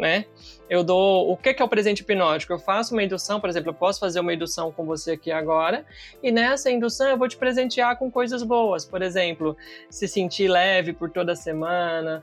né? 0.00 0.24
Eu 0.68 0.82
dou. 0.82 1.30
O 1.30 1.36
que 1.36 1.54
é 1.56 1.64
o 1.64 1.68
presente 1.68 2.00
hipnótico? 2.00 2.52
Eu 2.52 2.58
faço 2.58 2.94
uma 2.94 3.02
indução, 3.02 3.40
por 3.40 3.50
exemplo, 3.50 3.70
eu 3.70 3.74
posso 3.74 4.00
fazer 4.00 4.18
uma 4.20 4.32
indução 4.32 4.72
com 4.72 4.84
você 4.84 5.12
aqui 5.12 5.30
agora, 5.30 5.84
e 6.22 6.32
nessa 6.32 6.70
indução 6.70 7.08
eu 7.08 7.18
vou 7.18 7.28
te 7.28 7.36
presentear 7.36 7.98
com 7.98 8.10
coisas 8.10 8.42
boas. 8.42 8.84
Por 8.84 9.02
exemplo, 9.02 9.56
se 9.90 10.08
sentir 10.08 10.48
leve 10.48 10.92
por 10.92 11.10
toda 11.10 11.32
a 11.32 11.36
semana, 11.36 12.22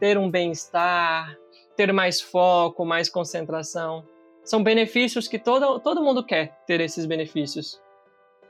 ter 0.00 0.18
um 0.18 0.30
bem-estar, 0.30 1.36
ter 1.76 1.92
mais 1.92 2.20
foco, 2.20 2.84
mais 2.84 3.08
concentração. 3.08 4.04
São 4.42 4.62
benefícios 4.62 5.26
que 5.26 5.38
todo, 5.38 5.78
todo 5.80 6.02
mundo 6.02 6.24
quer 6.24 6.58
ter 6.66 6.80
esses 6.80 7.06
benefícios. 7.06 7.80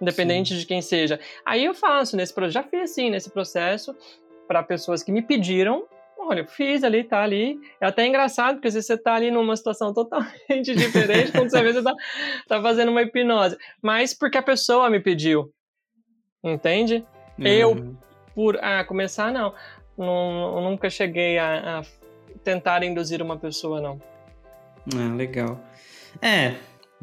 Independente 0.00 0.54
Sim. 0.54 0.58
de 0.58 0.66
quem 0.66 0.82
seja. 0.82 1.20
Aí 1.44 1.64
eu 1.64 1.74
faço 1.74 2.16
nesse 2.16 2.34
processo, 2.34 2.54
já 2.54 2.62
fiz 2.64 2.90
assim 2.90 3.10
nesse 3.10 3.30
processo 3.30 3.94
para 4.48 4.62
pessoas 4.62 5.02
que 5.02 5.12
me 5.12 5.22
pediram 5.22 5.86
olha, 6.28 6.40
eu 6.40 6.46
fiz 6.46 6.82
ali, 6.84 7.04
tá 7.04 7.22
ali. 7.22 7.58
É 7.80 7.86
até 7.86 8.06
engraçado, 8.06 8.56
porque 8.56 8.68
às 8.68 8.74
vezes 8.74 8.86
você 8.86 8.96
tá 8.96 9.14
ali 9.14 9.30
numa 9.30 9.56
situação 9.56 9.92
totalmente 9.92 10.74
diferente, 10.74 11.32
quando 11.32 11.50
você 11.50 11.62
vê 11.62 11.72
você 11.72 11.82
tá, 11.82 11.94
tá 12.48 12.62
fazendo 12.62 12.90
uma 12.90 13.02
hipnose. 13.02 13.56
Mas 13.82 14.12
porque 14.14 14.38
a 14.38 14.42
pessoa 14.42 14.90
me 14.90 15.00
pediu. 15.00 15.52
Entende? 16.42 17.04
Uhum. 17.38 17.46
Eu, 17.46 17.96
por 18.34 18.58
ah, 18.62 18.84
começar, 18.84 19.32
não. 19.32 19.54
não 19.96 20.62
nunca 20.62 20.90
cheguei 20.90 21.38
a, 21.38 21.80
a 21.80 21.82
tentar 22.42 22.82
induzir 22.82 23.22
uma 23.22 23.38
pessoa, 23.38 23.80
não. 23.80 24.00
Ah, 24.94 25.14
legal. 25.14 25.58
É, 26.20 26.54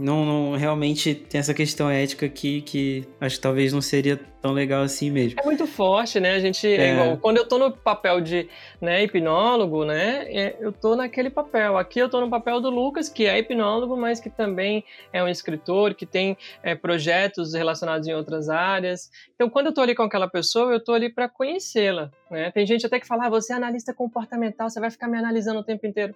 não, 0.02 0.26
não, 0.26 0.58
realmente 0.58 1.14
tem 1.14 1.40
essa 1.40 1.54
questão 1.54 1.90
ética 1.90 2.26
aqui 2.26 2.62
que 2.62 3.08
acho 3.20 3.36
que 3.36 3.42
talvez 3.42 3.72
não 3.72 3.82
seria 3.82 4.20
tão 4.42 4.52
legal 4.52 4.82
assim 4.82 5.12
mesmo. 5.12 5.40
É 5.40 5.46
muito 5.46 5.68
forte, 5.68 6.20
né? 6.20 6.34
A 6.34 6.40
gente 6.40 6.68
é. 6.68 6.76
é 6.76 6.94
igual, 6.94 7.18
quando 7.18 7.38
eu 7.38 7.48
tô 7.48 7.60
no 7.60 7.72
papel 7.72 8.20
de 8.20 8.50
né, 8.82 9.04
hipnólogo, 9.04 9.86
né? 9.86 10.26
É, 10.28 10.58
eu 10.60 10.72
tô 10.72 10.96
naquele 10.96 11.30
papel. 11.30 11.78
Aqui 11.78 12.00
eu 12.00 12.10
tô 12.10 12.20
no 12.20 12.30
papel 12.30 12.60
do 12.60 12.72
Lucas, 12.72 13.08
que 13.08 13.28
é 13.28 13.38
hipnólogo, 13.38 13.96
mas 13.96 14.20
que 14.20 14.30
também 14.30 14.84
é 15.14 15.24
um 15.24 15.28
escritor, 15.28 15.94
que 15.94 16.08
tem 16.08 16.36
é, 16.64 16.74
projetos 16.74 17.54
relacionados 17.54 18.08
em 18.08 18.14
outras 18.14 18.50
áreas. 18.50 19.12
Então, 19.36 19.50
quando 19.50 19.68
eu 19.68 19.74
tô 19.74 19.82
ali 19.82 19.94
com 19.94 20.04
aquela 20.04 20.28
pessoa, 20.28 20.74
eu 20.74 20.84
tô 20.84 20.94
ali 20.94 21.14
para 21.14 21.30
conhecê-la, 21.30 22.10
né? 22.30 22.50
Tem 22.52 22.66
gente 22.66 22.86
até 22.88 23.00
que 23.00 23.06
fala, 23.06 23.28
ah, 23.28 23.30
você 23.30 23.54
é 23.54 23.56
analista 23.56 23.94
comportamental, 23.94 24.68
você 24.68 24.80
vai 24.80 24.90
ficar 24.90 25.08
me 25.08 25.18
analisando 25.18 25.60
o 25.60 25.64
tempo 25.64 25.86
inteiro. 25.86 26.16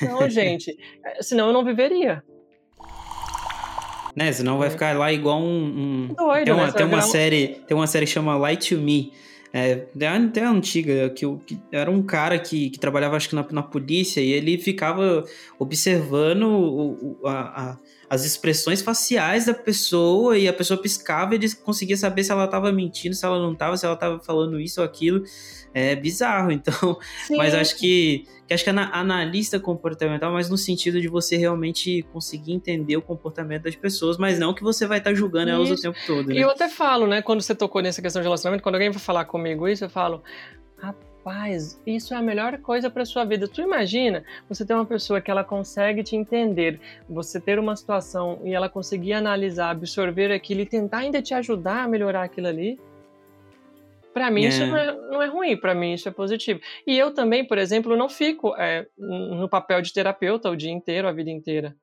Não, 0.00 0.26
gente, 0.30 0.74
é, 1.04 1.22
senão 1.22 1.48
eu 1.48 1.52
não 1.52 1.62
viveria 1.62 2.24
né? 4.18 4.32
Senão 4.32 4.58
vai 4.58 4.66
é. 4.66 4.70
ficar 4.70 4.98
lá 4.98 5.12
igual 5.12 5.40
um. 5.40 6.08
um... 6.10 6.14
Doido, 6.14 6.44
tem 6.44 6.52
uma, 6.52 6.66
né? 6.66 6.72
tem 6.72 6.86
uma 6.86 7.00
série, 7.00 7.48
tem 7.68 7.76
uma 7.76 7.86
série 7.86 8.04
que 8.04 8.10
chama 8.10 8.36
Light 8.36 8.74
to 8.74 8.80
Me. 8.80 9.12
É, 9.50 9.86
até 10.04 10.44
antiga, 10.44 11.08
que, 11.08 11.24
que, 11.46 11.58
era 11.72 11.90
um 11.90 12.02
cara 12.02 12.38
que, 12.38 12.68
que 12.68 12.78
trabalhava 12.78 13.16
acho 13.16 13.30
que 13.30 13.34
na, 13.34 13.46
na 13.50 13.62
polícia 13.62 14.20
e 14.20 14.30
ele 14.30 14.58
ficava 14.58 15.24
observando 15.58 16.42
o, 16.42 17.16
o, 17.22 17.26
a, 17.26 17.70
a, 17.70 17.78
as 18.10 18.24
expressões 18.24 18.80
faciais 18.80 19.46
da 19.46 19.54
pessoa 19.54 20.38
e 20.38 20.48
a 20.48 20.52
pessoa 20.52 20.80
piscava 20.80 21.34
e 21.34 21.38
ele 21.38 21.54
conseguia 21.56 21.96
saber 21.96 22.24
se 22.24 22.32
ela 22.32 22.46
estava 22.46 22.72
mentindo, 22.72 23.14
se 23.14 23.24
ela 23.24 23.38
não 23.38 23.52
estava, 23.52 23.76
se 23.76 23.84
ela 23.84 23.94
estava 23.94 24.18
falando 24.20 24.58
isso 24.58 24.80
ou 24.80 24.86
aquilo. 24.86 25.22
É 25.74 25.94
bizarro, 25.94 26.50
então. 26.52 26.98
Sim. 27.26 27.36
Mas 27.36 27.54
acho 27.54 27.76
que 27.76 28.26
que 28.48 28.54
acho 28.54 28.64
que 28.64 28.70
é 28.70 28.72
analista 28.72 29.60
comportamental, 29.60 30.32
mas 30.32 30.48
no 30.48 30.56
sentido 30.56 31.02
de 31.02 31.06
você 31.06 31.36
realmente 31.36 32.02
conseguir 32.14 32.54
entender 32.54 32.96
o 32.96 33.02
comportamento 33.02 33.64
das 33.64 33.76
pessoas, 33.76 34.16
mas 34.16 34.38
não 34.38 34.54
que 34.54 34.62
você 34.62 34.86
vai 34.86 34.98
estar 34.98 35.10
tá 35.10 35.14
julgando 35.14 35.50
isso. 35.50 35.56
elas 35.56 35.78
o 35.78 35.82
tempo 35.82 35.98
todo. 36.06 36.28
Né? 36.28 36.36
E 36.36 36.40
eu 36.40 36.48
até 36.48 36.66
falo, 36.66 37.06
né, 37.06 37.20
quando 37.20 37.42
você 37.42 37.54
tocou 37.54 37.82
nessa 37.82 38.00
questão 38.00 38.22
de 38.22 38.24
relacionamento, 38.26 38.62
quando 38.62 38.76
alguém 38.76 38.90
vai 38.90 38.98
falar 38.98 39.26
comigo 39.26 39.68
isso, 39.68 39.84
eu 39.84 39.90
falo, 39.90 40.22
rapaz, 41.28 41.80
isso 41.86 42.14
é 42.14 42.16
a 42.16 42.22
melhor 42.22 42.58
coisa 42.58 42.88
para 42.88 43.04
sua 43.04 43.24
vida. 43.24 43.46
Tu 43.46 43.60
imagina 43.60 44.24
você 44.48 44.64
ter 44.64 44.74
uma 44.74 44.86
pessoa 44.86 45.20
que 45.20 45.30
ela 45.30 45.44
consegue 45.44 46.02
te 46.02 46.16
entender, 46.16 46.80
você 47.08 47.38
ter 47.38 47.58
uma 47.58 47.76
situação 47.76 48.40
e 48.44 48.54
ela 48.54 48.68
conseguir 48.68 49.12
analisar, 49.12 49.70
absorver 49.70 50.32
aquilo 50.32 50.62
e 50.62 50.66
tentar 50.66 50.98
ainda 50.98 51.20
te 51.20 51.34
ajudar 51.34 51.84
a 51.84 51.88
melhorar 51.88 52.22
aquilo 52.22 52.46
ali. 52.46 52.80
Para 54.12 54.30
mim, 54.30 54.46
é. 54.46 54.48
isso 54.48 54.66
não 54.66 54.76
é, 54.76 54.92
não 55.10 55.22
é 55.22 55.26
ruim, 55.26 55.56
para 55.56 55.74
mim, 55.74 55.92
isso 55.92 56.08
é 56.08 56.12
positivo. 56.12 56.60
E 56.86 56.98
eu 56.98 57.12
também, 57.12 57.44
por 57.44 57.58
exemplo, 57.58 57.96
não 57.96 58.08
fico 58.08 58.56
é, 58.56 58.86
no 58.96 59.48
papel 59.48 59.82
de 59.82 59.92
terapeuta 59.92 60.50
o 60.50 60.56
dia 60.56 60.72
inteiro, 60.72 61.06
a 61.06 61.12
vida 61.12 61.30
inteira. 61.30 61.76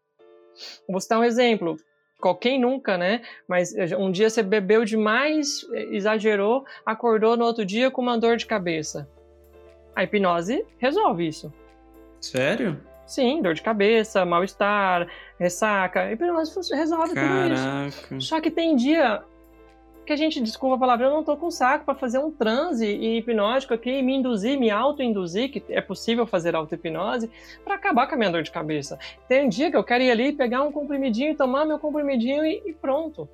Vou 0.89 0.99
citar 0.99 1.19
um 1.19 1.23
exemplo. 1.23 1.77
Qualquer 2.19 2.57
nunca, 2.57 2.97
né? 2.97 3.21
Mas 3.47 3.75
eh, 3.75 3.95
um 3.97 4.09
dia 4.09 4.29
você 4.29 4.41
bebeu 4.41 4.85
demais, 4.85 5.65
eh, 5.73 5.95
exagerou, 5.95 6.65
acordou 6.85 7.35
no 7.35 7.43
outro 7.43 7.65
dia 7.65 7.91
com 7.91 8.01
uma 8.01 8.17
dor 8.17 8.37
de 8.37 8.45
cabeça. 8.45 9.07
A 9.95 10.03
hipnose 10.03 10.65
resolve 10.77 11.27
isso. 11.27 11.53
Sério? 12.19 12.79
Sim, 13.05 13.41
dor 13.41 13.53
de 13.53 13.61
cabeça, 13.61 14.25
mal-estar, 14.25 15.07
ressaca. 15.39 16.01
A 16.01 16.11
hipnose 16.11 16.73
resolve 16.73 17.13
Caraca. 17.13 17.91
tudo 18.07 18.17
isso. 18.17 18.27
Só 18.27 18.41
que 18.41 18.49
tem 18.49 18.75
dia 18.75 19.23
que 20.05 20.13
a 20.13 20.15
gente, 20.15 20.39
desculpa 20.39 20.75
a 20.75 20.79
palavra, 20.79 21.07
eu 21.07 21.11
não 21.11 21.23
tô 21.23 21.35
com 21.35 21.49
saco 21.49 21.83
para 21.83 21.95
fazer 21.95 22.19
um 22.19 22.31
transe 22.31 22.85
hipnótico 22.85 23.73
aqui 23.73 23.89
e 23.89 24.03
me 24.03 24.15
induzir, 24.15 24.57
me 24.57 24.69
auto-induzir, 24.69 25.51
que 25.51 25.63
é 25.69 25.81
possível 25.81 26.27
fazer 26.27 26.55
auto-hipnose, 26.55 27.29
para 27.63 27.73
acabar 27.73 28.07
com 28.07 28.13
a 28.13 28.17
minha 28.17 28.29
dor 28.29 28.43
de 28.43 28.51
cabeça. 28.51 28.99
Tem 29.27 29.45
um 29.45 29.49
dia 29.49 29.71
que 29.71 29.75
eu 29.75 29.83
quero 29.83 30.03
ir 30.03 30.11
ali, 30.11 30.31
pegar 30.31 30.61
um 30.61 30.71
comprimidinho, 30.71 31.35
tomar 31.35 31.65
meu 31.65 31.79
comprimidinho 31.79 32.45
e, 32.45 32.61
e 32.65 32.73
pronto. 32.73 33.27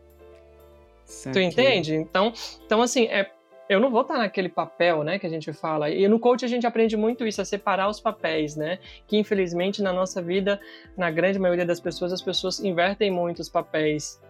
Tu 1.34 1.40
entende? 1.40 1.94
Então, 1.96 2.32
então 2.66 2.82
assim, 2.82 3.06
é, 3.08 3.30
eu 3.72 3.80
não 3.80 3.90
vou 3.90 4.02
estar 4.02 4.18
naquele 4.18 4.50
papel, 4.50 5.02
né, 5.02 5.18
que 5.18 5.26
a 5.26 5.30
gente 5.30 5.54
fala. 5.54 5.90
E 5.90 6.06
no 6.06 6.20
coach 6.20 6.44
a 6.44 6.48
gente 6.48 6.68
aprende 6.68 6.98
muito 6.98 7.26
isso, 7.26 7.42
a 7.42 7.46
separar 7.46 7.88
os 7.88 8.02
papéis, 8.02 8.58
né? 8.58 8.80
Que 9.08 9.18
infelizmente 9.18 9.82
na 9.82 9.94
nossa 9.94 10.22
vida, 10.22 10.60
na 10.98 11.10
grande 11.10 11.40
maioria 11.40 11.66
das 11.66 11.80
pessoas, 11.80 12.12
as 12.12 12.22
pessoas 12.22 12.60
invertem 12.60 13.10
muito 13.10 13.40
os 13.40 13.48
papéis. 13.48 14.22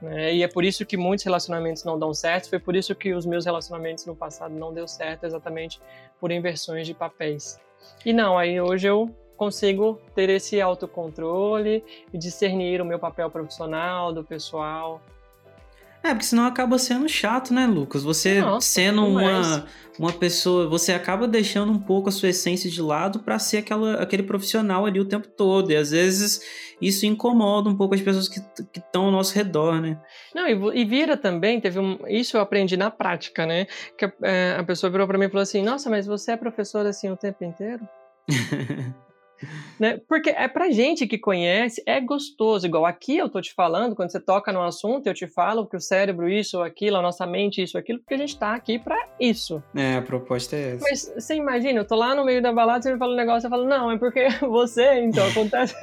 Né? 0.00 0.34
E 0.36 0.42
é 0.44 0.48
por 0.48 0.62
isso 0.62 0.86
que 0.86 0.96
muitos 0.96 1.24
relacionamentos 1.24 1.82
não 1.82 1.98
dão 1.98 2.14
certo. 2.14 2.48
Foi 2.48 2.60
por 2.60 2.76
isso 2.76 2.94
que 2.94 3.12
os 3.12 3.26
meus 3.26 3.44
relacionamentos 3.44 4.06
no 4.06 4.14
passado 4.14 4.54
não 4.54 4.72
deu 4.72 4.86
certo, 4.86 5.24
exatamente 5.24 5.80
por 6.20 6.30
inversões 6.30 6.86
de 6.86 6.94
papéis. 6.94 7.58
E 8.06 8.12
não, 8.12 8.38
aí 8.38 8.60
hoje 8.60 8.86
eu 8.86 9.12
consigo 9.36 10.00
ter 10.14 10.30
esse 10.30 10.60
autocontrole 10.60 11.82
e 12.12 12.16
discernir 12.16 12.80
o 12.80 12.84
meu 12.84 13.00
papel 13.00 13.28
profissional, 13.28 14.12
do 14.12 14.22
pessoal, 14.22 15.02
é, 16.04 16.10
porque 16.10 16.26
senão 16.26 16.44
acaba 16.44 16.78
sendo 16.78 17.08
chato, 17.08 17.54
né, 17.54 17.66
Lucas? 17.66 18.02
Você 18.02 18.42
Nossa, 18.42 18.68
sendo 18.68 19.06
uma, 19.06 19.66
uma 19.98 20.12
pessoa, 20.12 20.68
você 20.68 20.92
acaba 20.92 21.26
deixando 21.26 21.72
um 21.72 21.78
pouco 21.78 22.10
a 22.10 22.12
sua 22.12 22.28
essência 22.28 22.70
de 22.70 22.82
lado 22.82 23.20
para 23.20 23.38
ser 23.38 23.58
aquela, 23.58 23.94
aquele 23.94 24.22
profissional 24.22 24.84
ali 24.84 25.00
o 25.00 25.06
tempo 25.06 25.26
todo. 25.28 25.72
E 25.72 25.76
às 25.76 25.92
vezes 25.92 26.42
isso 26.78 27.06
incomoda 27.06 27.70
um 27.70 27.76
pouco 27.76 27.94
as 27.94 28.02
pessoas 28.02 28.28
que 28.28 28.38
estão 28.76 29.06
ao 29.06 29.10
nosso 29.10 29.34
redor, 29.34 29.80
né? 29.80 29.98
Não, 30.34 30.46
e, 30.46 30.82
e, 30.82 30.84
vira 30.84 31.16
também, 31.16 31.58
teve 31.58 31.78
um. 31.78 31.98
Isso 32.06 32.36
eu 32.36 32.42
aprendi 32.42 32.76
na 32.76 32.90
prática, 32.90 33.46
né? 33.46 33.66
Que 33.96 34.12
é, 34.22 34.56
a 34.58 34.62
pessoa 34.62 34.90
virou 34.90 35.06
para 35.06 35.16
mim 35.16 35.24
e 35.24 35.30
falou 35.30 35.42
assim: 35.42 35.62
Nossa, 35.62 35.88
mas 35.88 36.06
você 36.06 36.32
é 36.32 36.36
professor 36.36 36.84
assim 36.84 37.10
o 37.10 37.16
tempo 37.16 37.42
inteiro? 37.44 37.88
Né? 39.78 40.00
Porque 40.08 40.30
é 40.30 40.48
pra 40.48 40.70
gente 40.70 41.06
que 41.06 41.18
conhece, 41.18 41.82
é 41.86 42.00
gostoso. 42.00 42.66
Igual 42.66 42.86
aqui 42.86 43.16
eu 43.16 43.28
tô 43.28 43.40
te 43.40 43.52
falando, 43.52 43.94
quando 43.94 44.10
você 44.10 44.20
toca 44.20 44.52
no 44.52 44.62
assunto, 44.62 45.06
eu 45.06 45.14
te 45.14 45.26
falo 45.26 45.66
que 45.66 45.76
o 45.76 45.80
cérebro 45.80 46.28
isso 46.28 46.58
ou 46.58 46.62
aquilo, 46.62 46.96
a 46.96 47.02
nossa 47.02 47.26
mente 47.26 47.62
isso 47.62 47.76
ou 47.76 47.80
aquilo, 47.80 47.98
porque 47.98 48.14
a 48.14 48.18
gente 48.18 48.38
tá 48.38 48.54
aqui 48.54 48.78
pra 48.78 48.96
isso. 49.18 49.62
É, 49.74 49.96
a 49.96 50.02
proposta 50.02 50.56
é 50.56 50.74
essa. 50.74 50.84
Mas 50.88 51.12
você 51.14 51.34
imagina, 51.34 51.80
eu 51.80 51.86
tô 51.86 51.96
lá 51.96 52.14
no 52.14 52.24
meio 52.24 52.42
da 52.42 52.52
balada, 52.52 52.82
você 52.82 52.92
me 52.92 52.98
fala 52.98 53.12
um 53.12 53.16
negócio, 53.16 53.46
eu 53.46 53.50
falo, 53.50 53.66
não, 53.66 53.90
é 53.90 53.98
porque 53.98 54.28
você, 54.40 55.00
então, 55.00 55.26
acontece. 55.28 55.74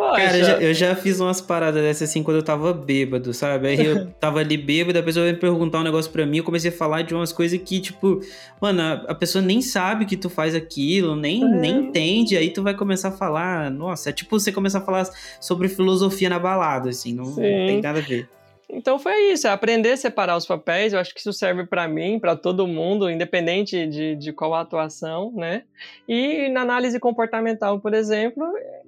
Poxa. 0.00 0.16
Cara, 0.16 0.38
eu 0.38 0.44
já, 0.44 0.52
eu 0.60 0.74
já 0.74 0.94
fiz 0.96 1.20
umas 1.20 1.40
paradas 1.40 1.82
dessas 1.82 2.08
assim 2.08 2.22
quando 2.22 2.38
eu 2.38 2.42
tava 2.42 2.72
bêbado, 2.72 3.32
sabe? 3.34 3.68
Aí 3.68 3.84
eu 3.84 4.06
tava 4.18 4.40
ali 4.40 4.56
bêbado, 4.56 4.98
a 4.98 5.02
pessoa 5.02 5.26
veio 5.26 5.38
perguntar 5.38 5.80
um 5.80 5.82
negócio 5.84 6.10
pra 6.10 6.24
mim, 6.24 6.38
eu 6.38 6.44
comecei 6.44 6.70
a 6.70 6.74
falar 6.74 7.02
de 7.02 7.14
umas 7.14 7.32
coisas 7.32 7.60
que, 7.62 7.80
tipo, 7.80 8.20
mano, 8.60 8.80
a, 8.80 8.92
a 9.08 9.14
pessoa 9.14 9.42
nem 9.42 9.60
sabe 9.60 10.06
que 10.06 10.16
tu 10.16 10.30
faz 10.30 10.54
aquilo, 10.54 11.14
nem, 11.14 11.42
É. 11.44 11.46
nem 11.46 11.76
entende, 11.84 12.36
aí 12.36 12.50
tu 12.50 12.62
vai 12.62 12.74
começar 12.74 13.08
a 13.08 13.12
falar, 13.12 13.70
nossa, 13.70 14.10
é 14.10 14.12
tipo 14.12 14.38
você 14.38 14.50
começar 14.50 14.78
a 14.78 14.82
falar 14.82 15.08
sobre 15.40 15.68
filosofia 15.68 16.28
na 16.28 16.38
balada, 16.38 16.88
assim, 16.90 17.12
não, 17.14 17.24
não 17.26 17.34
tem 17.36 17.80
nada 17.80 17.98
a 17.98 18.02
ver. 18.02 18.28
Então 18.72 19.00
foi 19.00 19.32
isso, 19.32 19.48
é 19.48 19.50
aprender 19.50 19.90
a 19.90 19.96
separar 19.96 20.36
os 20.36 20.46
papéis. 20.46 20.92
Eu 20.92 21.00
acho 21.00 21.12
que 21.12 21.18
isso 21.18 21.32
serve 21.32 21.66
para 21.66 21.88
mim, 21.88 22.20
para 22.20 22.36
todo 22.36 22.68
mundo, 22.68 23.10
independente 23.10 23.84
de, 23.88 24.14
de 24.14 24.32
qual 24.32 24.54
atuação, 24.54 25.32
né? 25.34 25.64
E 26.08 26.48
na 26.50 26.60
análise 26.60 27.00
comportamental, 27.00 27.80
por 27.80 27.92
exemplo, 27.94 28.44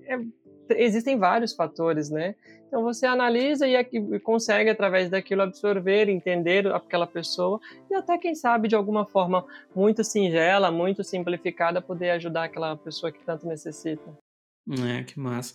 é- 0.07 0.21
existem 0.77 1.19
vários 1.19 1.53
fatores, 1.53 2.11
né? 2.11 2.35
Então 2.69 2.83
você 2.83 3.05
analisa 3.05 3.67
e, 3.69 3.77
e 3.77 4.19
consegue, 4.21 4.71
através 4.71 5.11
daquilo, 5.11 5.43
absorver, 5.43 6.09
entender 6.09 6.67
aquela 6.69 7.07
pessoa 7.07 7.61
e 7.91 7.95
até, 7.95 8.17
quem 8.17 8.35
sabe, 8.35 8.67
de 8.67 8.75
alguma 8.75 9.05
forma 9.05 9.45
muito 9.77 10.03
singela, 10.03 10.71
muito 10.71 11.05
simplificada, 11.05 11.83
poder 11.83 12.11
ajudar 12.13 12.45
aquela 12.45 12.75
pessoa 12.75 13.13
que 13.13 13.23
tanto 13.25 13.47
necessita. 13.47 14.11
É, 14.71 15.03
que 15.03 15.19
massa. 15.19 15.55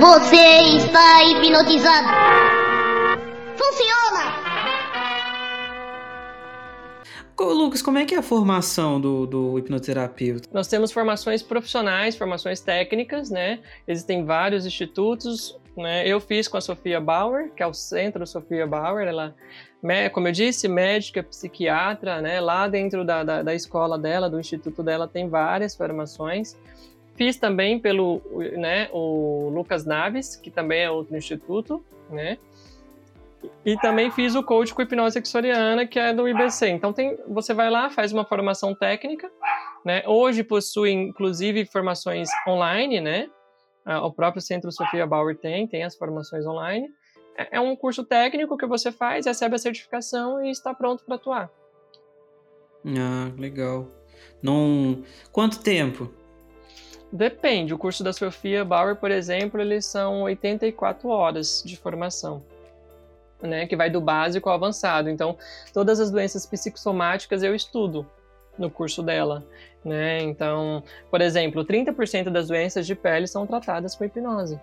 Você 0.00 0.76
está 0.76 1.24
hipnotizado. 1.24 2.08
Funciona! 3.56 3.97
Lucas, 7.44 7.80
como 7.82 7.98
é 7.98 8.04
que 8.04 8.14
é 8.14 8.18
a 8.18 8.22
formação 8.22 9.00
do, 9.00 9.26
do 9.26 9.58
hipnoterapeuta? 9.58 10.48
Nós 10.52 10.66
temos 10.66 10.90
formações 10.90 11.42
profissionais, 11.42 12.16
formações 12.16 12.60
técnicas, 12.60 13.30
né? 13.30 13.60
Existem 13.86 14.24
vários 14.24 14.66
institutos, 14.66 15.58
né? 15.76 16.06
Eu 16.06 16.20
fiz 16.20 16.48
com 16.48 16.56
a 16.56 16.60
Sofia 16.60 17.00
Bauer, 17.00 17.50
que 17.54 17.62
é 17.62 17.66
o 17.66 17.72
Centro 17.72 18.26
Sofia 18.26 18.66
Bauer, 18.66 19.06
ela, 19.06 19.34
como 20.12 20.28
eu 20.28 20.32
disse, 20.32 20.66
médica, 20.68 21.22
psiquiatra, 21.22 22.20
né? 22.20 22.40
Lá 22.40 22.66
dentro 22.66 23.04
da, 23.04 23.22
da, 23.22 23.42
da 23.42 23.54
escola 23.54 23.98
dela, 23.98 24.28
do 24.28 24.40
instituto 24.40 24.82
dela, 24.82 25.06
tem 25.06 25.28
várias 25.28 25.76
formações. 25.76 26.56
Fiz 27.14 27.36
também 27.36 27.80
pelo, 27.80 28.22
né, 28.56 28.88
o 28.92 29.50
Lucas 29.52 29.84
Naves, 29.84 30.36
que 30.36 30.52
também 30.52 30.82
é 30.82 30.90
outro 30.90 31.16
instituto, 31.16 31.84
né? 32.08 32.38
E 33.64 33.76
também 33.78 34.10
fiz 34.10 34.34
o 34.34 34.42
coach 34.42 34.74
com 34.74 34.82
hipnose 34.82 35.14
sexoriana, 35.14 35.86
que 35.86 35.98
é 35.98 36.12
do 36.12 36.28
IBC. 36.28 36.68
Então 36.70 36.92
tem, 36.92 37.16
você 37.28 37.54
vai 37.54 37.70
lá, 37.70 37.90
faz 37.90 38.12
uma 38.12 38.24
formação 38.24 38.74
técnica, 38.74 39.30
né? 39.84 40.02
Hoje 40.06 40.42
possui 40.42 40.90
inclusive 40.90 41.64
formações 41.66 42.28
online, 42.46 43.00
né? 43.00 43.28
Ah, 43.84 44.04
O 44.04 44.12
próprio 44.12 44.42
Centro 44.42 44.72
Sofia 44.72 45.06
Bauer 45.06 45.36
tem, 45.36 45.66
tem 45.66 45.84
as 45.84 45.96
formações 45.96 46.46
online. 46.46 46.88
É 47.36 47.48
é 47.52 47.60
um 47.60 47.76
curso 47.76 48.04
técnico 48.04 48.56
que 48.56 48.66
você 48.66 48.90
faz, 48.90 49.26
recebe 49.26 49.54
a 49.54 49.58
certificação 49.58 50.44
e 50.44 50.50
está 50.50 50.74
pronto 50.74 51.04
para 51.04 51.14
atuar. 51.14 51.50
Ah, 52.84 53.30
legal. 53.38 53.86
Não... 54.42 55.02
Quanto 55.30 55.62
tempo? 55.62 56.12
Depende. 57.12 57.72
O 57.72 57.78
curso 57.78 58.02
da 58.02 58.12
Sofia 58.12 58.64
Bauer, 58.64 58.96
por 58.96 59.10
exemplo, 59.10 59.60
eles 59.60 59.86
são 59.86 60.22
84 60.22 61.08
horas 61.08 61.62
de 61.64 61.76
formação. 61.76 62.42
Né, 63.40 63.66
que 63.66 63.76
vai 63.76 63.88
do 63.88 64.00
básico 64.00 64.48
ao 64.48 64.56
avançado. 64.56 65.08
Então, 65.08 65.38
todas 65.72 66.00
as 66.00 66.10
doenças 66.10 66.44
psicossomáticas 66.44 67.42
eu 67.44 67.54
estudo 67.54 68.04
no 68.58 68.68
curso 68.68 69.00
dela. 69.00 69.46
Né? 69.84 70.20
Então, 70.22 70.82
por 71.08 71.20
exemplo, 71.20 71.64
30% 71.64 72.30
das 72.30 72.48
doenças 72.48 72.84
de 72.84 72.96
pele 72.96 73.28
são 73.28 73.46
tratadas 73.46 73.94
com 73.94 74.04
hipnose. 74.04 74.58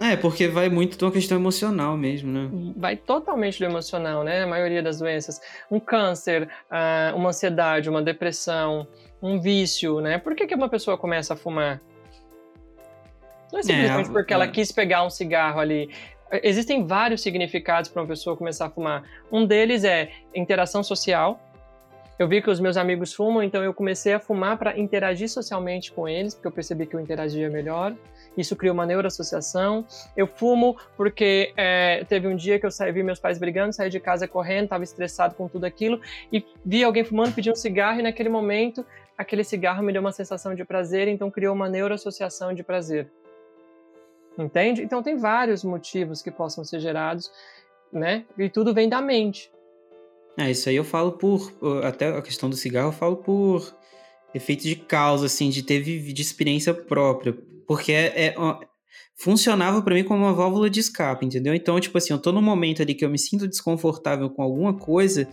É, 0.00 0.16
porque 0.16 0.46
vai 0.46 0.68
muito 0.68 0.96
de 0.96 1.04
uma 1.04 1.10
questão 1.10 1.36
emocional 1.36 1.96
mesmo, 1.96 2.30
né? 2.30 2.48
Vai 2.76 2.96
totalmente 2.96 3.58
do 3.58 3.64
emocional, 3.64 4.22
né? 4.22 4.44
A 4.44 4.46
maioria 4.46 4.80
das 4.80 5.00
doenças. 5.00 5.40
Um 5.68 5.80
câncer, 5.80 6.48
ah, 6.70 7.12
uma 7.16 7.30
ansiedade, 7.30 7.90
uma 7.90 8.00
depressão, 8.00 8.86
um 9.20 9.40
vício, 9.40 10.00
né? 10.00 10.18
Por 10.18 10.36
que, 10.36 10.46
que 10.46 10.54
uma 10.54 10.68
pessoa 10.68 10.96
começa 10.96 11.34
a 11.34 11.36
fumar? 11.36 11.80
Não 13.52 13.58
é 13.58 13.62
simplesmente 13.62 14.08
É, 14.08 14.12
porque 14.12 14.32
ela 14.32 14.44
é. 14.44 14.48
quis 14.48 14.70
pegar 14.70 15.04
um 15.04 15.10
cigarro 15.10 15.58
ali. 15.58 15.90
Existem 16.30 16.86
vários 16.86 17.22
significados 17.22 17.88
para 17.90 18.02
uma 18.02 18.08
pessoa 18.08 18.36
começar 18.36 18.66
a 18.66 18.70
fumar. 18.70 19.02
Um 19.32 19.46
deles 19.46 19.84
é 19.84 20.10
interação 20.34 20.82
social. 20.82 21.40
Eu 22.18 22.26
vi 22.26 22.42
que 22.42 22.50
os 22.50 22.58
meus 22.58 22.76
amigos 22.76 23.14
fumam, 23.14 23.44
então 23.44 23.62
eu 23.62 23.72
comecei 23.72 24.12
a 24.12 24.18
fumar 24.18 24.58
para 24.58 24.76
interagir 24.76 25.28
socialmente 25.28 25.92
com 25.92 26.08
eles, 26.08 26.34
porque 26.34 26.48
eu 26.48 26.52
percebi 26.52 26.84
que 26.84 26.96
eu 26.96 27.00
interagia 27.00 27.48
melhor. 27.48 27.94
Isso 28.36 28.56
criou 28.56 28.74
uma 28.74 28.84
neuroassociação. 28.84 29.86
Eu 30.16 30.26
fumo 30.26 30.76
porque 30.96 31.52
é, 31.56 32.04
teve 32.08 32.26
um 32.26 32.34
dia 32.34 32.58
que 32.58 32.66
eu 32.66 32.72
saí, 32.72 32.90
vi 32.90 33.04
meus 33.04 33.20
pais 33.20 33.38
brigando, 33.38 33.72
saí 33.72 33.88
de 33.88 34.00
casa 34.00 34.26
correndo, 34.26 34.64
estava 34.64 34.82
estressado 34.82 35.36
com 35.36 35.46
tudo 35.46 35.64
aquilo, 35.64 36.00
e 36.32 36.44
vi 36.66 36.82
alguém 36.82 37.04
fumando, 37.04 37.32
pedi 37.32 37.52
um 37.52 37.54
cigarro, 37.54 38.00
e 38.00 38.02
naquele 38.02 38.28
momento, 38.28 38.84
aquele 39.16 39.44
cigarro 39.44 39.82
me 39.82 39.92
deu 39.92 40.00
uma 40.00 40.12
sensação 40.12 40.56
de 40.56 40.64
prazer, 40.64 41.06
então 41.06 41.30
criou 41.30 41.54
uma 41.54 41.68
neuroassociação 41.68 42.52
de 42.52 42.64
prazer. 42.64 43.08
Entende? 44.38 44.82
Então 44.82 45.02
tem 45.02 45.16
vários 45.16 45.64
motivos 45.64 46.22
que 46.22 46.30
possam 46.30 46.64
ser 46.64 46.80
gerados, 46.80 47.30
né? 47.92 48.24
E 48.38 48.48
tudo 48.48 48.72
vem 48.72 48.88
da 48.88 49.02
mente. 49.02 49.50
É, 50.36 50.50
isso 50.50 50.68
aí 50.68 50.76
eu 50.76 50.84
falo 50.84 51.12
por. 51.12 51.52
Até 51.82 52.08
a 52.08 52.22
questão 52.22 52.48
do 52.48 52.54
cigarro 52.56 52.88
eu 52.88 52.92
falo 52.92 53.16
por 53.16 53.74
efeito 54.32 54.62
de 54.62 54.76
causa, 54.76 55.26
assim, 55.26 55.50
de 55.50 55.62
ter 55.62 55.82
de 55.82 56.22
experiência 56.22 56.72
própria. 56.72 57.36
Porque 57.66 57.92
é, 57.92 58.28
é- 58.28 58.34
funcionava 59.16 59.82
pra 59.82 59.94
mim 59.94 60.04
como 60.04 60.24
uma 60.24 60.32
válvula 60.32 60.70
de 60.70 60.78
escape, 60.78 61.26
entendeu? 61.26 61.52
Então, 61.52 61.78
tipo 61.80 61.98
assim, 61.98 62.12
eu 62.12 62.20
tô 62.20 62.30
num 62.30 62.40
momento 62.40 62.80
ali 62.80 62.94
que 62.94 63.04
eu 63.04 63.10
me 63.10 63.18
sinto 63.18 63.48
desconfortável 63.48 64.30
com 64.30 64.42
alguma 64.42 64.72
coisa, 64.72 65.28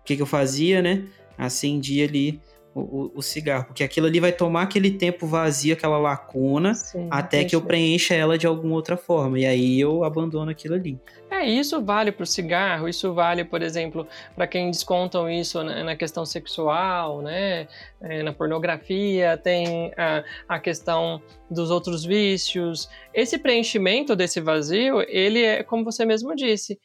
o 0.00 0.04
que, 0.04 0.16
que 0.16 0.22
eu 0.22 0.26
fazia, 0.26 0.80
né? 0.80 1.04
Acendia 1.36 2.06
ali 2.06 2.40
o, 2.74 2.80
o- 2.80 3.12
o 3.16 3.22
cigarro. 3.22 3.64
Porque 3.66 3.82
aquilo 3.82 4.06
ali 4.06 4.20
vai 4.20 4.32
tomar 4.32 4.62
aquele 4.62 4.90
tempo 4.92 5.26
vazio, 5.26 5.72
aquela 5.74 5.98
lacuna, 5.98 6.74
Sim, 6.74 7.08
até 7.10 7.44
que 7.44 7.54
eu 7.54 7.58
entendi. 7.58 7.68
preencha 7.68 8.14
ela 8.14 8.38
de 8.38 8.46
alguma 8.46 8.74
outra 8.74 8.96
forma. 8.96 9.38
E 9.38 9.44
aí 9.46 9.80
eu 9.80 10.04
abandono 10.04 10.50
aquilo 10.50 10.74
ali. 10.74 10.98
É, 11.30 11.44
isso 11.48 11.80
vale 11.82 12.10
para 12.12 12.24
o 12.24 12.26
cigarro, 12.26 12.88
isso 12.88 13.12
vale, 13.14 13.44
por 13.44 13.62
exemplo, 13.62 14.06
para 14.34 14.46
quem 14.46 14.70
descontam 14.70 15.28
isso 15.30 15.62
na, 15.62 15.84
na 15.84 15.96
questão 15.96 16.24
sexual, 16.26 17.22
né? 17.22 17.66
É, 18.00 18.22
na 18.22 18.32
pornografia, 18.32 19.36
tem 19.36 19.92
a, 19.96 20.24
a 20.48 20.58
questão 20.58 21.22
dos 21.50 21.70
outros 21.70 22.04
vícios. 22.04 22.88
Esse 23.14 23.38
preenchimento 23.38 24.14
desse 24.16 24.40
vazio, 24.40 25.00
ele 25.08 25.42
é, 25.42 25.62
como 25.62 25.84
você 25.84 26.04
mesmo 26.04 26.34
disse, 26.34 26.78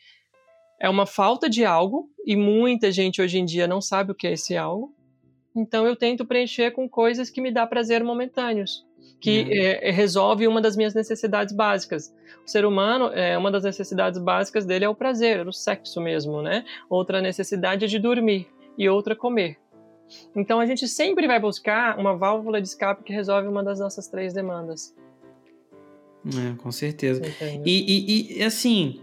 é 0.79 0.89
uma 0.89 1.05
falta 1.05 1.49
de 1.49 1.63
algo, 1.65 2.09
e 2.25 2.35
muita 2.35 2.91
gente 2.91 3.21
hoje 3.21 3.37
em 3.39 3.45
dia 3.45 3.67
não 3.67 3.79
sabe 3.81 4.11
o 4.11 4.15
que 4.15 4.27
é 4.27 4.33
esse 4.33 4.55
algo. 4.57 4.93
Então 5.55 5.85
eu 5.87 5.95
tento 5.95 6.25
preencher 6.25 6.71
com 6.71 6.87
coisas 6.89 7.29
que 7.29 7.39
me 7.41 7.51
dá 7.51 7.65
prazer 7.65 8.03
momentâneos, 8.03 8.85
que 9.21 9.41
Uhum. 9.43 9.49
é, 9.51 9.91
resolve 9.91 10.47
uma 10.47 10.59
das 10.61 10.75
minhas 10.75 10.93
necessidades 10.93 11.55
básicas. 11.55 12.13
O 12.45 12.49
ser 12.49 12.65
humano, 12.65 13.05
é, 13.13 13.37
uma 13.37 13.49
das 13.49 13.63
necessidades 13.63 14.19
básicas 14.19 14.65
dele 14.65 14.85
é 14.85 14.89
o 14.89 14.95
prazer, 14.95 15.47
o 15.47 15.53
sexo 15.53 16.01
mesmo, 16.01 16.41
né? 16.41 16.65
Outra 16.89 17.21
necessidade 17.21 17.85
é 17.85 17.87
de 17.87 17.97
dormir 17.99 18.47
e 18.77 18.89
outra 18.89 19.15
comer. 19.15 19.57
Então 20.35 20.59
a 20.59 20.65
gente 20.65 20.87
sempre 20.87 21.25
vai 21.25 21.39
buscar 21.39 21.97
uma 21.97 22.15
válvula 22.15 22.61
de 22.61 22.67
escape 22.67 23.03
que 23.03 23.13
resolve 23.13 23.47
uma 23.47 23.63
das 23.63 23.79
nossas 23.79 24.07
três 24.07 24.33
demandas. 24.33 24.93
É, 26.27 26.55
com 26.57 26.71
certeza. 26.71 27.21
E, 27.63 28.33
e- 28.35 28.39
e, 28.39 28.43
assim, 28.43 29.01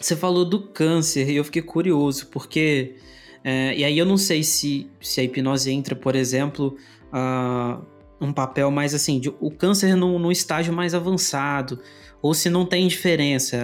você 0.00 0.14
falou 0.16 0.44
do 0.44 0.68
câncer 0.68 1.28
e 1.28 1.36
eu 1.36 1.44
fiquei 1.44 1.62
curioso, 1.62 2.28
porque. 2.28 2.96
É, 3.42 3.74
e 3.74 3.84
aí 3.84 3.98
eu 3.98 4.04
não 4.04 4.16
sei 4.16 4.42
se, 4.42 4.90
se 5.00 5.20
a 5.20 5.24
hipnose 5.24 5.70
entra, 5.70 5.96
por 5.96 6.14
exemplo, 6.14 6.76
ah, 7.12 7.80
um 8.20 8.32
papel 8.32 8.70
mais 8.70 8.94
assim, 8.94 9.18
de, 9.18 9.30
o 9.40 9.50
câncer 9.50 9.96
num, 9.96 10.18
num 10.18 10.30
estágio 10.30 10.72
mais 10.72 10.94
avançado, 10.94 11.80
ou 12.20 12.34
se 12.34 12.50
não 12.50 12.66
tem 12.66 12.86
diferença. 12.86 13.58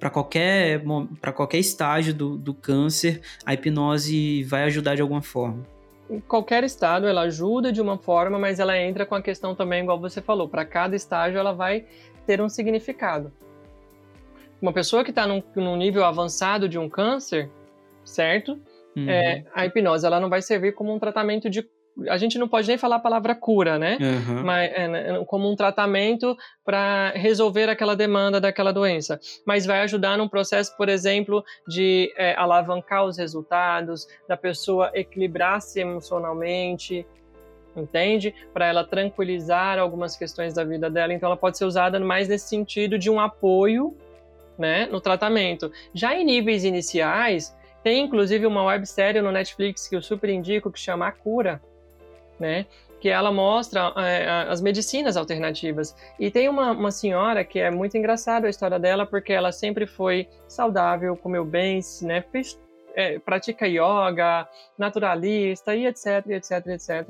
Para 0.00 0.10
qualquer, 0.10 0.82
qualquer 1.34 1.58
estágio 1.58 2.14
do, 2.14 2.36
do 2.36 2.54
câncer, 2.54 3.20
a 3.44 3.54
hipnose 3.54 4.42
vai 4.44 4.64
ajudar 4.64 4.94
de 4.94 5.02
alguma 5.02 5.22
forma. 5.22 5.62
Qualquer 6.28 6.64
estado 6.64 7.06
ela 7.06 7.22
ajuda 7.22 7.72
de 7.72 7.80
uma 7.80 7.96
forma, 7.96 8.38
mas 8.38 8.58
ela 8.58 8.78
entra 8.78 9.06
com 9.06 9.14
a 9.14 9.22
questão 9.22 9.54
também, 9.54 9.82
igual 9.82 9.98
você 9.98 10.20
falou, 10.20 10.48
para 10.48 10.64
cada 10.64 10.94
estágio 10.94 11.38
ela 11.38 11.52
vai 11.52 11.86
ter 12.26 12.40
um 12.40 12.48
significado. 12.48 13.32
Uma 14.60 14.72
pessoa 14.72 15.04
que 15.04 15.10
está 15.10 15.26
num, 15.26 15.42
num 15.56 15.76
nível 15.76 16.04
avançado 16.04 16.68
de 16.68 16.78
um 16.78 16.88
câncer, 16.88 17.50
certo? 18.04 18.58
Uhum. 18.96 19.08
É, 19.08 19.44
a 19.54 19.66
hipnose 19.66 20.06
ela 20.06 20.20
não 20.20 20.28
vai 20.28 20.42
servir 20.42 20.72
como 20.72 20.94
um 20.94 20.98
tratamento 20.98 21.50
de. 21.50 21.66
A 22.08 22.16
gente 22.16 22.38
não 22.38 22.48
pode 22.48 22.66
nem 22.66 22.76
falar 22.76 22.96
a 22.96 23.00
palavra 23.00 23.36
cura, 23.36 23.78
né? 23.78 23.98
Aham. 24.00 24.42
mas, 24.42 24.72
é, 24.74 24.88
né, 24.88 25.24
como 25.26 25.48
um 25.48 25.54
tratamento 25.54 26.36
para 26.64 27.10
resolver 27.10 27.68
aquela 27.68 27.94
demanda 27.94 28.40
daquela 28.40 28.72
doença, 28.72 29.20
mas 29.46 29.64
vai 29.64 29.80
ajudar 29.82 30.18
num 30.18 30.28
processo, 30.28 30.76
por 30.76 30.88
exemplo, 30.88 31.44
de 31.68 32.12
é, 32.16 32.34
alavancar 32.34 33.04
os 33.04 33.16
resultados, 33.16 34.08
da 34.28 34.36
pessoa 34.36 34.90
equilibrar-se 34.92 35.78
emocionalmente, 35.78 37.06
entende? 37.76 38.34
Para 38.52 38.66
ela 38.66 38.84
tranquilizar 38.84 39.78
algumas 39.78 40.16
questões 40.16 40.52
da 40.52 40.64
vida 40.64 40.90
dela. 40.90 41.12
Então, 41.12 41.28
ela 41.28 41.36
pode 41.36 41.58
ser 41.58 41.64
usada 41.64 41.98
mais 42.00 42.28
nesse 42.28 42.48
sentido 42.48 42.98
de 42.98 43.08
um 43.10 43.20
apoio, 43.20 43.96
né, 44.58 44.86
no 44.86 45.00
tratamento. 45.00 45.70
Já 45.92 46.14
em 46.14 46.24
níveis 46.24 46.64
iniciais, 46.64 47.54
tem 47.84 48.04
inclusive 48.04 48.46
uma 48.46 48.64
websérie 48.64 49.22
no 49.22 49.30
Netflix 49.30 49.86
que 49.86 49.94
eu 49.94 50.02
super 50.02 50.28
indico 50.28 50.72
que 50.72 50.80
chama 50.80 51.06
A 51.06 51.12
Cura, 51.12 51.62
né? 52.40 52.66
Que 53.00 53.08
ela 53.08 53.30
mostra 53.30 53.92
é, 53.98 54.46
as 54.48 54.60
medicinas 54.60 55.16
alternativas. 55.16 55.94
E 56.18 56.30
tem 56.30 56.48
uma, 56.48 56.72
uma 56.72 56.90
senhora 56.90 57.44
que 57.44 57.60
é 57.60 57.70
muito 57.70 57.96
engraçada 57.96 58.48
a 58.48 58.50
história 58.50 58.78
dela, 58.78 59.06
porque 59.06 59.32
ela 59.32 59.52
sempre 59.52 59.86
foi 59.86 60.26
saudável, 60.48 61.16
comeu 61.16 61.44
bem, 61.44 61.80
né? 62.02 62.24
Fez, 62.32 62.58
é, 62.96 63.20
pratica 63.20 63.68
yoga, 63.68 64.48
naturalista 64.76 65.76
e 65.76 65.86
etc, 65.86 66.26
etc, 66.30 66.66
etc 66.68 67.08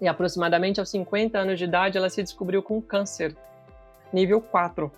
e 0.00 0.06
aproximadamente 0.06 0.80
aos 0.80 0.88
50 0.90 1.38
anos 1.38 1.58
de 1.58 1.64
idade 1.64 1.98
ela 1.98 2.08
se 2.08 2.22
descobriu 2.22 2.62
com 2.62 2.80
câncer, 2.80 3.36
nível 4.12 4.40
4, 4.40 4.90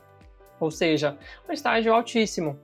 ou 0.59 0.71
seja, 0.71 1.17
um 1.49 1.53
estágio 1.53 1.93
altíssimo. 1.93 2.59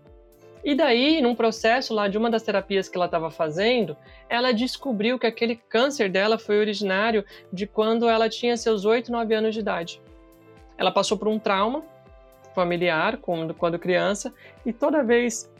E 0.65 0.75
daí, 0.75 1.21
num 1.21 1.35
processo 1.35 1.95
lá 1.95 2.09
de 2.09 2.19
uma 2.19 2.29
das 2.29 2.43
terapias 2.43 2.89
que 2.89 2.97
ela 2.97 3.07
estava 3.07 3.31
fazendo, 3.31 3.97
ela 4.29 4.53
descobriu 4.53 5.19
que 5.19 5.27
aquele 5.27 5.57
câncer 5.57 6.11
dela 6.11 6.39
foi 6.39 6.59
originário 6.59 7.25
de 7.53 7.67
quando 7.67 8.09
ela 8.09 8.29
tinha 8.29 8.57
seus 8.57 8.85
8, 8.85 9.13
9 9.13 9.35
anos 9.35 9.55
de 9.55 9.61
idade. 9.61 10.01
Ela 10.77 10.91
passou 10.91 11.17
por 11.17 11.29
um 11.29 11.39
trauma 11.39 11.85
familiar 12.55 13.19
quando, 13.19 13.55
quando 13.55 13.79
criança, 13.79 14.33
e 14.65 14.73
toda 14.73 15.05
vez 15.05 15.51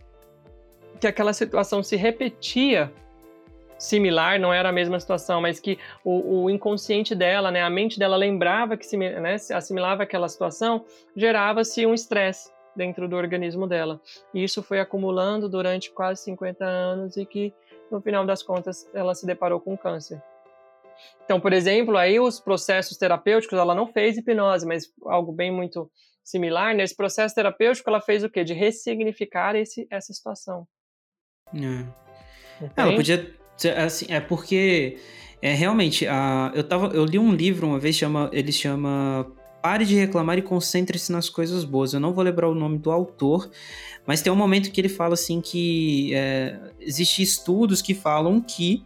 que 1.01 1.07
aquela 1.07 1.33
situação 1.33 1.83
se 1.83 1.95
repetia 1.95 2.93
similar, 3.79 4.41
não 4.41 4.53
era 4.53 4.71
a 4.71 4.73
mesma 4.73 4.99
situação, 4.99 5.41
mas 5.41 5.61
que 5.61 5.79
o, 6.03 6.45
o 6.45 6.51
inconsciente 6.51 7.15
dela, 7.15 7.51
né, 7.51 7.63
a 7.63 7.69
mente 7.69 7.99
dela 7.99 8.17
lembrava 8.17 8.77
que 8.77 8.87
se, 8.87 8.97
né, 8.97 9.37
assimilava 9.53 10.03
aquela 10.03 10.29
situação, 10.29 10.85
gerava-se 11.15 11.85
um 11.85 11.93
estresse 11.93 12.56
dentro 12.77 13.09
do 13.09 13.17
organismo 13.17 13.67
dela. 13.67 14.01
E 14.35 14.45
isso 14.45 14.63
foi 14.63 14.81
acumulando 14.81 15.49
durante 15.49 15.91
quase 15.91 16.23
50 16.25 16.65
anos 16.65 17.17
e 17.17 17.25
que 17.25 17.53
no 17.91 18.01
final 18.01 18.27
das 18.27 18.43
contas 18.43 18.89
ela 18.95 19.15
se 19.15 19.27
deparou 19.27 19.61
com 19.61 19.77
câncer. 19.77 20.23
Então, 21.25 21.41
por 21.41 21.53
exemplo, 21.53 21.97
aí 21.97 22.19
os 22.19 22.41
processos 22.41 22.97
terapêuticos, 22.97 23.59
ela 23.59 23.75
não 23.75 23.87
fez 23.87 24.17
hipnose, 24.17 24.67
mas 24.67 24.93
algo 25.05 25.33
bem 25.33 25.51
muito 25.51 25.91
similar, 26.25 26.75
nesse 26.75 26.97
processo 26.97 27.35
terapêutico 27.35 27.89
ela 27.89 28.01
fez 28.01 28.25
o 28.25 28.31
quê? 28.31 28.43
De 28.43 28.53
ressignificar 28.53 29.55
esse, 29.55 29.87
essa 29.91 30.13
situação. 30.13 30.67
É. 31.55 31.87
Ela 32.77 32.97
podia 32.97 33.37
Assim, 33.77 34.07
é 34.11 34.21
porque 34.21 34.99
é 35.41 35.55
realmente 35.55 36.07
a, 36.07 36.53
eu 36.55 36.63
tava 36.63 36.89
eu 36.89 37.05
li 37.07 37.19
um 37.19 37.33
livro 37.33 37.67
uma 37.67 37.79
vez 37.79 37.97
chama 37.97 38.29
ele 38.33 38.53
chama 38.53 39.27
Pare 39.67 39.85
de 39.85 39.97
reclamar 39.97 40.39
e 40.39 40.43
concentre-se 40.43 41.11
nas 41.11 41.29
coisas 41.29 41.65
boas. 41.65 41.93
Eu 41.93 41.99
não 41.99 42.13
vou 42.13 42.23
lembrar 42.23 42.49
o 42.49 42.55
nome 42.55 42.79
do 42.79 42.89
autor, 42.89 43.51
mas 44.07 44.23
tem 44.23 44.33
um 44.33 44.37
momento 44.37 44.71
que 44.71 44.81
ele 44.81 44.89
fala 44.89 45.15
assim 45.15 45.41
que 45.41 46.15
é, 46.15 46.57
existem 46.79 47.25
estudos 47.25 47.83
que 47.83 47.93
falam 47.93 48.41
que 48.41 48.85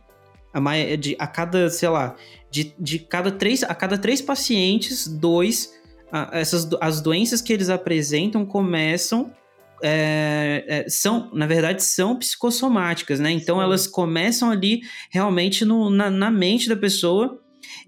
a, 0.55 0.97
de, 0.97 1.15
a 1.19 1.27
cada, 1.27 1.69
sei 1.69 1.91
lá, 1.91 2.17
de, 2.51 2.75
de 2.79 2.99
cada 2.99 3.31
três, 3.31 3.63
a 3.63 3.75
cada 3.75 3.99
três 3.99 4.23
pacientes, 4.23 5.07
dois, 5.07 5.71
a, 6.11 6.31
essas, 6.33 6.67
as 6.81 7.03
doenças 7.03 7.43
que 7.43 7.53
eles 7.53 7.69
apresentam 7.69 8.47
começam 8.47 9.31
é, 9.83 10.65
é, 10.67 10.89
são, 10.89 11.29
na 11.35 11.47
verdade, 11.47 11.85
são 11.85 12.17
psicossomáticas, 12.17 13.21
né? 13.21 13.31
Então 13.31 13.57
Sim. 13.59 13.65
elas 13.65 13.87
começam 13.87 14.51
ali 14.51 14.81
realmente 15.11 15.63
no, 15.63 15.91
na, 15.91 16.09
na 16.09 16.31
mente 16.31 16.71
da 16.71 16.77
pessoa. 16.77 17.39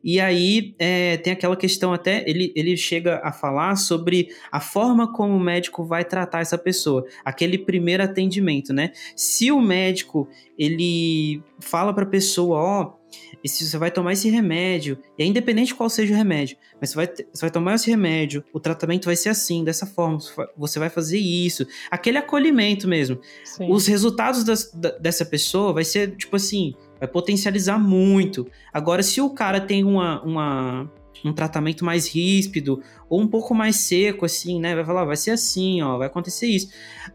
E 0.02 0.20
aí 0.20 0.74
é, 0.78 1.16
tem 1.16 1.32
aquela 1.32 1.56
questão 1.56 1.92
até, 1.92 2.28
ele, 2.28 2.52
ele 2.56 2.76
chega 2.76 3.20
a 3.22 3.32
falar 3.32 3.76
sobre 3.76 4.28
a 4.50 4.60
forma 4.60 5.12
como 5.12 5.36
o 5.36 5.40
médico 5.40 5.84
vai 5.84 6.04
tratar 6.04 6.40
essa 6.40 6.58
pessoa, 6.58 7.04
aquele 7.24 7.58
primeiro 7.58 8.02
atendimento, 8.02 8.72
né? 8.72 8.92
Se 9.14 9.52
o 9.52 9.60
médico, 9.60 10.28
ele 10.58 11.42
fala 11.60 11.94
para 11.94 12.04
a 12.04 12.08
pessoa, 12.08 12.58
ó, 12.58 12.82
oh, 12.82 13.02
esse, 13.44 13.66
você 13.66 13.76
vai 13.76 13.90
tomar 13.90 14.12
esse 14.12 14.28
remédio, 14.28 14.98
e 15.18 15.22
é 15.22 15.26
independente 15.26 15.68
de 15.68 15.74
qual 15.74 15.90
seja 15.90 16.14
o 16.14 16.16
remédio, 16.16 16.56
mas 16.80 16.90
você 16.90 16.96
vai, 16.96 17.06
você 17.06 17.40
vai 17.40 17.50
tomar 17.50 17.74
esse 17.74 17.90
remédio, 17.90 18.44
o 18.52 18.60
tratamento 18.60 19.06
vai 19.06 19.16
ser 19.16 19.28
assim, 19.28 19.64
dessa 19.64 19.86
forma, 19.86 20.18
você 20.56 20.78
vai 20.78 20.88
fazer 20.88 21.18
isso, 21.18 21.66
aquele 21.90 22.18
acolhimento 22.18 22.88
mesmo. 22.88 23.20
Sim. 23.44 23.70
Os 23.70 23.86
resultados 23.86 24.44
das, 24.44 24.72
da, 24.72 24.90
dessa 24.98 25.24
pessoa 25.24 25.72
vai 25.72 25.84
ser, 25.84 26.16
tipo 26.16 26.36
assim, 26.36 26.74
vai 27.02 27.08
potencializar 27.08 27.80
muito. 27.80 28.46
Agora, 28.72 29.02
se 29.02 29.20
o 29.20 29.28
cara 29.30 29.60
tem 29.60 29.82
uma, 29.82 30.22
uma 30.22 30.90
um 31.24 31.32
tratamento 31.32 31.84
mais 31.84 32.06
ríspido 32.06 32.80
ou 33.08 33.20
um 33.20 33.26
pouco 33.26 33.52
mais 33.52 33.74
seco, 33.74 34.24
assim, 34.24 34.60
né? 34.60 34.72
Vai 34.72 34.84
falar, 34.84 35.04
vai 35.04 35.16
ser 35.16 35.32
assim, 35.32 35.82
ó, 35.82 35.98
vai 35.98 36.06
acontecer 36.06 36.46
isso. 36.46 36.68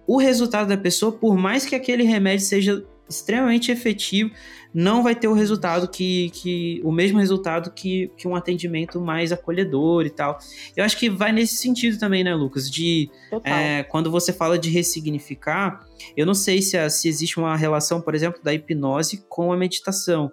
O 0.05 0.17
resultado 0.17 0.67
da 0.67 0.77
pessoa, 0.77 1.13
por 1.13 1.37
mais 1.37 1.65
que 1.65 1.73
aquele 1.73 2.03
remédio 2.03 2.45
seja 2.45 2.85
extremamente 3.09 3.71
efetivo, 3.71 4.31
não 4.73 5.01
vai 5.01 5.15
ter 5.15 5.27
o 5.27 5.33
resultado 5.33 5.87
que, 5.87 6.29
que 6.31 6.81
o 6.83 6.91
mesmo 6.91 7.19
resultado 7.19 7.71
que, 7.71 8.11
que 8.17 8.27
um 8.27 8.35
atendimento 8.35 8.99
mais 9.01 9.31
acolhedor 9.31 10.05
e 10.05 10.09
tal. 10.09 10.37
Eu 10.75 10.83
acho 10.83 10.97
que 10.97 11.09
vai 11.09 11.31
nesse 11.31 11.57
sentido 11.57 11.97
também, 11.97 12.23
né, 12.23 12.35
Lucas? 12.35 12.69
De 12.69 13.09
é, 13.43 13.83
quando 13.83 14.11
você 14.11 14.31
fala 14.31 14.57
de 14.57 14.69
ressignificar, 14.69 15.79
eu 16.15 16.25
não 16.25 16.33
sei 16.33 16.61
se, 16.61 16.89
se 16.89 17.07
existe 17.07 17.39
uma 17.39 17.55
relação, 17.55 18.01
por 18.01 18.13
exemplo, 18.13 18.41
da 18.43 18.53
hipnose 18.53 19.25
com 19.27 19.51
a 19.51 19.57
meditação. 19.57 20.31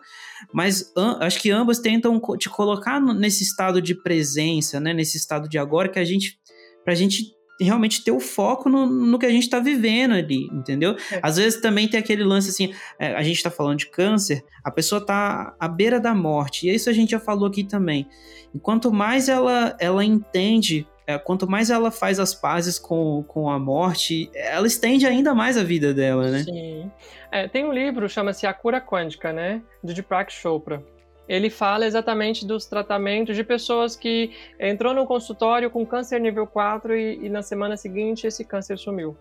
Mas 0.53 0.93
acho 1.21 1.41
que 1.41 1.51
ambas 1.51 1.79
tentam 1.79 2.21
te 2.37 2.51
colocar 2.51 3.01
nesse 3.01 3.45
estado 3.45 3.81
de 3.81 3.95
presença, 3.95 4.79
né? 4.79 4.93
Nesse 4.93 5.17
estado 5.17 5.49
de 5.49 5.59
agora 5.59 5.89
que 5.89 5.99
a 5.99 6.05
gente. 6.05 6.39
Pra 6.85 6.95
gente 6.95 7.34
realmente 7.61 8.03
ter 8.03 8.11
o 8.11 8.21
foco 8.21 8.69
no, 8.69 8.87
no 8.87 9.19
que 9.19 9.27
a 9.27 9.31
gente 9.31 9.45
está 9.45 9.61
vivendo 9.61 10.15
ali, 10.15 10.47
entendeu? 10.53 10.97
É. 11.11 11.21
Às 11.23 11.37
vezes 11.37 11.61
também 11.61 11.89
tem 11.89 12.01
aquele 12.01 12.25
lance 12.25 12.51
assim, 12.51 12.75
é, 12.99 13.15
a 13.15 13.23
gente 13.23 13.37
está 13.37 13.51
falando 13.51 13.79
de 13.79 13.87
câncer, 13.87 14.45
a 14.63 14.71
pessoa 14.71 15.01
está 15.01 15.55
à 15.59 15.69
beira 15.69 16.01
da 16.01 16.15
morte, 16.15 16.67
e 16.67 16.75
isso 16.75 16.91
a 16.91 16.93
gente 16.93 17.11
já 17.11 17.21
falou 17.21 17.47
aqui 17.47 17.65
também. 17.65 18.09
E 18.55 18.59
quanto 18.59 18.93
mais 18.93 19.29
ela, 19.29 19.77
ela 19.79 20.05
entende, 20.05 20.87
é, 21.07 21.19
quanto 21.19 21.49
mais 21.49 21.71
ela 21.71 21.91
faz 21.91 22.19
as 22.19 22.35
pazes 22.35 22.79
com, 22.79 23.25
com 23.29 23.49
a 23.49 23.59
morte, 23.59 24.31
ela 24.35 24.67
estende 24.67 25.07
ainda 25.07 25.35
mais 25.35 25.57
a 25.57 25.63
vida 25.63 25.95
dela, 25.95 26.31
né? 26.31 26.43
Sim. 26.43 26.91
É, 27.31 27.49
tem 27.49 27.65
um 27.65 27.73
livro, 27.73 28.09
chama-se 28.09 28.47
A 28.47 28.55
Cura 28.55 28.81
Quântica, 28.81 29.33
né? 29.33 29.63
De 29.83 29.95
Deepak 29.95 30.33
Chopra 30.33 30.83
ele 31.29 31.51
fala 31.51 31.87
exatamente 31.87 32.47
dos 32.47 32.67
tratamentos 32.67 33.35
de 33.35 33.45
pessoas 33.45 33.97
que 33.97 34.33
entrou 34.59 34.95
no 34.95 35.07
consultório 35.07 35.71
com 35.71 35.85
câncer 35.87 36.21
nível 36.21 36.47
4 36.47 36.95
e, 36.97 37.27
e 37.27 37.29
na 37.29 37.43
semana 37.43 37.77
seguinte 37.77 38.27
esse 38.27 38.45
câncer 38.45 38.79
sumiu. 38.79 39.17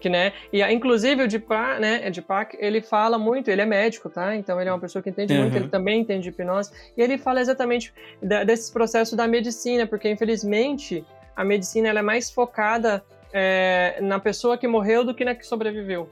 Que, 0.00 0.08
né? 0.08 0.32
E 0.52 0.62
inclusive 0.62 1.24
o 1.24 1.28
Deepak, 1.28 1.80
né, 1.80 2.08
Deepak, 2.10 2.56
ele 2.60 2.80
fala 2.80 3.18
muito, 3.18 3.50
ele 3.50 3.60
é 3.60 3.66
médico, 3.66 4.08
tá? 4.08 4.36
Então 4.36 4.60
ele 4.60 4.70
é 4.70 4.72
uma 4.72 4.78
pessoa 4.78 5.02
que 5.02 5.10
entende 5.10 5.34
uhum. 5.34 5.42
muito, 5.42 5.56
ele 5.56 5.68
também 5.68 6.00
entende 6.00 6.28
hipnose, 6.28 6.70
e 6.96 7.02
ele 7.02 7.18
fala 7.18 7.40
exatamente 7.40 7.92
da, 8.22 8.44
desses 8.44 8.70
processos 8.70 9.16
da 9.16 9.26
medicina, 9.26 9.86
porque 9.86 10.08
infelizmente 10.08 11.04
a 11.34 11.44
medicina 11.44 11.88
é 11.88 12.02
mais 12.02 12.30
focada 12.30 13.04
é, 13.32 13.98
na 14.00 14.20
pessoa 14.20 14.56
que 14.56 14.68
morreu 14.68 15.04
do 15.04 15.12
que 15.12 15.24
na 15.24 15.34
que 15.34 15.44
sobreviveu. 15.44 16.08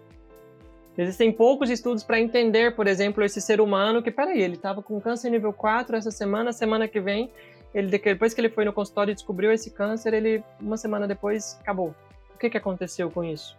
Existem 0.98 1.30
poucos 1.30 1.68
estudos 1.68 2.02
para 2.02 2.18
entender, 2.18 2.74
por 2.74 2.86
exemplo, 2.86 3.22
esse 3.22 3.40
ser 3.40 3.60
humano 3.60 4.02
que, 4.02 4.10
peraí, 4.10 4.40
ele 4.40 4.54
estava 4.54 4.82
com 4.82 4.98
câncer 4.98 5.30
nível 5.30 5.52
4 5.52 5.94
essa 5.94 6.10
semana, 6.10 6.52
semana 6.52 6.88
que 6.88 7.00
vem, 7.00 7.30
ele, 7.74 7.88
depois 7.88 8.32
que 8.32 8.40
ele 8.40 8.48
foi 8.48 8.64
no 8.64 8.72
consultório 8.72 9.12
e 9.12 9.14
descobriu 9.14 9.52
esse 9.52 9.70
câncer, 9.70 10.14
ele, 10.14 10.42
uma 10.58 10.78
semana 10.78 11.06
depois, 11.06 11.58
acabou. 11.60 11.94
O 12.34 12.38
que, 12.38 12.48
que 12.48 12.56
aconteceu 12.56 13.10
com 13.10 13.22
isso? 13.22 13.56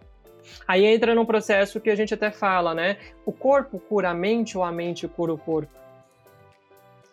Aí 0.68 0.86
entra 0.86 1.14
num 1.14 1.26
processo 1.26 1.80
que 1.80 1.92
a 1.92 1.96
gente 1.96 2.14
até 2.14 2.32
fala, 2.32 2.74
né? 2.74 2.98
O 3.24 3.32
corpo 3.32 3.80
cura 3.80 4.10
a 4.10 4.14
mente 4.14 4.58
ou 4.58 4.64
a 4.64 4.72
mente 4.72 5.08
cura 5.08 5.34
o 5.34 5.38
corpo? 5.38 5.72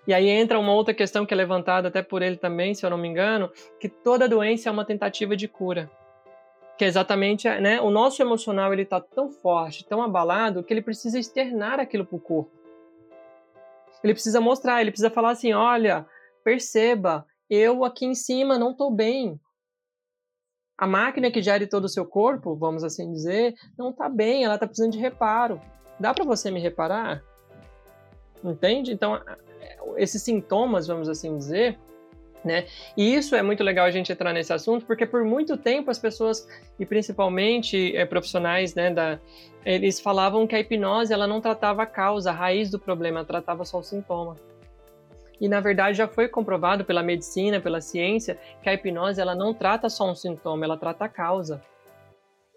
E 0.06 0.14
aí 0.14 0.28
entra 0.28 0.58
uma 0.58 0.72
outra 0.72 0.94
questão 0.94 1.26
que 1.26 1.34
é 1.34 1.36
levantada 1.36 1.88
até 1.88 2.02
por 2.02 2.22
ele 2.22 2.36
também, 2.36 2.74
se 2.74 2.84
eu 2.84 2.90
não 2.90 2.98
me 2.98 3.08
engano, 3.08 3.50
que 3.78 3.88
toda 3.88 4.28
doença 4.28 4.68
é 4.68 4.72
uma 4.72 4.84
tentativa 4.84 5.36
de 5.36 5.48
cura 5.48 5.90
que 6.76 6.84
é 6.84 6.88
exatamente 6.88 7.48
né, 7.60 7.80
o 7.80 7.90
nosso 7.90 8.20
emocional 8.20 8.72
ele 8.72 8.82
está 8.82 9.00
tão 9.00 9.30
forte, 9.30 9.84
tão 9.84 10.02
abalado 10.02 10.62
que 10.62 10.72
ele 10.72 10.82
precisa 10.82 11.18
externar 11.18 11.78
aquilo 11.78 12.04
para 12.04 12.16
o 12.16 12.20
corpo. 12.20 12.50
Ele 14.02 14.12
precisa 14.12 14.40
mostrar, 14.40 14.80
ele 14.80 14.90
precisa 14.90 15.10
falar 15.10 15.30
assim, 15.30 15.52
olha, 15.52 16.06
perceba, 16.42 17.26
eu 17.48 17.84
aqui 17.84 18.04
em 18.04 18.14
cima 18.14 18.58
não 18.58 18.72
estou 18.72 18.90
bem. 18.90 19.40
A 20.76 20.86
máquina 20.86 21.30
que 21.30 21.40
gere 21.40 21.66
todo 21.66 21.84
o 21.84 21.88
seu 21.88 22.04
corpo, 22.04 22.56
vamos 22.56 22.82
assim 22.82 23.10
dizer, 23.12 23.54
não 23.78 23.90
está 23.90 24.08
bem, 24.08 24.44
ela 24.44 24.54
está 24.54 24.66
precisando 24.66 24.92
de 24.92 24.98
reparo. 24.98 25.60
Dá 25.98 26.12
para 26.12 26.24
você 26.24 26.50
me 26.50 26.60
reparar? 26.60 27.22
Entende? 28.42 28.92
Então, 28.92 29.22
esses 29.96 30.20
sintomas, 30.22 30.86
vamos 30.88 31.08
assim 31.08 31.38
dizer, 31.38 31.78
né? 32.44 32.66
E 32.96 33.14
isso 33.14 33.34
é 33.34 33.42
muito 33.42 33.64
legal 33.64 33.86
a 33.86 33.90
gente 33.90 34.12
entrar 34.12 34.32
nesse 34.32 34.52
assunto, 34.52 34.84
porque 34.84 35.06
por 35.06 35.24
muito 35.24 35.56
tempo 35.56 35.90
as 35.90 35.98
pessoas, 35.98 36.46
e 36.78 36.84
principalmente 36.84 37.96
é, 37.96 38.04
profissionais, 38.04 38.74
né, 38.74 38.90
da, 38.90 39.18
eles 39.64 40.00
falavam 40.00 40.46
que 40.46 40.54
a 40.54 40.60
hipnose 40.60 41.12
ela 41.12 41.26
não 41.26 41.40
tratava 41.40 41.82
a 41.82 41.86
causa, 41.86 42.30
a 42.30 42.34
raiz 42.34 42.70
do 42.70 42.78
problema, 42.78 43.24
tratava 43.24 43.64
só 43.64 43.78
o 43.78 43.82
sintoma. 43.82 44.36
E 45.40 45.48
na 45.48 45.60
verdade 45.60 45.98
já 45.98 46.06
foi 46.06 46.28
comprovado 46.28 46.84
pela 46.84 47.02
medicina, 47.02 47.60
pela 47.60 47.80
ciência, 47.80 48.38
que 48.62 48.68
a 48.68 48.74
hipnose 48.74 49.20
ela 49.20 49.34
não 49.34 49.52
trata 49.54 49.88
só 49.88 50.10
um 50.10 50.14
sintoma, 50.14 50.64
ela 50.64 50.76
trata 50.76 51.06
a 51.06 51.08
causa. 51.08 51.62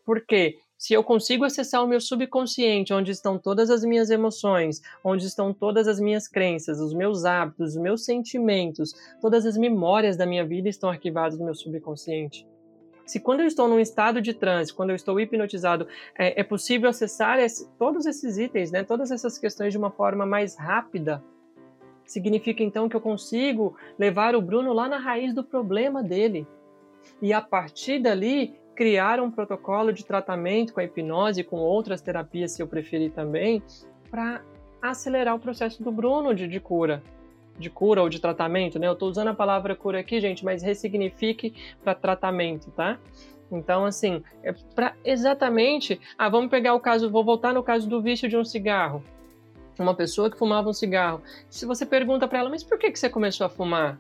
Por 0.06 0.26
quê? 0.26 0.56
Se 0.78 0.94
eu 0.94 1.04
consigo 1.04 1.44
acessar 1.44 1.84
o 1.84 1.88
meu 1.88 2.00
subconsciente, 2.00 2.94
onde 2.94 3.10
estão 3.10 3.40
todas 3.40 3.72
as 3.72 3.84
minhas 3.84 4.12
emoções, 4.12 4.80
onde 5.04 5.26
estão 5.26 5.52
todas 5.52 5.88
as 5.88 6.00
minhas 6.00 6.28
crenças, 6.28 6.80
os 6.80 6.94
meus 6.94 7.26
hábitos, 7.26 7.72
os 7.72 7.82
meus 7.82 8.06
sentimentos, 8.06 8.94
todas 9.20 9.44
as 9.48 9.58
memórias 9.58 10.16
da 10.16 10.26
minha 10.28 10.46
vida 10.46 10.70
estão 10.70 10.92
arquivadas 10.92 11.40
no 11.40 11.46
meu 11.46 11.56
subconsciente. 11.56 12.48
Se 13.08 13.20
quando 13.20 13.40
eu 13.40 13.48
estou 13.48 13.68
num 13.68 13.80
estado 13.80 14.22
de 14.22 14.36
transe, 14.36 14.72
quando 14.72 14.92
eu 14.92 14.96
estou 14.96 15.20
hipnotizado, 15.20 15.88
é, 16.16 16.42
é 16.42 16.44
possível 16.44 16.90
acessar 16.90 17.40
esse, 17.40 17.68
todos 17.80 18.06
esses 18.06 18.38
itens, 18.38 18.70
né, 18.70 18.84
todas 18.84 19.10
essas 19.10 19.40
questões 19.40 19.72
de 19.72 19.80
uma 19.80 19.90
forma 19.90 20.28
mais 20.28 20.56
rápida, 20.56 21.24
significa 22.06 22.62
então 22.62 22.88
que 22.88 22.96
eu 22.96 23.02
consigo 23.02 23.76
levar 23.98 24.36
o 24.36 24.42
Bruno 24.42 24.74
lá 24.74 24.88
na 24.88 24.98
raiz 24.98 25.34
do 25.34 25.44
problema 25.44 26.04
dele. 26.04 26.46
E 27.20 27.34
a 27.34 27.42
partir 27.42 28.00
dali, 28.00 28.56
criar 28.78 29.20
um 29.20 29.32
protocolo 29.32 29.92
de 29.92 30.06
tratamento 30.06 30.72
com 30.72 30.80
a 30.80 30.84
hipnose, 30.84 31.44
com 31.44 31.56
outras 31.58 32.00
terapias, 32.00 32.52
se 32.52 32.62
eu 32.62 32.68
preferir 32.68 33.12
também, 33.12 33.64
para 34.12 34.44
acelerar 34.80 35.34
o 35.36 35.40
processo 35.40 35.82
do 35.82 35.92
Bruno 35.92 36.36
de, 36.36 36.48
de, 36.48 36.60
cura. 36.60 37.02
De 37.58 37.72
cura 37.72 38.04
ou 38.04 38.08
de 38.08 38.22
tratamento, 38.22 38.78
né? 38.78 38.88
Eu 38.88 38.94
estou 38.94 39.10
usando 39.10 39.30
a 39.30 39.34
palavra 39.34 39.76
cura 39.76 40.00
aqui, 40.00 40.22
gente, 40.22 40.46
mas 40.46 40.62
ressignifique 40.62 41.56
para 41.84 41.96
tratamento, 41.96 42.70
tá? 42.70 43.00
Então, 43.52 43.84
assim, 43.84 44.22
é 44.44 44.54
para 44.76 44.94
exatamente. 45.04 46.00
Ah, 46.16 46.30
vamos 46.30 46.52
pegar 46.52 46.76
o 46.76 46.80
caso, 46.80 47.10
vou 47.10 47.24
voltar 47.24 47.56
no 47.56 47.64
caso 47.64 47.90
do 47.90 48.00
vício 48.00 48.30
de 48.30 48.38
um 48.38 48.46
cigarro. 48.46 49.04
Uma 49.80 49.96
pessoa 49.96 50.30
que 50.30 50.38
fumava 50.38 50.70
um 50.70 50.74
cigarro. 50.74 51.24
Se 51.50 51.66
você 51.66 51.84
pergunta 51.84 52.28
para 52.28 52.40
ela, 52.40 52.50
mas 52.50 52.64
por 52.64 52.78
que, 52.78 52.92
que 52.92 53.00
você 53.00 53.10
começou 53.10 53.48
a 53.48 53.50
fumar? 53.50 53.98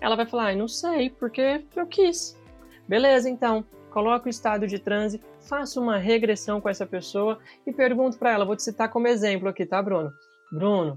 Ela 0.00 0.16
vai 0.16 0.26
falar, 0.26 0.48
ah, 0.48 0.56
não 0.56 0.66
sei, 0.66 1.08
porque 1.08 1.64
eu 1.76 1.86
quis. 1.86 2.36
Beleza, 2.88 3.30
então 3.30 3.64
coloque 3.98 4.28
o 4.28 4.30
estado 4.30 4.64
de 4.64 4.78
transe, 4.78 5.20
faça 5.40 5.80
uma 5.80 5.98
regressão 5.98 6.60
com 6.60 6.68
essa 6.68 6.86
pessoa 6.86 7.40
e 7.66 7.72
pergunto 7.72 8.16
para 8.16 8.30
ela, 8.30 8.44
vou 8.44 8.54
te 8.54 8.62
citar 8.62 8.88
como 8.92 9.08
exemplo 9.08 9.48
aqui, 9.48 9.66
tá, 9.66 9.82
Bruno? 9.82 10.12
Bruno, 10.52 10.96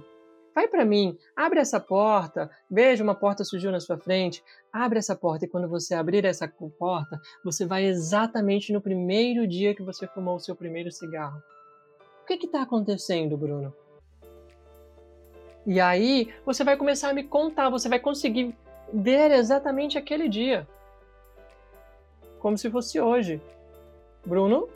vai 0.54 0.68
para 0.68 0.86
mim, 0.86 1.18
abre 1.36 1.60
essa 1.60 1.80
porta, 1.80 2.47
veja 2.70 3.04
uma 3.04 3.16
porta 3.16 3.43
surgiu 3.43 3.72
na 3.72 3.80
sua 3.80 3.97
frente, 3.97 4.43
abre 4.72 4.99
essa 4.99 5.16
porta 5.16 5.45
e 5.45 5.47
quando 5.47 5.68
você 5.68 5.95
abrir 5.95 6.24
essa 6.26 6.47
porta, 6.47 7.20
você 7.43 7.66
vai 7.66 7.86
exatamente 7.86 8.72
no 8.72 8.80
primeiro 8.80 9.47
dia 9.47 9.74
que 9.74 9.82
você 9.82 10.06
fumou 10.06 10.36
o 10.36 10.39
seu 10.39 10.56
primeiro 10.56 10.91
cigarro. 10.91 11.41
O 12.22 12.26
que 12.28 12.45
está 12.45 12.62
acontecendo, 12.62 13.36
Bruno? 13.36 13.74
E 15.66 15.82
aí 15.82 16.32
você 16.45 16.64
vai 16.64 16.78
começar 16.78 17.10
a 17.10 17.14
me 17.16 17.24
contar, 17.24 17.68
você 17.72 17.89
vai 17.89 17.99
conseguir 17.99 18.56
ver 18.93 19.32
exatamente 19.32 19.97
aquele 19.97 20.30
dia 20.30 20.68
como 22.42 22.58
se 22.58 22.70
fosse 22.70 23.00
hoje. 23.00 23.39
Bruno? 24.26 24.68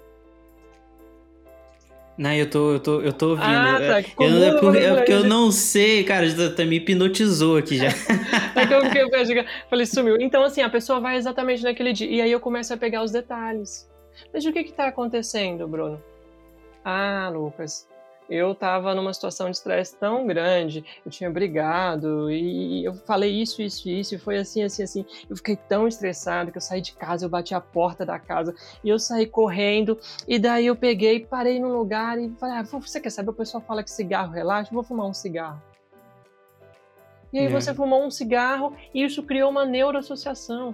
Não, 2.17 2.31
eu 2.31 2.49
tô, 2.49 2.73
eu 2.73 2.79
tô, 2.79 3.01
eu 3.01 3.11
tô 3.11 3.29
ouvindo. 3.31 3.45
Ah, 3.45 3.77
tá. 3.77 4.03
Que 4.03 4.23
eu, 4.23 4.43
é, 4.43 4.57
porque, 4.57 4.77
é 4.77 4.95
porque 4.95 5.11
eu 5.11 5.25
não 5.25 5.51
sei, 5.51 6.03
cara, 6.05 6.25
até 6.45 6.63
me 6.63 6.77
hipnotizou 6.77 7.57
aqui 7.57 7.77
já. 7.77 7.89
então, 8.55 8.81
eu, 8.95 9.09
eu 9.09 9.45
falei, 9.69 9.85
sumiu. 9.85 10.17
Então, 10.21 10.41
assim, 10.43 10.61
a 10.61 10.69
pessoa 10.69 11.01
vai 11.01 11.17
exatamente 11.17 11.61
naquele 11.61 11.91
dia. 11.91 12.09
E 12.09 12.21
aí 12.21 12.31
eu 12.31 12.39
começo 12.39 12.73
a 12.73 12.77
pegar 12.77 13.03
os 13.03 13.11
detalhes. 13.11 13.89
Mas 14.33 14.45
o 14.45 14.53
que 14.53 14.63
que 14.63 14.71
tá 14.71 14.87
acontecendo, 14.87 15.67
Bruno? 15.67 16.01
Ah, 16.85 17.29
Lucas, 17.33 17.85
eu 18.29 18.53
estava 18.53 18.95
numa 18.95 19.13
situação 19.13 19.49
de 19.49 19.57
estresse 19.57 19.95
tão 19.97 20.25
grande, 20.25 20.83
eu 21.05 21.11
tinha 21.11 21.29
brigado 21.29 22.31
e 22.31 22.83
eu 22.83 22.93
falei 22.93 23.31
isso, 23.31 23.61
isso, 23.61 23.87
isso, 23.87 24.15
e 24.15 24.17
foi 24.17 24.37
assim, 24.37 24.63
assim, 24.63 24.83
assim. 24.83 25.05
Eu 25.29 25.35
fiquei 25.35 25.55
tão 25.55 25.87
estressado 25.87 26.51
que 26.51 26.57
eu 26.57 26.61
saí 26.61 26.81
de 26.81 26.93
casa, 26.93 27.25
eu 27.25 27.29
bati 27.29 27.53
a 27.53 27.61
porta 27.61 28.05
da 28.05 28.17
casa 28.17 28.55
e 28.83 28.89
eu 28.89 28.97
saí 28.97 29.25
correndo. 29.25 29.99
E 30.27 30.39
daí 30.39 30.65
eu 30.65 30.75
peguei, 30.75 31.25
parei 31.25 31.59
num 31.59 31.77
lugar 31.77 32.17
e 32.19 32.29
falei: 32.39 32.57
ah, 32.57 32.63
você 32.63 32.99
quer 32.99 33.11
saber? 33.11 33.29
O 33.29 33.33
pessoal 33.33 33.63
fala 33.65 33.83
que 33.83 33.91
cigarro 33.91 34.31
relaxa, 34.31 34.69
eu 34.71 34.75
vou 34.75 34.83
fumar 34.83 35.07
um 35.07 35.13
cigarro. 35.13 35.61
E 37.31 37.39
aí 37.39 37.45
é. 37.45 37.49
você 37.49 37.73
fumou 37.73 38.03
um 38.03 38.09
cigarro 38.09 38.75
e 38.93 39.03
isso 39.03 39.21
criou 39.21 39.51
uma 39.51 39.65
neuroassociação. 39.65 40.73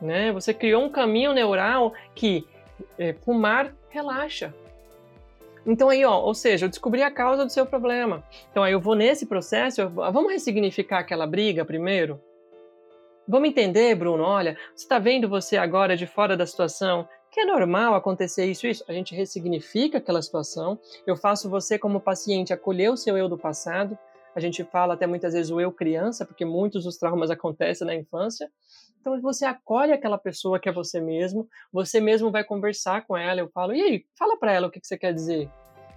Né? 0.00 0.32
Você 0.32 0.54
criou 0.54 0.84
um 0.84 0.88
caminho 0.88 1.32
neural 1.32 1.92
que 2.14 2.46
é, 2.98 3.12
fumar 3.12 3.74
relaxa. 3.90 4.54
Então 5.68 5.90
aí, 5.90 6.02
ó, 6.02 6.18
ou 6.18 6.32
seja, 6.32 6.64
eu 6.64 6.70
descobri 6.70 7.02
a 7.02 7.10
causa 7.10 7.44
do 7.44 7.52
seu 7.52 7.66
problema. 7.66 8.24
Então 8.50 8.62
aí 8.62 8.72
eu 8.72 8.80
vou 8.80 8.94
nesse 8.94 9.26
processo, 9.26 9.82
eu, 9.82 9.90
vamos 9.90 10.32
ressignificar 10.32 11.00
aquela 11.00 11.26
briga 11.26 11.62
primeiro? 11.62 12.18
Vamos 13.28 13.50
entender, 13.50 13.94
Bruno, 13.94 14.24
olha, 14.24 14.56
você 14.74 14.84
está 14.84 14.98
vendo 14.98 15.28
você 15.28 15.58
agora 15.58 15.94
de 15.94 16.06
fora 16.06 16.34
da 16.34 16.46
situação, 16.46 17.06
que 17.30 17.40
é 17.40 17.44
normal 17.44 17.94
acontecer 17.94 18.46
isso 18.46 18.66
isso. 18.66 18.82
A 18.88 18.92
gente 18.94 19.14
ressignifica 19.14 19.98
aquela 19.98 20.22
situação. 20.22 20.78
Eu 21.06 21.14
faço 21.14 21.50
você 21.50 21.78
como 21.78 22.00
paciente 22.00 22.54
acolher 22.54 22.90
o 22.90 22.96
seu 22.96 23.18
eu 23.18 23.28
do 23.28 23.36
passado. 23.36 23.98
A 24.34 24.40
gente 24.40 24.64
fala 24.64 24.94
até 24.94 25.06
muitas 25.06 25.34
vezes 25.34 25.50
o 25.50 25.60
eu 25.60 25.70
criança, 25.70 26.24
porque 26.24 26.46
muitos 26.46 26.84
dos 26.84 26.96
traumas 26.96 27.28
acontecem 27.30 27.86
na 27.86 27.94
infância. 27.94 28.50
Então 29.00 29.20
você 29.20 29.44
acolhe 29.44 29.92
aquela 29.92 30.18
pessoa 30.18 30.58
que 30.58 30.68
é 30.68 30.72
você 30.72 31.00
mesmo, 31.00 31.48
você 31.72 32.00
mesmo 32.00 32.30
vai 32.30 32.44
conversar 32.44 33.06
com 33.06 33.16
ela. 33.16 33.40
Eu 33.40 33.48
falo, 33.48 33.74
e 33.74 33.80
aí, 33.80 34.04
fala 34.18 34.36
para 34.36 34.52
ela 34.52 34.68
o 34.68 34.70
que, 34.70 34.80
que 34.80 34.86
você 34.86 34.98
quer 34.98 35.14
dizer. 35.14 35.50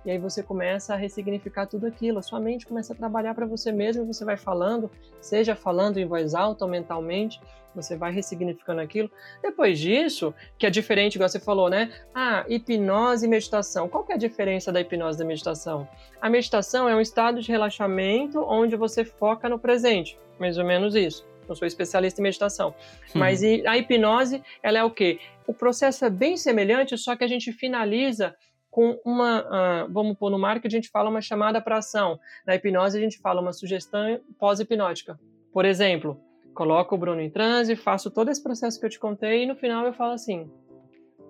E 0.03 0.09
aí 0.09 0.17
você 0.17 0.41
começa 0.41 0.93
a 0.93 0.97
ressignificar 0.97 1.67
tudo 1.67 1.85
aquilo. 1.85 2.17
A 2.17 2.23
sua 2.23 2.39
mente 2.39 2.65
começa 2.65 2.93
a 2.93 2.95
trabalhar 2.95 3.35
para 3.35 3.45
você 3.45 3.71
mesmo, 3.71 4.05
você 4.05 4.25
vai 4.25 4.35
falando, 4.35 4.89
seja 5.19 5.55
falando 5.55 5.99
em 5.99 6.05
voz 6.05 6.33
alta 6.33 6.65
ou 6.65 6.71
mentalmente, 6.71 7.39
você 7.75 7.95
vai 7.95 8.11
ressignificando 8.11 8.81
aquilo. 8.81 9.11
Depois 9.43 9.79
disso, 9.79 10.33
que 10.57 10.65
é 10.65 10.69
diferente, 10.69 11.15
igual 11.15 11.29
você 11.29 11.39
falou, 11.39 11.69
né? 11.69 11.91
Ah, 12.15 12.43
hipnose 12.49 13.25
e 13.25 13.29
meditação. 13.29 13.87
Qual 13.87 14.03
que 14.03 14.11
é 14.11 14.15
a 14.15 14.17
diferença 14.17 14.71
da 14.71 14.81
hipnose 14.81 15.17
e 15.17 15.19
da 15.19 15.25
meditação? 15.25 15.87
A 16.19 16.29
meditação 16.29 16.89
é 16.89 16.95
um 16.95 17.01
estado 17.01 17.39
de 17.39 17.51
relaxamento 17.51 18.39
onde 18.41 18.75
você 18.75 19.05
foca 19.05 19.47
no 19.47 19.59
presente, 19.59 20.17
mais 20.39 20.57
ou 20.57 20.65
menos 20.65 20.95
isso. 20.95 21.30
Não 21.51 21.55
sou 21.55 21.67
especialista 21.67 22.21
em 22.21 22.23
meditação. 22.23 22.73
Hum. 23.13 23.19
Mas 23.19 23.43
a 23.43 23.77
hipnose, 23.77 24.41
ela 24.63 24.79
é 24.79 24.83
o 24.83 24.89
quê? 24.89 25.19
O 25.45 25.53
processo 25.53 26.05
é 26.05 26.09
bem 26.09 26.37
semelhante, 26.37 26.97
só 26.97 27.13
que 27.13 27.25
a 27.25 27.27
gente 27.27 27.51
finaliza 27.51 28.33
com 28.69 28.97
uma, 29.03 29.41
uh, 29.41 29.91
vamos 29.91 30.17
pôr 30.17 30.29
no 30.29 30.39
mar 30.39 30.61
que 30.61 30.67
a 30.67 30.71
gente 30.71 30.89
fala 30.89 31.09
uma 31.09 31.19
chamada 31.19 31.59
para 31.59 31.79
ação. 31.79 32.17
Na 32.47 32.55
hipnose 32.55 32.97
a 32.97 33.01
gente 33.01 33.19
fala 33.19 33.41
uma 33.41 33.51
sugestão 33.51 34.17
pós-hipnótica. 34.39 35.19
Por 35.51 35.65
exemplo, 35.65 36.17
coloco 36.55 36.95
o 36.95 36.97
Bruno 36.97 37.19
em 37.19 37.29
transe, 37.29 37.75
faço 37.75 38.09
todo 38.09 38.31
esse 38.31 38.41
processo 38.41 38.79
que 38.79 38.85
eu 38.85 38.89
te 38.89 38.97
contei 38.97 39.43
e 39.43 39.45
no 39.45 39.57
final 39.57 39.85
eu 39.85 39.91
falo 39.91 40.13
assim: 40.13 40.49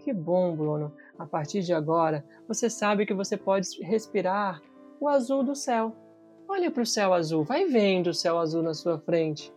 que 0.03 0.13
bom, 0.13 0.55
Bruno, 0.55 0.93
a 1.17 1.25
partir 1.25 1.63
de 1.63 1.73
agora 1.73 2.23
você 2.47 2.69
sabe 2.69 3.07
que 3.07 3.13
você 3.13 3.35
pode 3.35 3.67
respirar 3.81 4.61
o 4.99 5.09
azul 5.09 5.41
do 5.43 5.55
céu. 5.55 5.95
Olha 6.47 6.69
para 6.69 6.83
o 6.83 6.85
céu 6.85 7.11
azul, 7.11 7.43
vai 7.43 7.65
vendo 7.65 8.07
o 8.07 8.13
céu 8.13 8.37
azul 8.37 8.61
na 8.61 8.75
sua 8.75 8.99
frente. 8.99 9.51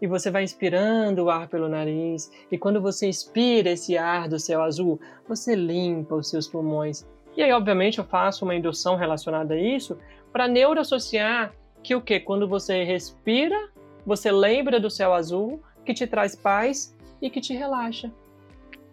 E 0.00 0.06
você 0.06 0.30
vai 0.30 0.44
inspirando 0.44 1.24
o 1.24 1.30
ar 1.30 1.48
pelo 1.48 1.68
nariz, 1.68 2.30
e 2.50 2.56
quando 2.56 2.80
você 2.80 3.06
inspira 3.06 3.70
esse 3.70 3.98
ar 3.98 4.28
do 4.28 4.38
céu 4.38 4.62
azul, 4.62 5.00
você 5.28 5.54
limpa 5.54 6.14
os 6.14 6.30
seus 6.30 6.48
pulmões 6.48 7.04
e 7.38 7.42
aí, 7.42 7.52
obviamente, 7.52 7.98
eu 7.98 8.04
faço 8.04 8.44
uma 8.44 8.56
indução 8.56 8.96
relacionada 8.96 9.54
a 9.54 9.56
isso 9.56 9.96
para 10.32 10.48
neuroassociar 10.48 11.54
que 11.84 11.94
o 11.94 12.00
que? 12.00 12.18
Quando 12.18 12.48
você 12.48 12.82
respira, 12.82 13.70
você 14.04 14.32
lembra 14.32 14.80
do 14.80 14.90
céu 14.90 15.14
azul, 15.14 15.62
que 15.84 15.94
te 15.94 16.04
traz 16.04 16.34
paz 16.34 16.96
e 17.22 17.30
que 17.30 17.40
te 17.40 17.54
relaxa. 17.54 18.10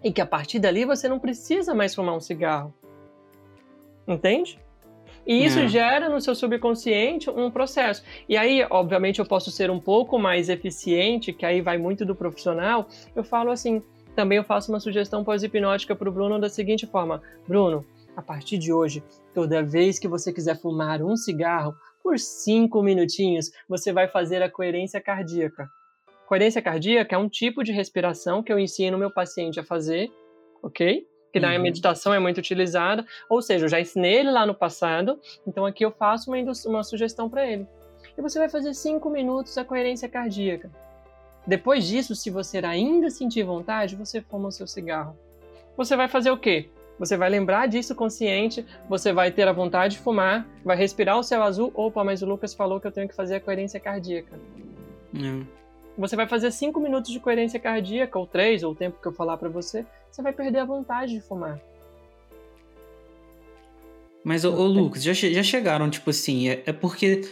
E 0.03 0.13
que 0.13 0.21
a 0.21 0.27
partir 0.27 0.59
dali 0.59 0.85
você 0.85 1.09
não 1.09 1.17
precisa 1.17 1.73
mais 1.73 1.95
fumar 1.95 2.15
um 2.15 2.19
cigarro. 2.19 2.71
Entende? 4.07 4.59
E 5.25 5.43
isso 5.43 5.59
é. 5.59 5.67
gera 5.67 6.09
no 6.09 6.21
seu 6.21 6.35
subconsciente 6.35 7.29
um 7.29 7.49
processo. 7.49 8.03
E 8.29 8.37
aí, 8.37 8.65
obviamente, 8.69 9.19
eu 9.19 9.25
posso 9.25 9.49
ser 9.51 9.71
um 9.71 9.79
pouco 9.79 10.19
mais 10.19 10.49
eficiente, 10.49 11.33
que 11.33 11.45
aí 11.45 11.61
vai 11.61 11.77
muito 11.77 12.05
do 12.05 12.15
profissional. 12.15 12.87
Eu 13.15 13.23
falo 13.23 13.49
assim, 13.49 13.81
também 14.15 14.37
eu 14.37 14.43
faço 14.43 14.71
uma 14.71 14.79
sugestão 14.79 15.23
pós-hipnótica 15.23 15.95
para 15.95 16.09
o 16.09 16.11
Bruno 16.11 16.39
da 16.39 16.49
seguinte 16.49 16.85
forma: 16.85 17.21
Bruno, 17.47 17.85
a 18.15 18.21
partir 18.21 18.57
de 18.57 18.71
hoje, 18.71 19.03
toda 19.33 19.63
vez 19.63 19.99
que 19.99 20.07
você 20.07 20.31
quiser 20.31 20.59
fumar 20.59 21.01
um 21.01 21.15
cigarro, 21.15 21.75
por 22.01 22.19
cinco 22.19 22.83
minutinhos, 22.83 23.51
você 23.67 23.91
vai 23.91 24.07
fazer 24.07 24.43
a 24.43 24.49
coerência 24.49 25.01
cardíaca. 25.01 25.67
Coerência 26.27 26.61
cardíaca 26.61 27.15
é 27.15 27.17
um 27.17 27.27
tipo 27.27 27.63
de 27.63 27.71
respiração 27.71 28.43
que 28.43 28.53
eu 28.53 28.59
ensino 28.59 28.97
meu 28.97 29.11
paciente 29.11 29.59
a 29.59 29.63
fazer, 29.63 30.11
ok? 30.61 31.05
Que 31.35 31.39
na 31.41 31.51
uhum. 31.51 31.61
meditação 31.61 32.13
é 32.13 32.19
muito 32.19 32.37
utilizada, 32.37 33.05
ou 33.29 33.41
seja, 33.41 33.65
eu 33.65 33.69
já 33.69 33.77
ensinei 33.77 34.19
ele 34.19 34.31
lá 34.31 34.45
no 34.45 34.55
passado, 34.55 35.19
então 35.45 35.65
aqui 35.65 35.83
eu 35.83 35.91
faço 35.91 36.31
uma, 36.31 36.37
uma 36.65 36.81
sugestão 36.81 37.29
para 37.29 37.45
ele. 37.45 37.67
E 38.17 38.21
você 38.21 38.39
vai 38.39 38.47
fazer 38.47 38.73
cinco 38.73 39.09
minutos 39.09 39.57
a 39.57 39.65
coerência 39.65 40.07
cardíaca. 40.07 40.71
Depois 41.45 41.85
disso, 41.85 42.15
se 42.15 42.29
você 42.29 42.59
ainda 42.59 43.09
sentir 43.09 43.43
vontade, 43.43 43.97
você 43.97 44.21
fuma 44.21 44.47
o 44.47 44.51
seu 44.51 44.65
cigarro. 44.65 45.17
Você 45.75 45.97
vai 45.97 46.07
fazer 46.07 46.31
o 46.31 46.37
quê? 46.37 46.69
Você 46.97 47.17
vai 47.17 47.29
lembrar 47.29 47.67
disso 47.67 47.93
consciente, 47.93 48.65
você 48.87 49.11
vai 49.11 49.29
ter 49.29 49.45
a 49.45 49.51
vontade 49.51 49.95
de 49.95 49.99
fumar, 50.01 50.47
vai 50.63 50.77
respirar 50.77 51.19
o 51.19 51.23
céu 51.23 51.43
azul. 51.43 51.69
Opa, 51.75 52.01
mas 52.01 52.21
o 52.21 52.25
Lucas 52.25 52.53
falou 52.53 52.79
que 52.79 52.87
eu 52.87 52.93
tenho 52.93 53.09
que 53.09 53.15
fazer 53.15 53.35
a 53.35 53.41
coerência 53.41 53.77
cardíaca. 53.77 54.39
É. 55.13 55.45
Você 55.97 56.15
vai 56.15 56.27
fazer 56.27 56.51
5 56.51 56.79
minutos 56.79 57.11
de 57.11 57.19
coerência 57.19 57.59
cardíaca, 57.59 58.17
ou 58.17 58.25
3, 58.25 58.63
ou 58.63 58.71
o 58.71 58.75
tempo 58.75 59.01
que 59.01 59.07
eu 59.07 59.13
falar 59.13 59.35
para 59.35 59.49
você, 59.49 59.85
você 60.15 60.21
vai 60.21 60.31
perder 60.31 60.59
a 60.59 60.65
vontade 60.65 61.11
de 61.11 61.19
fumar. 61.19 61.59
Mas, 64.23 64.45
ô, 64.45 64.53
ô 64.53 64.65
Lucas, 64.65 65.03
já, 65.03 65.13
já 65.13 65.43
chegaram, 65.43 65.89
tipo 65.89 66.09
assim, 66.09 66.47
é, 66.47 66.63
é 66.65 66.71
porque 66.71 67.27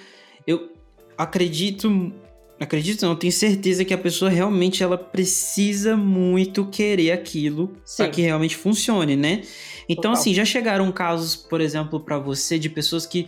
eu 0.45 0.69
acredito, 1.17 2.13
acredito 2.59 3.05
não, 3.05 3.15
tenho 3.15 3.31
certeza 3.31 3.86
que 3.86 3.93
a 3.93 3.97
pessoa 3.97 4.29
realmente 4.29 4.84
ela 4.84 4.97
precisa 4.97 5.95
muito 5.95 6.65
querer 6.65 7.11
aquilo 7.11 7.73
para 7.95 8.09
que 8.09 8.21
realmente 8.21 8.57
funcione, 8.57 9.15
né? 9.15 9.43
Então, 9.88 10.11
Total. 10.11 10.13
assim, 10.13 10.34
já 10.34 10.43
chegaram 10.43 10.91
casos, 10.91 11.38
por 11.38 11.61
exemplo, 11.61 12.01
pra 12.01 12.19
você 12.19 12.59
de 12.59 12.69
pessoas 12.69 13.05
que 13.05 13.27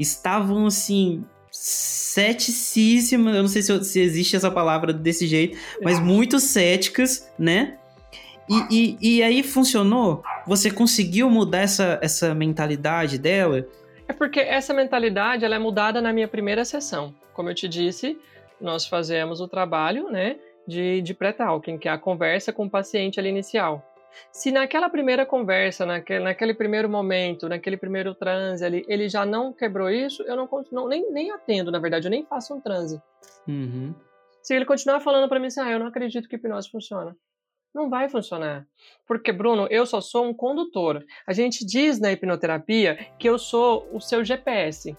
estavam 0.00 0.66
assim 0.66 1.24
ceticíssimas, 1.48 3.36
eu 3.36 3.42
não 3.42 3.48
sei 3.48 3.62
se, 3.62 3.84
se 3.84 4.00
existe 4.00 4.34
essa 4.34 4.50
palavra 4.50 4.92
desse 4.92 5.28
jeito, 5.28 5.56
mas 5.80 6.00
muito 6.00 6.40
céticas, 6.40 7.30
né? 7.38 7.78
E, 8.48 8.96
e, 9.00 9.16
e 9.16 9.22
aí 9.22 9.42
funcionou? 9.42 10.22
Você 10.46 10.70
conseguiu 10.70 11.28
mudar 11.28 11.60
essa, 11.60 11.98
essa 12.00 12.34
mentalidade 12.34 13.18
dela? 13.18 13.66
É 14.08 14.12
porque 14.12 14.40
essa 14.40 14.72
mentalidade 14.72 15.44
ela 15.44 15.56
é 15.56 15.58
mudada 15.58 16.00
na 16.00 16.12
minha 16.12 16.28
primeira 16.28 16.64
sessão. 16.64 17.14
Como 17.34 17.50
eu 17.50 17.54
te 17.54 17.68
disse, 17.68 18.18
nós 18.60 18.86
fazemos 18.86 19.40
o 19.40 19.48
trabalho 19.48 20.10
né, 20.10 20.36
de, 20.66 21.02
de 21.02 21.12
pré-talking, 21.12 21.76
que 21.76 21.88
é 21.88 21.92
a 21.92 21.98
conversa 21.98 22.52
com 22.52 22.66
o 22.66 22.70
paciente 22.70 23.18
ali 23.18 23.28
inicial. 23.28 23.84
Se 24.32 24.50
naquela 24.50 24.88
primeira 24.88 25.26
conversa, 25.26 25.84
naquele, 25.84 26.24
naquele 26.24 26.54
primeiro 26.54 26.88
momento, 26.88 27.48
naquele 27.48 27.76
primeiro 27.76 28.14
transe 28.14 28.64
ali, 28.64 28.84
ele 28.88 29.08
já 29.08 29.26
não 29.26 29.52
quebrou 29.52 29.90
isso, 29.90 30.22
eu 30.22 30.36
não, 30.36 30.46
continuo, 30.46 30.88
nem, 30.88 31.10
nem 31.12 31.30
atendo, 31.30 31.70
na 31.70 31.78
verdade, 31.78 32.06
eu 32.06 32.10
nem 32.10 32.24
faço 32.24 32.54
um 32.54 32.60
transe. 32.60 33.00
Uhum. 33.46 33.94
Se 34.42 34.54
ele 34.54 34.64
continuar 34.64 35.00
falando 35.00 35.28
para 35.28 35.38
mim 35.38 35.48
assim, 35.48 35.60
ah, 35.60 35.70
eu 35.70 35.78
não 35.78 35.88
acredito 35.88 36.28
que 36.28 36.36
hipnose 36.36 36.70
funciona. 36.70 37.14
Não 37.76 37.90
vai 37.90 38.08
funcionar. 38.08 38.66
Porque, 39.06 39.30
Bruno, 39.30 39.66
eu 39.68 39.84
só 39.84 40.00
sou 40.00 40.24
um 40.24 40.32
condutor. 40.32 41.04
A 41.26 41.34
gente 41.34 41.62
diz 41.62 42.00
na 42.00 42.10
hipnoterapia 42.10 43.06
que 43.18 43.28
eu 43.28 43.38
sou 43.38 43.86
o 43.92 44.00
seu 44.00 44.24
GPS. 44.24 44.96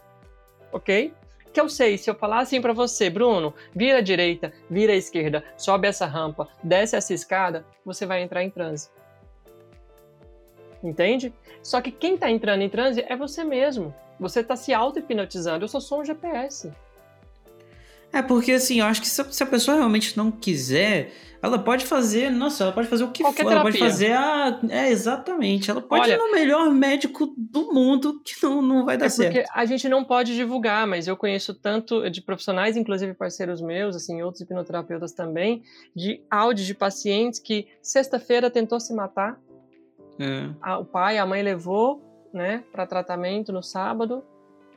Ok? 0.72 1.12
Que 1.52 1.60
eu 1.60 1.68
sei, 1.68 1.98
se 1.98 2.08
eu 2.08 2.14
falar 2.14 2.42
assim 2.42 2.62
para 2.62 2.74
você, 2.74 3.10
Bruno, 3.10 3.52
vira 3.76 3.98
à 3.98 4.02
direita, 4.02 4.54
vira 4.70 4.94
à 4.94 4.96
esquerda, 4.96 5.44
sobe 5.58 5.88
essa 5.88 6.06
rampa, 6.06 6.48
desce 6.64 6.96
essa 6.96 7.16
escada, 7.16 7.66
você 7.84 8.06
vai 8.06 8.22
entrar 8.22 8.44
em 8.44 8.50
transe. 8.52 8.92
Entende? 10.84 11.34
Só 11.64 11.82
que 11.82 11.90
quem 11.90 12.14
está 12.14 12.30
entrando 12.30 12.62
em 12.62 12.70
transe 12.70 13.04
é 13.08 13.16
você 13.16 13.44
mesmo. 13.44 13.92
Você 14.20 14.42
está 14.42 14.56
se 14.56 14.72
auto-hipnotizando. 14.72 15.66
Eu 15.66 15.68
só 15.68 15.80
sou 15.80 16.02
um 16.02 16.06
GPS. 16.06 16.72
É 18.14 18.22
porque 18.22 18.54
assim, 18.54 18.80
eu 18.80 18.86
acho 18.86 19.02
que 19.02 19.08
se 19.08 19.22
a, 19.44 19.46
pessoa 19.46 19.78
realmente 19.78 20.16
não 20.18 20.32
quiser, 20.32 21.12
ela 21.42 21.60
pode 21.60 21.86
fazer, 21.86 22.32
nossa, 22.32 22.64
ela 22.64 22.74
pode 22.74 22.88
fazer 22.88 23.04
o 23.04 23.12
que 23.12 23.22
Qualquer 23.22 23.44
for, 23.44 23.52
ela 23.52 23.62
pode 23.62 23.78
terapia. 23.78 23.92
fazer 23.94 24.12
a. 24.14 24.60
É, 24.70 24.90
exatamente. 24.90 25.70
Ela 25.70 25.82
pode 25.82 26.04
Olha- 26.04 26.14
ir 26.14 26.18
no 26.18 26.32
melhor 26.32 26.72
médico 26.72 27.34
do 27.38 27.72
mundo 27.74 28.20
que 28.24 28.34
não, 28.44 28.62
não 28.62 28.86
vai 28.86 28.98
dar 28.98 29.06
É 29.06 29.10
porque 29.10 29.24
certo. 29.34 29.50
a 29.54 29.66
gente 29.66 29.88
não 29.90 30.04
pode 30.04 30.36
divulgar, 30.36 30.88
mas 30.88 31.08
eu 31.08 31.16
conheço 31.18 31.54
tanto 31.54 32.10
de 32.10 32.22
profissionais, 32.22 32.76
inclusive 32.78 33.14
parceiros 33.14 33.62
meus, 33.62 33.96
assim, 33.96 34.22
outros 34.24 34.42
hipnoterapeutas 34.42 35.12
também, 35.12 35.62
de 35.96 36.22
áudios 36.32 36.66
de 36.66 36.74
pacientes 36.74 37.40
que 37.40 37.68
sexta-feira 37.82 38.50
tentou 38.50 38.80
se 38.80 38.94
matar, 38.96 39.38
É. 40.20 40.50
a- 40.62 40.80
o 40.80 40.86
pai, 40.86 41.18
a 41.20 41.26
mãe 41.26 41.44
levou, 41.44 42.02
né, 42.34 42.64
para 42.72 42.88
tratamento 42.88 43.52
no 43.52 43.62
sábado. 43.62 44.24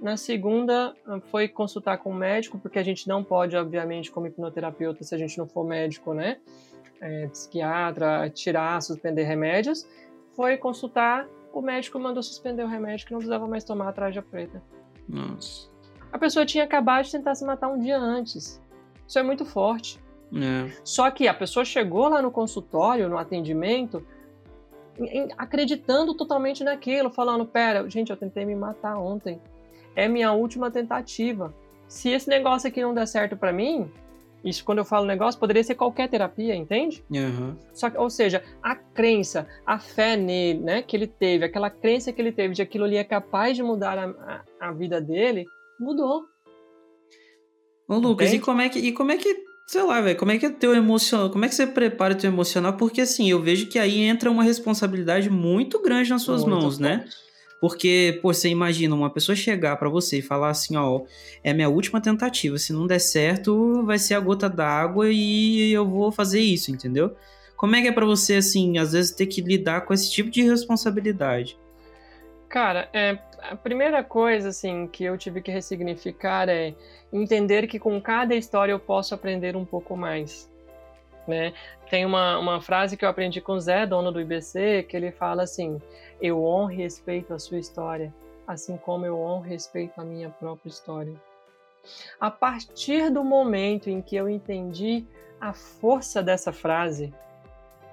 Na 0.00 0.16
segunda 0.16 0.94
foi 1.30 1.46
consultar 1.46 1.98
com 1.98 2.10
o 2.10 2.14
médico, 2.14 2.58
porque 2.58 2.78
a 2.78 2.82
gente 2.82 3.06
não 3.06 3.22
pode, 3.22 3.56
obviamente, 3.56 4.10
como 4.10 4.26
hipnoterapeuta, 4.26 5.04
se 5.04 5.14
a 5.14 5.18
gente 5.18 5.36
não 5.36 5.46
for 5.46 5.64
médico, 5.64 6.14
né, 6.14 6.38
é, 7.00 7.26
psiquiatra, 7.28 8.30
tirar, 8.30 8.80
suspender 8.80 9.24
remédios. 9.24 9.86
Foi 10.34 10.56
consultar, 10.56 11.28
o 11.52 11.60
médico 11.60 11.98
mandou 11.98 12.22
suspender 12.22 12.62
o 12.62 12.66
remédio 12.66 13.06
que 13.06 13.12
não 13.12 13.18
precisava 13.18 13.46
mais 13.46 13.62
tomar 13.62 13.88
a 13.88 13.92
traja 13.92 14.22
preta. 14.22 14.62
Nossa. 15.08 15.68
A 16.12 16.18
pessoa 16.18 16.46
tinha 16.46 16.64
acabado 16.64 17.04
de 17.04 17.12
tentar 17.12 17.34
se 17.34 17.44
matar 17.44 17.68
um 17.68 17.78
dia 17.78 17.98
antes. 17.98 18.60
Isso 19.06 19.18
é 19.18 19.22
muito 19.22 19.44
forte. 19.44 20.00
É. 20.32 20.70
Só 20.84 21.10
que 21.10 21.28
a 21.28 21.34
pessoa 21.34 21.64
chegou 21.64 22.08
lá 22.08 22.22
no 22.22 22.30
consultório, 22.30 23.08
no 23.08 23.18
atendimento, 23.18 24.04
acreditando 25.36 26.14
totalmente 26.14 26.62
naquilo, 26.62 27.10
falando: 27.10 27.44
Pera, 27.44 27.88
gente, 27.88 28.10
eu 28.10 28.16
tentei 28.16 28.44
me 28.44 28.54
matar 28.54 28.96
ontem. 28.98 29.40
É 29.94 30.08
minha 30.08 30.32
última 30.32 30.70
tentativa. 30.70 31.54
Se 31.88 32.10
esse 32.10 32.28
negócio 32.28 32.68
aqui 32.68 32.80
não 32.80 32.94
der 32.94 33.06
certo 33.06 33.36
pra 33.36 33.52
mim, 33.52 33.90
isso 34.44 34.64
quando 34.64 34.78
eu 34.78 34.84
falo 34.84 35.06
negócio, 35.06 35.38
poderia 35.38 35.62
ser 35.62 35.74
qualquer 35.74 36.08
terapia, 36.08 36.54
entende? 36.54 37.04
Aham. 37.12 37.56
Só 37.74 37.90
que, 37.90 37.98
ou 37.98 38.08
seja, 38.08 38.42
a 38.62 38.74
crença, 38.74 39.46
a 39.66 39.78
fé 39.78 40.16
nele, 40.16 40.60
né, 40.60 40.82
que 40.82 40.96
ele 40.96 41.06
teve, 41.06 41.44
aquela 41.44 41.68
crença 41.68 42.12
que 42.12 42.20
ele 42.20 42.32
teve 42.32 42.54
de 42.54 42.62
aquilo 42.62 42.84
ali 42.84 42.96
é 42.96 43.04
capaz 43.04 43.56
de 43.56 43.62
mudar 43.62 43.98
a, 43.98 44.44
a, 44.60 44.68
a 44.68 44.72
vida 44.72 45.00
dele, 45.00 45.46
mudou. 45.78 46.24
Ô, 47.88 47.96
Lucas, 47.96 48.28
e 48.28 48.36
Entende? 48.36 48.44
como 48.44 48.60
é 48.60 48.68
que. 48.68 48.78
E 48.78 48.92
como 48.92 49.10
é 49.10 49.16
que. 49.16 49.50
Sei 49.66 49.82
lá, 49.82 50.00
velho, 50.00 50.18
como 50.18 50.32
é 50.32 50.38
que 50.38 50.46
é 50.46 50.50
teu 50.50 50.74
emocional? 50.74 51.30
Como 51.30 51.44
é 51.44 51.48
que 51.48 51.54
você 51.54 51.66
prepara 51.66 52.14
o 52.14 52.16
teu 52.16 52.30
emocional? 52.30 52.76
Porque 52.76 53.00
assim, 53.00 53.30
eu 53.30 53.40
vejo 53.40 53.68
que 53.68 53.78
aí 53.78 54.00
entra 54.00 54.30
uma 54.30 54.42
responsabilidade 54.42 55.30
muito 55.30 55.80
grande 55.80 56.10
nas 56.10 56.22
suas 56.22 56.44
Muito 56.44 56.60
mãos, 56.60 56.78
né? 56.78 57.04
Porque, 57.60 58.18
pô, 58.22 58.32
você 58.32 58.48
imagina 58.48 58.94
uma 58.94 59.10
pessoa 59.10 59.36
chegar 59.36 59.76
pra 59.76 59.88
você 59.88 60.18
e 60.18 60.22
falar 60.22 60.48
assim, 60.48 60.76
ó, 60.76 61.02
é 61.44 61.52
minha 61.52 61.68
última 61.68 62.00
tentativa, 62.00 62.56
se 62.56 62.72
não 62.72 62.86
der 62.86 62.98
certo, 62.98 63.84
vai 63.84 63.98
ser 63.98 64.14
a 64.14 64.20
gota 64.20 64.48
d'água 64.48 65.10
e 65.10 65.70
eu 65.70 65.86
vou 65.86 66.10
fazer 66.10 66.40
isso, 66.40 66.70
entendeu? 66.70 67.14
Como 67.56 67.76
é 67.76 67.82
que 67.82 67.88
é 67.88 67.92
pra 67.92 68.06
você, 68.06 68.36
assim, 68.36 68.78
às 68.78 68.92
vezes 68.92 69.10
ter 69.10 69.26
que 69.26 69.42
lidar 69.42 69.82
com 69.82 69.92
esse 69.92 70.10
tipo 70.10 70.30
de 70.30 70.42
responsabilidade? 70.42 71.58
Cara, 72.48 72.88
é, 72.92 73.18
a 73.42 73.54
primeira 73.54 74.02
coisa 74.02 74.48
assim 74.48 74.88
que 74.88 75.04
eu 75.04 75.16
tive 75.16 75.40
que 75.40 75.52
ressignificar 75.52 76.48
é 76.48 76.74
entender 77.12 77.68
que 77.68 77.78
com 77.78 78.00
cada 78.00 78.34
história 78.34 78.72
eu 78.72 78.80
posso 78.80 79.14
aprender 79.14 79.54
um 79.54 79.64
pouco 79.64 79.96
mais. 79.96 80.49
Né? 81.26 81.52
Tem 81.88 82.04
uma, 82.04 82.38
uma 82.38 82.60
frase 82.60 82.96
que 82.96 83.04
eu 83.04 83.08
aprendi 83.08 83.40
com 83.40 83.52
o 83.52 83.60
Zé, 83.60 83.86
dono 83.86 84.10
do 84.10 84.20
IBC, 84.20 84.84
que 84.88 84.96
ele 84.96 85.10
fala 85.10 85.42
assim: 85.42 85.80
Eu 86.20 86.44
honro 86.44 86.72
e 86.72 86.76
respeito 86.76 87.34
a 87.34 87.38
sua 87.38 87.58
história, 87.58 88.12
assim 88.46 88.76
como 88.76 89.06
eu 89.06 89.18
honro 89.18 89.46
e 89.46 89.50
respeito 89.50 90.00
a 90.00 90.04
minha 90.04 90.30
própria 90.30 90.68
história. 90.68 91.14
A 92.20 92.30
partir 92.30 93.10
do 93.10 93.24
momento 93.24 93.88
em 93.88 94.02
que 94.02 94.16
eu 94.16 94.28
entendi 94.28 95.04
a 95.40 95.52
força 95.52 96.22
dessa 96.22 96.52
frase, 96.52 97.12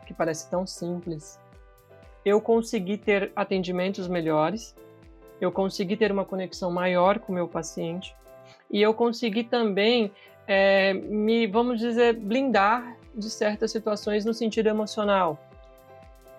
que 0.05 0.13
parece 0.13 0.49
tão 0.49 0.65
simples, 0.65 1.39
eu 2.25 2.41
consegui 2.41 2.97
ter 2.97 3.31
atendimentos 3.35 4.07
melhores, 4.07 4.75
eu 5.39 5.51
consegui 5.51 5.95
ter 5.95 6.11
uma 6.11 6.25
conexão 6.25 6.71
maior 6.71 7.19
com 7.19 7.31
o 7.31 7.35
meu 7.35 7.47
paciente 7.47 8.15
e 8.69 8.81
eu 8.81 8.93
consegui 8.93 9.43
também 9.43 10.11
é, 10.45 10.93
me, 10.93 11.47
vamos 11.47 11.79
dizer, 11.79 12.13
blindar 12.13 12.96
de 13.17 13.29
certas 13.29 13.71
situações 13.71 14.23
no 14.23 14.33
sentido 14.33 14.67
emocional. 14.67 15.39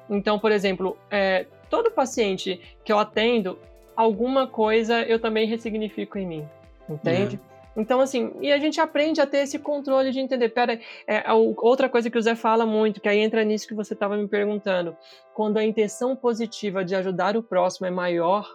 Então, 0.09 0.39
por 0.39 0.53
exemplo, 0.53 0.97
é, 1.11 1.47
todo 1.69 1.91
paciente 1.91 2.61
que 2.85 2.93
eu 2.93 2.99
atendo, 2.99 3.59
alguma 3.97 4.47
coisa 4.47 5.03
eu 5.03 5.19
também 5.19 5.47
ressignifico 5.47 6.19
em 6.19 6.27
mim, 6.27 6.49
entende? 6.89 7.39
Então, 7.77 8.01
assim, 8.01 8.33
e 8.41 8.51
a 8.51 8.59
gente 8.59 8.81
aprende 8.81 9.21
a 9.21 9.27
ter 9.27 9.39
esse 9.39 9.59
controle 9.59 10.11
de 10.11 10.19
entender. 10.19 10.49
Pera, 10.49 10.81
é, 11.07 11.23
outra 11.33 11.89
coisa 11.89 12.11
que 12.11 12.19
o 12.19 12.23
Zé 12.23 12.35
fala 12.35 12.67
muito, 12.67 13.01
que 13.01 13.09
aí 13.09 13.21
entra 13.21 13.45
nisso 13.45 13.69
que 13.69 13.75
você 13.75 13.95
estava 13.95 14.17
me 14.17 14.27
perguntando. 14.27 14.97
Quando 15.33 15.59
a 15.59 15.65
intenção 15.65 16.17
positiva 16.17 16.85
de 16.85 16.97
ajudar 16.97 17.37
o 17.37 17.43
próximo 17.43 17.87
é 17.87 17.91
maior, 17.91 18.49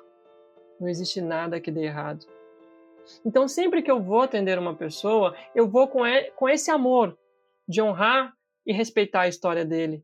não 0.78 0.89
existe 0.89 1.21
nada 1.21 1.61
que 1.61 1.71
dê 1.71 1.86
errado. 1.86 2.26
Então, 3.26 3.47
sempre 3.47 3.82
que 3.82 3.91
eu 3.91 4.01
vou 4.01 4.21
atender 4.21 4.59
uma 4.59 4.74
pessoa, 4.74 5.34
eu 5.55 5.69
vou 5.69 5.88
com, 5.88 6.05
e- 6.05 6.32
com 6.32 6.49
esse 6.49 6.69
amor 6.69 7.17
de 7.68 7.82
honrar 7.82 8.34
e 8.66 8.74
respeitar 8.74 9.22
a 9.22 9.28
história 9.28 9.66
dele. 9.66 10.03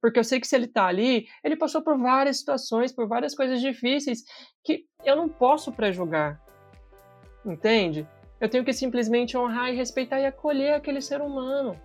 Porque 0.00 0.18
eu 0.18 0.24
sei 0.24 0.38
que 0.38 0.46
se 0.46 0.54
ele 0.54 0.66
está 0.66 0.86
ali, 0.86 1.26
ele 1.42 1.56
passou 1.56 1.82
por 1.82 1.98
várias 1.98 2.38
situações, 2.38 2.92
por 2.92 3.08
várias 3.08 3.34
coisas 3.34 3.60
difíceis 3.60 4.22
que 4.62 4.84
eu 5.04 5.16
não 5.16 5.28
posso 5.28 5.72
pré-julgar. 5.72 6.42
Entende? 7.44 8.06
Eu 8.40 8.48
tenho 8.48 8.64
que 8.64 8.72
simplesmente 8.72 9.36
honrar 9.36 9.72
e 9.72 9.76
respeitar 9.76 10.20
e 10.20 10.26
acolher 10.26 10.74
aquele 10.74 11.00
ser 11.00 11.22
humano. 11.22 11.80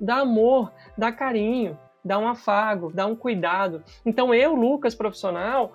Dar 0.00 0.20
amor, 0.20 0.72
dar 0.96 1.12
carinho, 1.12 1.78
dar 2.02 2.18
um 2.18 2.28
afago, 2.28 2.90
dar 2.92 3.06
um 3.06 3.16
cuidado. 3.16 3.84
Então 4.06 4.32
eu, 4.32 4.54
Lucas, 4.54 4.94
profissional, 4.94 5.74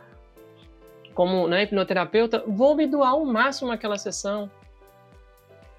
como 1.14 1.48
né, 1.48 1.64
hipnoterapeuta, 1.64 2.44
vou 2.48 2.76
me 2.76 2.88
doar 2.88 3.12
ao 3.12 3.26
máximo 3.26 3.70
naquela 3.70 3.98
sessão 3.98 4.50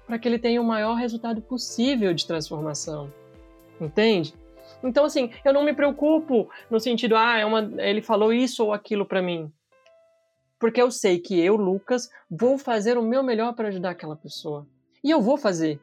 para 0.05 0.19
que 0.19 0.27
ele 0.27 0.39
tenha 0.39 0.61
o 0.61 0.65
maior 0.65 0.95
resultado 0.95 1.41
possível 1.41 2.13
de 2.13 2.25
transformação. 2.25 3.11
Entende? 3.79 4.33
Então, 4.83 5.05
assim, 5.05 5.31
eu 5.43 5.53
não 5.53 5.63
me 5.63 5.73
preocupo 5.73 6.49
no 6.69 6.79
sentido, 6.79 7.15
ah, 7.15 7.37
é 7.37 7.45
uma, 7.45 7.71
ele 7.77 8.01
falou 8.01 8.31
isso 8.31 8.63
ou 8.63 8.73
aquilo 8.73 9.05
para 9.05 9.21
mim. 9.21 9.51
Porque 10.59 10.81
eu 10.81 10.89
sei 10.91 11.19
que 11.19 11.39
eu, 11.39 11.55
Lucas, 11.55 12.09
vou 12.29 12.57
fazer 12.57 12.97
o 12.97 13.01
meu 13.01 13.21
melhor 13.23 13.53
para 13.53 13.67
ajudar 13.67 13.91
aquela 13.91 14.15
pessoa. 14.15 14.65
E 15.03 15.11
eu 15.11 15.21
vou 15.21 15.37
fazer. 15.37 15.79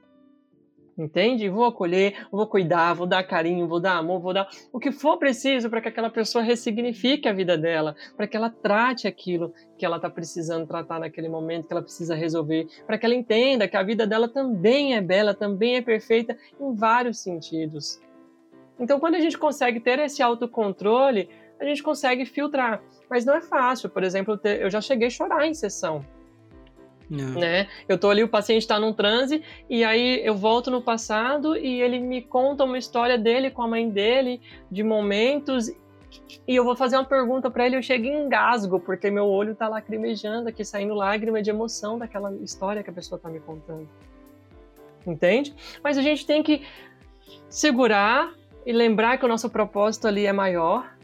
Entende? 1.02 1.48
Vou 1.48 1.64
acolher, 1.64 2.26
vou 2.30 2.46
cuidar, 2.46 2.94
vou 2.94 3.06
dar 3.06 3.24
carinho, 3.24 3.66
vou 3.66 3.80
dar 3.80 3.96
amor, 3.96 4.20
vou 4.20 4.32
dar 4.32 4.48
o 4.72 4.78
que 4.78 4.92
for 4.92 5.18
preciso 5.18 5.68
para 5.68 5.80
que 5.80 5.88
aquela 5.88 6.08
pessoa 6.08 6.44
ressignifique 6.44 7.28
a 7.28 7.32
vida 7.32 7.58
dela, 7.58 7.96
para 8.16 8.28
que 8.28 8.36
ela 8.36 8.48
trate 8.48 9.08
aquilo 9.08 9.52
que 9.76 9.84
ela 9.84 9.96
está 9.96 10.08
precisando 10.08 10.66
tratar 10.66 11.00
naquele 11.00 11.28
momento, 11.28 11.66
que 11.66 11.72
ela 11.72 11.82
precisa 11.82 12.14
resolver, 12.14 12.68
para 12.86 12.96
que 12.96 13.04
ela 13.04 13.16
entenda 13.16 13.66
que 13.66 13.76
a 13.76 13.82
vida 13.82 14.06
dela 14.06 14.28
também 14.28 14.94
é 14.94 15.00
bela, 15.00 15.34
também 15.34 15.74
é 15.76 15.82
perfeita 15.82 16.38
em 16.60 16.72
vários 16.72 17.18
sentidos. 17.18 18.00
Então, 18.78 19.00
quando 19.00 19.16
a 19.16 19.20
gente 19.20 19.36
consegue 19.36 19.80
ter 19.80 19.98
esse 19.98 20.22
autocontrole, 20.22 21.28
a 21.58 21.64
gente 21.64 21.82
consegue 21.82 22.24
filtrar. 22.24 22.80
Mas 23.10 23.24
não 23.24 23.34
é 23.34 23.40
fácil. 23.40 23.90
Por 23.90 24.02
exemplo, 24.02 24.40
eu 24.44 24.70
já 24.70 24.80
cheguei 24.80 25.08
a 25.08 25.10
chorar 25.10 25.46
em 25.46 25.54
sessão. 25.54 26.04
Né? 27.12 27.68
Eu 27.88 27.98
tô 27.98 28.08
ali, 28.08 28.22
o 28.22 28.28
paciente 28.28 28.62
está 28.62 28.78
num 28.80 28.92
transe, 28.92 29.42
e 29.68 29.84
aí 29.84 30.24
eu 30.24 30.34
volto 30.34 30.70
no 30.70 30.80
passado 30.80 31.56
e 31.56 31.80
ele 31.80 32.00
me 32.00 32.22
conta 32.22 32.64
uma 32.64 32.78
história 32.78 33.18
dele 33.18 33.50
com 33.50 33.62
a 33.62 33.68
mãe 33.68 33.88
dele, 33.88 34.40
de 34.70 34.82
momentos, 34.82 35.68
e 36.46 36.56
eu 36.56 36.64
vou 36.64 36.74
fazer 36.74 36.96
uma 36.96 37.04
pergunta 37.04 37.50
para 37.50 37.66
ele, 37.66 37.76
eu 37.76 37.82
chego 37.82 38.06
em 38.06 38.24
engasgo, 38.24 38.80
porque 38.80 39.10
meu 39.10 39.26
olho 39.26 39.54
tá 39.54 39.68
lacrimejando 39.68 40.48
aqui, 40.48 40.64
saindo 40.64 40.94
lágrima 40.94 41.42
de 41.42 41.50
emoção 41.50 41.98
daquela 41.98 42.32
história 42.36 42.82
que 42.82 42.90
a 42.90 42.92
pessoa 42.92 43.18
tá 43.18 43.28
me 43.28 43.40
contando. 43.40 43.88
Entende? 45.06 45.54
Mas 45.82 45.98
a 45.98 46.02
gente 46.02 46.26
tem 46.26 46.42
que 46.42 46.62
segurar 47.48 48.32
e 48.64 48.72
lembrar 48.72 49.18
que 49.18 49.24
o 49.24 49.28
nosso 49.28 49.50
propósito 49.50 50.06
ali 50.06 50.26
é 50.26 50.32
maior, 50.32 50.94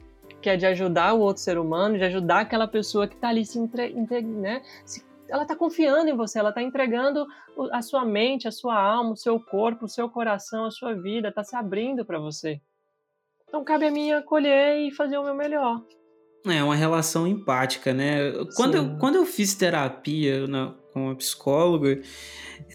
que 0.41 0.49
é 0.49 0.57
de 0.57 0.67
ajudar 0.67 1.15
o 1.15 1.21
outro 1.21 1.43
ser 1.43 1.59
humano, 1.59 1.99
de 1.99 2.05
ajudar 2.05 2.41
aquela 2.41 2.69
pessoa 2.69 3.09
que 3.09 3.15
está 3.15 3.29
ali 3.29 3.45
se, 3.45 3.59
entre, 3.59 3.87
entre, 3.87 4.23
né, 4.23 4.63
se 4.85 5.08
ela 5.29 5.43
está 5.43 5.55
confiando 5.55 6.09
em 6.09 6.17
você, 6.17 6.39
ela 6.39 6.49
está 6.49 6.63
entregando 6.63 7.27
a 7.73 7.83
sua 7.83 8.05
mente, 8.05 8.49
a 8.49 8.53
sua 8.53 8.81
alma, 8.81 9.13
o 9.13 9.17
seu 9.17 9.39
corpo, 9.39 9.85
o 9.85 9.89
seu 9.89 10.09
coração, 10.09 10.65
a 10.65 10.71
sua 10.71 10.95
vida, 10.95 11.29
está 11.29 11.45
se 11.45 11.55
abrindo 11.55 12.05
para 12.05 12.19
você. 12.19 12.61
Então 13.47 13.65
cabe 13.65 13.87
a 13.87 13.91
mim 13.91 14.13
acolher 14.13 14.79
e 14.79 14.91
fazer 14.91 15.19
o 15.19 15.25
meu 15.25 15.35
melhor. 15.35 15.83
É 16.47 16.63
uma 16.63 16.75
relação 16.75 17.27
empática, 17.27 17.93
né? 17.93 18.33
Quando, 18.55 18.77
eu, 18.77 18.97
quando 18.99 19.17
eu 19.17 19.27
fiz 19.27 19.55
terapia 19.55 20.47
na, 20.47 20.75
com 20.93 21.11
a 21.11 21.15
psicóloga, 21.15 22.01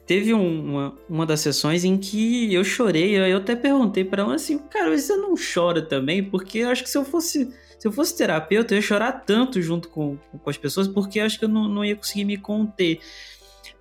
teve 0.06 0.34
uma, 0.34 0.98
uma 1.10 1.26
das 1.26 1.40
sessões 1.40 1.84
em 1.84 1.98
que 1.98 2.54
eu 2.54 2.64
chorei. 2.64 3.16
Eu 3.16 3.38
até 3.38 3.56
perguntei 3.56 4.04
para 4.04 4.24
ela 4.24 4.36
assim, 4.36 4.58
cara, 4.58 4.96
você 4.96 5.16
não 5.16 5.34
chora 5.36 5.82
também? 5.82 6.24
Porque 6.24 6.60
eu 6.60 6.70
acho 6.70 6.84
que 6.84 6.90
se 6.90 6.98
eu 6.98 7.06
fosse 7.06 7.54
se 7.84 7.88
eu 7.90 7.92
fosse 7.92 8.16
terapeuta, 8.16 8.74
eu 8.74 8.78
ia 8.78 8.82
chorar 8.82 9.12
tanto 9.12 9.62
junto 9.62 9.90
com, 9.90 10.18
com 10.42 10.50
as 10.50 10.56
pessoas, 10.56 10.88
porque 10.88 11.20
acho 11.20 11.38
que 11.38 11.44
eu 11.44 11.50
não, 11.50 11.68
não 11.68 11.84
ia 11.84 11.98
conseguir 11.98 12.24
me 12.24 12.38
conter. 12.38 13.02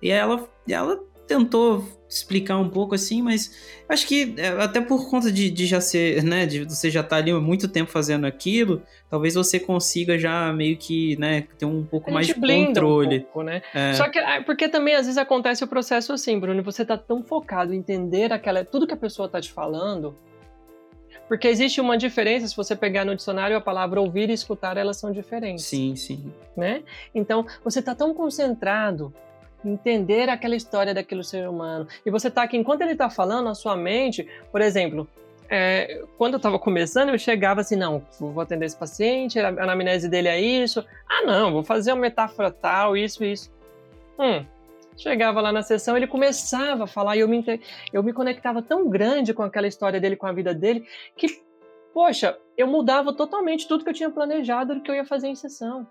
E 0.01 0.11
ela, 0.11 0.45
ela 0.67 0.99
tentou 1.25 1.87
explicar 2.09 2.57
um 2.57 2.67
pouco 2.67 2.93
assim, 2.93 3.21
mas 3.21 3.57
acho 3.87 4.05
que 4.05 4.35
é, 4.35 4.49
até 4.61 4.81
por 4.81 5.09
conta 5.09 5.31
de, 5.31 5.49
de 5.49 5.65
já 5.65 5.79
ser, 5.79 6.21
né, 6.21 6.45
de 6.45 6.65
você 6.65 6.91
já 6.91 6.99
estar 6.99 7.11
tá 7.11 7.15
ali 7.15 7.31
há 7.31 7.39
muito 7.39 7.69
tempo 7.69 7.89
fazendo 7.89 8.27
aquilo, 8.27 8.83
talvez 9.09 9.35
você 9.35 9.57
consiga 9.57 10.19
já 10.19 10.51
meio 10.51 10.75
que, 10.75 11.15
né, 11.17 11.47
ter 11.57 11.65
um 11.65 11.85
pouco 11.85 12.11
mais 12.11 12.27
de 12.27 12.33
controle. 12.33 13.19
Um 13.19 13.21
pouco, 13.21 13.43
né? 13.43 13.61
É. 13.73 13.93
Só 13.93 14.09
que 14.09 14.19
é, 14.19 14.41
porque 14.41 14.67
também 14.67 14.95
às 14.95 15.05
vezes 15.05 15.17
acontece 15.17 15.63
o 15.63 15.67
processo 15.67 16.11
assim, 16.11 16.37
Bruno, 16.37 16.61
você 16.61 16.83
tá 16.83 16.97
tão 16.97 17.23
focado 17.23 17.73
em 17.73 17.77
entender 17.77 18.33
aquela 18.33 18.65
tudo 18.65 18.85
que 18.85 18.93
a 18.93 18.97
pessoa 18.97 19.29
tá 19.29 19.39
te 19.39 19.53
falando, 19.53 20.13
porque 21.33 21.47
existe 21.47 21.81
uma 21.81 21.97
diferença, 21.97 22.47
se 22.47 22.55
você 22.55 22.75
pegar 22.75 23.03
no 23.03 23.15
dicionário 23.15 23.57
a 23.57 23.59
palavra 23.59 23.99
ouvir 23.99 24.29
e 24.29 24.33
escutar, 24.33 24.77
elas 24.77 24.97
são 24.97 25.11
diferentes. 25.11 25.65
Sim, 25.65 25.95
sim. 25.95 26.31
Né? 26.55 26.83
Então, 27.15 27.43
você 27.63 27.79
está 27.79 27.95
tão 27.95 28.13
concentrado 28.13 29.11
em 29.65 29.71
entender 29.71 30.29
aquela 30.29 30.55
história 30.55 30.93
daquele 30.93 31.23
ser 31.23 31.49
humano. 31.49 31.87
E 32.05 32.11
você 32.11 32.27
está 32.27 32.43
aqui, 32.43 32.55
enquanto 32.55 32.81
ele 32.81 32.91
está 32.91 33.09
falando, 33.09 33.49
a 33.49 33.55
sua 33.55 33.75
mente, 33.75 34.29
por 34.51 34.61
exemplo, 34.61 35.09
é, 35.49 36.03
quando 36.19 36.33
eu 36.33 36.37
estava 36.37 36.59
começando, 36.59 37.09
eu 37.09 37.17
chegava 37.17 37.61
assim, 37.61 37.77
não, 37.77 38.03
vou 38.19 38.39
atender 38.39 38.67
esse 38.67 38.77
paciente, 38.77 39.39
a 39.39 39.47
anamnese 39.47 40.07
dele 40.07 40.27
é 40.27 40.39
isso. 40.39 40.85
Ah, 41.09 41.25
não, 41.25 41.51
vou 41.51 41.63
fazer 41.63 41.93
uma 41.93 42.01
metáfora 42.01 42.51
tal, 42.51 42.95
isso, 42.95 43.23
isso. 43.23 43.51
Hum, 44.19 44.45
Chegava 44.97 45.41
lá 45.41 45.51
na 45.51 45.61
sessão, 45.61 45.97
ele 45.97 46.07
começava 46.07 46.83
a 46.83 46.87
falar 46.87 47.15
e 47.15 47.21
eu 47.21 47.27
me, 47.27 47.43
eu 47.91 48.03
me 48.03 48.13
conectava 48.13 48.61
tão 48.61 48.89
grande 48.89 49.33
com 49.33 49.43
aquela 49.43 49.67
história 49.67 49.99
dele, 49.99 50.15
com 50.15 50.27
a 50.27 50.31
vida 50.31 50.53
dele, 50.53 50.87
que, 51.17 51.27
poxa, 51.93 52.37
eu 52.57 52.67
mudava 52.67 53.13
totalmente 53.13 53.67
tudo 53.67 53.83
que 53.83 53.89
eu 53.89 53.93
tinha 53.93 54.09
planejado 54.09 54.75
do 54.75 54.81
que 54.81 54.91
eu 54.91 54.95
ia 54.95 55.05
fazer 55.05 55.27
em 55.27 55.35
sessão. 55.35 55.87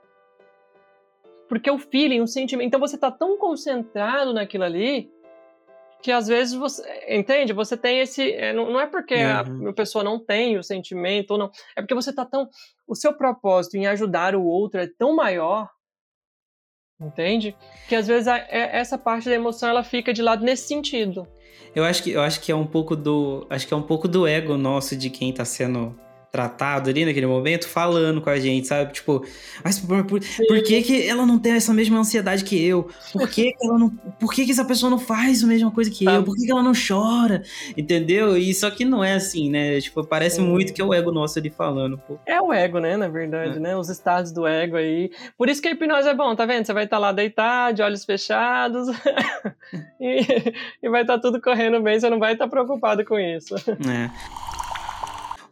Porque 1.48 1.70
o 1.70 1.78
feeling, 1.78 2.20
o 2.20 2.26
sentimento. 2.26 2.66
Então 2.66 2.80
você 2.80 2.94
está 2.94 3.11
tão 3.11 3.36
concentrado 3.36 4.32
naquilo 4.32 4.64
ali 4.64 5.11
que 6.03 6.11
às 6.11 6.26
vezes 6.26 6.55
você. 6.55 6.82
Entende? 7.09 7.53
Você 7.53 7.76
tem 7.76 8.00
esse. 8.00 8.32
É, 8.32 8.53
não, 8.53 8.78
é 8.80 8.86
porque 8.86 9.14
uhum. 9.14 9.68
a 9.68 9.72
pessoa 9.72 10.03
não 10.03 10.18
tem 10.18 10.59
o 10.59 10.62
sentimento 10.62 11.32
ou 11.32 11.38
não. 11.38 11.50
É 11.76 11.80
porque 11.80 11.94
você 11.94 12.11
está 12.11 12.24
tão. 12.24 12.48
O 12.86 12.94
seu 12.94 13.14
propósito 13.14 13.76
em 13.76 13.86
ajudar 13.86 14.34
o 14.34 14.44
outro 14.44 14.80
é 14.80 14.88
tão 14.98 15.14
maior 15.14 15.68
Entende? 17.05 17.57
Que 17.88 17.94
às 17.94 18.07
vezes 18.07 18.28
a, 18.28 18.38
é, 18.38 18.78
essa 18.78 18.96
parte 18.96 19.28
da 19.28 19.34
emoção 19.34 19.68
ela 19.68 19.82
fica 19.82 20.12
de 20.12 20.22
lado 20.22 20.44
nesse 20.44 20.68
sentido. 20.68 21.26
Eu 21.74 21.84
acho 21.84 22.03
que, 22.03 22.11
eu 22.11 22.20
acho 22.20 22.40
que 22.40 22.53
é 22.53 22.57
um 22.57 22.66
pouco 22.66 22.94
do. 22.94 23.46
Acho 23.48 23.66
que 23.66 23.74
é 23.74 23.76
um 23.76 23.82
pouco 23.82 24.07
do 24.07 24.26
ego 24.26 24.57
nosso 24.57 24.94
de 24.96 25.11
quem 25.11 25.32
tá 25.32 25.44
sendo 25.44 25.98
tratado 26.33 26.89
ali 26.89 27.05
naquele 27.05 27.26
momento, 27.26 27.68
falando 27.68 28.22
com 28.22 28.30
a 28.30 28.41
gente, 28.41 28.66
sabe? 28.66 28.95
Tipo, 28.95 29.22
mas 29.62 29.78
por, 29.78 30.03
por, 30.05 30.18
por, 30.18 30.62
que, 30.62 30.83
que 30.83 31.07
ela 31.07 31.26
não 31.26 31.39
tem 31.39 31.53
essa 31.53 31.74
mesma 31.74 31.99
ansiedade 31.99 32.43
que 32.43 32.66
eu? 32.66 32.89
Por 33.12 33.28
que, 33.28 33.53
que 33.53 33.66
ela 33.66 33.78
não. 33.78 33.91
Por 33.91 34.33
que, 34.33 34.47
que 34.47 34.51
essa 34.51 34.64
pessoa 34.64 34.89
não 34.89 34.99
faz 34.99 35.45
a 35.45 35.47
mesma 35.47 35.70
coisa 35.70 35.91
que 35.91 36.07
eu? 36.07 36.24
Por 36.24 36.35
que, 36.35 36.47
que 36.47 36.51
ela 36.51 36.62
não 36.62 36.72
chora? 36.72 37.43
Entendeu? 37.76 38.39
E 38.39 38.55
só 38.55 38.70
que 38.70 38.83
não 38.83 39.05
é 39.05 39.12
assim, 39.12 39.51
né? 39.51 39.78
Tipo, 39.78 40.03
parece 40.05 40.41
muito 40.41 40.72
que 40.72 40.80
é 40.80 40.85
o 40.85 40.95
ego 40.95 41.12
nosso 41.12 41.39
ali 41.39 41.51
falando, 41.51 41.99
pô. 41.99 42.18
É 42.24 42.41
o 42.41 42.51
ego, 42.51 42.78
né? 42.78 42.97
Na 42.97 43.09
verdade, 43.09 43.59
é. 43.59 43.61
né? 43.61 43.76
Os 43.76 43.91
estados 43.91 44.33
do 44.33 44.47
ego 44.47 44.76
aí. 44.76 45.11
Por 45.37 45.51
isso 45.51 45.61
que 45.61 45.68
a 45.68 45.72
hipnose 45.72 46.09
é 46.09 46.14
bom, 46.14 46.35
tá 46.35 46.47
vendo? 46.47 46.64
Você 46.64 46.72
vai 46.72 46.85
estar 46.85 46.97
tá 46.97 47.01
lá 47.01 47.12
deitado, 47.12 47.76
de 47.76 47.83
olhos 47.83 48.07
fechados, 48.07 48.89
e, 50.01 50.55
e 50.83 50.89
vai 50.89 51.03
estar 51.03 51.16
tá 51.16 51.20
tudo 51.20 51.43
correndo 51.43 51.78
bem, 51.83 52.01
você 52.01 52.09
não 52.09 52.18
vai 52.18 52.33
estar 52.33 52.47
tá 52.47 52.51
preocupado 52.51 53.05
com 53.05 53.18
isso. 53.18 53.55
É. 53.57 54.61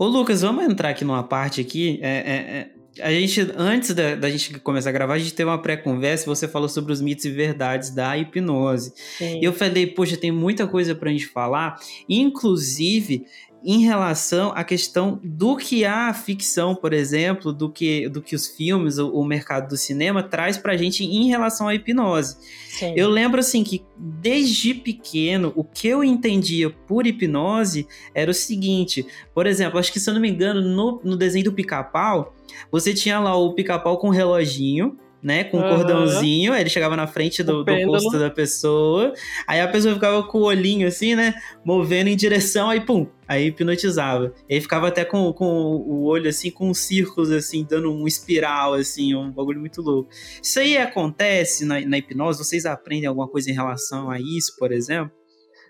Ô, 0.01 0.07
Lucas, 0.07 0.41
vamos 0.41 0.65
entrar 0.65 0.89
aqui 0.89 1.05
numa 1.05 1.23
parte 1.23 1.61
aqui. 1.61 2.01
É, 2.01 2.09
é, 2.09 3.03
é, 3.03 3.07
a 3.07 3.13
gente, 3.13 3.53
antes 3.55 3.93
da, 3.93 4.15
da, 4.15 4.31
gente 4.31 4.59
começar 4.61 4.89
a 4.89 4.93
gravar, 4.95 5.13
a 5.13 5.19
gente 5.19 5.35
teve 5.35 5.51
uma 5.51 5.61
pré-conversa 5.61 6.25
e 6.25 6.27
você 6.27 6.49
falou 6.49 6.71
sobre 6.71 6.91
os 6.91 7.03
mitos 7.03 7.27
e 7.27 7.31
verdades 7.31 7.91
da 7.91 8.17
hipnose. 8.17 8.95
Sim. 9.19 9.41
E 9.43 9.45
eu 9.45 9.53
falei, 9.53 9.87
poxa, 9.87 10.17
tem 10.17 10.33
muita 10.33 10.67
coisa 10.67 10.95
pra 10.95 11.11
gente 11.11 11.27
falar. 11.27 11.79
Inclusive, 12.09 13.27
em 13.65 13.81
relação 13.81 14.53
à 14.55 14.65
questão 14.65 15.21
do 15.23 15.57
que 15.57 15.85
a 15.85 16.13
ficção, 16.15 16.75
por 16.75 16.93
exemplo, 16.93 17.53
do 17.53 17.71
que, 17.71 18.09
do 18.09 18.23
que 18.23 18.35
os 18.35 18.47
filmes, 18.47 18.99
o, 18.99 19.11
o 19.13 19.25
mercado 19.25 19.69
do 19.69 19.77
cinema 19.77 20.23
traz 20.23 20.57
pra 20.57 20.77
gente 20.77 21.05
em 21.05 21.29
relação 21.29 21.69
à 21.69 21.75
hipnose. 21.75 22.37
Sim. 22.71 22.95
Eu 22.97 23.09
lembro 23.09 23.41
assim 23.41 23.63
que 23.63 23.85
desde 23.97 24.75
pequeno 24.75 25.53
o 25.55 25.65
que 25.65 25.89
eu 25.89 26.03
entendia 26.03 26.71
por 26.71 27.07
hipnose 27.07 27.87
era 28.15 28.31
o 28.31 28.35
seguinte, 28.35 29.07
por 29.35 29.47
exemplo, 29.47 29.79
acho 29.79 29.93
que 29.93 30.01
se 30.01 30.09
eu 30.09 30.15
não 30.15 30.21
me 30.21 30.31
engano, 30.31 30.61
no, 30.61 31.01
no 31.05 31.17
desenho 31.17 31.45
do 31.45 31.53
pica-pau, 31.53 32.35
você 32.71 32.95
tinha 32.95 33.19
lá 33.19 33.37
o 33.37 33.55
pica-pau 33.55 33.99
com 33.99 34.09
um 34.09 34.13
reloginho, 34.13 34.97
né? 35.23 35.45
Com 35.45 35.59
um 35.59 35.63
uhum. 35.63 35.77
cordãozinho, 35.77 36.53
aí 36.53 36.63
ele 36.63 36.71
chegava 36.71 36.97
na 36.97 37.07
frente 37.07 37.43
do, 37.43 37.63
do 37.63 37.87
rosto 37.87 38.19
da 38.19 38.31
pessoa, 38.31 39.13
aí 39.47 39.61
a 39.61 39.69
pessoa 39.69 39.95
ficava 39.95 40.23
com 40.23 40.39
o 40.39 40.45
olhinho 40.45 40.87
assim, 40.89 41.15
né? 41.15 41.35
Movendo 41.65 42.09
em 42.09 42.17
direção, 42.17 42.71
aí 42.71 42.81
pum, 42.81 43.07
aí 43.29 43.49
hipnotizava. 43.49 44.33
E 44.49 44.55
aí 44.55 44.61
ficava 44.61 44.89
até 44.89 45.05
com, 45.05 45.33
com 45.33 45.47
o 45.47 46.05
olho 46.05 46.29
assim, 46.29 46.51
com 46.51 46.73
círculos 46.73 47.31
assim, 47.31 47.67
dando 47.69 47.93
um 47.93 48.07
espiral, 48.07 48.75
assim, 48.75 49.15
um 49.15 49.31
bagulho 49.31 49.61
muito 49.61 49.83
louco. 49.83 50.11
Isso 50.43 50.59
aí 50.59 50.77
acontece 50.79 51.65
na, 51.65 51.81
na 51.81 51.99
hipnose? 51.99 52.43
Vocês 52.45 52.65
aprendem 52.65 53.07
alguma 53.07 53.29
coisa 53.29 53.51
em 53.51 53.55
relação 53.55 54.11
a 54.11 54.19
isso, 54.19 54.57
por 54.59 54.73
exemplo? 54.73 55.13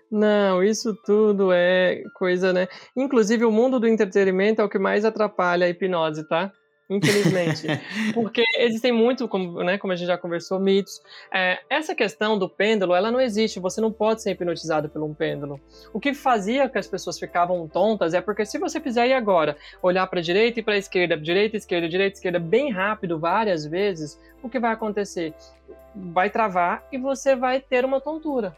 Não, 0.09 0.61
isso 0.61 0.93
tudo 1.05 1.53
é 1.53 2.03
coisa, 2.15 2.51
né? 2.51 2.67
Inclusive, 2.97 3.45
o 3.45 3.51
mundo 3.51 3.79
do 3.79 3.87
entretenimento 3.87 4.61
é 4.61 4.63
o 4.63 4.69
que 4.69 4.77
mais 4.77 5.05
atrapalha 5.05 5.65
a 5.65 5.69
hipnose, 5.69 6.27
tá? 6.27 6.51
Infelizmente. 6.91 7.65
Porque 8.13 8.43
existem 8.57 8.91
muito, 8.91 9.27
como, 9.27 9.63
né, 9.63 9.77
como 9.77 9.93
a 9.93 9.95
gente 9.95 10.07
já 10.07 10.17
conversou, 10.17 10.59
mitos. 10.59 11.01
É, 11.33 11.59
essa 11.69 11.95
questão 11.95 12.37
do 12.37 12.49
pêndulo, 12.49 12.93
ela 12.93 13.09
não 13.09 13.21
existe, 13.21 13.59
você 13.59 13.79
não 13.79 13.91
pode 13.91 14.21
ser 14.21 14.31
hipnotizado 14.31 14.89
por 14.89 15.01
um 15.01 15.13
pêndulo. 15.13 15.59
O 15.93 15.99
que 15.99 16.13
fazia 16.13 16.67
que 16.67 16.77
as 16.77 16.87
pessoas 16.87 17.17
ficavam 17.17 17.67
tontas 17.67 18.13
é 18.13 18.19
porque 18.19 18.45
se 18.45 18.59
você 18.59 18.81
fizer 18.81 19.03
aí 19.03 19.13
agora, 19.13 19.55
olhar 19.81 20.05
para 20.07 20.19
a 20.19 20.23
direita 20.23 20.59
e 20.59 20.63
para 20.63 20.73
a 20.73 20.77
esquerda, 20.77 21.17
direita, 21.17 21.55
esquerda, 21.55 21.87
direita, 21.87 22.17
esquerda, 22.17 22.39
bem 22.39 22.71
rápido, 22.71 23.17
várias 23.17 23.65
vezes, 23.65 24.19
o 24.43 24.49
que 24.49 24.59
vai 24.59 24.73
acontecer? 24.73 25.33
Vai 25.95 26.29
travar 26.29 26.85
e 26.91 26.97
você 26.97 27.35
vai 27.35 27.61
ter 27.61 27.85
uma 27.85 28.01
tontura. 28.01 28.55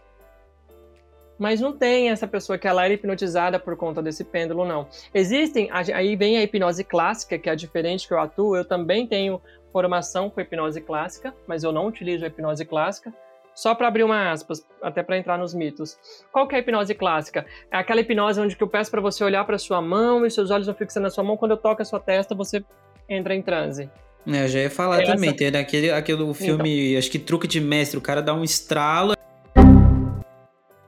Mas 1.38 1.60
não 1.60 1.76
tem 1.76 2.10
essa 2.10 2.28
pessoa 2.28 2.58
que 2.58 2.68
ela 2.68 2.86
era 2.86 2.94
hipnotizada 2.94 3.60
por 3.60 3.76
conta 3.76 4.02
desse 4.02 4.24
pêndulo, 4.24 4.66
não. 4.66 4.88
Existem, 5.14 5.70
aí 5.72 6.16
vem 6.16 6.38
a 6.38 6.44
hipnose 6.44 6.84
clássica, 6.84 7.38
que 7.38 7.50
é 7.50 7.56
diferente 7.56 8.08
que 8.08 8.14
eu 8.14 8.20
atuo. 8.20 8.56
Eu 8.56 8.66
também 8.66 9.08
tenho 9.08 9.42
formação 9.72 10.30
com 10.30 10.40
hipnose 10.40 10.80
clássica, 10.82 11.34
mas 11.48 11.64
eu 11.64 11.72
não 11.72 11.88
utilizo 11.88 12.24
a 12.24 12.28
hipnose 12.28 12.64
clássica. 12.66 13.12
Só 13.56 13.76
para 13.76 13.88
abrir 13.88 14.04
uma 14.04 14.32
aspas, 14.32 14.66
até 14.82 15.04
para 15.04 15.18
entrar 15.18 15.38
nos 15.38 15.54
mitos. 15.54 15.98
Qual 16.32 16.48
que 16.48 16.56
é 16.56 16.58
a 16.58 16.62
hipnose 16.62 16.96
clássica? 16.96 17.46
É 17.72 17.78
aquela 17.78 18.02
hipnose 18.02 18.40
onde 18.40 18.58
eu 18.60 18.68
peço 18.68 18.90
para 18.90 19.02
você 19.02 19.24
olhar 19.24 19.44
para 19.46 19.60
sua 19.60 19.82
mão 19.82 20.26
e 20.26 20.32
seus 20.32 20.50
olhos 20.50 20.66
vão 20.66 20.76
fixando 20.76 21.04
na 21.04 21.10
sua 21.10 21.24
mão. 21.24 21.38
Quando 21.38 21.52
eu 21.52 21.58
toco 21.58 21.82
a 21.82 21.86
sua 21.86 22.00
testa, 22.00 22.34
você 22.34 22.64
entra 23.08 23.36
em 23.36 23.42
transe. 23.42 23.90
É, 24.26 24.44
eu 24.44 24.48
já 24.48 24.60
ia 24.60 24.70
falar 24.72 25.02
Essa- 25.02 25.14
também. 25.14 25.36
Tem 25.36 25.48
aquele, 25.56 25.92
aquele 25.92 26.34
filme, 26.34 26.96
acho 26.98 27.12
que 27.12 27.20
Truque 27.20 27.48
de 27.48 27.60
Mestre, 27.60 27.98
o 27.98 28.02
cara 28.02 28.22
dá 28.22 28.34
um 28.34 28.44
estralo. 28.44 29.14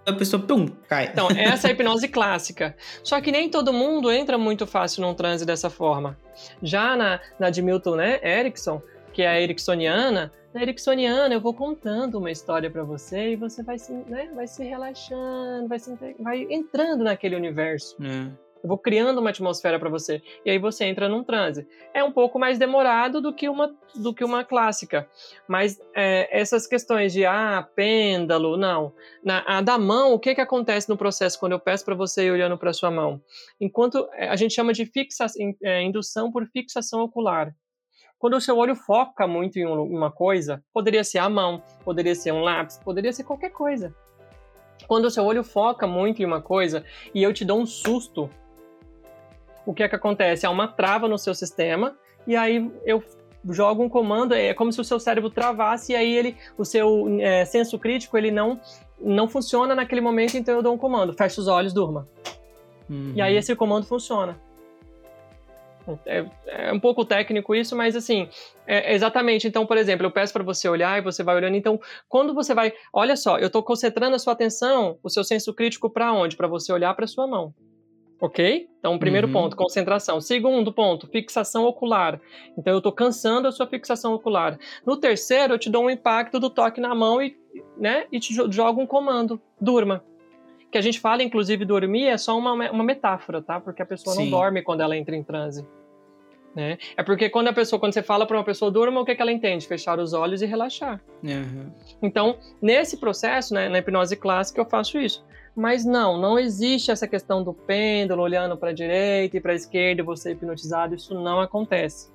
A 0.06 0.14
pessoa, 0.14 0.41
pum, 0.41 0.68
cai. 0.88 1.08
Então, 1.08 1.28
essa 1.36 1.68
é 1.68 1.72
a 1.72 1.74
hipnose 1.74 2.08
clássica. 2.08 2.76
Só 3.03 3.20
que 3.20 3.32
nem 3.32 3.49
todo 3.49 3.74
mundo 3.74 4.12
entra 4.12 4.38
muito 4.38 4.68
fácil 4.68 5.01
num 5.01 5.14
transe 5.14 5.45
dessa 5.45 5.70
forma. 5.70 6.18
Já 6.62 6.95
na, 6.95 7.20
na 7.39 7.49
de 7.49 7.62
Milton 7.62 7.95
né, 7.95 8.20
Erickson, 8.24 8.82
que 9.12 9.22
é 9.24 9.28
a 9.28 9.41
ericksoniana, 9.41 10.32
na 10.53 10.62
ericksoniana 10.62 11.34
eu 11.34 11.41
vou 11.41 11.53
contando 11.53 12.18
uma 12.18 12.32
história 12.32 12.70
para 12.70 12.84
você 12.84 13.32
e 13.32 13.36
você 13.36 13.64
vai 13.64 13.80
se, 13.80 13.91
né, 13.91 14.30
vai 14.36 14.47
se 14.47 14.64
relaxando, 14.64 15.68
vai, 15.68 15.80
se, 15.80 15.97
vai 16.20 16.47
entrando 16.49 17.03
naquele 17.03 17.36
universo. 17.36 17.95
É. 18.01 18.44
Eu 18.66 18.68
vou 18.68 18.80
criando 18.80 19.20
uma 19.20 19.30
atmosfera 19.30 19.78
para 19.78 19.91
você. 19.91 20.24
E 20.43 20.49
aí 20.49 20.57
você 20.57 20.86
entra 20.86 21.07
num 21.07 21.24
transe. 21.24 21.68
É 21.93 22.03
um 22.03 22.11
pouco 22.11 22.39
mais 22.39 22.57
demorado 22.57 23.22
do 23.22 23.32
que 23.32 23.47
uma, 23.47 23.76
do 23.93 24.11
que 24.11 24.24
uma 24.24 24.43
clássica. 24.43 25.07
Mas 25.47 25.80
é, 25.95 26.28
essas 26.32 26.66
questões 26.66 27.13
de, 27.13 27.28
ah, 27.28 27.70
pêndulo, 27.76 28.57
não. 28.57 28.91
Na, 29.24 29.43
a 29.45 29.61
da 29.61 29.78
mão, 29.78 30.13
o 30.16 30.20
que, 30.20 30.34
que 30.34 30.41
acontece 30.41 30.89
no 30.89 30.97
processo 30.97 31.39
quando 31.39 31.51
eu 31.51 31.59
peço 31.59 31.86
para 31.86 31.93
você 31.93 32.26
ir 32.26 32.32
olhando 32.32 32.57
para 32.57 32.74
sua 32.74 32.89
mão? 32.89 33.22
Enquanto 33.61 34.09
é, 34.13 34.30
a 34.30 34.36
gente 34.36 34.55
chama 34.55 34.74
de 34.74 34.84
fixa, 34.88 35.28
é, 35.61 35.84
indução 35.84 36.32
por 36.32 36.47
fixação 36.47 37.01
ocular. 37.01 37.55
Quando 38.18 38.36
o 38.36 38.41
seu 38.41 38.57
olho 38.57 38.76
foca 38.76 39.28
muito 39.28 39.59
em 39.59 39.68
um- 39.68 39.84
uma 39.84 40.09
coisa, 40.09 40.63
poderia 40.74 41.03
ser 41.03 41.20
a 41.20 41.30
mão, 41.30 41.61
poderia 41.84 42.16
ser 42.16 42.32
um 42.32 42.41
lápis, 42.41 42.80
poderia 42.84 43.13
ser 43.13 43.26
qualquer 43.26 43.51
coisa. 43.51 43.93
Quando 44.88 45.05
o 45.05 45.11
seu 45.11 45.24
olho 45.24 45.43
foca 45.43 45.86
muito 45.86 46.24
em 46.24 46.26
uma 46.26 46.41
coisa 46.41 46.84
e 47.13 47.22
eu 47.22 47.32
te 47.32 47.45
dou 47.45 47.59
um 47.59 47.66
susto, 47.68 48.28
o 49.66 49.74
que 49.74 49.84
é 49.84 49.89
que 49.89 49.95
acontece? 49.95 50.45
Há 50.45 50.49
uma 50.49 50.68
trava 50.68 51.07
no 51.07 51.18
seu 51.18 51.34
sistema 51.34 51.95
e 52.28 52.36
aí 52.36 52.72
eu 52.86 53.03
jogo 53.49 53.84
um 53.84 53.89
comando, 53.89 54.34
é 54.34 54.53
como 54.53 54.72
se 54.72 54.82
o 54.82 54.84
seu 54.84 54.99
cérebro 54.99 55.30
travasse 55.30 55.93
e 55.93 55.95
aí 55.95 56.13
ele, 56.16 56.36
o 56.57 56.66
seu 56.66 57.07
é, 57.20 57.45
senso 57.45 57.78
crítico 57.78 58.18
ele 58.18 58.32
não 58.32 58.59
não 58.99 59.28
funciona 59.28 59.76
naquele 59.76 59.99
momento, 59.99 60.38
então 60.38 60.55
eu 60.55 60.63
dou 60.63 60.74
um 60.74 60.78
comando, 60.78 61.13
fecha 61.13 61.41
os 61.41 61.47
olhos, 61.47 61.74
durma. 61.74 62.07
Uhum. 62.89 63.11
E 63.16 63.22
aí 63.22 63.36
esse 63.36 63.53
comando 63.55 63.86
funciona. 63.86 64.39
É, 66.05 66.26
é 66.47 66.74
um 66.74 66.80
pouco 66.80 67.05
técnico 67.05 67.53
isso, 67.53 67.76
mas 67.76 67.95
assim, 67.95 68.28
é, 68.66 68.93
exatamente. 68.95 69.47
Então, 69.47 69.66
por 69.66 69.78
exemplo, 69.78 70.05
eu 70.05 70.11
peço 70.11 70.34
para 70.34 70.43
você 70.43 70.68
olhar 70.68 70.97
e 70.97 71.01
você 71.01 71.24
vai 71.24 71.36
olhando. 71.36 71.55
Então, 71.55 71.80
quando 72.09 72.34
você 72.34 72.53
vai, 72.53 72.74
olha 72.91 73.16
só, 73.16 73.38
eu 73.38 73.47
estou 73.47 73.61
concentrando 73.61 74.16
a 74.16 74.20
sua 74.20 74.34
atenção, 74.34 74.97
o 75.03 75.09
seu 75.09 75.24
senso 75.24 75.53
crítico 75.53 75.89
para 75.89 76.11
onde? 76.11 76.36
Para 76.36 76.47
você 76.47 76.72
olhar 76.74 76.93
para 76.95 77.05
sua 77.05 77.28
mão. 77.28 77.53
Ok? 78.20 78.70
Então, 78.80 78.97
primeiro 78.97 79.28
Uhum. 79.28 79.34
ponto, 79.34 79.57
concentração. 79.57 80.22
Segundo 80.22 80.72
ponto, 80.72 81.05
fixação 81.07 81.66
ocular. 81.66 82.20
Então, 82.57 82.72
eu 82.74 82.78
estou 82.78 82.91
cansando 82.91 83.47
a 83.47 83.51
sua 83.51 83.68
fixação 83.68 84.13
ocular. 84.13 84.57
No 84.86 84.95
terceiro, 84.97 85.53
eu 85.53 85.59
te 85.59 85.70
dou 85.70 85.84
um 85.84 85.89
impacto 85.89 86.39
do 86.39 86.49
toque 86.49 86.80
na 86.80 86.95
mão 86.95 87.22
e, 87.22 87.36
né, 87.78 88.05
e 88.11 88.20
te 88.20 88.34
jo- 88.34 88.49
jogo 88.51 88.82
um 88.82 88.88
comando. 88.88 89.41
Durma. 89.59 90.03
Que 90.72 90.78
a 90.78 90.82
gente 90.82 90.99
fala, 90.99 91.24
inclusive, 91.24 91.66
dormir 91.66 92.05
é 92.07 92.18
só 92.18 92.38
uma, 92.38 92.53
uma 92.72 92.84
metáfora, 92.84 93.41
tá? 93.41 93.59
Porque 93.59 93.82
a 93.82 93.86
pessoa 93.86 94.16
Sim. 94.16 94.24
não 94.30 94.32
dorme 94.39 94.61
quando 94.61 94.82
ela 94.82 94.95
entra 94.95 95.16
em 95.16 95.24
transe. 95.24 95.66
Né? 96.55 96.78
É 96.95 97.03
porque 97.03 97.30
quando 97.30 97.49
a 97.49 97.53
pessoa, 97.53 97.78
quando 97.80 97.91
você 97.93 98.01
fala 98.01 98.26
para 98.26 98.38
uma 98.38 98.43
pessoa 98.45 98.72
durma, 98.72 99.01
o 99.01 99.05
que, 99.05 99.13
que 99.13 99.22
ela 99.22 99.32
entende? 99.32 99.68
Fechar 99.68 99.99
os 99.99 100.13
olhos 100.13 100.41
e 100.41 100.45
relaxar. 100.45 101.01
Uhum. 101.22 101.70
Então, 102.01 102.38
nesse 102.61 102.95
processo, 102.97 103.53
né, 103.53 103.68
na 103.68 103.80
hipnose 103.80 104.16
clássica, 104.16 104.61
eu 104.61 104.66
faço 104.66 104.97
isso. 104.97 105.26
Mas 105.56 105.86
não, 105.86 106.20
não 106.20 106.38
existe 106.38 106.91
essa 106.91 107.08
questão 107.08 107.41
do 107.41 107.53
pêndulo 107.53 108.22
olhando 108.22 108.58
para 108.58 108.72
a 108.72 108.74
direita 108.74 109.38
e 109.38 109.39
para 109.39 109.53
a 109.53 109.56
esquerda 109.56 110.01
e 110.01 110.06
você 110.06 110.32
hipnotizado, 110.32 110.95
isso 110.95 111.14
não 111.14 111.39
acontece. 111.39 112.10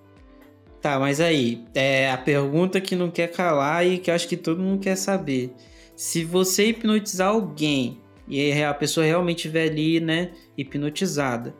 Tá, 0.80 0.98
mas 0.98 1.20
aí, 1.20 1.64
é 1.74 2.10
a 2.10 2.18
pergunta 2.18 2.80
que 2.80 2.96
não 2.96 3.10
quer 3.10 3.28
calar 3.28 3.86
e 3.86 3.98
que 3.98 4.10
acho 4.10 4.28
que 4.28 4.36
todo 4.36 4.62
mundo 4.62 4.80
quer 4.80 4.96
saber. 4.96 5.54
Se 5.94 6.24
você 6.24 6.66
hipnotizar 6.66 7.28
alguém 7.28 8.00
e 8.26 8.62
a 8.62 8.72
pessoa 8.72 9.04
realmente 9.04 9.38
estiver 9.38 9.70
ali, 9.70 10.00
né, 10.00 10.30
hipnotizada. 10.56 11.54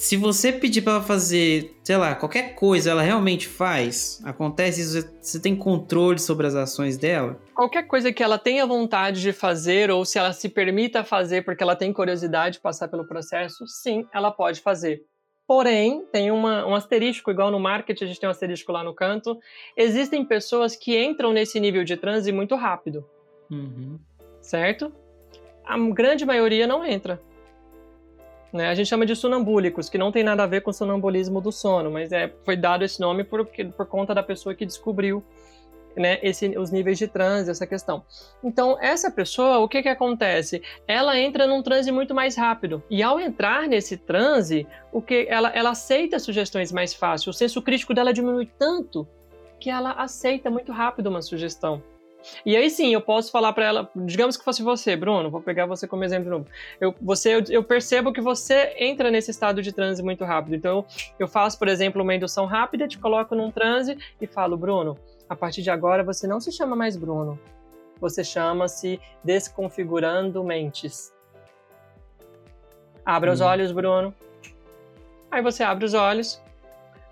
Se 0.00 0.16
você 0.16 0.50
pedir 0.50 0.80
pra 0.80 0.94
ela 0.94 1.02
fazer, 1.02 1.76
sei 1.84 1.94
lá, 1.98 2.14
qualquer 2.14 2.54
coisa, 2.54 2.90
ela 2.90 3.02
realmente 3.02 3.46
faz? 3.46 4.18
Acontece 4.24 4.80
isso? 4.80 5.06
Você 5.20 5.38
tem 5.38 5.54
controle 5.54 6.18
sobre 6.18 6.46
as 6.46 6.54
ações 6.54 6.96
dela? 6.96 7.38
Qualquer 7.54 7.82
coisa 7.86 8.10
que 8.10 8.22
ela 8.22 8.38
tenha 8.38 8.64
vontade 8.66 9.20
de 9.20 9.30
fazer 9.30 9.90
ou 9.90 10.06
se 10.06 10.18
ela 10.18 10.32
se 10.32 10.48
permita 10.48 11.04
fazer 11.04 11.44
porque 11.44 11.62
ela 11.62 11.76
tem 11.76 11.92
curiosidade 11.92 12.54
de 12.54 12.62
passar 12.62 12.88
pelo 12.88 13.06
processo, 13.06 13.66
sim, 13.66 14.06
ela 14.10 14.30
pode 14.30 14.62
fazer. 14.62 15.02
Porém, 15.46 16.02
tem 16.10 16.30
uma, 16.30 16.66
um 16.66 16.74
asterisco, 16.74 17.30
igual 17.30 17.50
no 17.50 17.60
marketing, 17.60 18.04
a 18.04 18.06
gente 18.06 18.20
tem 18.20 18.26
um 18.26 18.32
asterisco 18.32 18.72
lá 18.72 18.82
no 18.82 18.94
canto. 18.94 19.38
Existem 19.76 20.24
pessoas 20.24 20.74
que 20.74 20.98
entram 20.98 21.30
nesse 21.30 21.60
nível 21.60 21.84
de 21.84 21.98
transe 21.98 22.32
muito 22.32 22.54
rápido, 22.54 23.04
Uhum. 23.50 23.98
certo? 24.40 24.90
A 25.62 25.78
grande 25.90 26.24
maioria 26.24 26.66
não 26.66 26.82
entra. 26.86 27.20
Né? 28.52 28.68
A 28.68 28.74
gente 28.74 28.88
chama 28.88 29.06
de 29.06 29.14
sonambúlicos, 29.14 29.88
que 29.88 29.98
não 29.98 30.10
tem 30.10 30.24
nada 30.24 30.42
a 30.42 30.46
ver 30.46 30.62
com 30.62 30.70
o 30.70 30.74
sonambulismo 30.74 31.40
do 31.40 31.52
sono, 31.52 31.90
mas 31.90 32.12
é, 32.12 32.32
foi 32.44 32.56
dado 32.56 32.84
esse 32.84 33.00
nome 33.00 33.24
por, 33.24 33.46
por 33.46 33.86
conta 33.86 34.14
da 34.14 34.22
pessoa 34.22 34.54
que 34.54 34.66
descobriu 34.66 35.22
né, 35.96 36.18
esse, 36.22 36.56
os 36.58 36.70
níveis 36.70 36.98
de 36.98 37.06
transe, 37.08 37.50
essa 37.50 37.66
questão. 37.66 38.04
Então, 38.42 38.76
essa 38.80 39.10
pessoa, 39.10 39.58
o 39.58 39.68
que, 39.68 39.82
que 39.82 39.88
acontece? 39.88 40.62
Ela 40.86 41.18
entra 41.18 41.46
num 41.46 41.62
transe 41.62 41.90
muito 41.90 42.14
mais 42.14 42.36
rápido. 42.36 42.82
E 42.90 43.02
ao 43.02 43.20
entrar 43.20 43.68
nesse 43.68 43.96
transe, 43.96 44.66
o 44.92 45.00
que 45.00 45.26
ela, 45.28 45.50
ela 45.50 45.70
aceita 45.70 46.18
sugestões 46.18 46.72
mais 46.72 46.94
fácil. 46.94 47.30
O 47.30 47.34
senso 47.34 47.62
crítico 47.62 47.94
dela 47.94 48.12
diminui 48.12 48.50
tanto 48.58 49.06
que 49.58 49.70
ela 49.70 49.92
aceita 49.92 50.50
muito 50.50 50.72
rápido 50.72 51.08
uma 51.08 51.22
sugestão. 51.22 51.82
E 52.44 52.56
aí 52.56 52.70
sim, 52.70 52.92
eu 52.92 53.00
posso 53.00 53.30
falar 53.30 53.52
para 53.52 53.64
ela, 53.64 53.90
digamos 53.96 54.36
que 54.36 54.44
fosse 54.44 54.62
você, 54.62 54.94
Bruno, 54.96 55.30
vou 55.30 55.40
pegar 55.40 55.66
você 55.66 55.86
como 55.88 56.04
exemplo 56.04 56.24
de 56.24 56.30
novo. 56.30 56.46
Eu, 56.80 56.94
você, 57.00 57.34
eu, 57.34 57.44
eu 57.48 57.64
percebo 57.64 58.12
que 58.12 58.20
você 58.20 58.74
entra 58.78 59.10
nesse 59.10 59.30
estado 59.30 59.62
de 59.62 59.72
transe 59.72 60.02
muito 60.02 60.24
rápido. 60.24 60.54
Então, 60.54 60.84
eu 61.18 61.26
faço, 61.26 61.58
por 61.58 61.68
exemplo, 61.68 62.02
uma 62.02 62.14
indução 62.14 62.46
rápida, 62.46 62.86
te 62.86 62.98
coloco 62.98 63.34
num 63.34 63.50
transe 63.50 63.96
e 64.20 64.26
falo, 64.26 64.56
Bruno, 64.56 64.98
a 65.28 65.34
partir 65.36 65.62
de 65.62 65.70
agora 65.70 66.02
você 66.02 66.26
não 66.26 66.40
se 66.40 66.52
chama 66.52 66.76
mais 66.76 66.96
Bruno. 66.96 67.38
Você 68.00 68.24
chama-se 68.24 69.00
Desconfigurando 69.24 70.42
Mentes. 70.42 71.12
Abra 73.04 73.32
os 73.32 73.40
Hum. 73.40 73.44
olhos, 73.46 73.72
Bruno. 73.72 74.14
Aí 75.30 75.42
você 75.42 75.62
abre 75.62 75.84
os 75.84 75.94
olhos. 75.94 76.40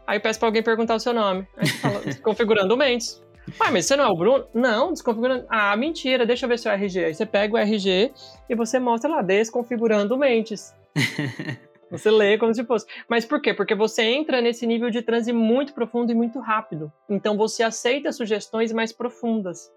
Aí 0.07 0.19
peço 0.19 0.39
pra 0.39 0.49
alguém 0.49 0.63
perguntar 0.63 0.95
o 0.95 1.01
seu 1.01 1.13
nome. 1.13 1.47
Aí 1.57 1.67
você 1.67 1.79
fala, 1.79 2.01
Desconfigurando 2.05 2.77
Mentes. 2.77 3.23
Ah, 3.59 3.71
mas 3.71 3.87
você 3.87 3.97
não 3.97 4.05
é 4.05 4.09
o 4.09 4.17
Bruno? 4.17 4.47
Não, 4.55 4.93
desconfigurando. 4.93 5.47
Ah, 5.49 5.77
mentira, 5.77 6.27
deixa 6.27 6.47
eu 6.47 6.49
ver 6.49 6.59
seu 6.59 6.73
RG. 6.73 7.05
Aí 7.05 7.15
você 7.15 7.27
pega 7.27 7.55
o 7.55 7.59
RG 7.59 8.13
e 8.49 8.55
você 8.55 8.79
mostra 8.79 9.11
lá, 9.11 9.23
Desconfigurando 9.23 10.17
Mentes. 10.17 10.75
Você 11.91 12.11
lê 12.11 12.37
como 12.37 12.55
se 12.55 12.65
fosse. 12.65 12.87
Mas 13.09 13.25
por 13.25 13.41
quê? 13.41 13.55
Porque 13.55 13.75
você 13.75 14.03
entra 14.03 14.41
nesse 14.41 14.67
nível 14.67 14.91
de 14.91 15.01
transe 15.01 15.33
muito 15.33 15.73
profundo 15.73 16.13
e 16.13 16.15
muito 16.15 16.39
rápido. 16.39 16.93
Então 17.09 17.37
você 17.37 17.63
aceita 17.63 18.13
sugestões 18.13 18.73
mais 18.73 18.93
profundas. 18.93 19.71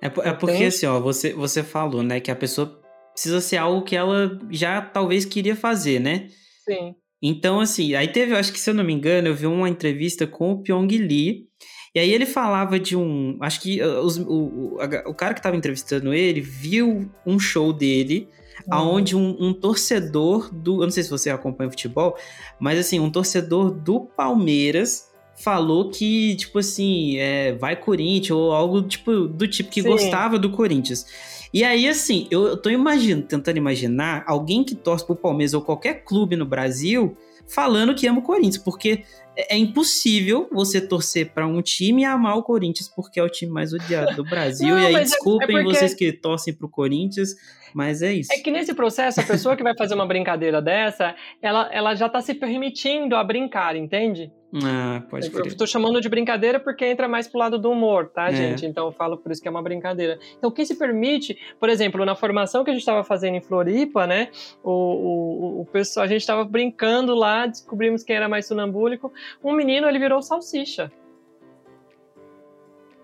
É, 0.00 0.06
é 0.06 0.32
porque 0.32 0.54
Entende? 0.54 0.66
assim, 0.66 0.86
ó, 0.86 0.98
você, 0.98 1.32
você 1.34 1.62
falou, 1.62 2.02
né, 2.02 2.20
que 2.20 2.30
a 2.30 2.36
pessoa 2.36 2.80
precisa 3.12 3.40
ser 3.40 3.58
algo 3.58 3.82
que 3.82 3.94
ela 3.94 4.38
já 4.50 4.80
talvez 4.80 5.26
queria 5.26 5.54
fazer, 5.54 6.00
né? 6.00 6.28
Sim. 6.64 6.94
Então, 7.22 7.60
assim, 7.60 7.94
aí 7.94 8.08
teve, 8.08 8.34
acho 8.34 8.50
que 8.50 8.58
se 8.58 8.70
eu 8.70 8.74
não 8.74 8.82
me 8.82 8.94
engano, 8.94 9.28
eu 9.28 9.34
vi 9.34 9.46
uma 9.46 9.68
entrevista 9.68 10.26
com 10.26 10.52
o 10.52 10.62
Pyong 10.62 10.88
Lee, 10.88 11.48
e 11.94 11.98
aí 11.98 12.12
ele 12.12 12.26
falava 12.26 12.78
de 12.78 12.96
um. 12.96 13.36
Acho 13.40 13.60
que 13.60 13.82
uh, 13.82 14.00
os- 14.00 14.16
o, 14.18 14.32
o, 14.32 14.78
o 15.06 15.14
cara 15.14 15.34
que 15.34 15.42
tava 15.42 15.56
entrevistando 15.56 16.12
ele 16.14 16.40
viu 16.40 17.10
um 17.26 17.38
show 17.38 17.72
dele, 17.72 18.28
aonde 18.70 19.16
um, 19.16 19.36
um 19.40 19.52
torcedor 19.52 20.52
do. 20.54 20.76
Eu 20.82 20.86
não 20.86 20.90
sei 20.90 21.02
se 21.02 21.10
você 21.10 21.30
acompanha 21.30 21.70
futebol, 21.70 22.16
mas 22.58 22.78
assim, 22.78 23.00
um 23.00 23.10
torcedor 23.10 23.70
do 23.70 24.00
Palmeiras 24.00 25.08
falou 25.36 25.90
que, 25.90 26.36
tipo 26.36 26.58
assim, 26.58 27.16
é, 27.16 27.52
vai 27.54 27.74
Corinthians, 27.74 28.30
ou 28.38 28.52
algo 28.52 28.82
tipo, 28.82 29.26
do 29.26 29.48
tipo 29.48 29.70
que 29.70 29.82
Sim. 29.82 29.88
gostava 29.88 30.38
do 30.38 30.50
Corinthians. 30.50 31.06
E 31.52 31.64
aí, 31.64 31.88
assim, 31.88 32.28
eu, 32.30 32.46
eu 32.46 32.56
tô 32.56 32.68
imaginando, 32.70 33.26
tentando 33.26 33.56
imaginar 33.56 34.22
alguém 34.26 34.62
que 34.62 34.74
torce 34.74 35.04
pro 35.04 35.16
Palmeiras 35.16 35.54
ou 35.54 35.62
qualquer 35.62 36.04
clube 36.04 36.36
no 36.36 36.44
Brasil 36.44 37.16
falando 37.54 37.94
que 37.94 38.06
ama 38.06 38.20
o 38.20 38.22
Corinthians, 38.22 38.58
porque 38.58 39.04
é, 39.36 39.54
é 39.54 39.58
impossível 39.58 40.48
você 40.52 40.80
torcer 40.80 41.30
para 41.32 41.46
um 41.46 41.60
time 41.62 42.02
e 42.02 42.04
amar 42.04 42.36
o 42.36 42.42
Corinthians 42.42 42.88
porque 42.88 43.18
é 43.18 43.22
o 43.22 43.28
time 43.28 43.50
mais 43.52 43.72
odiado 43.72 44.14
do 44.16 44.24
Brasil. 44.24 44.68
Não, 44.74 44.78
e 44.78 44.86
aí, 44.86 44.92
mas 44.92 45.10
é- 45.12 45.14
desculpem 45.14 45.58
é 45.58 45.62
porque- 45.62 45.78
vocês 45.78 45.94
que 45.94 46.12
torcem 46.12 46.54
pro 46.54 46.68
Corinthians, 46.68 47.34
mas 47.74 48.02
é 48.02 48.12
isso. 48.12 48.32
É 48.32 48.38
que 48.38 48.50
nesse 48.50 48.74
processo, 48.74 49.20
a 49.20 49.24
pessoa 49.24 49.56
que 49.56 49.62
vai 49.62 49.76
fazer 49.76 49.94
uma 49.94 50.06
brincadeira 50.06 50.60
dessa, 50.60 51.14
ela, 51.40 51.68
ela 51.72 51.94
já 51.94 52.08
tá 52.08 52.20
se 52.20 52.34
permitindo 52.34 53.14
a 53.16 53.22
brincar, 53.24 53.76
entende? 53.76 54.30
Ah, 54.52 55.02
pode 55.08 55.26
Eu 55.28 55.32
crer. 55.32 55.56
tô 55.56 55.64
chamando 55.64 56.00
de 56.00 56.08
brincadeira 56.08 56.58
porque 56.58 56.84
entra 56.84 57.06
mais 57.06 57.28
pro 57.28 57.38
lado 57.38 57.56
do 57.56 57.70
humor, 57.70 58.08
tá, 58.08 58.30
É. 58.30 58.34
gente? 58.34 58.66
Então 58.66 58.86
eu 58.86 58.92
falo 58.92 59.16
por 59.16 59.30
isso 59.30 59.40
que 59.40 59.46
é 59.46 59.50
uma 59.50 59.62
brincadeira. 59.62 60.18
Então, 60.38 60.50
quem 60.50 60.64
se 60.64 60.74
permite, 60.76 61.38
por 61.60 61.68
exemplo, 61.68 62.04
na 62.04 62.16
formação 62.16 62.64
que 62.64 62.70
a 62.70 62.72
gente 62.72 62.82
estava 62.82 63.04
fazendo 63.04 63.36
em 63.36 63.40
Floripa, 63.40 64.08
né? 64.08 64.28
O, 64.64 64.70
o, 64.72 65.60
o 65.60 65.66
pessoal, 65.66 66.02
a 66.04 66.08
gente 66.08 66.20
estava 66.22 66.44
brincando 66.44 67.14
lá, 67.14 67.46
descobrimos 67.46 68.02
quem 68.02 68.16
era 68.16 68.28
mais 68.28 68.46
sonambúlico. 68.46 69.12
Um 69.42 69.52
menino, 69.52 69.86
ele 69.88 70.00
virou 70.00 70.20
salsicha. 70.20 70.90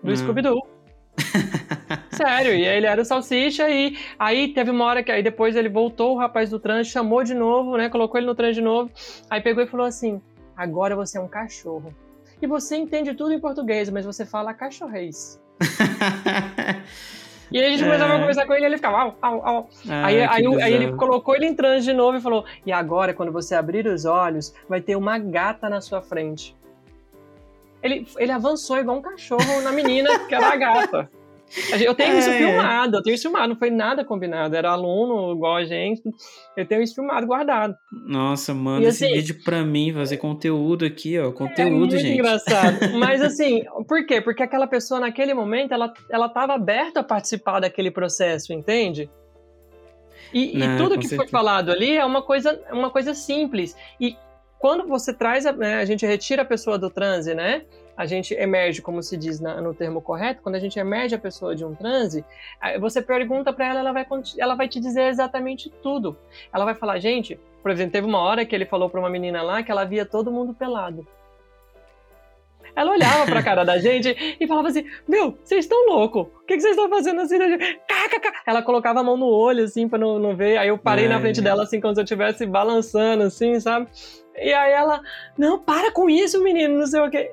Do 0.03 0.11
Hum. 0.11 0.15
Scooby-Doo. 0.15 0.67
Sério, 2.11 2.53
e 2.53 2.67
aí 2.67 2.77
ele 2.77 2.85
era 2.87 3.01
o 3.01 3.05
salsicha 3.05 3.69
e 3.69 3.97
aí 4.19 4.49
teve 4.49 4.69
uma 4.69 4.85
hora 4.85 5.01
que 5.01 5.11
aí 5.11 5.23
depois 5.23 5.55
ele 5.55 5.69
voltou, 5.69 6.13
o 6.13 6.17
rapaz 6.17 6.49
do 6.49 6.59
trânsito 6.59 6.93
chamou 6.93 7.23
de 7.23 7.33
novo, 7.33 7.77
né? 7.77 7.89
Colocou 7.89 8.17
ele 8.19 8.27
no 8.27 8.35
trânsito 8.35 8.59
de 8.61 8.65
novo. 8.65 8.91
Aí 9.29 9.41
pegou 9.41 9.63
e 9.63 9.67
falou 9.67 9.85
assim: 9.85 10.21
agora 10.57 10.95
você 10.95 11.17
é 11.17 11.21
um 11.21 11.27
cachorro. 11.27 11.93
E 12.41 12.47
você 12.47 12.75
entende 12.75 13.13
tudo 13.13 13.33
em 13.33 13.39
português, 13.39 13.89
mas 13.89 14.05
você 14.05 14.25
fala 14.25 14.53
cachorrês. 14.53 15.39
E 17.49 17.57
aí 17.57 17.65
a 17.65 17.69
gente 17.69 17.83
começava 17.83 18.13
a 18.13 18.19
conversar 18.19 18.45
com 18.45 18.53
ele 18.53 18.63
e 18.63 18.65
ele 18.65 18.75
ficava. 18.75 18.97
Au, 18.97 19.17
au, 19.21 19.47
au. 19.47 19.69
Ah, 19.89 20.07
aí, 20.07 20.21
aí, 20.21 20.61
aí 20.61 20.73
ele 20.73 20.93
colocou 20.93 21.33
ele 21.33 21.45
em 21.45 21.55
transe 21.55 21.85
de 21.85 21.93
novo 21.93 22.17
e 22.17 22.21
falou: 22.21 22.43
E 22.65 22.71
agora, 22.73 23.13
quando 23.13 23.31
você 23.31 23.55
abrir 23.55 23.87
os 23.87 24.03
olhos, 24.03 24.53
vai 24.67 24.81
ter 24.81 24.97
uma 24.97 25.17
gata 25.17 25.69
na 25.69 25.79
sua 25.79 26.01
frente. 26.01 26.55
Ele, 27.81 28.05
ele 28.17 28.31
avançou 28.31 28.77
igual 28.77 28.97
um 28.97 29.01
cachorro 29.01 29.61
na 29.61 29.71
menina, 29.71 30.19
que 30.27 30.35
era 30.35 30.49
a 30.49 30.55
gata. 30.57 31.09
Eu 31.79 31.95
tenho 31.95 32.17
isso 32.19 32.29
É, 32.29 32.35
é. 32.35 32.37
filmado, 32.37 32.97
eu 32.97 33.01
tenho 33.01 33.13
isso 33.13 33.23
filmado, 33.23 33.47
não 33.49 33.55
foi 33.55 33.69
nada 33.69 34.03
combinado. 34.03 34.55
Era 34.55 34.71
aluno 34.71 35.31
igual 35.33 35.55
a 35.55 35.63
gente. 35.65 36.01
Eu 36.57 36.65
tenho 36.65 36.81
isso 36.81 36.93
filmado, 36.95 37.25
guardado. 37.25 37.73
Nossa, 38.05 38.53
manda 38.53 38.83
E 38.85 38.87
esse 38.89 39.05
assim- 39.05 39.13
vídeo 39.13 39.37
pra 39.45 39.63
mim, 39.63 39.93
fazer 39.93 40.17
conteúdo 40.17 40.83
aqui, 40.85 41.17
ó. 41.17 41.29
É 41.29 41.31
Conteúdo, 41.31 41.75
muito 41.77 41.97
gente. 41.97 42.13
engraçado. 42.19 42.77
Mas 42.99 43.21
assim, 43.21 43.63
por 43.87 44.05
quê? 44.05 44.19
Porque 44.19 44.43
aquela 44.43 44.67
pessoa 44.67 44.99
naquele 44.99 45.33
momento, 45.33 45.73
ela, 45.73 45.93
ela 46.11 46.27
tava 46.27 46.53
aberta 46.53 46.99
a 46.99 47.03
participar 47.03 47.61
daquele 47.61 47.91
processo, 47.91 48.51
entende? 48.51 49.09
E, 50.33 50.55
e 50.55 50.57
Não, 50.57 50.77
tudo 50.77 50.95
que 50.99 51.07
foi 51.07 51.17
certeza. 51.19 51.31
falado 51.31 51.71
ali 51.71 51.95
é 51.95 52.03
uma 52.03 52.21
coisa, 52.21 52.61
é 52.67 52.73
uma 52.73 52.89
coisa 52.89 53.13
simples. 53.13 53.73
E 54.01 54.15
quando 54.59 54.85
você 54.87 55.13
traz, 55.13 55.45
a, 55.45 55.53
né, 55.53 55.75
a 55.75 55.85
gente 55.85 56.05
retira 56.05 56.41
a 56.41 56.45
pessoa 56.45 56.77
do 56.77 56.89
transe, 56.89 57.33
né? 57.33 57.61
A 57.97 58.05
gente 58.05 58.33
emerge, 58.35 58.79
como 58.81 59.01
se 59.01 59.17
diz 59.17 59.39
na- 59.39 59.59
no 59.59 59.73
termo 59.73 59.99
correto, 60.01 60.41
quando 60.43 60.53
a 60.55 60.59
gente 60.59 60.77
emerge 60.77 61.15
a 61.15 61.19
pessoa 61.19 61.55
de 61.55 61.65
um 61.65 61.73
transe, 61.73 62.23
você 62.79 63.01
pergunta 63.01 63.51
pra 63.51 63.67
ela, 63.69 63.79
ela 63.79 63.91
vai, 63.91 64.05
ela 64.37 64.53
vai 64.55 64.67
te 64.67 64.79
dizer 64.79 65.07
exatamente 65.07 65.69
tudo. 65.81 66.15
Ela 66.53 66.63
vai 66.63 66.75
falar, 66.75 66.99
gente, 66.99 67.39
por 67.63 67.71
exemplo, 67.71 67.93
teve 67.93 68.05
uma 68.05 68.19
hora 68.19 68.45
que 68.45 68.53
ele 68.55 68.65
falou 68.65 68.87
pra 68.89 68.99
uma 68.99 69.09
menina 69.09 69.41
lá 69.41 69.63
que 69.63 69.71
ela 69.71 69.83
via 69.83 70.05
todo 70.05 70.31
mundo 70.31 70.53
pelado. 70.53 71.07
Ela 72.75 72.91
olhava 72.91 73.25
pra 73.25 73.41
cara 73.41 73.63
da 73.63 73.79
gente 73.79 74.15
e 74.39 74.45
falava 74.45 74.67
assim: 74.67 74.85
Meu, 75.07 75.35
vocês 75.43 75.65
estão 75.65 75.87
loucos? 75.87 76.27
O 76.27 76.45
que, 76.45 76.53
que 76.55 76.61
vocês 76.61 76.75
estão 76.77 76.87
fazendo 76.87 77.21
assim? 77.21 77.39
da 77.39 77.49
gente?" 77.49 77.79
KKK. 77.87 78.31
Ela 78.45 78.61
colocava 78.61 78.99
a 78.99 79.03
mão 79.03 79.17
no 79.17 79.25
olho, 79.25 79.63
assim, 79.63 79.89
pra 79.89 79.97
não, 79.97 80.19
não 80.19 80.35
ver. 80.35 80.57
Aí 80.59 80.67
eu 80.67 80.77
parei 80.77 81.07
na 81.07 81.15
Ai. 81.15 81.21
frente 81.21 81.41
dela, 81.41 81.63
assim, 81.63 81.81
como 81.81 81.95
se 81.95 82.01
eu 82.01 82.03
estivesse 82.03 82.45
balançando, 82.45 83.23
assim, 83.23 83.59
sabe? 83.59 83.87
E 84.35 84.53
aí 84.53 84.71
ela: 84.73 85.01
Não, 85.35 85.57
para 85.57 85.91
com 85.91 86.07
isso, 86.07 86.43
menino, 86.43 86.77
não 86.77 86.85
sei 86.85 87.01
o 87.01 87.09
quê. 87.09 87.31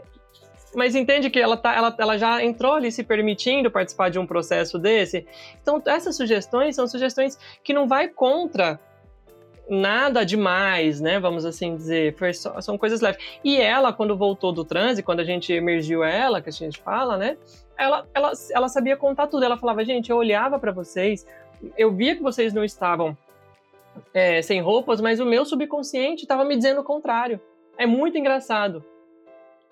Mas 0.74 0.94
entende 0.94 1.30
que 1.30 1.38
ela, 1.38 1.56
tá, 1.56 1.74
ela, 1.74 1.94
ela 1.98 2.18
já 2.18 2.42
entrou 2.42 2.74
ali 2.74 2.90
se 2.90 3.02
permitindo 3.02 3.70
participar 3.70 4.10
de 4.10 4.18
um 4.18 4.26
processo 4.26 4.78
desse. 4.78 5.26
Então, 5.62 5.82
essas 5.86 6.16
sugestões 6.16 6.74
são 6.74 6.86
sugestões 6.86 7.38
que 7.62 7.72
não 7.72 7.86
vai 7.86 8.08
contra 8.08 8.78
nada 9.68 10.24
demais, 10.24 11.00
né? 11.00 11.18
Vamos 11.18 11.44
assim 11.44 11.76
dizer. 11.76 12.14
Só- 12.34 12.60
são 12.60 12.76
coisas 12.76 13.00
leves. 13.00 13.22
E 13.42 13.60
ela, 13.60 13.92
quando 13.92 14.16
voltou 14.16 14.52
do 14.52 14.64
transe, 14.64 15.02
quando 15.02 15.20
a 15.20 15.24
gente 15.24 15.52
emergiu 15.52 16.02
ela, 16.04 16.40
que 16.42 16.48
a 16.48 16.52
gente 16.52 16.78
fala, 16.80 17.16
né? 17.16 17.36
Ela, 17.78 18.06
ela, 18.14 18.32
ela 18.50 18.68
sabia 18.68 18.96
contar 18.96 19.26
tudo. 19.26 19.44
Ela 19.44 19.56
falava, 19.56 19.84
gente, 19.84 20.10
eu 20.10 20.16
olhava 20.16 20.58
pra 20.58 20.72
vocês, 20.72 21.26
eu 21.76 21.92
via 21.92 22.14
que 22.14 22.22
vocês 22.22 22.52
não 22.52 22.64
estavam 22.64 23.16
é, 24.12 24.42
sem 24.42 24.60
roupas, 24.60 25.00
mas 25.00 25.20
o 25.20 25.24
meu 25.24 25.44
subconsciente 25.44 26.22
estava 26.22 26.44
me 26.44 26.56
dizendo 26.56 26.80
o 26.80 26.84
contrário. 26.84 27.40
É 27.78 27.86
muito 27.86 28.18
engraçado. 28.18 28.84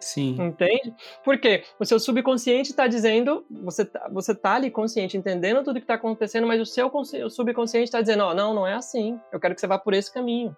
Sim. 0.02 0.36
Entende? 0.40 0.92
Porque 1.24 1.62
o 1.78 1.84
seu 1.84 2.00
subconsciente 2.00 2.70
está 2.70 2.88
dizendo, 2.88 3.46
você 3.48 3.84
tá, 3.84 4.08
você 4.12 4.34
tá 4.34 4.54
ali 4.56 4.68
consciente, 4.70 5.16
entendendo 5.16 5.62
tudo 5.62 5.76
que 5.76 5.84
está 5.84 5.94
acontecendo, 5.94 6.44
mas 6.46 6.60
o 6.60 6.66
seu 6.66 6.90
o 6.92 7.30
subconsciente 7.30 7.84
está 7.84 8.00
dizendo, 8.00 8.24
ó, 8.24 8.34
não, 8.34 8.52
não 8.52 8.66
é 8.66 8.74
assim. 8.74 9.18
Eu 9.32 9.38
quero 9.38 9.54
que 9.54 9.60
você 9.60 9.66
vá 9.68 9.78
por 9.78 9.94
esse 9.94 10.12
caminho. 10.12 10.56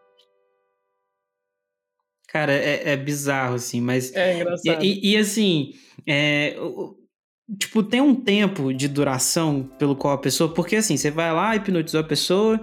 Cara, 2.29 2.53
é, 2.53 2.93
é 2.93 2.97
bizarro, 2.97 3.55
assim, 3.55 3.81
mas. 3.81 4.15
É 4.15 4.33
E, 4.33 4.41
engraçado. 4.41 4.85
e- 4.85 5.12
e, 5.12 5.16
assim, 5.16 5.75
é, 6.07 6.57
tipo, 7.59 7.83
tem 7.83 8.01
um 8.01 8.15
tempo 8.15 8.73
de 8.73 8.89
duração 8.89 9.62
pelo 9.79 9.95
qual 9.95 10.15
a 10.15 10.19
pessoa. 10.19 10.53
Porque 10.53 10.77
assim, 10.77 10.97
você 10.97 11.11
vai 11.11 11.33
lá, 11.33 11.55
hipnotizou 11.55 12.01
a 12.01 12.05
pessoa, 12.05 12.61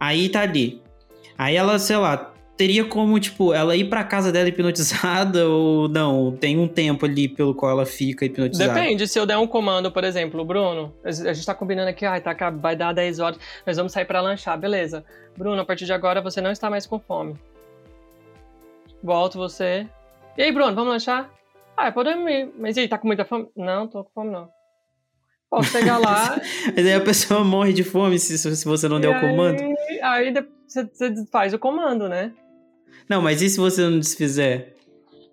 aí 0.00 0.28
tá 0.28 0.40
ali. 0.40 0.82
Aí 1.36 1.54
ela, 1.56 1.78
sei 1.78 1.96
lá, 1.98 2.31
teria 2.56 2.84
como, 2.84 3.18
tipo, 3.18 3.52
ela 3.52 3.74
ir 3.74 3.88
pra 3.88 4.04
casa 4.04 4.30
dela 4.30 4.48
hipnotizada 4.48 5.46
ou 5.48 5.88
não? 5.88 6.36
Tem 6.36 6.58
um 6.58 6.68
tempo 6.68 7.06
ali 7.06 7.28
pelo 7.28 7.54
qual 7.54 7.72
ela 7.72 7.86
fica 7.86 8.24
hipnotizada. 8.24 8.72
Depende, 8.72 9.06
se 9.08 9.18
eu 9.18 9.26
der 9.26 9.38
um 9.38 9.46
comando, 9.46 9.90
por 9.90 10.04
exemplo, 10.04 10.44
Bruno, 10.44 10.94
a 11.04 11.10
gente 11.10 11.44
tá 11.44 11.54
combinando 11.54 11.90
aqui, 11.90 12.04
ai, 12.04 12.20
tá, 12.20 12.34
vai 12.50 12.76
dar 12.76 12.92
10 12.92 13.18
horas, 13.18 13.38
nós 13.66 13.76
vamos 13.76 13.92
sair 13.92 14.04
para 14.04 14.20
lanchar, 14.20 14.58
beleza. 14.58 15.04
Bruno, 15.36 15.60
a 15.60 15.64
partir 15.64 15.86
de 15.86 15.92
agora 15.92 16.20
você 16.20 16.40
não 16.40 16.52
está 16.52 16.68
mais 16.68 16.86
com 16.86 16.98
fome. 16.98 17.34
Volto 19.02 19.38
você. 19.38 19.86
E 20.36 20.42
aí, 20.42 20.52
Bruno, 20.52 20.74
vamos 20.74 20.92
lanchar? 20.92 21.30
Ah, 21.76 21.90
podemos 21.90 22.30
ir. 22.30 22.52
Mas 22.58 22.76
e 22.76 22.80
aí, 22.80 22.88
tá 22.88 22.96
com 22.96 23.06
muita 23.06 23.24
fome? 23.24 23.48
Não, 23.56 23.88
tô 23.88 24.04
com 24.04 24.10
fome 24.14 24.30
não. 24.30 24.48
Posso 25.50 25.70
chegar 25.70 25.98
lá. 25.98 26.40
Mas 26.74 26.86
aí 26.86 26.94
a 26.94 27.00
pessoa 27.00 27.44
morre 27.44 27.72
de 27.72 27.84
fome 27.84 28.18
se, 28.18 28.38
se 28.38 28.64
você 28.64 28.88
não 28.88 29.00
der 29.00 29.14
o 29.14 29.20
comando. 29.20 29.62
Aí, 30.02 30.32
você 30.66 30.88
faz 31.30 31.52
o 31.52 31.58
comando, 31.58 32.08
né? 32.08 32.32
Não, 33.08 33.20
mas 33.22 33.42
e 33.42 33.48
se 33.48 33.58
você 33.58 33.82
não 33.82 33.98
desfizer? 33.98 34.74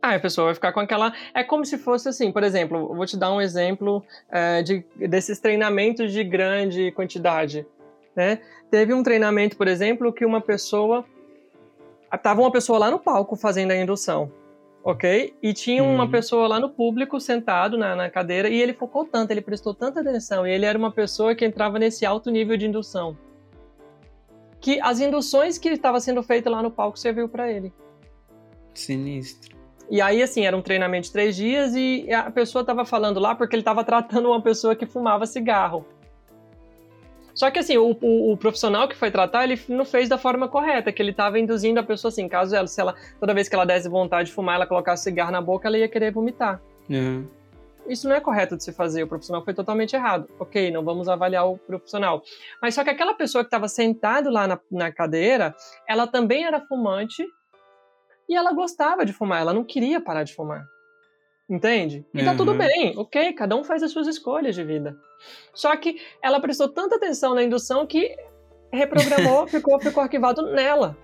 Ah, 0.01 0.15
a 0.15 0.19
pessoa 0.19 0.45
vai 0.45 0.53
ficar 0.53 0.71
com 0.71 0.79
aquela. 0.79 1.13
É 1.33 1.43
como 1.43 1.65
se 1.65 1.77
fosse 1.77 2.07
assim, 2.07 2.31
por 2.31 2.43
exemplo, 2.43 2.93
vou 2.95 3.05
te 3.05 3.17
dar 3.17 3.33
um 3.33 3.41
exemplo 3.41 4.03
é, 4.31 4.61
de, 4.63 4.83
desses 4.95 5.39
treinamentos 5.39 6.11
de 6.13 6.23
grande 6.23 6.91
quantidade. 6.91 7.65
Né? 8.15 8.39
Teve 8.71 8.93
um 8.93 9.03
treinamento, 9.03 9.57
por 9.57 9.67
exemplo, 9.67 10.13
que 10.13 10.25
uma 10.25 10.39
pessoa. 10.41 11.03
Tava 12.23 12.41
uma 12.41 12.51
pessoa 12.51 12.79
lá 12.79 12.89
no 12.89 12.97
palco 12.97 13.35
fazendo 13.35 13.71
a 13.71 13.75
indução, 13.75 14.31
ok? 14.83 15.33
E 15.43 15.53
tinha 15.53 15.83
uma 15.83 16.05
Uhum. 16.05 16.09
pessoa 16.11 16.47
lá 16.47 16.59
no 16.59 16.69
público 16.69 17.19
sentado 17.19 17.77
na, 17.77 17.95
na 17.95 18.09
cadeira 18.09 18.49
e 18.49 18.59
ele 18.59 18.73
focou 18.73 19.05
tanto, 19.05 19.29
ele 19.29 19.41
prestou 19.41 19.75
tanta 19.75 19.99
atenção 19.99 20.47
e 20.47 20.51
ele 20.51 20.65
era 20.65 20.77
uma 20.77 20.91
pessoa 20.91 21.35
que 21.35 21.45
entrava 21.45 21.77
nesse 21.77 22.05
alto 22.07 22.31
nível 22.31 22.57
de 22.57 22.65
indução. 22.65 23.15
Que 24.61 24.79
as 24.81 24.99
induções 24.99 25.57
que 25.57 25.69
estava 25.69 25.99
sendo 25.99 26.21
feitas 26.21 26.51
lá 26.51 26.61
no 26.61 26.69
palco 26.71 26.97
serviu 26.99 27.29
para 27.29 27.51
ele. 27.51 27.71
Sinistro. 28.73 29.57
E 29.89 30.01
aí, 30.01 30.21
assim, 30.21 30.45
era 30.45 30.55
um 30.55 30.61
treinamento 30.61 31.07
de 31.07 31.11
três 31.11 31.35
dias 31.35 31.73
e 31.75 32.11
a 32.13 32.29
pessoa 32.29 32.63
tava 32.63 32.85
falando 32.85 33.19
lá 33.19 33.33
porque 33.33 33.55
ele 33.55 33.63
tava 33.63 33.83
tratando 33.83 34.27
uma 34.29 34.41
pessoa 34.41 34.75
que 34.75 34.85
fumava 34.85 35.25
cigarro. 35.25 35.83
Só 37.33 37.49
que, 37.49 37.57
assim, 37.57 37.77
o, 37.77 37.97
o- 38.01 38.33
o 38.33 38.37
profissional 38.37 38.87
que 38.87 38.95
foi 38.95 39.09
tratar, 39.09 39.45
ele 39.45 39.59
não 39.69 39.85
fez 39.85 40.09
da 40.09 40.17
forma 40.17 40.47
correta, 40.47 40.91
que 40.91 41.01
ele 41.01 41.13
tava 41.13 41.39
induzindo 41.39 41.79
a 41.79 41.83
pessoa, 41.83 42.09
assim, 42.09 42.27
caso 42.27 42.53
ela, 42.55 42.67
se 42.67 42.79
ela, 42.81 42.93
toda 43.19 43.33
vez 43.33 43.47
que 43.47 43.55
ela 43.55 43.65
desse 43.65 43.87
vontade 43.87 44.27
de 44.29 44.35
fumar, 44.35 44.55
ela 44.55 44.67
colocasse 44.67 45.03
cigarro 45.03 45.31
na 45.31 45.41
boca, 45.41 45.67
ela 45.67 45.77
ia 45.77 45.87
querer 45.87 46.11
vomitar. 46.11 46.61
Uhum. 46.89 47.25
Isso 47.89 48.07
não 48.07 48.15
é 48.15 48.21
correto 48.21 48.55
de 48.55 48.63
se 48.63 48.71
fazer, 48.71 49.03
o 49.03 49.07
profissional 49.07 49.43
foi 49.43 49.53
totalmente 49.53 49.95
errado. 49.95 50.29
Ok, 50.39 50.69
não 50.71 50.83
vamos 50.83 51.09
avaliar 51.09 51.47
o 51.49 51.57
profissional. 51.57 52.21
Mas 52.61 52.75
só 52.75 52.83
que 52.83 52.89
aquela 52.89 53.13
pessoa 53.13 53.43
que 53.43 53.47
estava 53.47 53.67
sentado 53.67 54.29
lá 54.29 54.47
na, 54.47 54.59
na 54.71 54.91
cadeira, 54.91 55.55
ela 55.87 56.05
também 56.07 56.45
era 56.45 56.59
fumante 56.61 57.25
e 58.29 58.35
ela 58.35 58.53
gostava 58.53 59.03
de 59.05 59.11
fumar, 59.11 59.41
ela 59.41 59.53
não 59.53 59.63
queria 59.63 59.99
parar 59.99 60.23
de 60.23 60.33
fumar. 60.35 60.63
Entende? 61.49 62.05
E 62.13 62.23
tá 62.23 62.31
Uhum. 62.31 62.37
tudo 62.37 62.53
bem, 62.53 62.93
ok, 62.95 63.33
cada 63.33 63.55
um 63.55 63.63
faz 63.63 63.81
as 63.81 63.91
suas 63.91 64.05
escolhas 64.05 64.53
de 64.53 64.63
vida. 64.63 64.95
Só 65.51 65.75
que 65.75 65.99
ela 66.21 66.39
prestou 66.39 66.69
tanta 66.69 66.95
atenção 66.97 67.33
na 67.33 67.41
indução 67.41 67.87
que 67.87 68.15
reprogramou, 68.71 69.47
ficou, 69.49 69.79
ficou 69.79 70.03
arquivado 70.03 70.43
nela. 70.53 70.95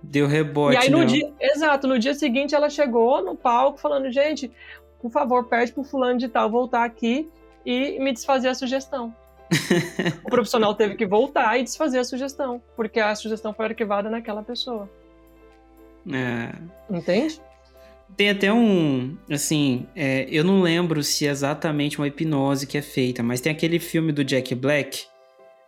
Deu 0.00 0.28
rebote, 0.28 0.76
E 0.76 0.78
aí 0.78 0.88
no 0.88 0.98
né? 1.00 1.06
dia, 1.06 1.34
exato, 1.40 1.88
no 1.88 1.98
dia 1.98 2.14
seguinte 2.14 2.54
ela 2.54 2.70
chegou 2.70 3.20
no 3.24 3.34
palco 3.34 3.80
falando, 3.80 4.08
gente, 4.12 4.52
por 5.00 5.10
favor, 5.10 5.44
pede 5.44 5.72
pro 5.72 5.84
fulano 5.84 6.18
de 6.18 6.28
tal 6.28 6.50
voltar 6.50 6.84
aqui 6.84 7.28
e 7.64 7.98
me 7.98 8.12
desfazer 8.12 8.48
a 8.48 8.54
sugestão. 8.54 9.14
o 10.24 10.30
profissional 10.30 10.74
teve 10.74 10.94
que 10.94 11.06
voltar 11.06 11.58
e 11.58 11.62
desfazer 11.62 11.98
a 11.98 12.04
sugestão, 12.04 12.60
porque 12.76 13.00
a 13.00 13.14
sugestão 13.14 13.54
foi 13.54 13.66
arquivada 13.66 14.10
naquela 14.10 14.42
pessoa. 14.42 14.88
É. 16.10 16.52
Entende? 16.90 17.40
Tem 18.16 18.30
até 18.30 18.52
um. 18.52 19.16
Assim, 19.30 19.86
é, 19.94 20.26
eu 20.30 20.42
não 20.42 20.62
lembro 20.62 21.02
se 21.02 21.26
é 21.26 21.30
exatamente 21.30 21.98
uma 21.98 22.06
hipnose 22.06 22.66
que 22.66 22.78
é 22.78 22.82
feita, 22.82 23.22
mas 23.22 23.40
tem 23.40 23.52
aquele 23.52 23.78
filme 23.78 24.12
do 24.12 24.24
Jack 24.24 24.54
Black. 24.54 25.06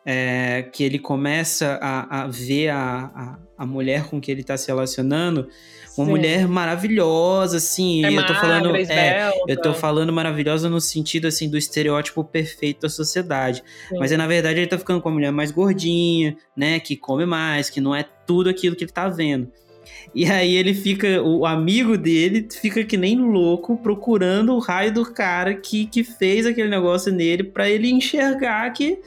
É, 0.05 0.63
que 0.73 0.83
ele 0.83 0.99
começa 0.99 1.79
a, 1.81 2.23
a 2.23 2.27
ver 2.27 2.71
a, 2.71 3.11
a, 3.15 3.39
a, 3.59 3.67
mulher 3.67 4.05
com 4.05 4.19
que 4.19 4.31
ele 4.31 4.41
está 4.41 4.57
se 4.57 4.67
relacionando, 4.67 5.47
uma 5.97 6.07
Sim. 6.07 6.11
mulher 6.11 6.49
maravilhosa, 6.49 7.59
assim. 7.59 8.05
É 8.07 8.11
eu 8.11 8.27
tô 8.27 8.35
falando, 8.35 8.77
é, 8.77 9.31
eu 9.47 9.61
tô 9.61 9.75
falando 9.75 10.11
maravilhosa 10.11 10.71
no 10.71 10.81
sentido 10.81 11.27
assim 11.27 11.51
do 11.51 11.59
estereótipo 11.59 12.25
perfeito 12.25 12.81
da 12.81 12.89
sociedade. 12.89 13.63
Sim. 13.91 13.99
Mas 13.99 14.11
é, 14.11 14.17
na 14.17 14.27
verdade 14.27 14.61
ele 14.61 14.67
tá 14.67 14.79
ficando 14.79 15.03
com 15.03 15.11
a 15.11 15.13
mulher 15.13 15.33
mais 15.33 15.51
gordinha, 15.51 16.35
né, 16.57 16.81
que 16.81 16.97
come 16.97 17.27
mais, 17.27 17.69
que 17.69 17.81
não 17.81 17.95
é 17.95 18.03
tudo 18.27 18.49
aquilo 18.49 18.75
que 18.75 18.85
ele 18.85 18.93
tá 18.93 19.07
vendo. 19.07 19.53
E 20.15 20.25
aí 20.27 20.57
ele 20.57 20.75
fica, 20.75 21.23
o 21.23 21.47
amigo 21.47 21.97
dele 21.97 22.49
fica 22.51 22.83
que 22.85 22.97
nem 22.97 23.17
louco 23.17 23.77
procurando 23.77 24.55
o 24.55 24.59
raio 24.59 24.93
do 24.93 25.05
cara 25.05 25.55
que, 25.55 25.87
que 25.87 26.03
fez 26.03 26.47
aquele 26.47 26.69
negócio 26.69 27.13
nele 27.13 27.45
para 27.45 27.69
ele 27.69 27.91
enxergar 27.91 28.71
que. 28.73 28.99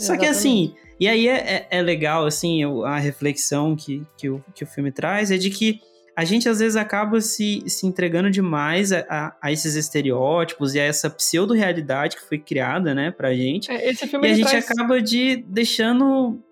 Só 0.00 0.16
que 0.16 0.26
assim, 0.26 0.74
e 0.98 1.08
aí 1.08 1.28
é, 1.28 1.36
é, 1.36 1.66
é, 1.70 1.82
legal, 1.82 2.26
assim, 2.26 2.62
a 2.84 2.98
reflexão 2.98 3.76
que, 3.76 4.06
que, 4.16 4.28
o, 4.28 4.42
que 4.54 4.64
o 4.64 4.66
filme 4.66 4.90
traz 4.90 5.30
é 5.30 5.36
de 5.36 5.50
que 5.50 5.80
a 6.16 6.24
gente 6.24 6.48
às 6.48 6.58
vezes 6.58 6.76
acaba 6.76 7.20
se, 7.20 7.62
se 7.66 7.86
entregando 7.86 8.30
demais 8.30 8.92
a, 8.92 9.06
a, 9.08 9.36
a 9.42 9.52
esses 9.52 9.74
estereótipos 9.74 10.74
e 10.74 10.80
a 10.80 10.84
essa 10.84 11.08
pseudo-realidade 11.08 12.16
que 12.16 12.28
foi 12.28 12.38
criada, 12.38 12.94
né, 12.94 13.10
pra 13.10 13.34
gente. 13.34 13.70
É, 13.70 13.88
esse 13.88 14.06
filme 14.06 14.28
e 14.28 14.30
a 14.32 14.34
gente 14.34 14.48
traz... 14.48 14.70
acaba 14.70 15.00
de 15.00 15.36
deixando 15.48 16.42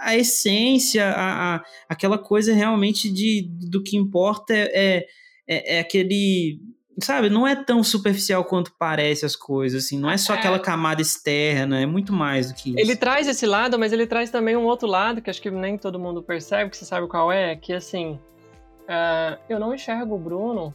a 0.00 0.16
essência, 0.16 1.06
a, 1.06 1.56
a, 1.56 1.64
aquela 1.88 2.18
coisa 2.18 2.52
realmente 2.54 3.10
de 3.10 3.48
do 3.70 3.82
que 3.82 3.96
importa 3.96 4.54
é, 4.54 5.06
é, 5.46 5.76
é, 5.76 5.80
aquele. 5.80 6.60
Sabe, 6.98 7.28
não 7.28 7.46
é 7.46 7.54
tão 7.54 7.84
superficial 7.84 8.42
quanto 8.44 8.72
parece 8.78 9.26
as 9.26 9.36
coisas, 9.36 9.84
assim, 9.84 9.98
não 9.98 10.10
é 10.10 10.16
só 10.16 10.34
é. 10.34 10.38
aquela 10.38 10.58
camada 10.58 11.02
externa, 11.02 11.78
é 11.78 11.84
muito 11.84 12.10
mais 12.10 12.48
do 12.48 12.54
que 12.54 12.70
isso. 12.70 12.78
Ele 12.78 12.96
traz 12.96 13.28
esse 13.28 13.44
lado, 13.44 13.78
mas 13.78 13.92
ele 13.92 14.06
traz 14.06 14.30
também 14.30 14.56
um 14.56 14.64
outro 14.64 14.88
lado 14.88 15.20
que 15.20 15.28
acho 15.28 15.42
que 15.42 15.50
nem 15.50 15.76
todo 15.76 15.98
mundo 15.98 16.22
percebe, 16.22 16.70
que 16.70 16.76
você 16.76 16.86
sabe 16.86 17.06
qual 17.06 17.30
é, 17.30 17.54
que 17.54 17.74
assim, 17.74 18.18
uh, 18.84 19.38
eu 19.46 19.60
não 19.60 19.74
enxergo 19.74 20.14
o 20.14 20.18
Bruno 20.18 20.74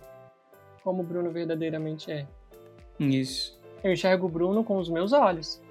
como 0.84 1.02
o 1.02 1.06
Bruno 1.06 1.31
verdadeiramente 1.31 2.11
é. 2.11 2.27
Isso. 2.99 3.60
Eu 3.84 3.91
enxergo 3.91 4.27
o 4.27 4.30
Bruno 4.30 4.64
com 4.64 4.77
os 4.77 4.89
meus 4.89 5.14
olhos. 5.14 5.61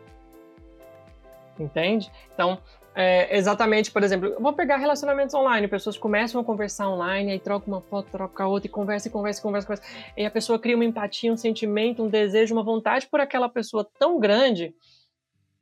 Entende? 1.59 2.10
Então, 2.35 2.59
é, 2.95 3.37
exatamente, 3.37 3.91
por 3.91 4.03
exemplo, 4.03 4.35
vou 4.41 4.53
pegar 4.53 4.77
relacionamentos 4.77 5.35
online, 5.35 5.69
pessoas 5.69 5.97
começam 5.97 6.41
a 6.41 6.45
conversar 6.45 6.89
online, 6.89 7.33
aí 7.33 7.39
troca 7.39 7.67
uma 7.67 7.81
foto, 7.81 8.11
troca 8.11 8.47
outra, 8.47 8.67
e 8.67 8.71
conversa, 8.71 9.09
e 9.09 9.11
conversa, 9.11 9.41
e 9.41 9.43
conversa, 9.43 9.67
conversa, 9.67 10.12
e 10.17 10.27
a 10.27 10.31
pessoa 10.31 10.59
cria 10.59 10.75
uma 10.75 10.85
empatia, 10.85 11.33
um 11.33 11.37
sentimento, 11.37 12.03
um 12.03 12.09
desejo, 12.09 12.55
uma 12.55 12.65
vontade 12.65 13.07
por 13.07 13.21
aquela 13.21 13.49
pessoa 13.49 13.89
tão 13.99 14.19
grande, 14.19 14.75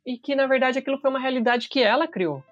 e 0.05 0.17
que 0.17 0.35
na 0.35 0.47
verdade 0.47 0.79
aquilo 0.79 0.97
foi 0.97 1.09
uma 1.09 1.19
realidade 1.19 1.69
que 1.69 1.81
ela 1.81 2.07
criou. 2.07 2.43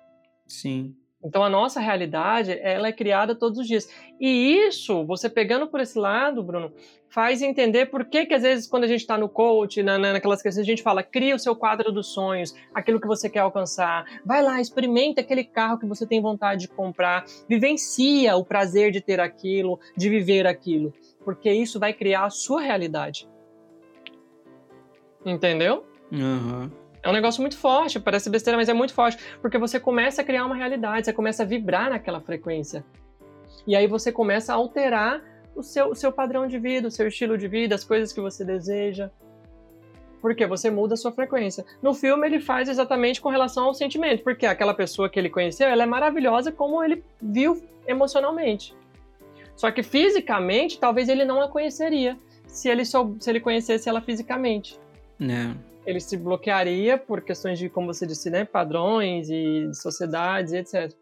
Sim. 0.45 0.95
Então 1.27 1.43
a 1.43 1.49
nossa 1.49 1.81
realidade, 1.81 2.57
ela 2.61 2.87
é 2.87 2.93
criada 2.93 3.35
todos 3.35 3.59
os 3.59 3.67
dias. 3.67 3.89
E 4.17 4.55
isso, 4.65 5.05
você 5.05 5.29
pegando 5.29 5.67
por 5.67 5.81
esse 5.81 5.99
lado, 5.99 6.41
Bruno, 6.41 6.71
faz 7.09 7.41
entender 7.41 7.87
por 7.87 8.05
que 8.05 8.25
que 8.25 8.33
às 8.33 8.43
vezes 8.43 8.65
quando 8.65 8.85
a 8.85 8.87
gente 8.87 9.01
está 9.01 9.17
no 9.17 9.27
coach, 9.27 9.83
na, 9.83 9.97
naquelas 9.97 10.41
questões, 10.41 10.65
a 10.65 10.69
gente 10.69 10.81
fala, 10.81 11.03
cria 11.03 11.35
o 11.35 11.39
seu 11.39 11.53
quadro 11.53 11.91
dos 11.91 12.07
sonhos, 12.07 12.55
aquilo 12.73 12.99
que 12.99 13.07
você 13.07 13.29
quer 13.29 13.39
alcançar. 13.39 14.05
Vai 14.25 14.41
lá, 14.41 14.61
experimenta 14.61 15.19
aquele 15.19 15.43
carro 15.43 15.77
que 15.77 15.85
você 15.85 16.07
tem 16.07 16.21
vontade 16.21 16.61
de 16.61 16.67
comprar, 16.69 17.25
vivencia 17.47 18.37
o 18.37 18.45
prazer 18.45 18.89
de 18.89 19.01
ter 19.01 19.19
aquilo, 19.19 19.77
de 19.97 20.09
viver 20.09 20.47
aquilo, 20.47 20.93
porque 21.25 21.51
isso 21.51 21.77
vai 21.77 21.91
criar 21.91 22.23
a 22.23 22.29
sua 22.29 22.61
realidade. 22.61 23.27
Entendeu? 25.25 25.85
Uhum. 26.09 26.71
É 27.03 27.09
um 27.09 27.13
negócio 27.13 27.41
muito 27.41 27.57
forte, 27.57 27.99
parece 27.99 28.29
besteira, 28.29 28.57
mas 28.57 28.69
é 28.69 28.73
muito 28.73 28.93
forte, 28.93 29.17
porque 29.41 29.57
você 29.57 29.79
começa 29.79 30.21
a 30.21 30.25
criar 30.25 30.45
uma 30.45 30.55
realidade, 30.55 31.05
você 31.05 31.13
começa 31.13 31.43
a 31.43 31.45
vibrar 31.45 31.89
naquela 31.89 32.19
frequência. 32.19 32.83
E 33.65 33.75
aí 33.75 33.87
você 33.87 34.11
começa 34.11 34.53
a 34.53 34.55
alterar 34.55 35.21
o 35.55 35.63
seu, 35.63 35.89
o 35.89 35.95
seu 35.95 36.11
padrão 36.11 36.47
de 36.47 36.57
vida, 36.59 36.87
o 36.87 36.91
seu 36.91 37.07
estilo 37.07 37.37
de 37.37 37.47
vida, 37.47 37.75
as 37.75 37.83
coisas 37.83 38.13
que 38.13 38.21
você 38.21 38.45
deseja. 38.45 39.09
Porque 40.21 40.45
você 40.45 40.69
muda 40.69 40.95
a 40.95 40.97
sua 40.97 41.11
frequência. 41.11 41.65
No 41.81 41.93
filme 41.93 42.27
ele 42.27 42.39
faz 42.39 42.69
exatamente 42.69 43.21
com 43.21 43.29
relação 43.29 43.65
ao 43.65 43.73
sentimento, 43.73 44.23
porque 44.23 44.45
aquela 44.45 44.73
pessoa 44.73 45.09
que 45.09 45.19
ele 45.19 45.29
conheceu, 45.29 45.67
ela 45.67 45.83
é 45.83 45.85
maravilhosa 45.85 46.51
como 46.51 46.83
ele 46.83 47.03
viu 47.21 47.61
emocionalmente. 47.85 48.75
Só 49.55 49.71
que 49.71 49.83
fisicamente, 49.83 50.79
talvez 50.79 51.09
ele 51.09 51.25
não 51.25 51.41
a 51.41 51.47
conheceria 51.47 52.17
se 52.45 52.69
ele, 52.69 52.85
sou, 52.85 53.15
se 53.19 53.29
ele 53.29 53.39
conhecesse 53.39 53.89
ela 53.89 54.01
fisicamente. 54.01 54.79
Não. 55.19 55.53
Né 55.53 55.57
ele 55.87 56.01
se 56.01 56.17
bloquearia 56.17 56.97
por 56.97 57.21
questões 57.21 57.57
de, 57.57 57.69
como 57.69 57.87
você 57.87 58.05
disse, 58.05 58.29
né, 58.29 58.43
padrões 58.43 59.29
e 59.29 59.73
sociedades 59.73 60.51
e 60.51 60.57
etc. 60.57 60.93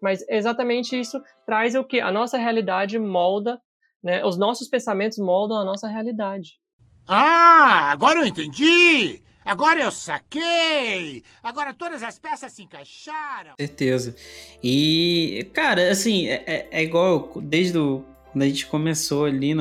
Mas 0.00 0.24
exatamente 0.26 0.98
isso 0.98 1.22
traz 1.44 1.74
o 1.74 1.84
que 1.84 2.00
a 2.00 2.10
nossa 2.10 2.38
realidade 2.38 2.98
molda, 2.98 3.60
né, 4.02 4.24
os 4.24 4.38
nossos 4.38 4.68
pensamentos 4.68 5.18
moldam 5.18 5.58
a 5.58 5.64
nossa 5.64 5.86
realidade. 5.86 6.58
Ah, 7.06 7.90
agora 7.92 8.20
eu 8.20 8.26
entendi! 8.26 9.22
Agora 9.44 9.82
eu 9.82 9.90
saquei! 9.90 11.22
Agora 11.42 11.74
todas 11.74 12.02
as 12.02 12.18
peças 12.18 12.52
se 12.52 12.62
encaixaram! 12.62 13.54
Certeza. 13.60 14.16
E, 14.62 15.50
cara, 15.52 15.90
assim, 15.90 16.28
é, 16.28 16.42
é, 16.46 16.68
é 16.70 16.82
igual 16.82 17.30
desde 17.42 17.76
o 17.76 18.02
quando 18.32 18.42
a 18.42 18.48
gente 18.48 18.66
começou 18.66 19.26
ali, 19.26 19.54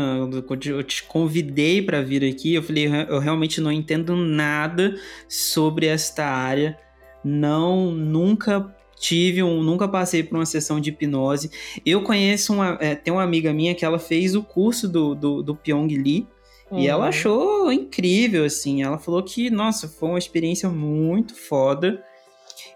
quando 0.48 0.66
eu 0.66 0.82
te 0.82 1.04
convidei 1.04 1.82
para 1.82 2.02
vir 2.02 2.24
aqui, 2.24 2.54
eu 2.54 2.64
falei, 2.64 2.88
eu 3.10 3.20
realmente 3.20 3.60
não 3.60 3.72
entendo 3.72 4.16
nada 4.16 4.96
sobre 5.28 5.88
esta 5.88 6.26
área. 6.26 6.80
Não, 7.24 7.92
nunca 7.92 8.74
tive 8.98 9.44
um, 9.44 9.62
nunca 9.62 9.88
passei 9.88 10.24
por 10.24 10.36
uma 10.38 10.46
sessão 10.46 10.80
de 10.80 10.90
hipnose. 10.90 11.52
Eu 11.86 12.02
conheço 12.02 12.54
uma, 12.54 12.78
é, 12.80 12.96
tem 12.96 13.14
uma 13.14 13.24
amiga 13.24 13.52
minha 13.52 13.76
que 13.76 13.84
ela 13.84 14.00
fez 14.00 14.36
o 14.36 14.44
curso 14.44 14.88
do, 14.88 15.14
do, 15.14 15.44
do 15.44 15.56
Pyong 15.56 15.88
Lee. 15.88 16.28
Uhum. 16.70 16.80
E 16.80 16.88
ela 16.88 17.04
uhum. 17.04 17.10
achou 17.10 17.72
incrível, 17.74 18.46
assim. 18.46 18.84
Ela 18.84 18.98
falou 18.98 19.22
que, 19.22 19.50
nossa, 19.50 19.90
foi 19.90 20.10
uma 20.10 20.20
experiência 20.20 20.70
muito 20.70 21.36
foda. 21.36 22.02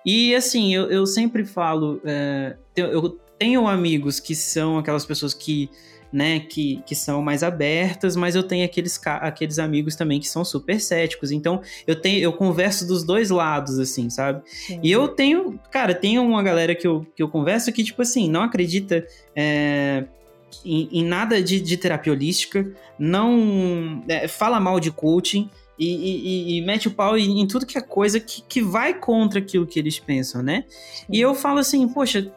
E, 0.05 0.35
assim, 0.35 0.75
eu, 0.75 0.91
eu 0.91 1.05
sempre 1.05 1.45
falo, 1.45 2.01
é, 2.03 2.57
eu 2.75 3.17
tenho 3.37 3.67
amigos 3.67 4.19
que 4.19 4.35
são 4.35 4.77
aquelas 4.77 5.05
pessoas 5.05 5.33
que, 5.33 5.69
né, 6.11 6.39
que, 6.39 6.81
que 6.85 6.95
são 6.95 7.21
mais 7.21 7.43
abertas, 7.43 8.15
mas 8.15 8.35
eu 8.35 8.43
tenho 8.43 8.65
aqueles, 8.65 8.99
aqueles 9.05 9.59
amigos 9.59 9.95
também 9.95 10.19
que 10.19 10.27
são 10.27 10.45
super 10.45 10.79
céticos. 10.79 11.31
Então, 11.31 11.61
eu 11.85 11.99
tenho 11.99 12.19
eu 12.19 12.33
converso 12.33 12.87
dos 12.87 13.03
dois 13.03 13.29
lados, 13.29 13.79
assim, 13.79 14.09
sabe? 14.09 14.41
Sim. 14.45 14.79
E 14.81 14.91
eu 14.91 15.07
tenho, 15.07 15.59
cara, 15.71 15.93
tem 15.93 16.17
uma 16.19 16.41
galera 16.41 16.73
que 16.73 16.87
eu, 16.87 17.05
que 17.15 17.21
eu 17.21 17.29
converso 17.29 17.71
que, 17.71 17.83
tipo 17.83 18.01
assim, 18.01 18.29
não 18.29 18.41
acredita. 18.41 19.05
É, 19.35 20.05
em, 20.63 20.87
em, 20.99 21.03
nada 21.03 21.43
de, 21.43 21.59
de 21.59 21.75
terapia 21.75 22.13
holística, 22.13 22.71
não 22.97 24.03
é, 24.07 24.25
fala 24.25 24.57
mal 24.57 24.79
de 24.79 24.89
coaching, 24.89 25.49
e, 25.77 25.87
e, 25.87 26.57
e, 26.57 26.61
mete 26.61 26.87
o 26.87 26.91
pau 26.91 27.17
em, 27.17 27.41
em, 27.41 27.47
tudo 27.47 27.65
que 27.65 27.77
é 27.77 27.81
coisa 27.81 28.17
que, 28.17 28.41
que 28.41 28.61
vai 28.61 28.93
contra 28.93 29.39
aquilo 29.39 29.67
que 29.67 29.77
eles 29.77 29.99
pensam, 29.99 30.41
né? 30.41 30.63
Sim. 30.69 31.05
E 31.09 31.19
eu 31.19 31.35
falo 31.35 31.59
assim, 31.59 31.85
poxa, 31.89 32.31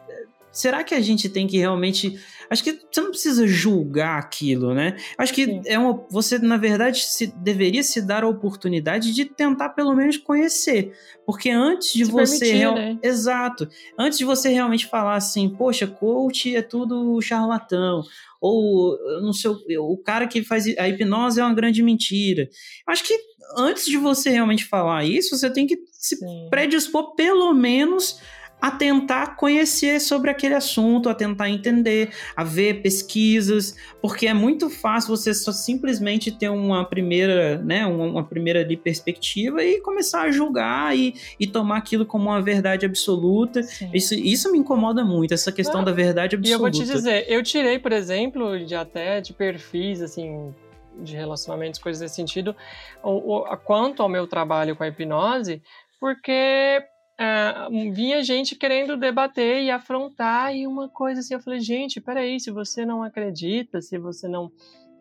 será 0.59 0.83
que 0.83 0.93
a 0.93 0.99
gente 0.99 1.29
tem 1.29 1.47
que 1.47 1.57
realmente. 1.57 2.19
Acho 2.49 2.63
que 2.63 2.79
você 2.91 2.99
não 2.99 3.11
precisa 3.11 3.47
julgar 3.47 4.17
aquilo, 4.19 4.73
né? 4.73 4.97
Acho 5.17 5.33
que 5.33 5.61
é 5.65 5.77
uma, 5.77 6.05
você, 6.09 6.37
na 6.39 6.57
verdade, 6.57 7.03
se, 7.03 7.27
deveria 7.37 7.83
se 7.83 8.01
dar 8.01 8.23
a 8.23 8.27
oportunidade 8.27 9.13
de 9.13 9.23
tentar 9.23 9.69
pelo 9.69 9.95
menos 9.95 10.17
conhecer. 10.17 10.91
Porque 11.25 11.49
antes 11.49 11.93
de 11.93 12.05
se 12.05 12.11
você. 12.11 12.39
Permitir, 12.39 12.57
real... 12.57 12.75
né? 12.75 12.99
Exato. 13.01 13.69
Antes 13.97 14.17
de 14.17 14.25
você 14.25 14.49
realmente 14.49 14.87
falar 14.87 15.15
assim, 15.15 15.47
poxa, 15.49 15.87
coach 15.87 16.53
é 16.55 16.61
tudo 16.61 17.21
charlatão. 17.21 18.03
Ou 18.41 18.97
não 19.21 19.31
sei, 19.31 19.51
o 19.77 19.97
cara 19.97 20.27
que 20.27 20.43
faz 20.43 20.65
a 20.77 20.89
hipnose 20.89 21.39
é 21.39 21.43
uma 21.43 21.53
grande 21.53 21.81
mentira. 21.83 22.49
Acho 22.87 23.03
que 23.03 23.17
antes 23.55 23.85
de 23.85 23.97
você 23.97 24.29
realmente 24.29 24.65
falar 24.65 25.05
isso, 25.05 25.37
você 25.37 25.49
tem 25.49 25.67
que 25.67 25.77
se 25.91 26.17
Sim. 26.17 26.47
predispor 26.49 27.15
pelo 27.15 27.53
menos 27.53 28.19
a 28.61 28.71
tentar 28.71 29.35
conhecer 29.35 29.99
sobre 30.01 30.29
aquele 30.29 30.53
assunto, 30.53 31.09
a 31.09 31.15
tentar 31.15 31.49
entender, 31.49 32.11
a 32.35 32.43
ver 32.43 32.81
pesquisas, 32.81 33.75
porque 34.01 34.27
é 34.27 34.33
muito 34.33 34.69
fácil 34.69 35.15
você 35.15 35.33
só 35.33 35.51
simplesmente 35.51 36.31
ter 36.31 36.49
uma 36.49 36.83
primeira, 36.85 37.57
né, 37.59 37.85
uma, 37.85 38.23
primeira 38.23 38.61
ali, 38.61 38.75
perspectiva 38.75 39.63
e 39.63 39.79
começar 39.81 40.23
a 40.23 40.31
julgar 40.31 40.97
e, 40.97 41.13
e 41.39 41.47
tomar 41.47 41.77
aquilo 41.77 42.05
como 42.05 42.25
uma 42.25 42.41
verdade 42.41 42.85
absoluta. 42.85 43.61
Isso, 43.93 44.13
isso 44.13 44.51
me 44.51 44.57
incomoda 44.57 45.03
muito, 45.03 45.33
essa 45.33 45.51
questão 45.51 45.83
da 45.83 45.91
verdade 45.91 46.35
absoluta. 46.35 46.49
E 46.49 46.51
eu 46.51 46.59
vou 46.59 46.71
te 46.71 46.85
dizer, 46.85 47.25
eu 47.29 47.41
tirei, 47.41 47.79
por 47.79 47.91
exemplo, 47.91 48.63
de 48.63 48.75
até 48.75 49.21
de 49.21 49.33
perfis, 49.33 50.01
assim, 50.01 50.53
de 50.97 51.15
relacionamentos, 51.15 51.79
coisas 51.79 52.01
desse 52.01 52.15
sentido, 52.15 52.55
o, 53.01 53.37
o, 53.37 53.57
quanto 53.57 54.03
ao 54.03 54.09
meu 54.09 54.27
trabalho 54.27 54.75
com 54.75 54.83
a 54.83 54.87
hipnose, 54.87 55.61
porque 55.99 56.83
uh, 57.19 58.23
gente 58.23 58.55
querendo 58.55 58.95
debater 58.95 59.61
e 59.63 59.69
afrontar, 59.69 60.55
e 60.55 60.65
uma 60.65 60.87
coisa 60.87 61.19
assim, 61.19 61.33
eu 61.33 61.41
falei, 61.41 61.59
gente, 61.59 61.99
peraí, 61.99 62.39
se 62.39 62.49
você 62.49 62.85
não 62.85 63.03
acredita, 63.03 63.81
se 63.81 63.97
você 63.97 64.27
não 64.27 64.51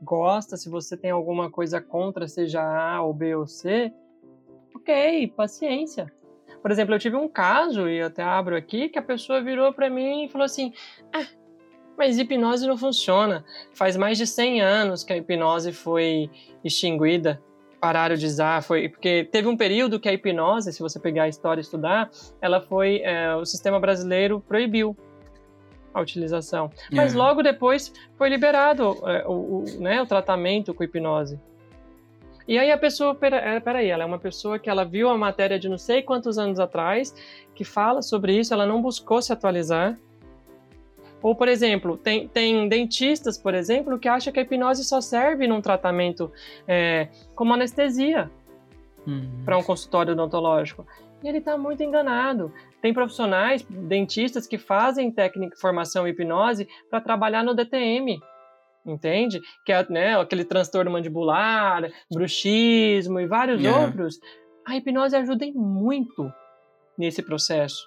gosta, 0.03 0.57
se 0.57 0.69
você 0.69 0.97
tem 0.97 1.11
alguma 1.11 1.51
coisa 1.51 1.81
contra, 1.81 2.27
seja 2.27 2.63
A 2.63 3.03
ou 3.03 3.15
B 3.15 3.35
ou 3.35 3.47
C, 3.47 3.93
ok, 4.75 5.29
paciência. 5.37 6.13
Por 6.61 6.71
exemplo, 6.71 6.95
eu 6.95 6.99
tive 6.99 7.17
um 7.17 7.29
caso, 7.29 7.89
e 7.89 8.03
até 8.03 8.23
abro 8.23 8.57
aqui, 8.57 8.89
que 8.89 8.99
a 8.99 9.03
pessoa 9.03 9.41
virou 9.41 9.73
para 9.73 9.89
mim 9.89 10.25
e 10.25 10.29
falou 10.29 10.45
assim: 10.45 10.73
ah, 11.13 11.27
mas 11.97 12.19
hipnose 12.19 12.67
não 12.67 12.77
funciona. 12.77 13.45
Faz 13.73 13.97
mais 13.97 14.19
de 14.19 14.27
100 14.27 14.61
anos 14.61 15.05
que 15.05 15.13
a 15.13 15.17
hipnose 15.17 15.73
foi 15.73 16.31
extinguida 16.65 17.41
pararam 17.81 18.17
de 18.17 18.27
usar 18.27 18.63
foi 18.63 18.89
porque 18.89 19.29
teve 19.31 19.49
um 19.49 19.57
período 19.57 19.99
que 19.99 20.09
a 20.09 20.13
hipnose, 20.13 20.73
se 20.73 20.81
você 20.81 20.99
pegar 20.99 21.25
a 21.25 21.29
história 21.29 21.61
e 21.61 21.63
estudar, 21.63 22.11
ela 22.41 22.61
foi 22.61 23.01
é, 23.03 23.35
o 23.35 23.45
sistema 23.45 23.79
brasileiro 23.81 24.43
proibiu 24.47 24.97
a 25.93 26.01
utilização, 26.01 26.71
mas 26.93 27.15
é. 27.15 27.17
logo 27.17 27.43
depois 27.43 27.93
foi 28.17 28.29
liberado 28.29 28.97
é, 29.07 29.27
o, 29.27 29.33
o, 29.33 29.65
né, 29.81 30.01
o 30.03 30.07
tratamento 30.07 30.75
com 30.75 30.85
hipnose. 30.85 31.39
E 32.47 32.59
aí 32.59 32.73
a 32.73 32.79
pessoa, 32.79 33.15
pera, 33.15 33.37
é, 33.37 33.61
peraí, 33.61 33.89
ela 33.89 34.05
é 34.05 34.07
uma 34.07 34.19
pessoa 34.19 34.59
que 34.59 34.71
ela 34.71 34.83
viu 34.83 35.11
a 35.11 35.19
matéria 35.19 35.59
de 35.59 35.69
não 35.69 35.77
sei 35.77 36.03
quantos 36.03 36.39
anos 36.39 36.59
atrás, 36.59 37.15
que 37.55 37.63
fala 37.63 38.01
sobre 38.01 38.39
isso, 38.39 38.55
ela 38.55 38.65
não 38.65 38.81
buscou 38.81 39.21
se 39.21 39.33
atualizar, 39.33 39.99
ou, 41.23 41.35
por 41.35 41.49
exemplo, 41.49 41.97
tem, 41.97 42.29
tem 42.29 42.69
dentistas, 42.69 43.37
por 43.37 43.55
exemplo, 43.55 43.99
que 43.99 44.09
acham 44.09 44.33
que 44.33 44.39
a 44.39 44.43
hipnose 44.43 44.85
só 44.85 45.01
serve 45.01 45.47
num 45.47 45.61
tratamento 45.61 46.31
é, 46.67 47.09
como 47.35 47.55
anestesia 47.55 48.31
uhum. 49.07 49.43
para 49.45 49.59
um 49.59 49.63
consultório 49.63 50.13
odontológico. 50.13 50.87
E 51.23 51.29
ele 51.29 51.39
está 51.39 51.59
muito 51.59 51.83
enganado. 51.83 52.53
Tem 52.81 52.95
profissionais, 52.95 53.63
dentistas, 53.69 54.47
que 54.47 54.57
fazem 54.57 55.11
técnica, 55.11 55.57
formação 55.57 56.07
em 56.07 56.11
hipnose 56.11 56.69
para 56.89 57.01
trabalhar 57.01 57.43
no 57.43 57.55
DTM, 57.55 58.21
entende? 58.87 59.41
Que 59.65 59.73
é 59.73 59.85
né, 59.91 60.17
aquele 60.17 60.45
transtorno 60.45 60.93
mandibular, 60.93 61.91
bruxismo 62.09 63.19
e 63.19 63.27
vários 63.27 63.61
yeah. 63.61 63.85
outros. 63.85 64.21
A 64.65 64.77
hipnose 64.77 65.17
ajuda 65.17 65.45
muito 65.53 66.33
nesse 66.97 67.23
processo. 67.23 67.85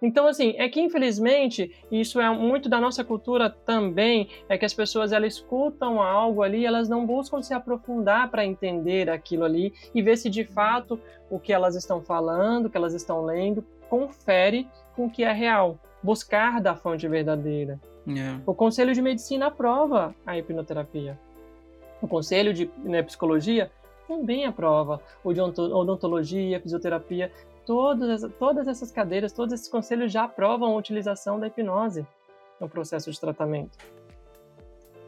Então, 0.00 0.26
assim, 0.26 0.54
é 0.56 0.68
que 0.68 0.80
infelizmente, 0.80 1.74
isso 1.90 2.20
é 2.20 2.30
muito 2.30 2.68
da 2.68 2.80
nossa 2.80 3.04
cultura 3.04 3.50
também, 3.50 4.28
é 4.48 4.56
que 4.56 4.64
as 4.64 4.74
pessoas 4.74 5.12
elas 5.12 5.34
escutam 5.34 6.00
algo 6.00 6.42
ali, 6.42 6.64
elas 6.64 6.88
não 6.88 7.06
buscam 7.06 7.42
se 7.42 7.54
aprofundar 7.54 8.30
para 8.30 8.44
entender 8.44 9.10
aquilo 9.10 9.44
ali 9.44 9.72
e 9.94 10.02
ver 10.02 10.16
se 10.16 10.30
de 10.30 10.44
fato 10.44 10.98
o 11.30 11.38
que 11.38 11.52
elas 11.52 11.74
estão 11.74 12.00
falando, 12.00 12.66
o 12.66 12.70
que 12.70 12.76
elas 12.76 12.94
estão 12.94 13.24
lendo, 13.24 13.64
confere 13.88 14.68
com 14.94 15.06
o 15.06 15.10
que 15.10 15.24
é 15.24 15.32
real. 15.32 15.78
Buscar 16.02 16.60
da 16.60 16.76
fonte 16.76 17.06
verdadeira. 17.08 17.80
É. 18.08 18.40
O 18.46 18.54
Conselho 18.54 18.94
de 18.94 19.02
Medicina 19.02 19.46
aprova 19.46 20.14
a 20.24 20.38
hipnoterapia. 20.38 21.18
O 22.00 22.06
Conselho 22.06 22.54
de 22.54 22.70
né, 22.84 23.02
Psicologia 23.02 23.70
também 24.06 24.44
aprova. 24.44 25.00
O 25.24 25.32
de 25.32 25.40
odontologia, 25.40 26.60
fisioterapia 26.60 27.32
todas, 27.66 28.22
todas 28.38 28.68
essas 28.68 28.90
cadeiras, 28.90 29.32
todos 29.32 29.52
esses 29.52 29.68
conselhos 29.68 30.12
já 30.12 30.24
aprovam 30.24 30.72
a 30.72 30.76
utilização 30.76 31.38
da 31.38 31.48
hipnose 31.48 32.06
no 32.60 32.68
processo 32.68 33.10
de 33.10 33.20
tratamento. 33.20 33.76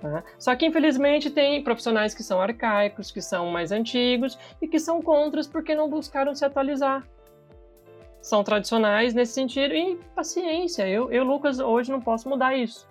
Tá? 0.03 0.23
Só 0.39 0.55
que, 0.55 0.67
infelizmente, 0.67 1.31
tem 1.31 1.63
profissionais 1.63 2.15
que 2.15 2.23
são 2.23 2.41
arcaicos, 2.41 3.11
que 3.11 3.23
são 3.23 3.47
mais 3.47 3.73
antigos 3.73 4.39
e 4.61 4.69
que 4.69 4.79
são 4.79 5.01
contras 5.01 5.47
porque 5.47 5.75
não 5.75 5.89
buscaram 5.89 6.35
se 6.35 6.45
atualizar. 6.45 7.07
São 8.21 8.43
tradicionais 8.45 9.15
nesse 9.15 9.33
sentido 9.33 9.75
e 9.75 9.97
paciência. 10.15 10.87
Eu, 10.89 11.11
eu 11.11 11.25
Lucas, 11.25 11.61
hoje 11.61 11.91
não 11.91 12.01
posso 12.01 12.29
mudar 12.29 12.57
isso. 12.57 12.87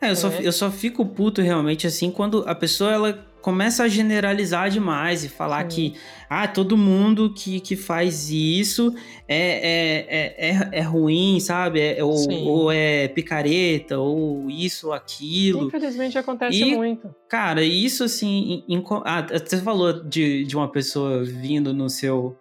É, 0.00 0.10
eu, 0.10 0.16
Só, 0.16 0.28
é. 0.28 0.46
eu 0.46 0.52
só 0.52 0.70
fico 0.70 1.06
puto 1.06 1.40
realmente 1.40 1.86
assim 1.86 2.10
quando 2.10 2.44
a 2.46 2.54
pessoa 2.54 2.92
ela 2.92 3.26
começa 3.44 3.84
a 3.84 3.88
generalizar 3.88 4.70
demais 4.70 5.22
e 5.22 5.28
falar 5.28 5.70
Sim. 5.70 5.92
que 5.92 5.94
ah, 6.30 6.48
todo 6.48 6.78
mundo 6.78 7.30
que, 7.30 7.60
que 7.60 7.76
faz 7.76 8.30
isso 8.30 8.94
é, 9.28 9.36
é, 9.36 10.06
é, 10.08 10.50
é, 10.50 10.68
é 10.78 10.80
ruim, 10.80 11.38
sabe? 11.40 11.78
É, 11.78 12.02
ou, 12.02 12.14
ou, 12.30 12.72
é 12.72 13.06
picareta, 13.06 13.98
ou 13.98 14.48
isso, 14.48 14.92
aquilo. 14.92 15.66
Infelizmente 15.68 16.16
acontece 16.16 16.58
e, 16.58 16.74
muito. 16.74 17.14
Cara, 17.28 17.62
isso 17.62 18.04
assim. 18.04 18.64
Em, 18.66 18.76
em, 18.76 18.84
ah, 19.04 19.26
você 19.30 19.58
falou 19.58 19.92
de, 19.92 20.46
de 20.46 20.56
uma 20.56 20.72
pessoa 20.72 21.22
vindo 21.22 21.74
no 21.74 21.90
seu. 21.90 22.38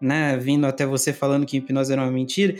Né, 0.00 0.36
vindo 0.36 0.66
até 0.66 0.84
você 0.86 1.12
falando 1.12 1.46
que 1.46 1.56
hipnose 1.56 1.92
era 1.92 2.02
uma 2.02 2.12
mentira. 2.12 2.54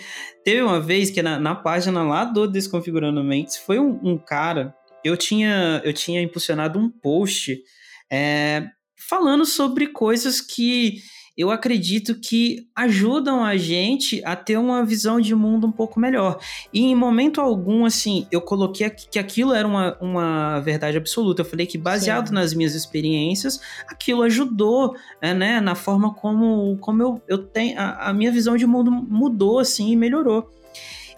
Teve 0.45 0.63
uma 0.63 0.81
vez 0.81 1.11
que 1.11 1.23
na, 1.23 1.39
na 1.39 1.55
página 1.55 2.03
lá 2.03 2.25
do 2.25 2.49
Desconfigurando 2.49 3.23
Mentes 3.23 3.57
foi 3.57 3.79
um, 3.79 4.01
um 4.03 4.19
cara 4.19 4.75
eu 5.05 5.17
tinha, 5.19 5.83
eu 5.85 5.93
tinha 5.93 6.23
impulsionado 6.23 6.79
um 6.79 6.89
post 6.89 7.63
é, 8.11 8.69
falando 9.09 9.45
sobre 9.45 9.89
coisas 9.89 10.41
que 10.41 11.03
eu 11.37 11.51
acredito 11.51 12.15
que 12.15 12.69
ajudam 12.77 13.43
a 13.45 13.57
gente 13.57 14.23
a 14.25 14.37
ter 14.37 14.57
uma 14.57 14.85
visão 14.85 15.21
de 15.21 15.35
mundo 15.35 15.67
um 15.67 15.73
pouco 15.73 15.99
melhor. 15.99 16.39
E 16.73 16.85
em 16.85 16.95
momento 16.95 17.41
algum, 17.41 17.85
assim, 17.85 18.27
eu 18.31 18.41
coloquei 18.41 18.89
que 18.89 19.19
aquilo 19.19 19.53
era 19.53 19.67
uma, 19.67 19.99
uma 20.01 20.61
verdade 20.61 20.97
absoluta. 20.97 21.43
Eu 21.43 21.45
falei 21.45 21.67
que, 21.67 21.77
baseado 21.77 22.29
Sim. 22.29 22.35
nas 22.35 22.55
minhas 22.55 22.75
experiências, 22.77 23.61
aquilo 23.89 24.23
ajudou, 24.23 24.95
é, 25.21 25.35
né, 25.35 25.61
na 25.61 25.75
forma 25.75 26.15
como, 26.15 26.79
como 26.79 27.03
eu, 27.03 27.23
eu 27.27 27.39
tenho. 27.39 27.81
A, 27.81 28.11
a 28.11 28.13
minha 28.13 28.31
visão 28.31 28.57
de 28.57 28.67
mundo 28.67 28.93
mudou, 28.93 29.59
assim, 29.59 29.91
e 29.91 29.97
melhorou. 29.97 30.49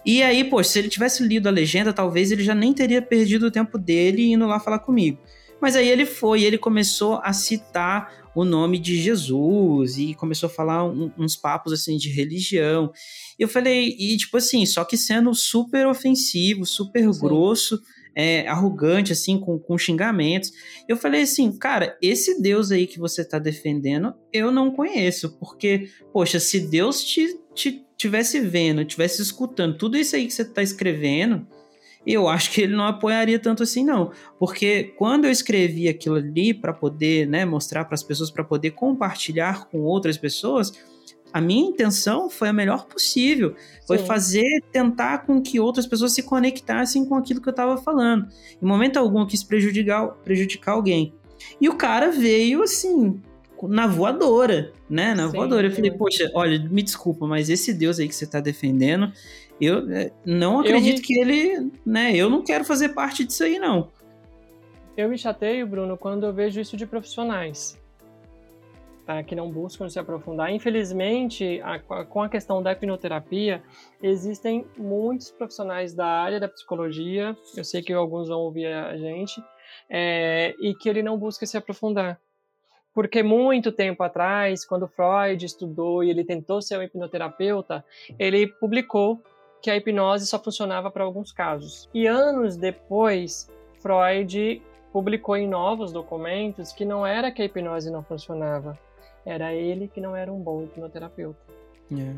E 0.03 0.23
aí, 0.23 0.43
pô, 0.43 0.63
se 0.63 0.79
ele 0.79 0.89
tivesse 0.89 1.21
lido 1.21 1.47
a 1.47 1.51
legenda, 1.51 1.93
talvez 1.93 2.31
ele 2.31 2.43
já 2.43 2.55
nem 2.55 2.73
teria 2.73 3.01
perdido 3.03 3.47
o 3.47 3.51
tempo 3.51 3.77
dele 3.77 4.31
indo 4.31 4.47
lá 4.47 4.59
falar 4.59 4.79
comigo. 4.79 5.19
Mas 5.61 5.75
aí 5.75 5.89
ele 5.89 6.05
foi, 6.05 6.43
ele 6.43 6.57
começou 6.57 7.19
a 7.23 7.33
citar 7.33 8.27
o 8.35 8.45
nome 8.45 8.77
de 8.77 9.01
Jesus 9.01 9.97
e 9.97 10.13
começou 10.13 10.47
a 10.47 10.51
falar 10.51 10.85
um, 10.85 11.11
uns 11.17 11.35
papos 11.35 11.73
assim 11.73 11.97
de 11.97 12.09
religião. 12.09 12.91
E 13.39 13.41
eu 13.43 13.47
falei, 13.47 13.95
e 13.97 14.15
tipo 14.17 14.37
assim, 14.37 14.65
só 14.65 14.83
que 14.83 14.95
sendo 14.95 15.33
super 15.33 15.87
ofensivo, 15.87 16.63
super 16.65 17.11
Sim. 17.11 17.19
grosso, 17.19 17.81
é, 18.15 18.47
arrogante, 18.47 19.11
assim, 19.11 19.39
com, 19.39 19.59
com 19.59 19.77
xingamentos. 19.77 20.51
Eu 20.87 20.97
falei 20.97 21.21
assim, 21.21 21.55
cara, 21.55 21.97
esse 22.01 22.41
Deus 22.41 22.71
aí 22.71 22.87
que 22.87 22.99
você 22.99 23.23
tá 23.23 23.37
defendendo, 23.37 24.13
eu 24.33 24.51
não 24.51 24.71
conheço, 24.71 25.37
porque, 25.39 25.89
poxa, 26.11 26.39
se 26.39 26.59
Deus 26.59 27.03
te, 27.03 27.39
te 27.53 27.85
tivesse 27.95 28.39
vendo, 28.39 28.85
tivesse 28.85 29.21
escutando 29.21 29.77
tudo 29.77 29.97
isso 29.97 30.15
aí 30.15 30.25
que 30.25 30.33
você 30.33 30.45
tá 30.45 30.63
escrevendo, 30.63 31.47
eu 32.13 32.27
acho 32.29 32.51
que 32.51 32.61
ele 32.61 32.75
não 32.75 32.85
apoiaria 32.85 33.37
tanto 33.37 33.63
assim, 33.63 33.83
não. 33.83 34.11
Porque 34.39 34.93
quando 34.97 35.25
eu 35.25 35.31
escrevi 35.31 35.89
aquilo 35.89 36.15
ali 36.15 36.53
para 36.53 36.71
poder 36.71 37.27
né, 37.27 37.43
mostrar 37.43 37.85
para 37.85 37.95
as 37.95 38.03
pessoas, 38.03 38.31
para 38.31 38.43
poder 38.43 38.71
compartilhar 38.71 39.67
com 39.67 39.81
outras 39.81 40.17
pessoas, 40.17 40.71
a 41.33 41.41
minha 41.41 41.69
intenção 41.69 42.29
foi 42.29 42.47
a 42.47 42.53
melhor 42.53 42.85
possível. 42.85 43.55
Foi 43.85 43.97
Sim. 43.97 44.05
fazer, 44.05 44.63
tentar 44.71 45.25
com 45.25 45.41
que 45.41 45.59
outras 45.59 45.85
pessoas 45.85 46.13
se 46.13 46.23
conectassem 46.23 47.05
com 47.05 47.15
aquilo 47.15 47.41
que 47.41 47.49
eu 47.49 47.51
estava 47.51 47.77
falando. 47.77 48.27
Em 48.61 48.65
momento 48.65 48.97
algum 48.97 49.19
eu 49.19 49.27
quis 49.27 49.43
prejudicar, 49.43 50.07
prejudicar 50.23 50.71
alguém. 50.73 51.13
E 51.59 51.67
o 51.67 51.75
cara 51.75 52.09
veio 52.09 52.63
assim, 52.63 53.21
na 53.63 53.87
voadora, 53.87 54.71
né? 54.89 55.13
Na 55.13 55.27
Sim, 55.27 55.35
voadora. 55.35 55.67
Eu 55.67 55.71
falei, 55.71 55.91
poxa, 55.91 56.29
olha, 56.33 56.59
me 56.69 56.81
desculpa, 56.81 57.25
mas 57.27 57.49
esse 57.49 57.73
Deus 57.73 57.99
aí 57.99 58.07
que 58.07 58.15
você 58.15 58.25
está 58.25 58.39
defendendo, 58.39 59.11
eu 59.59 59.89
é, 59.91 60.11
não 60.25 60.59
acredito 60.59 60.97
me... 60.97 61.01
que 61.01 61.19
ele, 61.19 61.71
né? 61.85 62.15
Eu 62.15 62.29
não 62.29 62.43
quero 62.43 62.63
fazer 62.63 62.89
parte 62.89 63.23
disso 63.23 63.43
aí, 63.43 63.57
não. 63.57 63.89
Eu 64.95 65.09
me 65.09 65.17
chateio, 65.17 65.67
Bruno, 65.67 65.97
quando 65.97 66.25
eu 66.25 66.33
vejo 66.33 66.59
isso 66.59 66.75
de 66.75 66.85
profissionais. 66.85 67.79
Tá, 69.05 69.23
que 69.23 69.35
não 69.35 69.49
buscam 69.49 69.87
se 69.87 69.97
aprofundar. 69.97 70.51
Infelizmente, 70.51 71.61
a, 71.63 71.79
com 71.79 72.21
a 72.21 72.27
questão 72.27 72.61
da 72.61 72.73
hipnoterapia, 72.73 73.63
existem 74.03 74.65
muitos 74.77 75.31
profissionais 75.31 75.93
da 75.93 76.05
área 76.05 76.41
da 76.41 76.49
psicologia, 76.49 77.33
eu 77.55 77.63
sei 77.63 77.81
que 77.81 77.93
alguns 77.93 78.27
vão 78.27 78.39
ouvir 78.39 78.65
a 78.65 78.97
gente, 78.97 79.41
é, 79.89 80.53
e 80.59 80.75
que 80.75 80.89
ele 80.89 81.01
não 81.01 81.17
busca 81.17 81.45
se 81.45 81.55
aprofundar. 81.55 82.19
Porque 82.93 83.23
muito 83.23 83.71
tempo 83.71 84.03
atrás, 84.03 84.65
quando 84.65 84.89
Freud 84.89 85.45
estudou 85.45 86.03
e 86.03 86.09
ele 86.09 86.25
tentou 86.25 86.61
ser 86.61 86.77
um 86.77 86.81
hipnoterapeuta, 86.81 87.85
ele 88.19 88.47
publicou 88.59 89.23
que 89.67 89.71
a 89.71 89.75
hipnose 89.75 90.25
só 90.25 90.39
funcionava 90.39 90.89
para 90.89 91.03
alguns 91.03 91.33
casos. 91.33 91.89
E 91.93 92.07
anos 92.07 92.55
depois, 92.55 93.51
Freud 93.81 94.61
publicou 94.93 95.35
em 95.35 95.45
novos 95.45 95.91
documentos 95.91 96.71
que 96.71 96.85
não 96.85 97.05
era 97.05 97.33
que 97.33 97.41
a 97.41 97.45
hipnose 97.45 97.91
não 97.91 98.01
funcionava, 98.01 98.79
era 99.25 99.53
ele 99.53 99.89
que 99.89 99.99
não 99.99 100.15
era 100.15 100.31
um 100.31 100.39
bom 100.39 100.63
hipnoterapeuta. 100.63 101.37
Yeah. 101.91 102.13
É. 102.13 102.15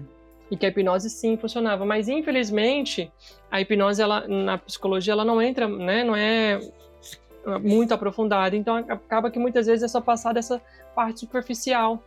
E 0.52 0.58
que 0.58 0.64
a 0.64 0.70
hipnose 0.70 1.10
sim 1.10 1.38
funcionava, 1.38 1.84
mas 1.86 2.08
infelizmente 2.08 3.12
a 3.50 3.60
hipnose 3.60 4.00
ela 4.00 4.28
na 4.28 4.60
psicologia 4.60 5.14
ela 5.14 5.26
não 5.26 5.42
entra, 5.42 5.68
né, 5.68 6.04
não 6.04 6.16
é 6.16 6.60
muito 7.64 7.96
aprofundada, 7.96 8.56
então 8.56 8.76
acaba 8.76 9.32
que 9.32 9.40
muitas 9.40 9.66
vezes 9.66 9.82
é 9.82 9.88
só 9.88 10.00
passar 10.00 10.36
dessa 10.36 10.62
parte 10.94 11.22
superficial 11.22 12.04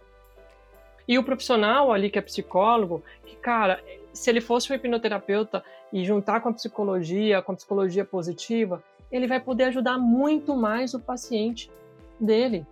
E 1.09 1.19
o 1.19 1.25
profissional 1.25 1.93
ali 1.93 2.09
que 2.09 2.19
é 2.19 2.23
psicólogo, 2.23 3.03
que, 3.27 3.35
cara, 3.35 3.83
se 4.13 4.31
ele 4.31 4.41
fosse 4.41 4.73
um 4.73 4.77
hipnoterapeuta 4.77 5.63
e 5.93 6.05
juntar 6.05 6.41
com 6.41 6.49
a 6.49 6.53
psicologia, 6.53 7.43
com 7.43 7.53
a 7.53 7.57
psicologia 7.57 8.05
positiva, 8.05 8.83
ele 9.11 9.27
vai 9.27 9.41
poder 9.41 9.65
ajudar 9.65 9.99
muito 9.99 10.57
mais 10.57 10.95
o 10.95 11.01
paciente 11.01 11.71
dele. 12.19 12.67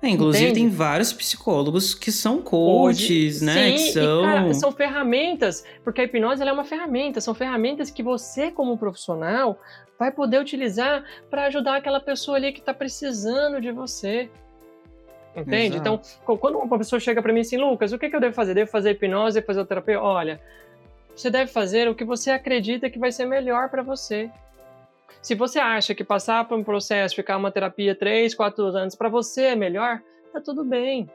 É, 0.00 0.08
inclusive, 0.08 0.44
Entende? 0.44 0.60
tem 0.60 0.68
vários 0.68 1.12
psicólogos 1.12 1.92
que 1.92 2.12
são 2.12 2.40
coaches, 2.40 3.36
Hoje, 3.36 3.44
né? 3.44 3.54
Sim, 3.54 3.72
que 3.72 3.92
são... 3.92 4.20
E, 4.20 4.24
cara, 4.24 4.54
são 4.54 4.72
ferramentas, 4.72 5.64
porque 5.82 6.00
a 6.00 6.04
hipnose 6.04 6.42
é 6.42 6.52
uma 6.52 6.64
ferramenta, 6.64 7.20
são 7.20 7.34
ferramentas 7.34 7.90
que 7.90 8.02
você, 8.02 8.50
como 8.52 8.78
profissional, 8.78 9.58
vai 9.98 10.12
poder 10.12 10.40
utilizar 10.40 11.04
para 11.28 11.46
ajudar 11.46 11.76
aquela 11.76 11.98
pessoa 11.98 12.36
ali 12.36 12.52
que 12.52 12.60
está 12.60 12.72
precisando 12.72 13.60
de 13.60 13.72
você. 13.72 14.30
Entende? 15.40 15.76
Exato. 15.76 16.00
Então, 16.24 16.36
quando 16.36 16.58
uma 16.58 16.78
pessoa 16.78 17.00
chega 17.00 17.22
para 17.22 17.32
mim 17.32 17.40
assim, 17.40 17.56
Lucas, 17.56 17.92
o 17.92 17.98
que, 17.98 18.08
que 18.08 18.16
eu 18.16 18.20
devo 18.20 18.34
fazer? 18.34 18.54
Devo 18.54 18.70
fazer 18.70 18.90
hipnose, 18.92 19.42
fazer 19.42 19.64
terapia? 19.64 20.00
Olha, 20.00 20.40
você 21.14 21.30
deve 21.30 21.50
fazer 21.50 21.88
o 21.88 21.94
que 21.94 22.04
você 22.04 22.30
acredita 22.30 22.88
que 22.88 22.98
vai 22.98 23.10
ser 23.10 23.26
melhor 23.26 23.68
para 23.68 23.82
você. 23.82 24.30
Se 25.20 25.34
você 25.34 25.58
acha 25.58 25.94
que 25.94 26.04
passar 26.04 26.46
por 26.46 26.56
um 26.56 26.62
processo, 26.62 27.16
ficar 27.16 27.36
uma 27.36 27.50
terapia 27.50 27.94
3, 27.94 28.34
4 28.34 28.64
anos 28.66 28.94
para 28.94 29.08
você 29.08 29.46
é 29.46 29.56
melhor, 29.56 30.00
tá 30.32 30.40
tudo 30.40 30.64
bem. 30.64 31.10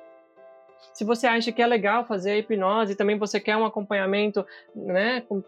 Se 0.93 1.03
você 1.03 1.25
acha 1.25 1.51
que 1.51 1.61
é 1.61 1.67
legal 1.67 2.05
fazer 2.05 2.37
hipnose, 2.37 2.95
também 2.95 3.17
você 3.17 3.39
quer 3.39 3.55
um 3.55 3.65
acompanhamento, 3.65 4.45
né, 4.75 5.21
com, 5.21 5.41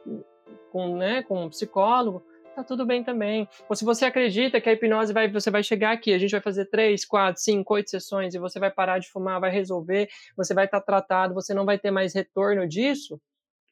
com, 0.72 0.96
né, 0.96 1.22
com 1.24 1.44
um 1.44 1.50
psicólogo, 1.50 2.24
tá 2.56 2.64
tudo 2.64 2.86
bem 2.86 3.03
também. 3.03 3.48
Ou 3.69 3.76
se 3.76 3.84
você 3.84 4.06
acredita 4.06 4.61
que 4.61 4.69
a 4.69 4.73
hipnose 4.73 5.14
vai, 5.14 5.30
você 5.30 5.52
vai 5.52 5.61
chegar 5.61 5.91
aqui, 5.91 6.14
a 6.14 6.18
gente 6.18 6.32
vai 6.32 6.41
fazer 6.41 6.65
três, 6.65 7.03
quatro, 7.03 7.41
cinco, 7.41 7.73
oito 7.73 7.90
sessões 7.90 8.34
e 8.34 8.40
você 8.40 8.60
vai 8.60 8.72
parar 8.72 8.99
de 8.99 9.10
fumar, 9.10 9.40
vai 9.40 9.52
resolver, 9.52 10.07
você 10.36 10.53
vai 10.53 10.65
estar 10.65 10.80
tá 10.80 10.86
tratado, 10.86 11.34
você 11.34 11.53
não 11.53 11.65
vai 11.65 11.77
ter 11.77 11.91
mais 11.91 12.14
retorno 12.14 12.68
disso, 12.68 13.19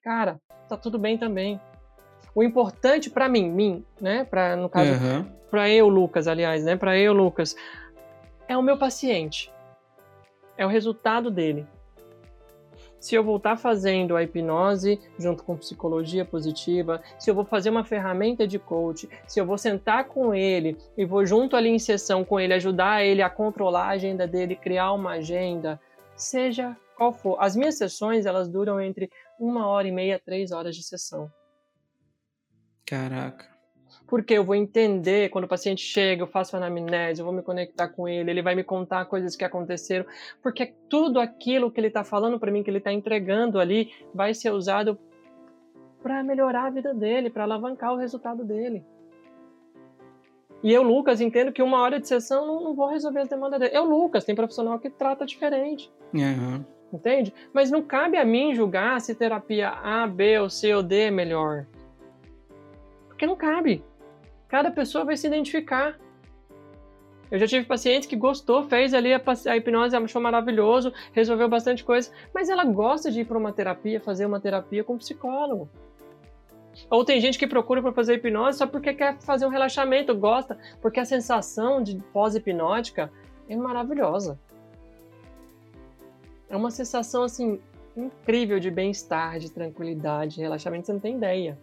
cara, 0.03 0.39
tá 0.68 0.76
tudo 0.76 0.99
bem 0.99 1.18
também. 1.18 1.60
O 2.35 2.43
importante 2.43 3.10
para 3.10 3.30
mim, 3.30 3.49
mim, 3.49 3.85
né, 4.01 4.26
para 4.26 4.55
no 4.55 4.69
caso, 4.69 4.91
uhum. 4.91 5.23
para 5.49 5.69
eu, 5.69 5.88
Lucas, 5.88 6.27
aliás, 6.27 6.64
né, 6.64 6.76
para 6.76 6.97
eu, 6.97 7.14
Lucas, 7.14 7.55
é 8.47 8.57
o 8.57 8.61
meu 8.61 8.77
paciente. 8.77 9.51
É 10.57 10.65
o 10.65 10.69
resultado 10.69 11.31
dele 11.31 11.65
se 13.04 13.16
eu 13.16 13.22
vou 13.22 13.36
estar 13.36 13.58
fazendo 13.58 14.16
a 14.16 14.24
hipnose 14.24 14.98
junto 15.20 15.44
com 15.44 15.58
psicologia 15.58 16.24
positiva, 16.24 17.04
se 17.20 17.30
eu 17.30 17.36
vou 17.36 17.44
fazer 17.44 17.70
uma 17.70 17.84
ferramenta 17.84 18.48
de 18.48 18.58
coach, 18.58 19.10
se 19.28 19.42
eu 19.42 19.46
vou 19.46 19.58
sentar 19.58 20.06
com 20.06 20.34
ele 20.34 20.78
e 20.98 21.04
vou 21.04 21.26
junto 21.26 21.58
ali 21.58 21.68
em 21.68 21.78
sessão 21.78 22.24
com 22.24 22.40
ele, 22.40 22.54
ajudar 22.54 23.04
ele 23.04 23.22
a 23.22 23.30
controlar 23.30 23.88
a 23.88 23.90
agenda 23.90 24.26
dele, 24.26 24.56
criar 24.56 24.94
uma 24.94 25.16
agenda, 25.16 25.82
seja 26.16 26.78
qual 26.96 27.12
for. 27.12 27.36
As 27.42 27.58
minhas 27.58 27.76
sessões, 27.76 28.26
elas 28.26 28.48
duram 28.48 28.80
entre 28.80 29.12
uma 29.38 29.68
hora 29.68 29.86
e 29.86 29.92
meia, 29.92 30.18
três 30.18 30.54
horas 30.54 30.74
de 30.74 30.84
sessão. 30.84 31.30
Caraca 32.86 33.53
porque 34.14 34.35
eu 34.35 34.44
vou 34.44 34.53
entender 34.53 35.30
quando 35.30 35.45
o 35.45 35.48
paciente 35.48 35.81
chega, 35.81 36.22
eu 36.22 36.27
faço 36.27 36.56
anamnese, 36.56 37.19
eu 37.19 37.26
vou 37.26 37.34
me 37.34 37.41
conectar 37.41 37.88
com 37.88 38.07
ele, 38.07 38.30
ele 38.30 38.44
vai 38.44 38.53
me 38.53 38.64
contar 38.64 39.06
coisas 39.06 39.35
que 39.35 39.44
aconteceram, 39.44 40.06
porque 40.40 40.76
tudo 40.88 41.19
aquilo 41.19 41.72
que 41.72 41.80
ele 41.80 41.88
está 41.88 42.03
falando 42.03 42.40
para 42.40 42.52
mim, 42.52 42.61
que 42.61 42.69
ele 42.69 42.77
está 42.77 42.94
entregando 42.94 43.60
ali, 43.60 43.91
vai 44.14 44.35
ser 44.35 44.52
usado 44.52 44.99
para 46.03 46.22
melhorar 46.22 46.68
a 46.68 46.69
vida 46.69 46.94
dele, 46.94 47.31
para 47.31 47.41
alavancar 47.41 47.91
o 47.91 47.98
resultado 47.98 48.45
dele. 48.45 48.85
E 50.61 50.72
eu, 50.72 50.84
Lucas, 50.84 51.19
entendo 51.19 51.52
que 51.52 51.64
uma 51.64 51.81
hora 51.81 51.99
de 51.99 52.07
sessão 52.07 52.45
não, 52.45 52.64
não 52.65 52.76
vou 52.76 52.90
resolver 52.90 53.22
as 53.22 53.27
demandas 53.27 53.60
dele. 53.60 53.76
Eu, 53.76 53.84
Lucas, 53.84 54.23
tem 54.23 54.35
profissional 54.35 54.77
que 54.77 54.91
trata 54.91 55.26
diferente. 55.26 55.91
Uhum. 56.14 56.64
Entende? 56.94 57.34
Mas 57.52 57.72
não 57.72 57.81
cabe 57.81 58.15
a 58.18 58.23
mim 58.23 58.53
julgar 58.53 59.02
se 59.02 59.15
terapia 59.15 59.69
A, 59.69 60.06
B 60.06 60.38
ou 60.38 60.52
C 60.52 60.72
ou 60.72 60.84
D 60.84 61.06
é 61.06 61.10
melhor. 61.10 61.65
Porque 63.07 63.26
não 63.26 63.35
cabe. 63.35 63.84
Cada 64.54 64.70
pessoa 64.70 65.04
vai 65.04 65.18
se 65.18 65.26
identificar. 65.26 66.00
Eu 67.32 67.40
já 67.40 67.48
tive 67.48 67.66
paciente 67.66 68.08
que 68.08 68.16
gostou, 68.16 68.62
fez 68.62 68.94
ali 68.94 69.12
a, 69.12 69.20
a, 69.48 69.58
hipnose, 69.58 69.96
achou 69.96 70.22
maravilhoso, 70.22 70.94
resolveu 71.12 71.50
bastante 71.50 71.84
coisa, 71.84 72.12
mas 72.32 72.50
ela 72.50 72.64
gosta 72.64 73.10
de 73.10 73.22
ir 73.22 73.26
para 73.26 73.36
uma 73.36 73.52
terapia, 73.52 74.00
fazer 74.00 74.28
uma 74.28 74.40
terapia 74.40 74.84
com 74.84 74.94
um 74.94 75.00
psicólogo. 75.00 75.68
Ou 76.88 77.04
tem 77.04 77.20
gente 77.20 77.40
que 77.40 77.48
procura 77.48 77.82
para 77.82 77.92
fazer 77.94 78.14
hipnose 78.14 78.60
só 78.60 78.68
porque 78.68 78.94
quer 78.94 79.18
fazer 79.22 79.48
um 79.48 79.50
relaxamento, 79.50 80.16
gosta, 80.16 80.56
porque 80.80 81.00
a 81.00 81.06
sensação 81.06 81.82
de 81.82 81.98
pós-hipnótica 82.14 83.12
é 83.50 83.56
maravilhosa. 83.56 84.40
É 86.48 86.56
uma 86.56 86.70
sensação 86.70 87.24
assim 87.24 87.60
incrível 87.98 88.60
de 88.60 88.70
bem-estar, 88.70 89.40
de 89.40 89.52
tranquilidade, 89.52 90.36
de 90.36 90.42
relaxamento, 90.42 90.86
você 90.86 90.94
não 90.94 91.00
tem 91.00 91.16
ideia. 91.16 91.58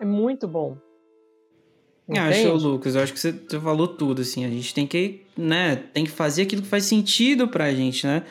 É 0.00 0.04
muito 0.04 0.46
bom. 0.46 0.85
Entende? 2.08 2.46
Acho, 2.46 2.54
Lucas, 2.54 2.94
eu 2.94 3.02
acho 3.02 3.12
que 3.12 3.18
você 3.18 3.32
falou 3.60 3.88
tudo, 3.88 4.22
assim, 4.22 4.44
a 4.44 4.48
gente 4.48 4.72
tem 4.72 4.86
que, 4.86 5.22
né, 5.36 5.76
tem 5.76 6.04
que 6.04 6.10
fazer 6.10 6.42
aquilo 6.42 6.62
que 6.62 6.68
faz 6.68 6.84
sentido 6.84 7.48
pra 7.48 7.72
gente, 7.74 8.06
né? 8.06 8.22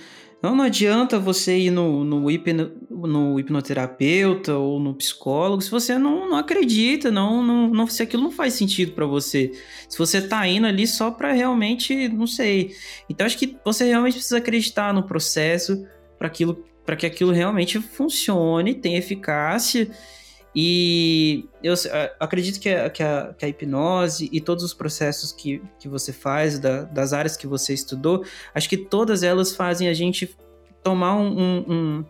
Não, 0.41 0.56
não 0.56 0.64
adianta 0.64 1.18
você 1.18 1.57
ir 1.57 1.72
no, 1.72 2.03
no, 2.03 2.30
hipno, 2.30 2.72
no 2.89 3.39
hipnoterapeuta 3.39 4.56
ou 4.56 4.80
no 4.80 4.93
psicólogo 4.93 5.61
se 5.61 5.72
você 5.72 5.97
não, 5.97 6.30
não 6.30 6.38
acredita, 6.38 7.10
não, 7.10 7.41
não, 7.41 7.69
não, 7.69 7.88
se 7.88 8.03
aquilo 8.03 8.22
não 8.22 8.31
faz 8.31 8.53
sentido 8.53 8.91
para 8.91 9.07
você. 9.07 9.52
Se 9.89 9.97
você 9.97 10.22
tá 10.22 10.47
indo 10.47 10.68
ali 10.68 10.85
só 10.85 11.10
para 11.10 11.31
realmente, 11.31 12.07
não 12.10 12.27
sei. 12.27 12.76
Então 13.10 13.26
acho 13.26 13.39
que 13.39 13.57
você 13.65 13.85
realmente 13.85 14.15
precisa 14.15 14.38
acreditar 14.38 14.93
no 14.93 15.03
processo 15.03 15.84
para 16.18 16.27
aquilo 16.27 16.64
para 16.85 16.95
que 16.95 17.07
aquilo 17.07 17.31
realmente 17.31 17.81
funcione, 17.81 18.76
tenha 18.76 18.99
eficácia 18.99 19.89
e 20.56 21.49
eu 21.61 21.73
acredito 22.18 22.61
que 22.61 22.69
a, 22.69 22.90
que 22.90 23.03
a, 23.03 23.36
que 23.38 23.44
a 23.44 23.49
hipnose 23.49 24.30
e 24.32 24.40
todos 24.40 24.64
os 24.64 24.73
processos 24.73 25.34
que, 25.34 25.61
que 25.77 25.90
você 25.90 26.14
faz, 26.14 26.57
da, 26.57 26.84
das 26.84 27.11
áreas 27.11 27.36
que 27.36 27.45
você 27.45 27.73
estudou, 27.73 28.23
acho 28.53 28.69
que 28.69 28.77
todas 28.77 29.22
elas 29.22 29.53
fazem 29.53 29.90
a 29.90 29.94
gente 29.94 30.34
tomar 30.82 31.18
um, 31.18 31.38
um, 31.38 31.65
um 31.68 32.06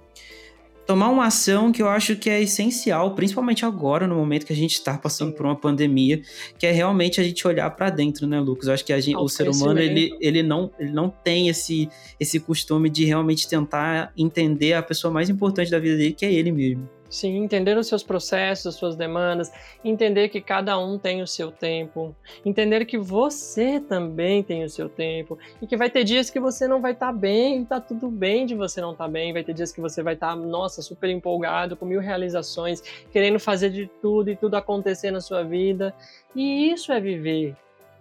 tomar 0.85 1.09
uma 1.09 1.25
ação 1.25 1.71
que 1.71 1.81
eu 1.81 1.89
acho 1.89 2.15
que 2.15 2.29
é 2.29 2.41
essencial, 2.41 3.15
principalmente 3.15 3.65
agora, 3.65 4.05
no 4.05 4.15
momento 4.15 4.45
que 4.45 4.53
a 4.53 4.55
gente 4.55 4.73
está 4.73 4.95
passando 4.95 5.33
por 5.33 5.45
uma 5.45 5.55
pandemia, 5.55 6.21
que 6.59 6.67
é 6.67 6.71
realmente 6.71 7.19
a 7.19 7.23
gente 7.23 7.47
olhar 7.47 7.69
para 7.71 7.89
dentro, 7.89 8.27
né, 8.27 8.39
Lucas? 8.39 8.67
Eu 8.67 8.73
acho 8.75 8.85
que 8.85 9.01
gente, 9.01 9.17
o 9.17 9.27
ser 9.27 9.49
humano 9.49 9.79
ele, 9.79 10.15
ele, 10.19 10.43
não, 10.43 10.69
ele 10.79 10.91
não 10.91 11.09
tem 11.09 11.49
esse, 11.49 11.89
esse 12.19 12.39
costume 12.39 12.89
de 12.91 13.05
realmente 13.05 13.47
tentar 13.47 14.13
entender 14.15 14.73
a 14.73 14.83
pessoa 14.83 15.11
mais 15.11 15.29
importante 15.29 15.71
da 15.71 15.79
vida 15.79 15.97
dele, 15.97 16.13
que 16.13 16.25
é 16.25 16.31
ele 16.31 16.51
mesmo. 16.51 16.87
Sim, 17.15 17.37
entender 17.37 17.77
os 17.77 17.87
seus 17.87 18.03
processos, 18.03 18.67
as 18.67 18.75
suas 18.75 18.97
demandas, 18.97 19.49
entender 19.85 20.27
que 20.27 20.41
cada 20.41 20.77
um 20.77 20.99
tem 20.99 21.21
o 21.21 21.27
seu 21.27 21.49
tempo, 21.49 22.13
entender 22.43 22.83
que 22.83 22.97
você 22.97 23.79
também 23.79 24.43
tem 24.43 24.65
o 24.65 24.69
seu 24.69 24.89
tempo 24.89 25.39
e 25.61 25.65
que 25.65 25.77
vai 25.77 25.89
ter 25.89 26.03
dias 26.03 26.29
que 26.29 26.41
você 26.41 26.67
não 26.67 26.81
vai 26.81 26.91
estar 26.91 27.07
tá 27.07 27.13
bem 27.13 27.63
tá 27.63 27.79
tudo 27.79 28.09
bem 28.09 28.45
de 28.45 28.53
você 28.53 28.81
não 28.81 28.91
estar 28.91 29.05
tá 29.05 29.09
bem, 29.09 29.31
vai 29.31 29.45
ter 29.45 29.53
dias 29.53 29.71
que 29.71 29.79
você 29.79 30.03
vai 30.03 30.15
estar, 30.15 30.31
tá, 30.31 30.35
nossa, 30.35 30.81
super 30.81 31.09
empolgado, 31.09 31.77
com 31.77 31.85
mil 31.85 32.01
realizações, 32.01 32.81
querendo 33.13 33.39
fazer 33.39 33.69
de 33.69 33.87
tudo 34.01 34.29
e 34.29 34.35
tudo 34.35 34.55
acontecer 34.55 35.09
na 35.09 35.21
sua 35.21 35.41
vida. 35.41 35.95
E 36.35 36.69
isso 36.69 36.91
é 36.91 36.99
viver, 36.99 37.55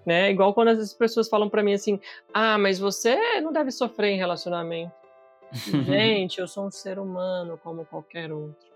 né? 0.04 0.28
Igual 0.28 0.52
quando 0.52 0.68
as 0.68 0.92
pessoas 0.92 1.28
falam 1.28 1.48
para 1.48 1.62
mim 1.62 1.74
assim: 1.74 2.00
"Ah, 2.32 2.58
mas 2.58 2.80
você 2.80 3.40
não 3.40 3.52
deve 3.52 3.70
sofrer 3.70 4.10
em 4.10 4.18
relacionamento". 4.18 4.92
Gente, 5.86 6.40
eu 6.40 6.48
sou 6.48 6.66
um 6.66 6.70
ser 6.72 6.98
humano 6.98 7.56
como 7.62 7.84
qualquer 7.84 8.32
outro. 8.32 8.73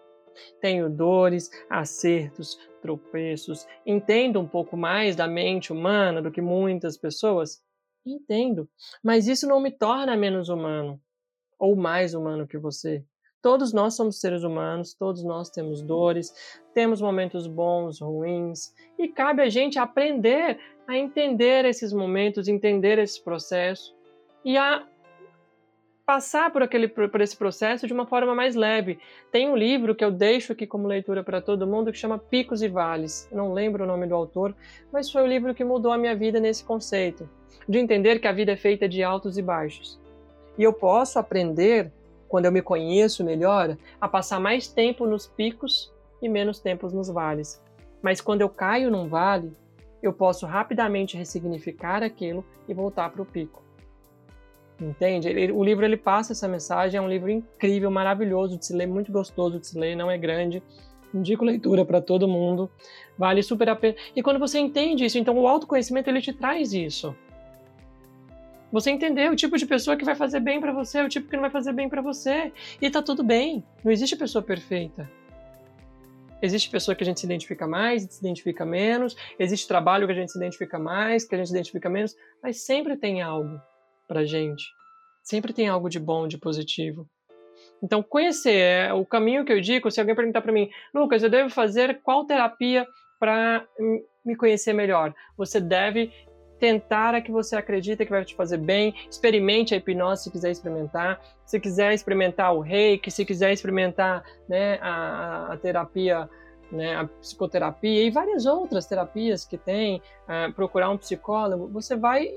Tenho 0.60 0.88
dores, 0.88 1.50
acertos, 1.68 2.58
tropeços. 2.80 3.66
Entendo 3.86 4.40
um 4.40 4.46
pouco 4.46 4.76
mais 4.76 5.16
da 5.16 5.26
mente 5.26 5.72
humana 5.72 6.22
do 6.22 6.30
que 6.30 6.40
muitas 6.40 6.96
pessoas? 6.96 7.62
Entendo. 8.04 8.68
Mas 9.02 9.28
isso 9.28 9.46
não 9.46 9.60
me 9.60 9.70
torna 9.70 10.16
menos 10.16 10.48
humano 10.48 11.00
ou 11.58 11.76
mais 11.76 12.14
humano 12.14 12.46
que 12.46 12.58
você. 12.58 13.04
Todos 13.40 13.72
nós 13.72 13.94
somos 13.94 14.20
seres 14.20 14.42
humanos, 14.42 14.94
todos 14.94 15.22
nós 15.22 15.48
temos 15.48 15.80
dores, 15.80 16.32
temos 16.74 17.00
momentos 17.00 17.46
bons, 17.46 18.00
ruins, 18.00 18.74
e 18.98 19.06
cabe 19.06 19.42
a 19.42 19.48
gente 19.48 19.78
aprender 19.78 20.58
a 20.88 20.96
entender 20.96 21.64
esses 21.64 21.92
momentos, 21.92 22.48
entender 22.48 22.98
esse 22.98 23.22
processo 23.22 23.94
e 24.44 24.56
a 24.56 24.84
passar 26.08 26.50
por, 26.50 26.62
aquele, 26.62 26.88
por 26.88 27.20
esse 27.20 27.36
processo 27.36 27.86
de 27.86 27.92
uma 27.92 28.06
forma 28.06 28.34
mais 28.34 28.54
leve. 28.54 28.98
Tem 29.30 29.46
um 29.46 29.54
livro 29.54 29.94
que 29.94 30.02
eu 30.02 30.10
deixo 30.10 30.54
aqui 30.54 30.66
como 30.66 30.88
leitura 30.88 31.22
para 31.22 31.42
todo 31.42 31.66
mundo 31.66 31.92
que 31.92 31.98
chama 31.98 32.18
Picos 32.18 32.62
e 32.62 32.68
Vales. 32.68 33.28
Não 33.30 33.52
lembro 33.52 33.84
o 33.84 33.86
nome 33.86 34.06
do 34.06 34.14
autor, 34.14 34.56
mas 34.90 35.12
foi 35.12 35.22
o 35.22 35.26
livro 35.26 35.54
que 35.54 35.62
mudou 35.62 35.92
a 35.92 35.98
minha 35.98 36.16
vida 36.16 36.40
nesse 36.40 36.64
conceito, 36.64 37.28
de 37.68 37.76
entender 37.76 38.20
que 38.20 38.26
a 38.26 38.32
vida 38.32 38.52
é 38.52 38.56
feita 38.56 38.88
de 38.88 39.02
altos 39.02 39.36
e 39.36 39.42
baixos. 39.42 40.00
E 40.56 40.62
eu 40.62 40.72
posso 40.72 41.18
aprender, 41.18 41.92
quando 42.26 42.46
eu 42.46 42.52
me 42.52 42.62
conheço 42.62 43.22
melhor, 43.22 43.76
a 44.00 44.08
passar 44.08 44.40
mais 44.40 44.66
tempo 44.66 45.04
nos 45.04 45.26
picos 45.26 45.92
e 46.22 46.28
menos 46.28 46.58
tempo 46.58 46.88
nos 46.88 47.10
vales. 47.10 47.62
Mas 48.00 48.18
quando 48.18 48.40
eu 48.40 48.48
caio 48.48 48.90
num 48.90 49.08
vale, 49.08 49.52
eu 50.02 50.14
posso 50.14 50.46
rapidamente 50.46 51.18
ressignificar 51.18 52.02
aquilo 52.02 52.42
e 52.66 52.72
voltar 52.72 53.10
para 53.10 53.20
o 53.20 53.26
pico. 53.26 53.67
Entende? 54.80 55.28
Ele, 55.28 55.50
o 55.50 55.62
livro 55.64 55.84
ele 55.84 55.96
passa 55.96 56.32
essa 56.32 56.46
mensagem, 56.46 56.98
é 56.98 57.00
um 57.02 57.08
livro 57.08 57.30
incrível, 57.30 57.90
maravilhoso 57.90 58.56
de 58.56 58.64
se 58.64 58.72
ler, 58.72 58.86
muito 58.86 59.10
gostoso 59.10 59.58
de 59.58 59.66
se 59.66 59.78
ler, 59.78 59.96
não 59.96 60.10
é 60.10 60.16
grande. 60.16 60.62
Indico 61.12 61.44
leitura 61.44 61.84
para 61.84 62.00
todo 62.00 62.28
mundo, 62.28 62.70
vale 63.16 63.42
super 63.42 63.68
a 63.70 63.74
pena. 63.74 63.96
E 64.14 64.22
quando 64.22 64.38
você 64.38 64.58
entende 64.58 65.04
isso, 65.04 65.18
então 65.18 65.36
o 65.36 65.48
autoconhecimento 65.48 66.08
ele 66.08 66.20
te 66.20 66.32
traz 66.32 66.72
isso. 66.72 67.16
Você 68.70 68.90
entender 68.90 69.30
o 69.30 69.34
tipo 69.34 69.56
de 69.56 69.66
pessoa 69.66 69.96
que 69.96 70.04
vai 70.04 70.14
fazer 70.14 70.40
bem 70.40 70.60
para 70.60 70.72
você, 70.72 71.00
o 71.02 71.08
tipo 71.08 71.28
que 71.28 71.34
não 71.34 71.40
vai 71.40 71.50
fazer 71.50 71.72
bem 71.72 71.88
para 71.88 72.02
você, 72.02 72.52
e 72.80 72.90
tá 72.90 73.02
tudo 73.02 73.24
bem. 73.24 73.64
Não 73.82 73.90
existe 73.90 74.14
pessoa 74.14 74.42
perfeita. 74.42 75.10
Existe 76.40 76.70
pessoa 76.70 76.94
que 76.94 77.02
a 77.02 77.06
gente 77.06 77.18
se 77.18 77.26
identifica 77.26 77.66
mais, 77.66 78.02
se 78.04 78.20
identifica 78.20 78.64
menos, 78.64 79.16
existe 79.38 79.66
trabalho 79.66 80.06
que 80.06 80.12
a 80.12 80.14
gente 80.14 80.30
se 80.30 80.38
identifica 80.38 80.78
mais, 80.78 81.24
que 81.24 81.34
a 81.34 81.38
gente 81.38 81.48
se 81.48 81.54
identifica 81.54 81.88
menos, 81.88 82.14
mas 82.40 82.60
sempre 82.60 82.96
tem 82.96 83.22
algo 83.22 83.58
pra 84.08 84.24
gente. 84.24 84.64
Sempre 85.22 85.52
tem 85.52 85.68
algo 85.68 85.88
de 85.88 86.00
bom, 86.00 86.26
de 86.26 86.38
positivo. 86.38 87.06
Então, 87.82 88.02
conhecer 88.02 88.56
é 88.56 88.92
o 88.92 89.04
caminho 89.04 89.44
que 89.44 89.52
eu 89.52 89.60
digo. 89.60 89.90
Se 89.90 90.00
alguém 90.00 90.16
perguntar 90.16 90.40
para 90.40 90.52
mim, 90.52 90.68
Lucas, 90.92 91.22
eu 91.22 91.30
devo 91.30 91.50
fazer 91.50 92.00
qual 92.02 92.24
terapia 92.24 92.86
para 93.20 93.64
me 94.24 94.34
conhecer 94.36 94.72
melhor? 94.72 95.14
Você 95.36 95.60
deve 95.60 96.10
tentar 96.58 97.14
a 97.14 97.20
que 97.20 97.30
você 97.30 97.56
acredita 97.56 98.04
que 98.04 98.10
vai 98.10 98.24
te 98.24 98.34
fazer 98.34 98.58
bem. 98.58 98.94
Experimente 99.08 99.74
a 99.74 99.76
hipnose 99.76 100.24
se 100.24 100.30
quiser 100.30 100.50
experimentar. 100.50 101.20
Se 101.44 101.60
quiser 101.60 101.92
experimentar 101.92 102.54
o 102.54 102.60
reiki, 102.60 103.10
se 103.10 103.24
quiser 103.24 103.52
experimentar 103.52 104.24
né, 104.48 104.78
a, 104.80 105.52
a 105.52 105.56
terapia, 105.56 106.28
né, 106.70 106.96
a 106.96 107.04
psicoterapia 107.06 108.02
e 108.02 108.10
várias 108.10 108.44
outras 108.44 108.86
terapias 108.86 109.44
que 109.44 109.56
tem, 109.56 110.02
uh, 110.24 110.52
procurar 110.52 110.90
um 110.90 110.98
psicólogo, 110.98 111.68
você 111.68 111.96
vai 111.96 112.28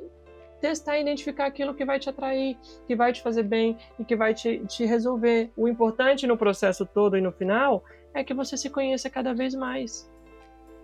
testar 0.61 0.97
e 0.97 1.01
identificar 1.01 1.47
aquilo 1.47 1.73
que 1.73 1.83
vai 1.83 1.99
te 1.99 2.09
atrair, 2.09 2.55
que 2.87 2.95
vai 2.95 3.11
te 3.11 3.21
fazer 3.21 3.43
bem 3.43 3.75
e 3.99 4.05
que 4.05 4.15
vai 4.15 4.33
te, 4.33 4.59
te 4.67 4.85
resolver. 4.85 5.51
O 5.57 5.67
importante 5.67 6.27
no 6.27 6.37
processo 6.37 6.85
todo 6.85 7.17
e 7.17 7.21
no 7.21 7.31
final 7.31 7.83
é 8.13 8.23
que 8.23 8.33
você 8.33 8.55
se 8.55 8.69
conheça 8.69 9.09
cada 9.09 9.33
vez 9.33 9.55
mais 9.55 10.09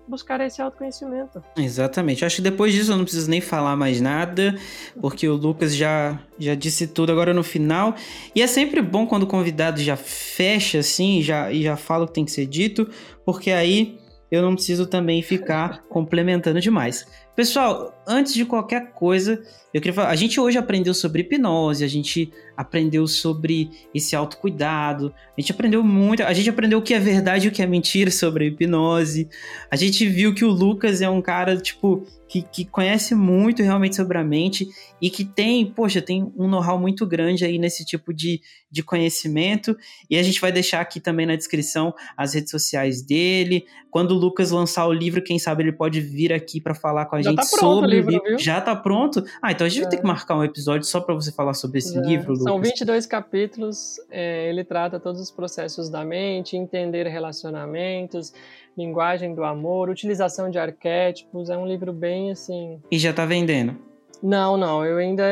buscar 0.08 0.40
esse 0.40 0.62
autoconhecimento. 0.62 1.44
Exatamente. 1.58 2.24
Acho 2.24 2.38
que 2.38 2.42
depois 2.42 2.74
disso 2.74 2.94
eu 2.94 2.98
não 2.98 3.04
preciso 3.04 3.30
nem 3.30 3.42
falar 3.42 3.76
mais 3.76 4.00
nada, 4.00 4.56
porque 5.02 5.28
o 5.28 5.36
Lucas 5.36 5.76
já, 5.76 6.20
já 6.40 6.56
disse 6.56 6.88
tudo 6.88 7.12
agora 7.12 7.34
no 7.34 7.44
final. 7.44 7.94
E 8.34 8.42
é 8.42 8.48
sempre 8.48 8.82
bom 8.82 9.06
quando 9.06 9.24
o 9.24 9.28
convidado 9.28 9.82
já 9.82 9.98
fecha 9.98 10.80
assim 10.80 11.22
já, 11.22 11.52
e 11.52 11.62
já 11.62 11.76
fala 11.76 12.06
o 12.06 12.08
que 12.08 12.14
tem 12.14 12.26
que 12.26 12.32
ser 12.32 12.46
dito, 12.46 12.90
porque 13.26 13.52
aí 13.52 14.00
eu 14.32 14.42
não 14.42 14.56
preciso 14.56 14.88
também 14.88 15.22
ficar 15.22 15.84
complementando 15.90 16.60
demais. 16.60 17.06
Pessoal, 17.38 17.94
antes 18.08 18.34
de 18.34 18.44
qualquer 18.44 18.94
coisa, 18.94 19.40
eu 19.72 19.80
queria 19.80 19.94
falar, 19.94 20.10
a 20.10 20.16
gente 20.16 20.40
hoje 20.40 20.58
aprendeu 20.58 20.92
sobre 20.92 21.22
hipnose, 21.22 21.84
a 21.84 21.88
gente 21.88 22.34
aprendeu 22.58 23.06
sobre 23.06 23.70
esse 23.94 24.16
autocuidado, 24.16 25.14
a 25.38 25.40
gente 25.40 25.52
aprendeu 25.52 25.84
muito, 25.84 26.24
a 26.24 26.34
gente 26.34 26.50
aprendeu 26.50 26.80
o 26.80 26.82
que 26.82 26.96
é 26.96 27.00
verdade 27.00 27.46
e 27.46 27.50
o 27.50 27.52
que 27.52 27.62
é 27.62 27.68
mentira 27.68 28.10
sobre 28.10 28.46
a 28.46 28.48
hipnose. 28.48 29.30
A 29.70 29.76
gente 29.76 30.08
viu 30.08 30.34
que 30.34 30.44
o 30.44 30.50
Lucas 30.50 31.00
é 31.00 31.08
um 31.08 31.22
cara, 31.22 31.56
tipo, 31.56 32.08
que, 32.28 32.42
que 32.42 32.66
conhece 32.66 33.16
muito 33.16 33.64
realmente 33.64 33.96
sobre 33.96 34.18
a 34.18 34.24
mente 34.24 34.68
e 35.02 35.10
que 35.10 35.24
tem, 35.24 35.66
poxa, 35.66 36.02
tem 36.02 36.32
um 36.36 36.48
know-how 36.48 36.78
muito 36.78 37.06
grande 37.06 37.46
aí 37.46 37.58
nesse 37.58 37.86
tipo 37.86 38.14
de, 38.14 38.42
de 38.70 38.84
conhecimento. 38.84 39.78
E 40.10 40.18
a 40.18 40.24
gente 40.24 40.42
vai 40.42 40.52
deixar 40.52 40.82
aqui 40.82 41.00
também 41.00 41.26
na 41.26 41.36
descrição 41.36 41.94
as 42.18 42.34
redes 42.34 42.52
sociais 42.52 43.02
dele. 43.02 43.66
Quando 43.90 44.12
o 44.12 44.16
Lucas 44.16 44.52
lançar 44.52 44.86
o 44.88 44.94
livro, 44.94 45.24
quem 45.24 45.40
sabe 45.40 45.64
ele 45.64 45.72
pode 45.72 46.02
vir 46.02 46.34
aqui 46.34 46.60
para 46.60 46.76
falar 46.76 47.06
com 47.06 47.16
a 47.16 47.22
Já 47.22 47.30
gente 47.32 47.40
tá 47.40 47.48
pronto 47.58 47.76
sobre 47.82 47.88
o 47.88 47.90
livro, 48.10 48.24
viu? 48.28 48.38
Já 48.40 48.60
tá 48.60 48.76
pronto? 48.76 49.24
Ah, 49.42 49.52
então 49.52 49.66
a 49.66 49.70
gente 49.70 49.80
É. 49.80 49.82
vai 49.84 49.92
ter 49.92 49.98
que 49.98 50.06
marcar 50.08 50.38
um 50.38 50.44
episódio 50.44 50.86
só 50.86 51.00
para 51.00 51.16
você 51.16 51.32
falar 51.32 51.54
sobre 51.54 51.80
esse 51.80 51.98
É, 51.98 52.02
livro, 52.02 52.34
Lucas. 52.34 52.44
São 52.44 52.60
22 52.62 53.06
capítulos, 53.06 53.96
é, 54.12 54.50
ele 54.50 54.64
trata 54.64 55.00
todos 55.00 55.22
os 55.22 55.32
processos 55.32 55.90
da 55.90 56.04
mente, 56.04 56.58
entender 56.58 57.08
relacionamentos, 57.08 58.34
linguagem 58.78 59.34
do 59.34 59.44
amor, 59.44 59.90
utilização 59.90 60.50
de 60.50 60.60
arquétipos. 60.60 61.50
É 61.50 61.58
um 61.58 61.66
livro 61.66 61.92
bem 61.92 62.32
assim. 62.32 62.80
E 62.92 62.98
já 63.00 63.12
tá 63.12 63.26
vendendo. 63.26 63.76
Não, 64.22 64.58
não, 64.58 64.84
eu 64.84 64.98
ainda 64.98 65.24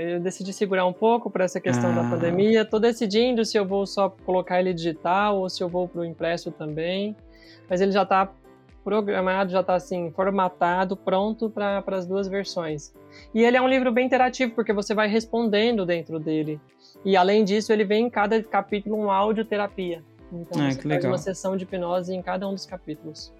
eu 0.00 0.20
decidi 0.20 0.52
segurar 0.52 0.84
um 0.86 0.92
pouco 0.92 1.30
para 1.30 1.44
essa 1.44 1.60
questão 1.60 1.94
da 1.94 2.06
Ah. 2.06 2.10
pandemia. 2.10 2.64
Tô 2.64 2.78
decidindo 2.78 3.44
se 3.44 3.56
eu 3.56 3.64
vou 3.66 3.86
só 3.86 4.10
colocar 4.24 4.60
ele 4.60 4.74
digital 4.74 5.38
ou 5.38 5.48
se 5.48 5.62
eu 5.62 5.68
vou 5.68 5.88
para 5.88 6.02
o 6.02 6.04
impresso 6.04 6.50
também. 6.50 7.16
Mas 7.70 7.80
ele 7.80 7.90
já 7.92 8.02
está 8.02 8.30
programado, 8.84 9.50
já 9.50 9.60
está 9.60 9.74
assim, 9.74 10.10
formatado, 10.12 10.96
pronto 10.96 11.50
para 11.50 11.82
as 11.88 12.06
duas 12.06 12.28
versões. 12.28 12.94
E 13.34 13.42
ele 13.44 13.56
é 13.56 13.60
um 13.62 13.68
livro 13.68 13.92
bem 13.92 14.06
interativo, 14.06 14.54
porque 14.54 14.72
você 14.72 14.94
vai 14.94 15.08
respondendo 15.08 15.84
dentro 15.84 16.18
dele. 16.18 16.58
E 17.04 17.16
além 17.16 17.44
disso, 17.44 17.72
ele 17.72 17.84
vem 17.84 18.06
em 18.06 18.10
cada 18.10 18.42
capítulo 18.42 18.96
um 18.96 19.10
audioterapia. 19.10 20.02
Então 20.32 20.60
Ah, 20.62 20.70
você 20.70 20.76
faz 20.76 20.84
legal. 20.84 21.10
uma 21.12 21.18
sessão 21.18 21.56
de 21.56 21.64
hipnose 21.64 22.14
em 22.14 22.22
cada 22.22 22.48
um 22.48 22.54
dos 22.54 22.66
capítulos. 22.66 23.32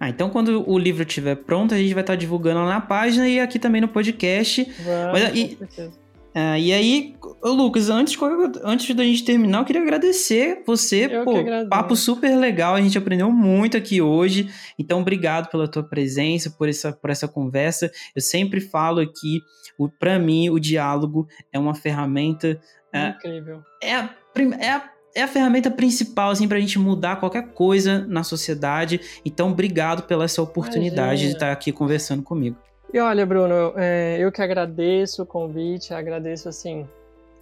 Ah, 0.00 0.08
então 0.08 0.28
quando 0.30 0.68
o 0.68 0.78
livro 0.78 1.02
estiver 1.02 1.36
pronto, 1.36 1.74
a 1.74 1.78
gente 1.78 1.94
vai 1.94 2.02
estar 2.02 2.16
divulgando 2.16 2.60
lá 2.60 2.66
na 2.68 2.80
página 2.80 3.28
e 3.28 3.38
aqui 3.40 3.58
também 3.58 3.80
no 3.80 3.88
podcast. 3.88 4.64
Vamos, 4.84 5.12
Mas 5.12 5.36
e- 5.36 5.48
com 5.48 5.58
certeza. 5.58 6.04
Ah, 6.36 6.58
e 6.58 6.72
aí, 6.72 7.14
Lucas, 7.44 7.88
antes, 7.88 8.18
antes 8.64 8.92
da 8.96 9.04
gente 9.04 9.24
terminar, 9.24 9.58
eu 9.60 9.64
queria 9.64 9.80
agradecer 9.80 10.64
você. 10.66 11.06
Eu 11.08 11.24
pô, 11.24 11.32
papo 11.70 11.94
super 11.94 12.36
legal, 12.36 12.74
a 12.74 12.80
gente 12.80 12.98
aprendeu 12.98 13.30
muito 13.30 13.76
aqui 13.76 14.02
hoje. 14.02 14.50
Então, 14.76 15.00
obrigado 15.00 15.48
pela 15.48 15.68
tua 15.68 15.84
presença, 15.84 16.50
por 16.50 16.68
essa, 16.68 16.92
por 16.92 17.08
essa 17.10 17.28
conversa. 17.28 17.88
Eu 18.16 18.20
sempre 18.20 18.60
falo 18.60 18.98
aqui, 19.00 19.40
o, 19.78 19.88
pra 19.88 20.18
mim, 20.18 20.50
o 20.50 20.58
diálogo 20.58 21.28
é 21.52 21.58
uma 21.58 21.72
ferramenta. 21.72 22.60
É, 22.92 23.10
Incrível. 23.10 23.62
é 23.80 23.94
a, 23.94 24.10
é 24.58 24.70
a 24.70 24.90
é 25.14 25.22
a 25.22 25.28
ferramenta 25.28 25.70
principal, 25.70 26.30
assim, 26.30 26.48
pra 26.48 26.58
gente 26.58 26.78
mudar 26.78 27.16
qualquer 27.16 27.48
coisa 27.48 28.04
na 28.08 28.24
sociedade. 28.24 29.00
Então, 29.24 29.50
obrigado 29.50 30.02
pela 30.02 30.24
essa 30.24 30.42
oportunidade 30.42 31.20
de 31.20 31.24
Imagina. 31.26 31.32
estar 31.32 31.52
aqui 31.52 31.70
conversando 31.70 32.22
comigo. 32.22 32.56
E 32.92 32.98
olha, 32.98 33.24
Bruno, 33.24 33.72
é, 33.76 34.16
eu 34.18 34.30
que 34.32 34.42
agradeço 34.42 35.22
o 35.22 35.26
convite, 35.26 35.94
agradeço 35.94 36.48
assim 36.48 36.86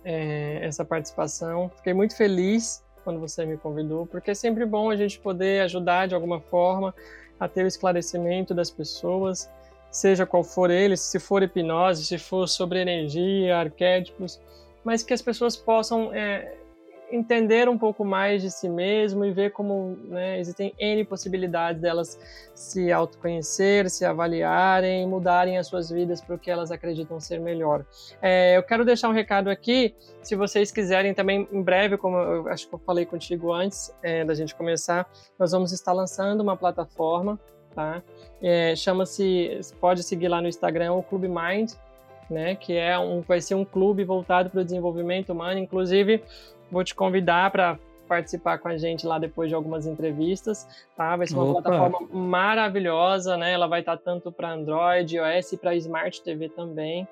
é, 0.05 0.61
essa 0.63 0.85
participação. 0.85 1.71
Fiquei 1.77 1.95
muito 1.95 2.17
feliz 2.17 2.83
quando 3.05 3.19
você 3.19 3.45
me 3.45 3.57
convidou, 3.57 4.07
porque 4.07 4.31
é 4.31 4.35
sempre 4.35 4.65
bom 4.65 4.91
a 4.91 4.97
gente 4.97 5.19
poder 5.19 5.63
ajudar 5.63 6.09
de 6.09 6.15
alguma 6.15 6.41
forma 6.41 6.95
a 7.39 7.49
ter 7.49 7.65
o 7.65 7.67
esclarecimento 7.67 8.55
das 8.55 8.71
pessoas, 8.71 9.51
seja 9.91 10.25
qual 10.25 10.45
for 10.45 10.71
ele, 10.71 10.97
se 10.97 11.19
for 11.19 11.43
hipnose, 11.43 12.05
se 12.05 12.17
for 12.17 12.49
sobre 12.49 12.81
energia, 12.81 13.59
arquétipos, 13.59 14.41
mas 14.85 15.03
que 15.03 15.13
as 15.13 15.21
pessoas 15.21 15.57
possam 15.57 16.15
é, 16.15 16.55
entender 17.13 17.69
um 17.69 17.77
pouco 17.77 18.05
mais 18.05 18.43
de 18.43 18.51
si 18.51 18.69
mesmo 18.69 19.25
e 19.25 19.31
ver 19.31 19.53
como 19.53 19.99
né, 20.09 20.41
existem 20.41 20.75
N 20.79 21.05
possibilidades 21.05 21.81
delas 21.81 22.19
se 22.55 22.91
autoconhecer, 22.91 23.91
se 23.91 24.05
avaliarem, 24.05 25.07
mudarem 25.07 25.59
as 25.59 25.67
suas 25.67 25.91
vidas 25.91 26.21
para 26.21 26.35
o 26.35 26.39
que 26.39 26.51
elas 26.51 26.71
acreditam 26.71 27.21
ser 27.21 27.39
melhor. 27.39 27.85
É, 28.21 28.57
eu 28.57 28.63
quero 28.63 28.85
deixar 28.85 29.09
um 29.11 29.13
recado 29.13 29.51
aqui, 29.51 29.95
se 30.23 30.35
vocês 30.35 30.73
quiserem 30.73 31.13
também, 31.13 31.47
em 31.53 31.63
breve, 31.63 31.99
como 31.99 32.17
eu 32.17 32.49
acho 32.49 32.67
que 32.67 32.75
eu 32.75 32.79
falei 32.79 33.05
contigo 33.05 33.53
antes 33.53 33.95
é, 34.03 34.25
da 34.25 34.35
gente 34.35 34.55
começar, 34.55 35.07
nós 35.39 35.53
vamos 35.53 35.71
estar 35.73 35.93
lançando 35.93 36.41
uma 36.41 36.57
plataforma, 36.57 37.39
tá? 37.75 38.03
É, 38.41 38.75
Chama-se, 38.75 39.61
pode 39.79 40.03
seguir 40.03 40.29
lá 40.29 40.41
no 40.41 40.49
Instagram, 40.49 40.95
o 40.95 41.03
Clube 41.03 41.29
Mind, 41.29 41.73
né? 42.31 42.55
Que 42.55 42.77
é 42.77 42.99
um, 42.99 43.21
vai 43.21 43.41
ser 43.41 43.55
um 43.55 43.65
clube 43.65 44.05
voltado 44.05 44.51
para 44.51 44.61
o 44.61 44.65
desenvolvimento 44.65 45.33
humano, 45.33 45.59
inclusive 45.59 46.23
vou 46.73 46.83
te 46.83 46.95
convidar 46.95 47.51
para 47.51 47.79
participar 48.09 48.59
com 48.59 48.69
a 48.69 48.77
gente 48.77 49.07
lá 49.07 49.19
depois 49.19 49.49
de 49.49 49.55
algumas 49.55 49.87
entrevistas, 49.87 50.67
tá? 50.97 51.15
Vai 51.17 51.27
ser 51.27 51.35
uma 51.35 51.45
Opa. 51.45 51.63
plataforma 51.63 52.09
maravilhosa, 52.13 53.37
né? 53.37 53.53
Ela 53.53 53.67
vai 53.67 53.81
estar 53.81 53.97
tanto 53.99 54.33
para 54.33 54.53
Android, 54.53 55.17
iOS 55.17 55.53
e 55.53 55.57
para 55.57 55.77
Smart 55.77 56.23
TV 56.23 56.49
também. 56.49 57.07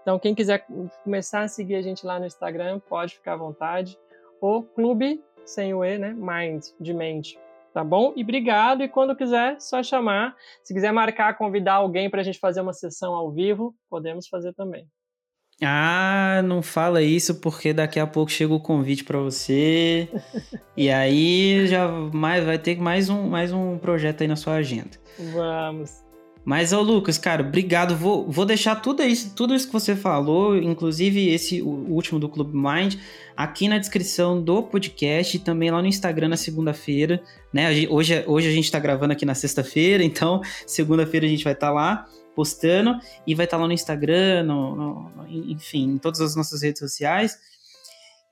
Então, 0.00 0.18
quem 0.18 0.34
quiser 0.34 0.66
começar 1.04 1.42
a 1.42 1.48
seguir 1.48 1.76
a 1.76 1.82
gente 1.82 2.04
lá 2.04 2.18
no 2.18 2.26
Instagram, 2.26 2.80
pode 2.80 3.14
ficar 3.14 3.34
à 3.34 3.36
vontade. 3.36 3.96
O 4.40 4.62
Clube, 4.62 5.22
sem 5.44 5.72
o 5.72 5.84
E, 5.84 5.96
né? 5.96 6.12
Mind, 6.16 6.64
de 6.80 6.92
mente. 6.92 7.38
Tá 7.72 7.84
bom? 7.84 8.12
E 8.16 8.22
obrigado. 8.22 8.82
E 8.82 8.88
quando 8.88 9.16
quiser, 9.16 9.60
só 9.60 9.82
chamar. 9.82 10.34
Se 10.62 10.74
quiser 10.74 10.92
marcar, 10.92 11.38
convidar 11.38 11.74
alguém 11.74 12.10
para 12.10 12.20
a 12.20 12.24
gente 12.24 12.38
fazer 12.38 12.60
uma 12.60 12.72
sessão 12.72 13.14
ao 13.14 13.30
vivo, 13.30 13.74
podemos 13.88 14.26
fazer 14.28 14.52
também. 14.54 14.86
Ah, 15.64 16.42
não 16.44 16.62
fala 16.62 17.02
isso 17.02 17.36
porque 17.36 17.72
daqui 17.72 18.00
a 18.00 18.06
pouco 18.06 18.30
chega 18.30 18.52
o 18.52 18.60
convite 18.60 19.04
pra 19.04 19.18
você. 19.18 20.08
e 20.76 20.90
aí 20.90 21.66
já 21.66 21.88
mais, 21.88 22.44
vai 22.44 22.58
ter 22.58 22.78
mais 22.80 23.08
um, 23.08 23.28
mais 23.28 23.52
um 23.52 23.78
projeto 23.78 24.22
aí 24.22 24.28
na 24.28 24.36
sua 24.36 24.54
agenda. 24.54 24.90
Vamos. 25.32 26.02
Mas, 26.44 26.72
ô 26.72 26.80
Lucas, 26.82 27.18
cara, 27.18 27.42
obrigado. 27.42 27.94
Vou, 27.94 28.28
vou 28.28 28.44
deixar 28.44 28.74
tudo 28.76 29.00
isso, 29.04 29.32
tudo 29.34 29.54
isso 29.54 29.66
que 29.68 29.72
você 29.72 29.94
falou, 29.94 30.56
inclusive 30.56 31.28
esse 31.28 31.62
último 31.62 32.18
do 32.18 32.28
Clube 32.28 32.56
Mind, 32.56 32.96
aqui 33.36 33.68
na 33.68 33.78
descrição 33.78 34.42
do 34.42 34.60
podcast 34.64 35.36
e 35.36 35.40
também 35.40 35.70
lá 35.70 35.80
no 35.80 35.86
Instagram 35.86 36.28
na 36.28 36.36
segunda-feira. 36.36 37.22
Né? 37.52 37.66
A 37.66 37.72
gente- 37.72 37.92
Hoje, 37.92 38.24
hoje 38.26 38.48
a 38.48 38.52
gente 38.52 38.72
tá 38.72 38.80
gravando 38.80 39.12
aqui 39.12 39.24
na 39.24 39.36
sexta-feira, 39.36 40.02
então 40.02 40.40
segunda-feira 40.66 41.26
a 41.26 41.28
gente 41.28 41.44
vai 41.44 41.52
estar 41.52 41.70
lá. 41.70 42.06
Postando 42.34 42.98
e 43.26 43.34
vai 43.34 43.44
estar 43.44 43.56
lá 43.56 43.66
no 43.66 43.72
Instagram, 43.72 44.44
no, 44.44 44.74
no, 44.74 45.26
enfim, 45.28 45.92
em 45.92 45.98
todas 45.98 46.20
as 46.20 46.34
nossas 46.36 46.62
redes 46.62 46.80
sociais. 46.80 47.38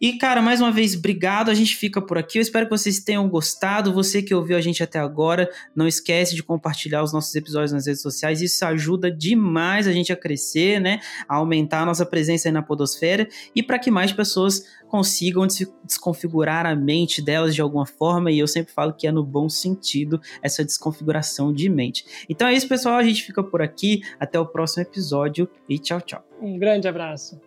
E, 0.01 0.15
cara, 0.15 0.41
mais 0.41 0.63
uma 0.63 0.73
vez, 0.73 0.97
obrigado. 0.97 1.51
A 1.51 1.55
gente 1.55 1.77
fica 1.77 2.01
por 2.01 2.17
aqui. 2.17 2.39
Eu 2.39 2.43
espero 2.43 2.65
que 2.65 2.71
vocês 2.71 3.01
tenham 3.01 3.29
gostado. 3.29 3.93
Você 3.93 4.23
que 4.23 4.35
ouviu 4.35 4.57
a 4.57 4.61
gente 4.61 4.83
até 4.83 4.99
agora, 4.99 5.51
não 5.77 5.87
esquece 5.87 6.35
de 6.35 6.43
compartilhar 6.43 7.03
os 7.03 7.13
nossos 7.13 7.35
episódios 7.35 7.73
nas 7.73 7.87
redes 7.87 8.01
sociais. 8.01 8.41
Isso 8.41 8.65
ajuda 8.65 9.11
demais 9.11 9.87
a 9.87 9.93
gente 9.93 10.11
a 10.11 10.17
crescer, 10.17 10.81
né? 10.81 11.01
A 11.29 11.37
aumentar 11.37 11.83
a 11.83 11.87
nossa 11.87 12.07
presença 12.07 12.49
aí 12.49 12.53
na 12.53 12.63
Podosfera 12.63 13.29
e 13.55 13.63
para 13.63 13.79
que 13.79 13.91
mais 13.91 14.11
pessoas 14.11 14.65
consigam 14.89 15.47
desconfigurar 15.85 16.65
a 16.65 16.75
mente 16.75 17.21
delas 17.21 17.55
de 17.55 17.61
alguma 17.61 17.85
forma. 17.85 18.33
E 18.33 18.39
eu 18.39 18.49
sempre 18.49 18.73
falo 18.73 18.95
que 18.95 19.07
é 19.07 19.13
no 19.13 19.23
bom 19.23 19.51
sentido 19.51 20.19
essa 20.43 20.65
desconfiguração 20.65 21.53
de 21.53 21.69
mente. 21.69 22.07
Então 22.27 22.49
é 22.49 22.55
isso, 22.55 22.67
pessoal. 22.67 22.97
A 22.97 23.05
gente 23.05 23.23
fica 23.23 23.43
por 23.43 23.61
aqui. 23.61 24.01
Até 24.19 24.41
o 24.41 24.47
próximo 24.47 24.83
episódio 24.83 25.47
e 25.69 25.79
tchau, 25.79 26.01
tchau. 26.01 26.25
Um 26.41 26.59
grande 26.59 26.89
abraço. 26.89 27.39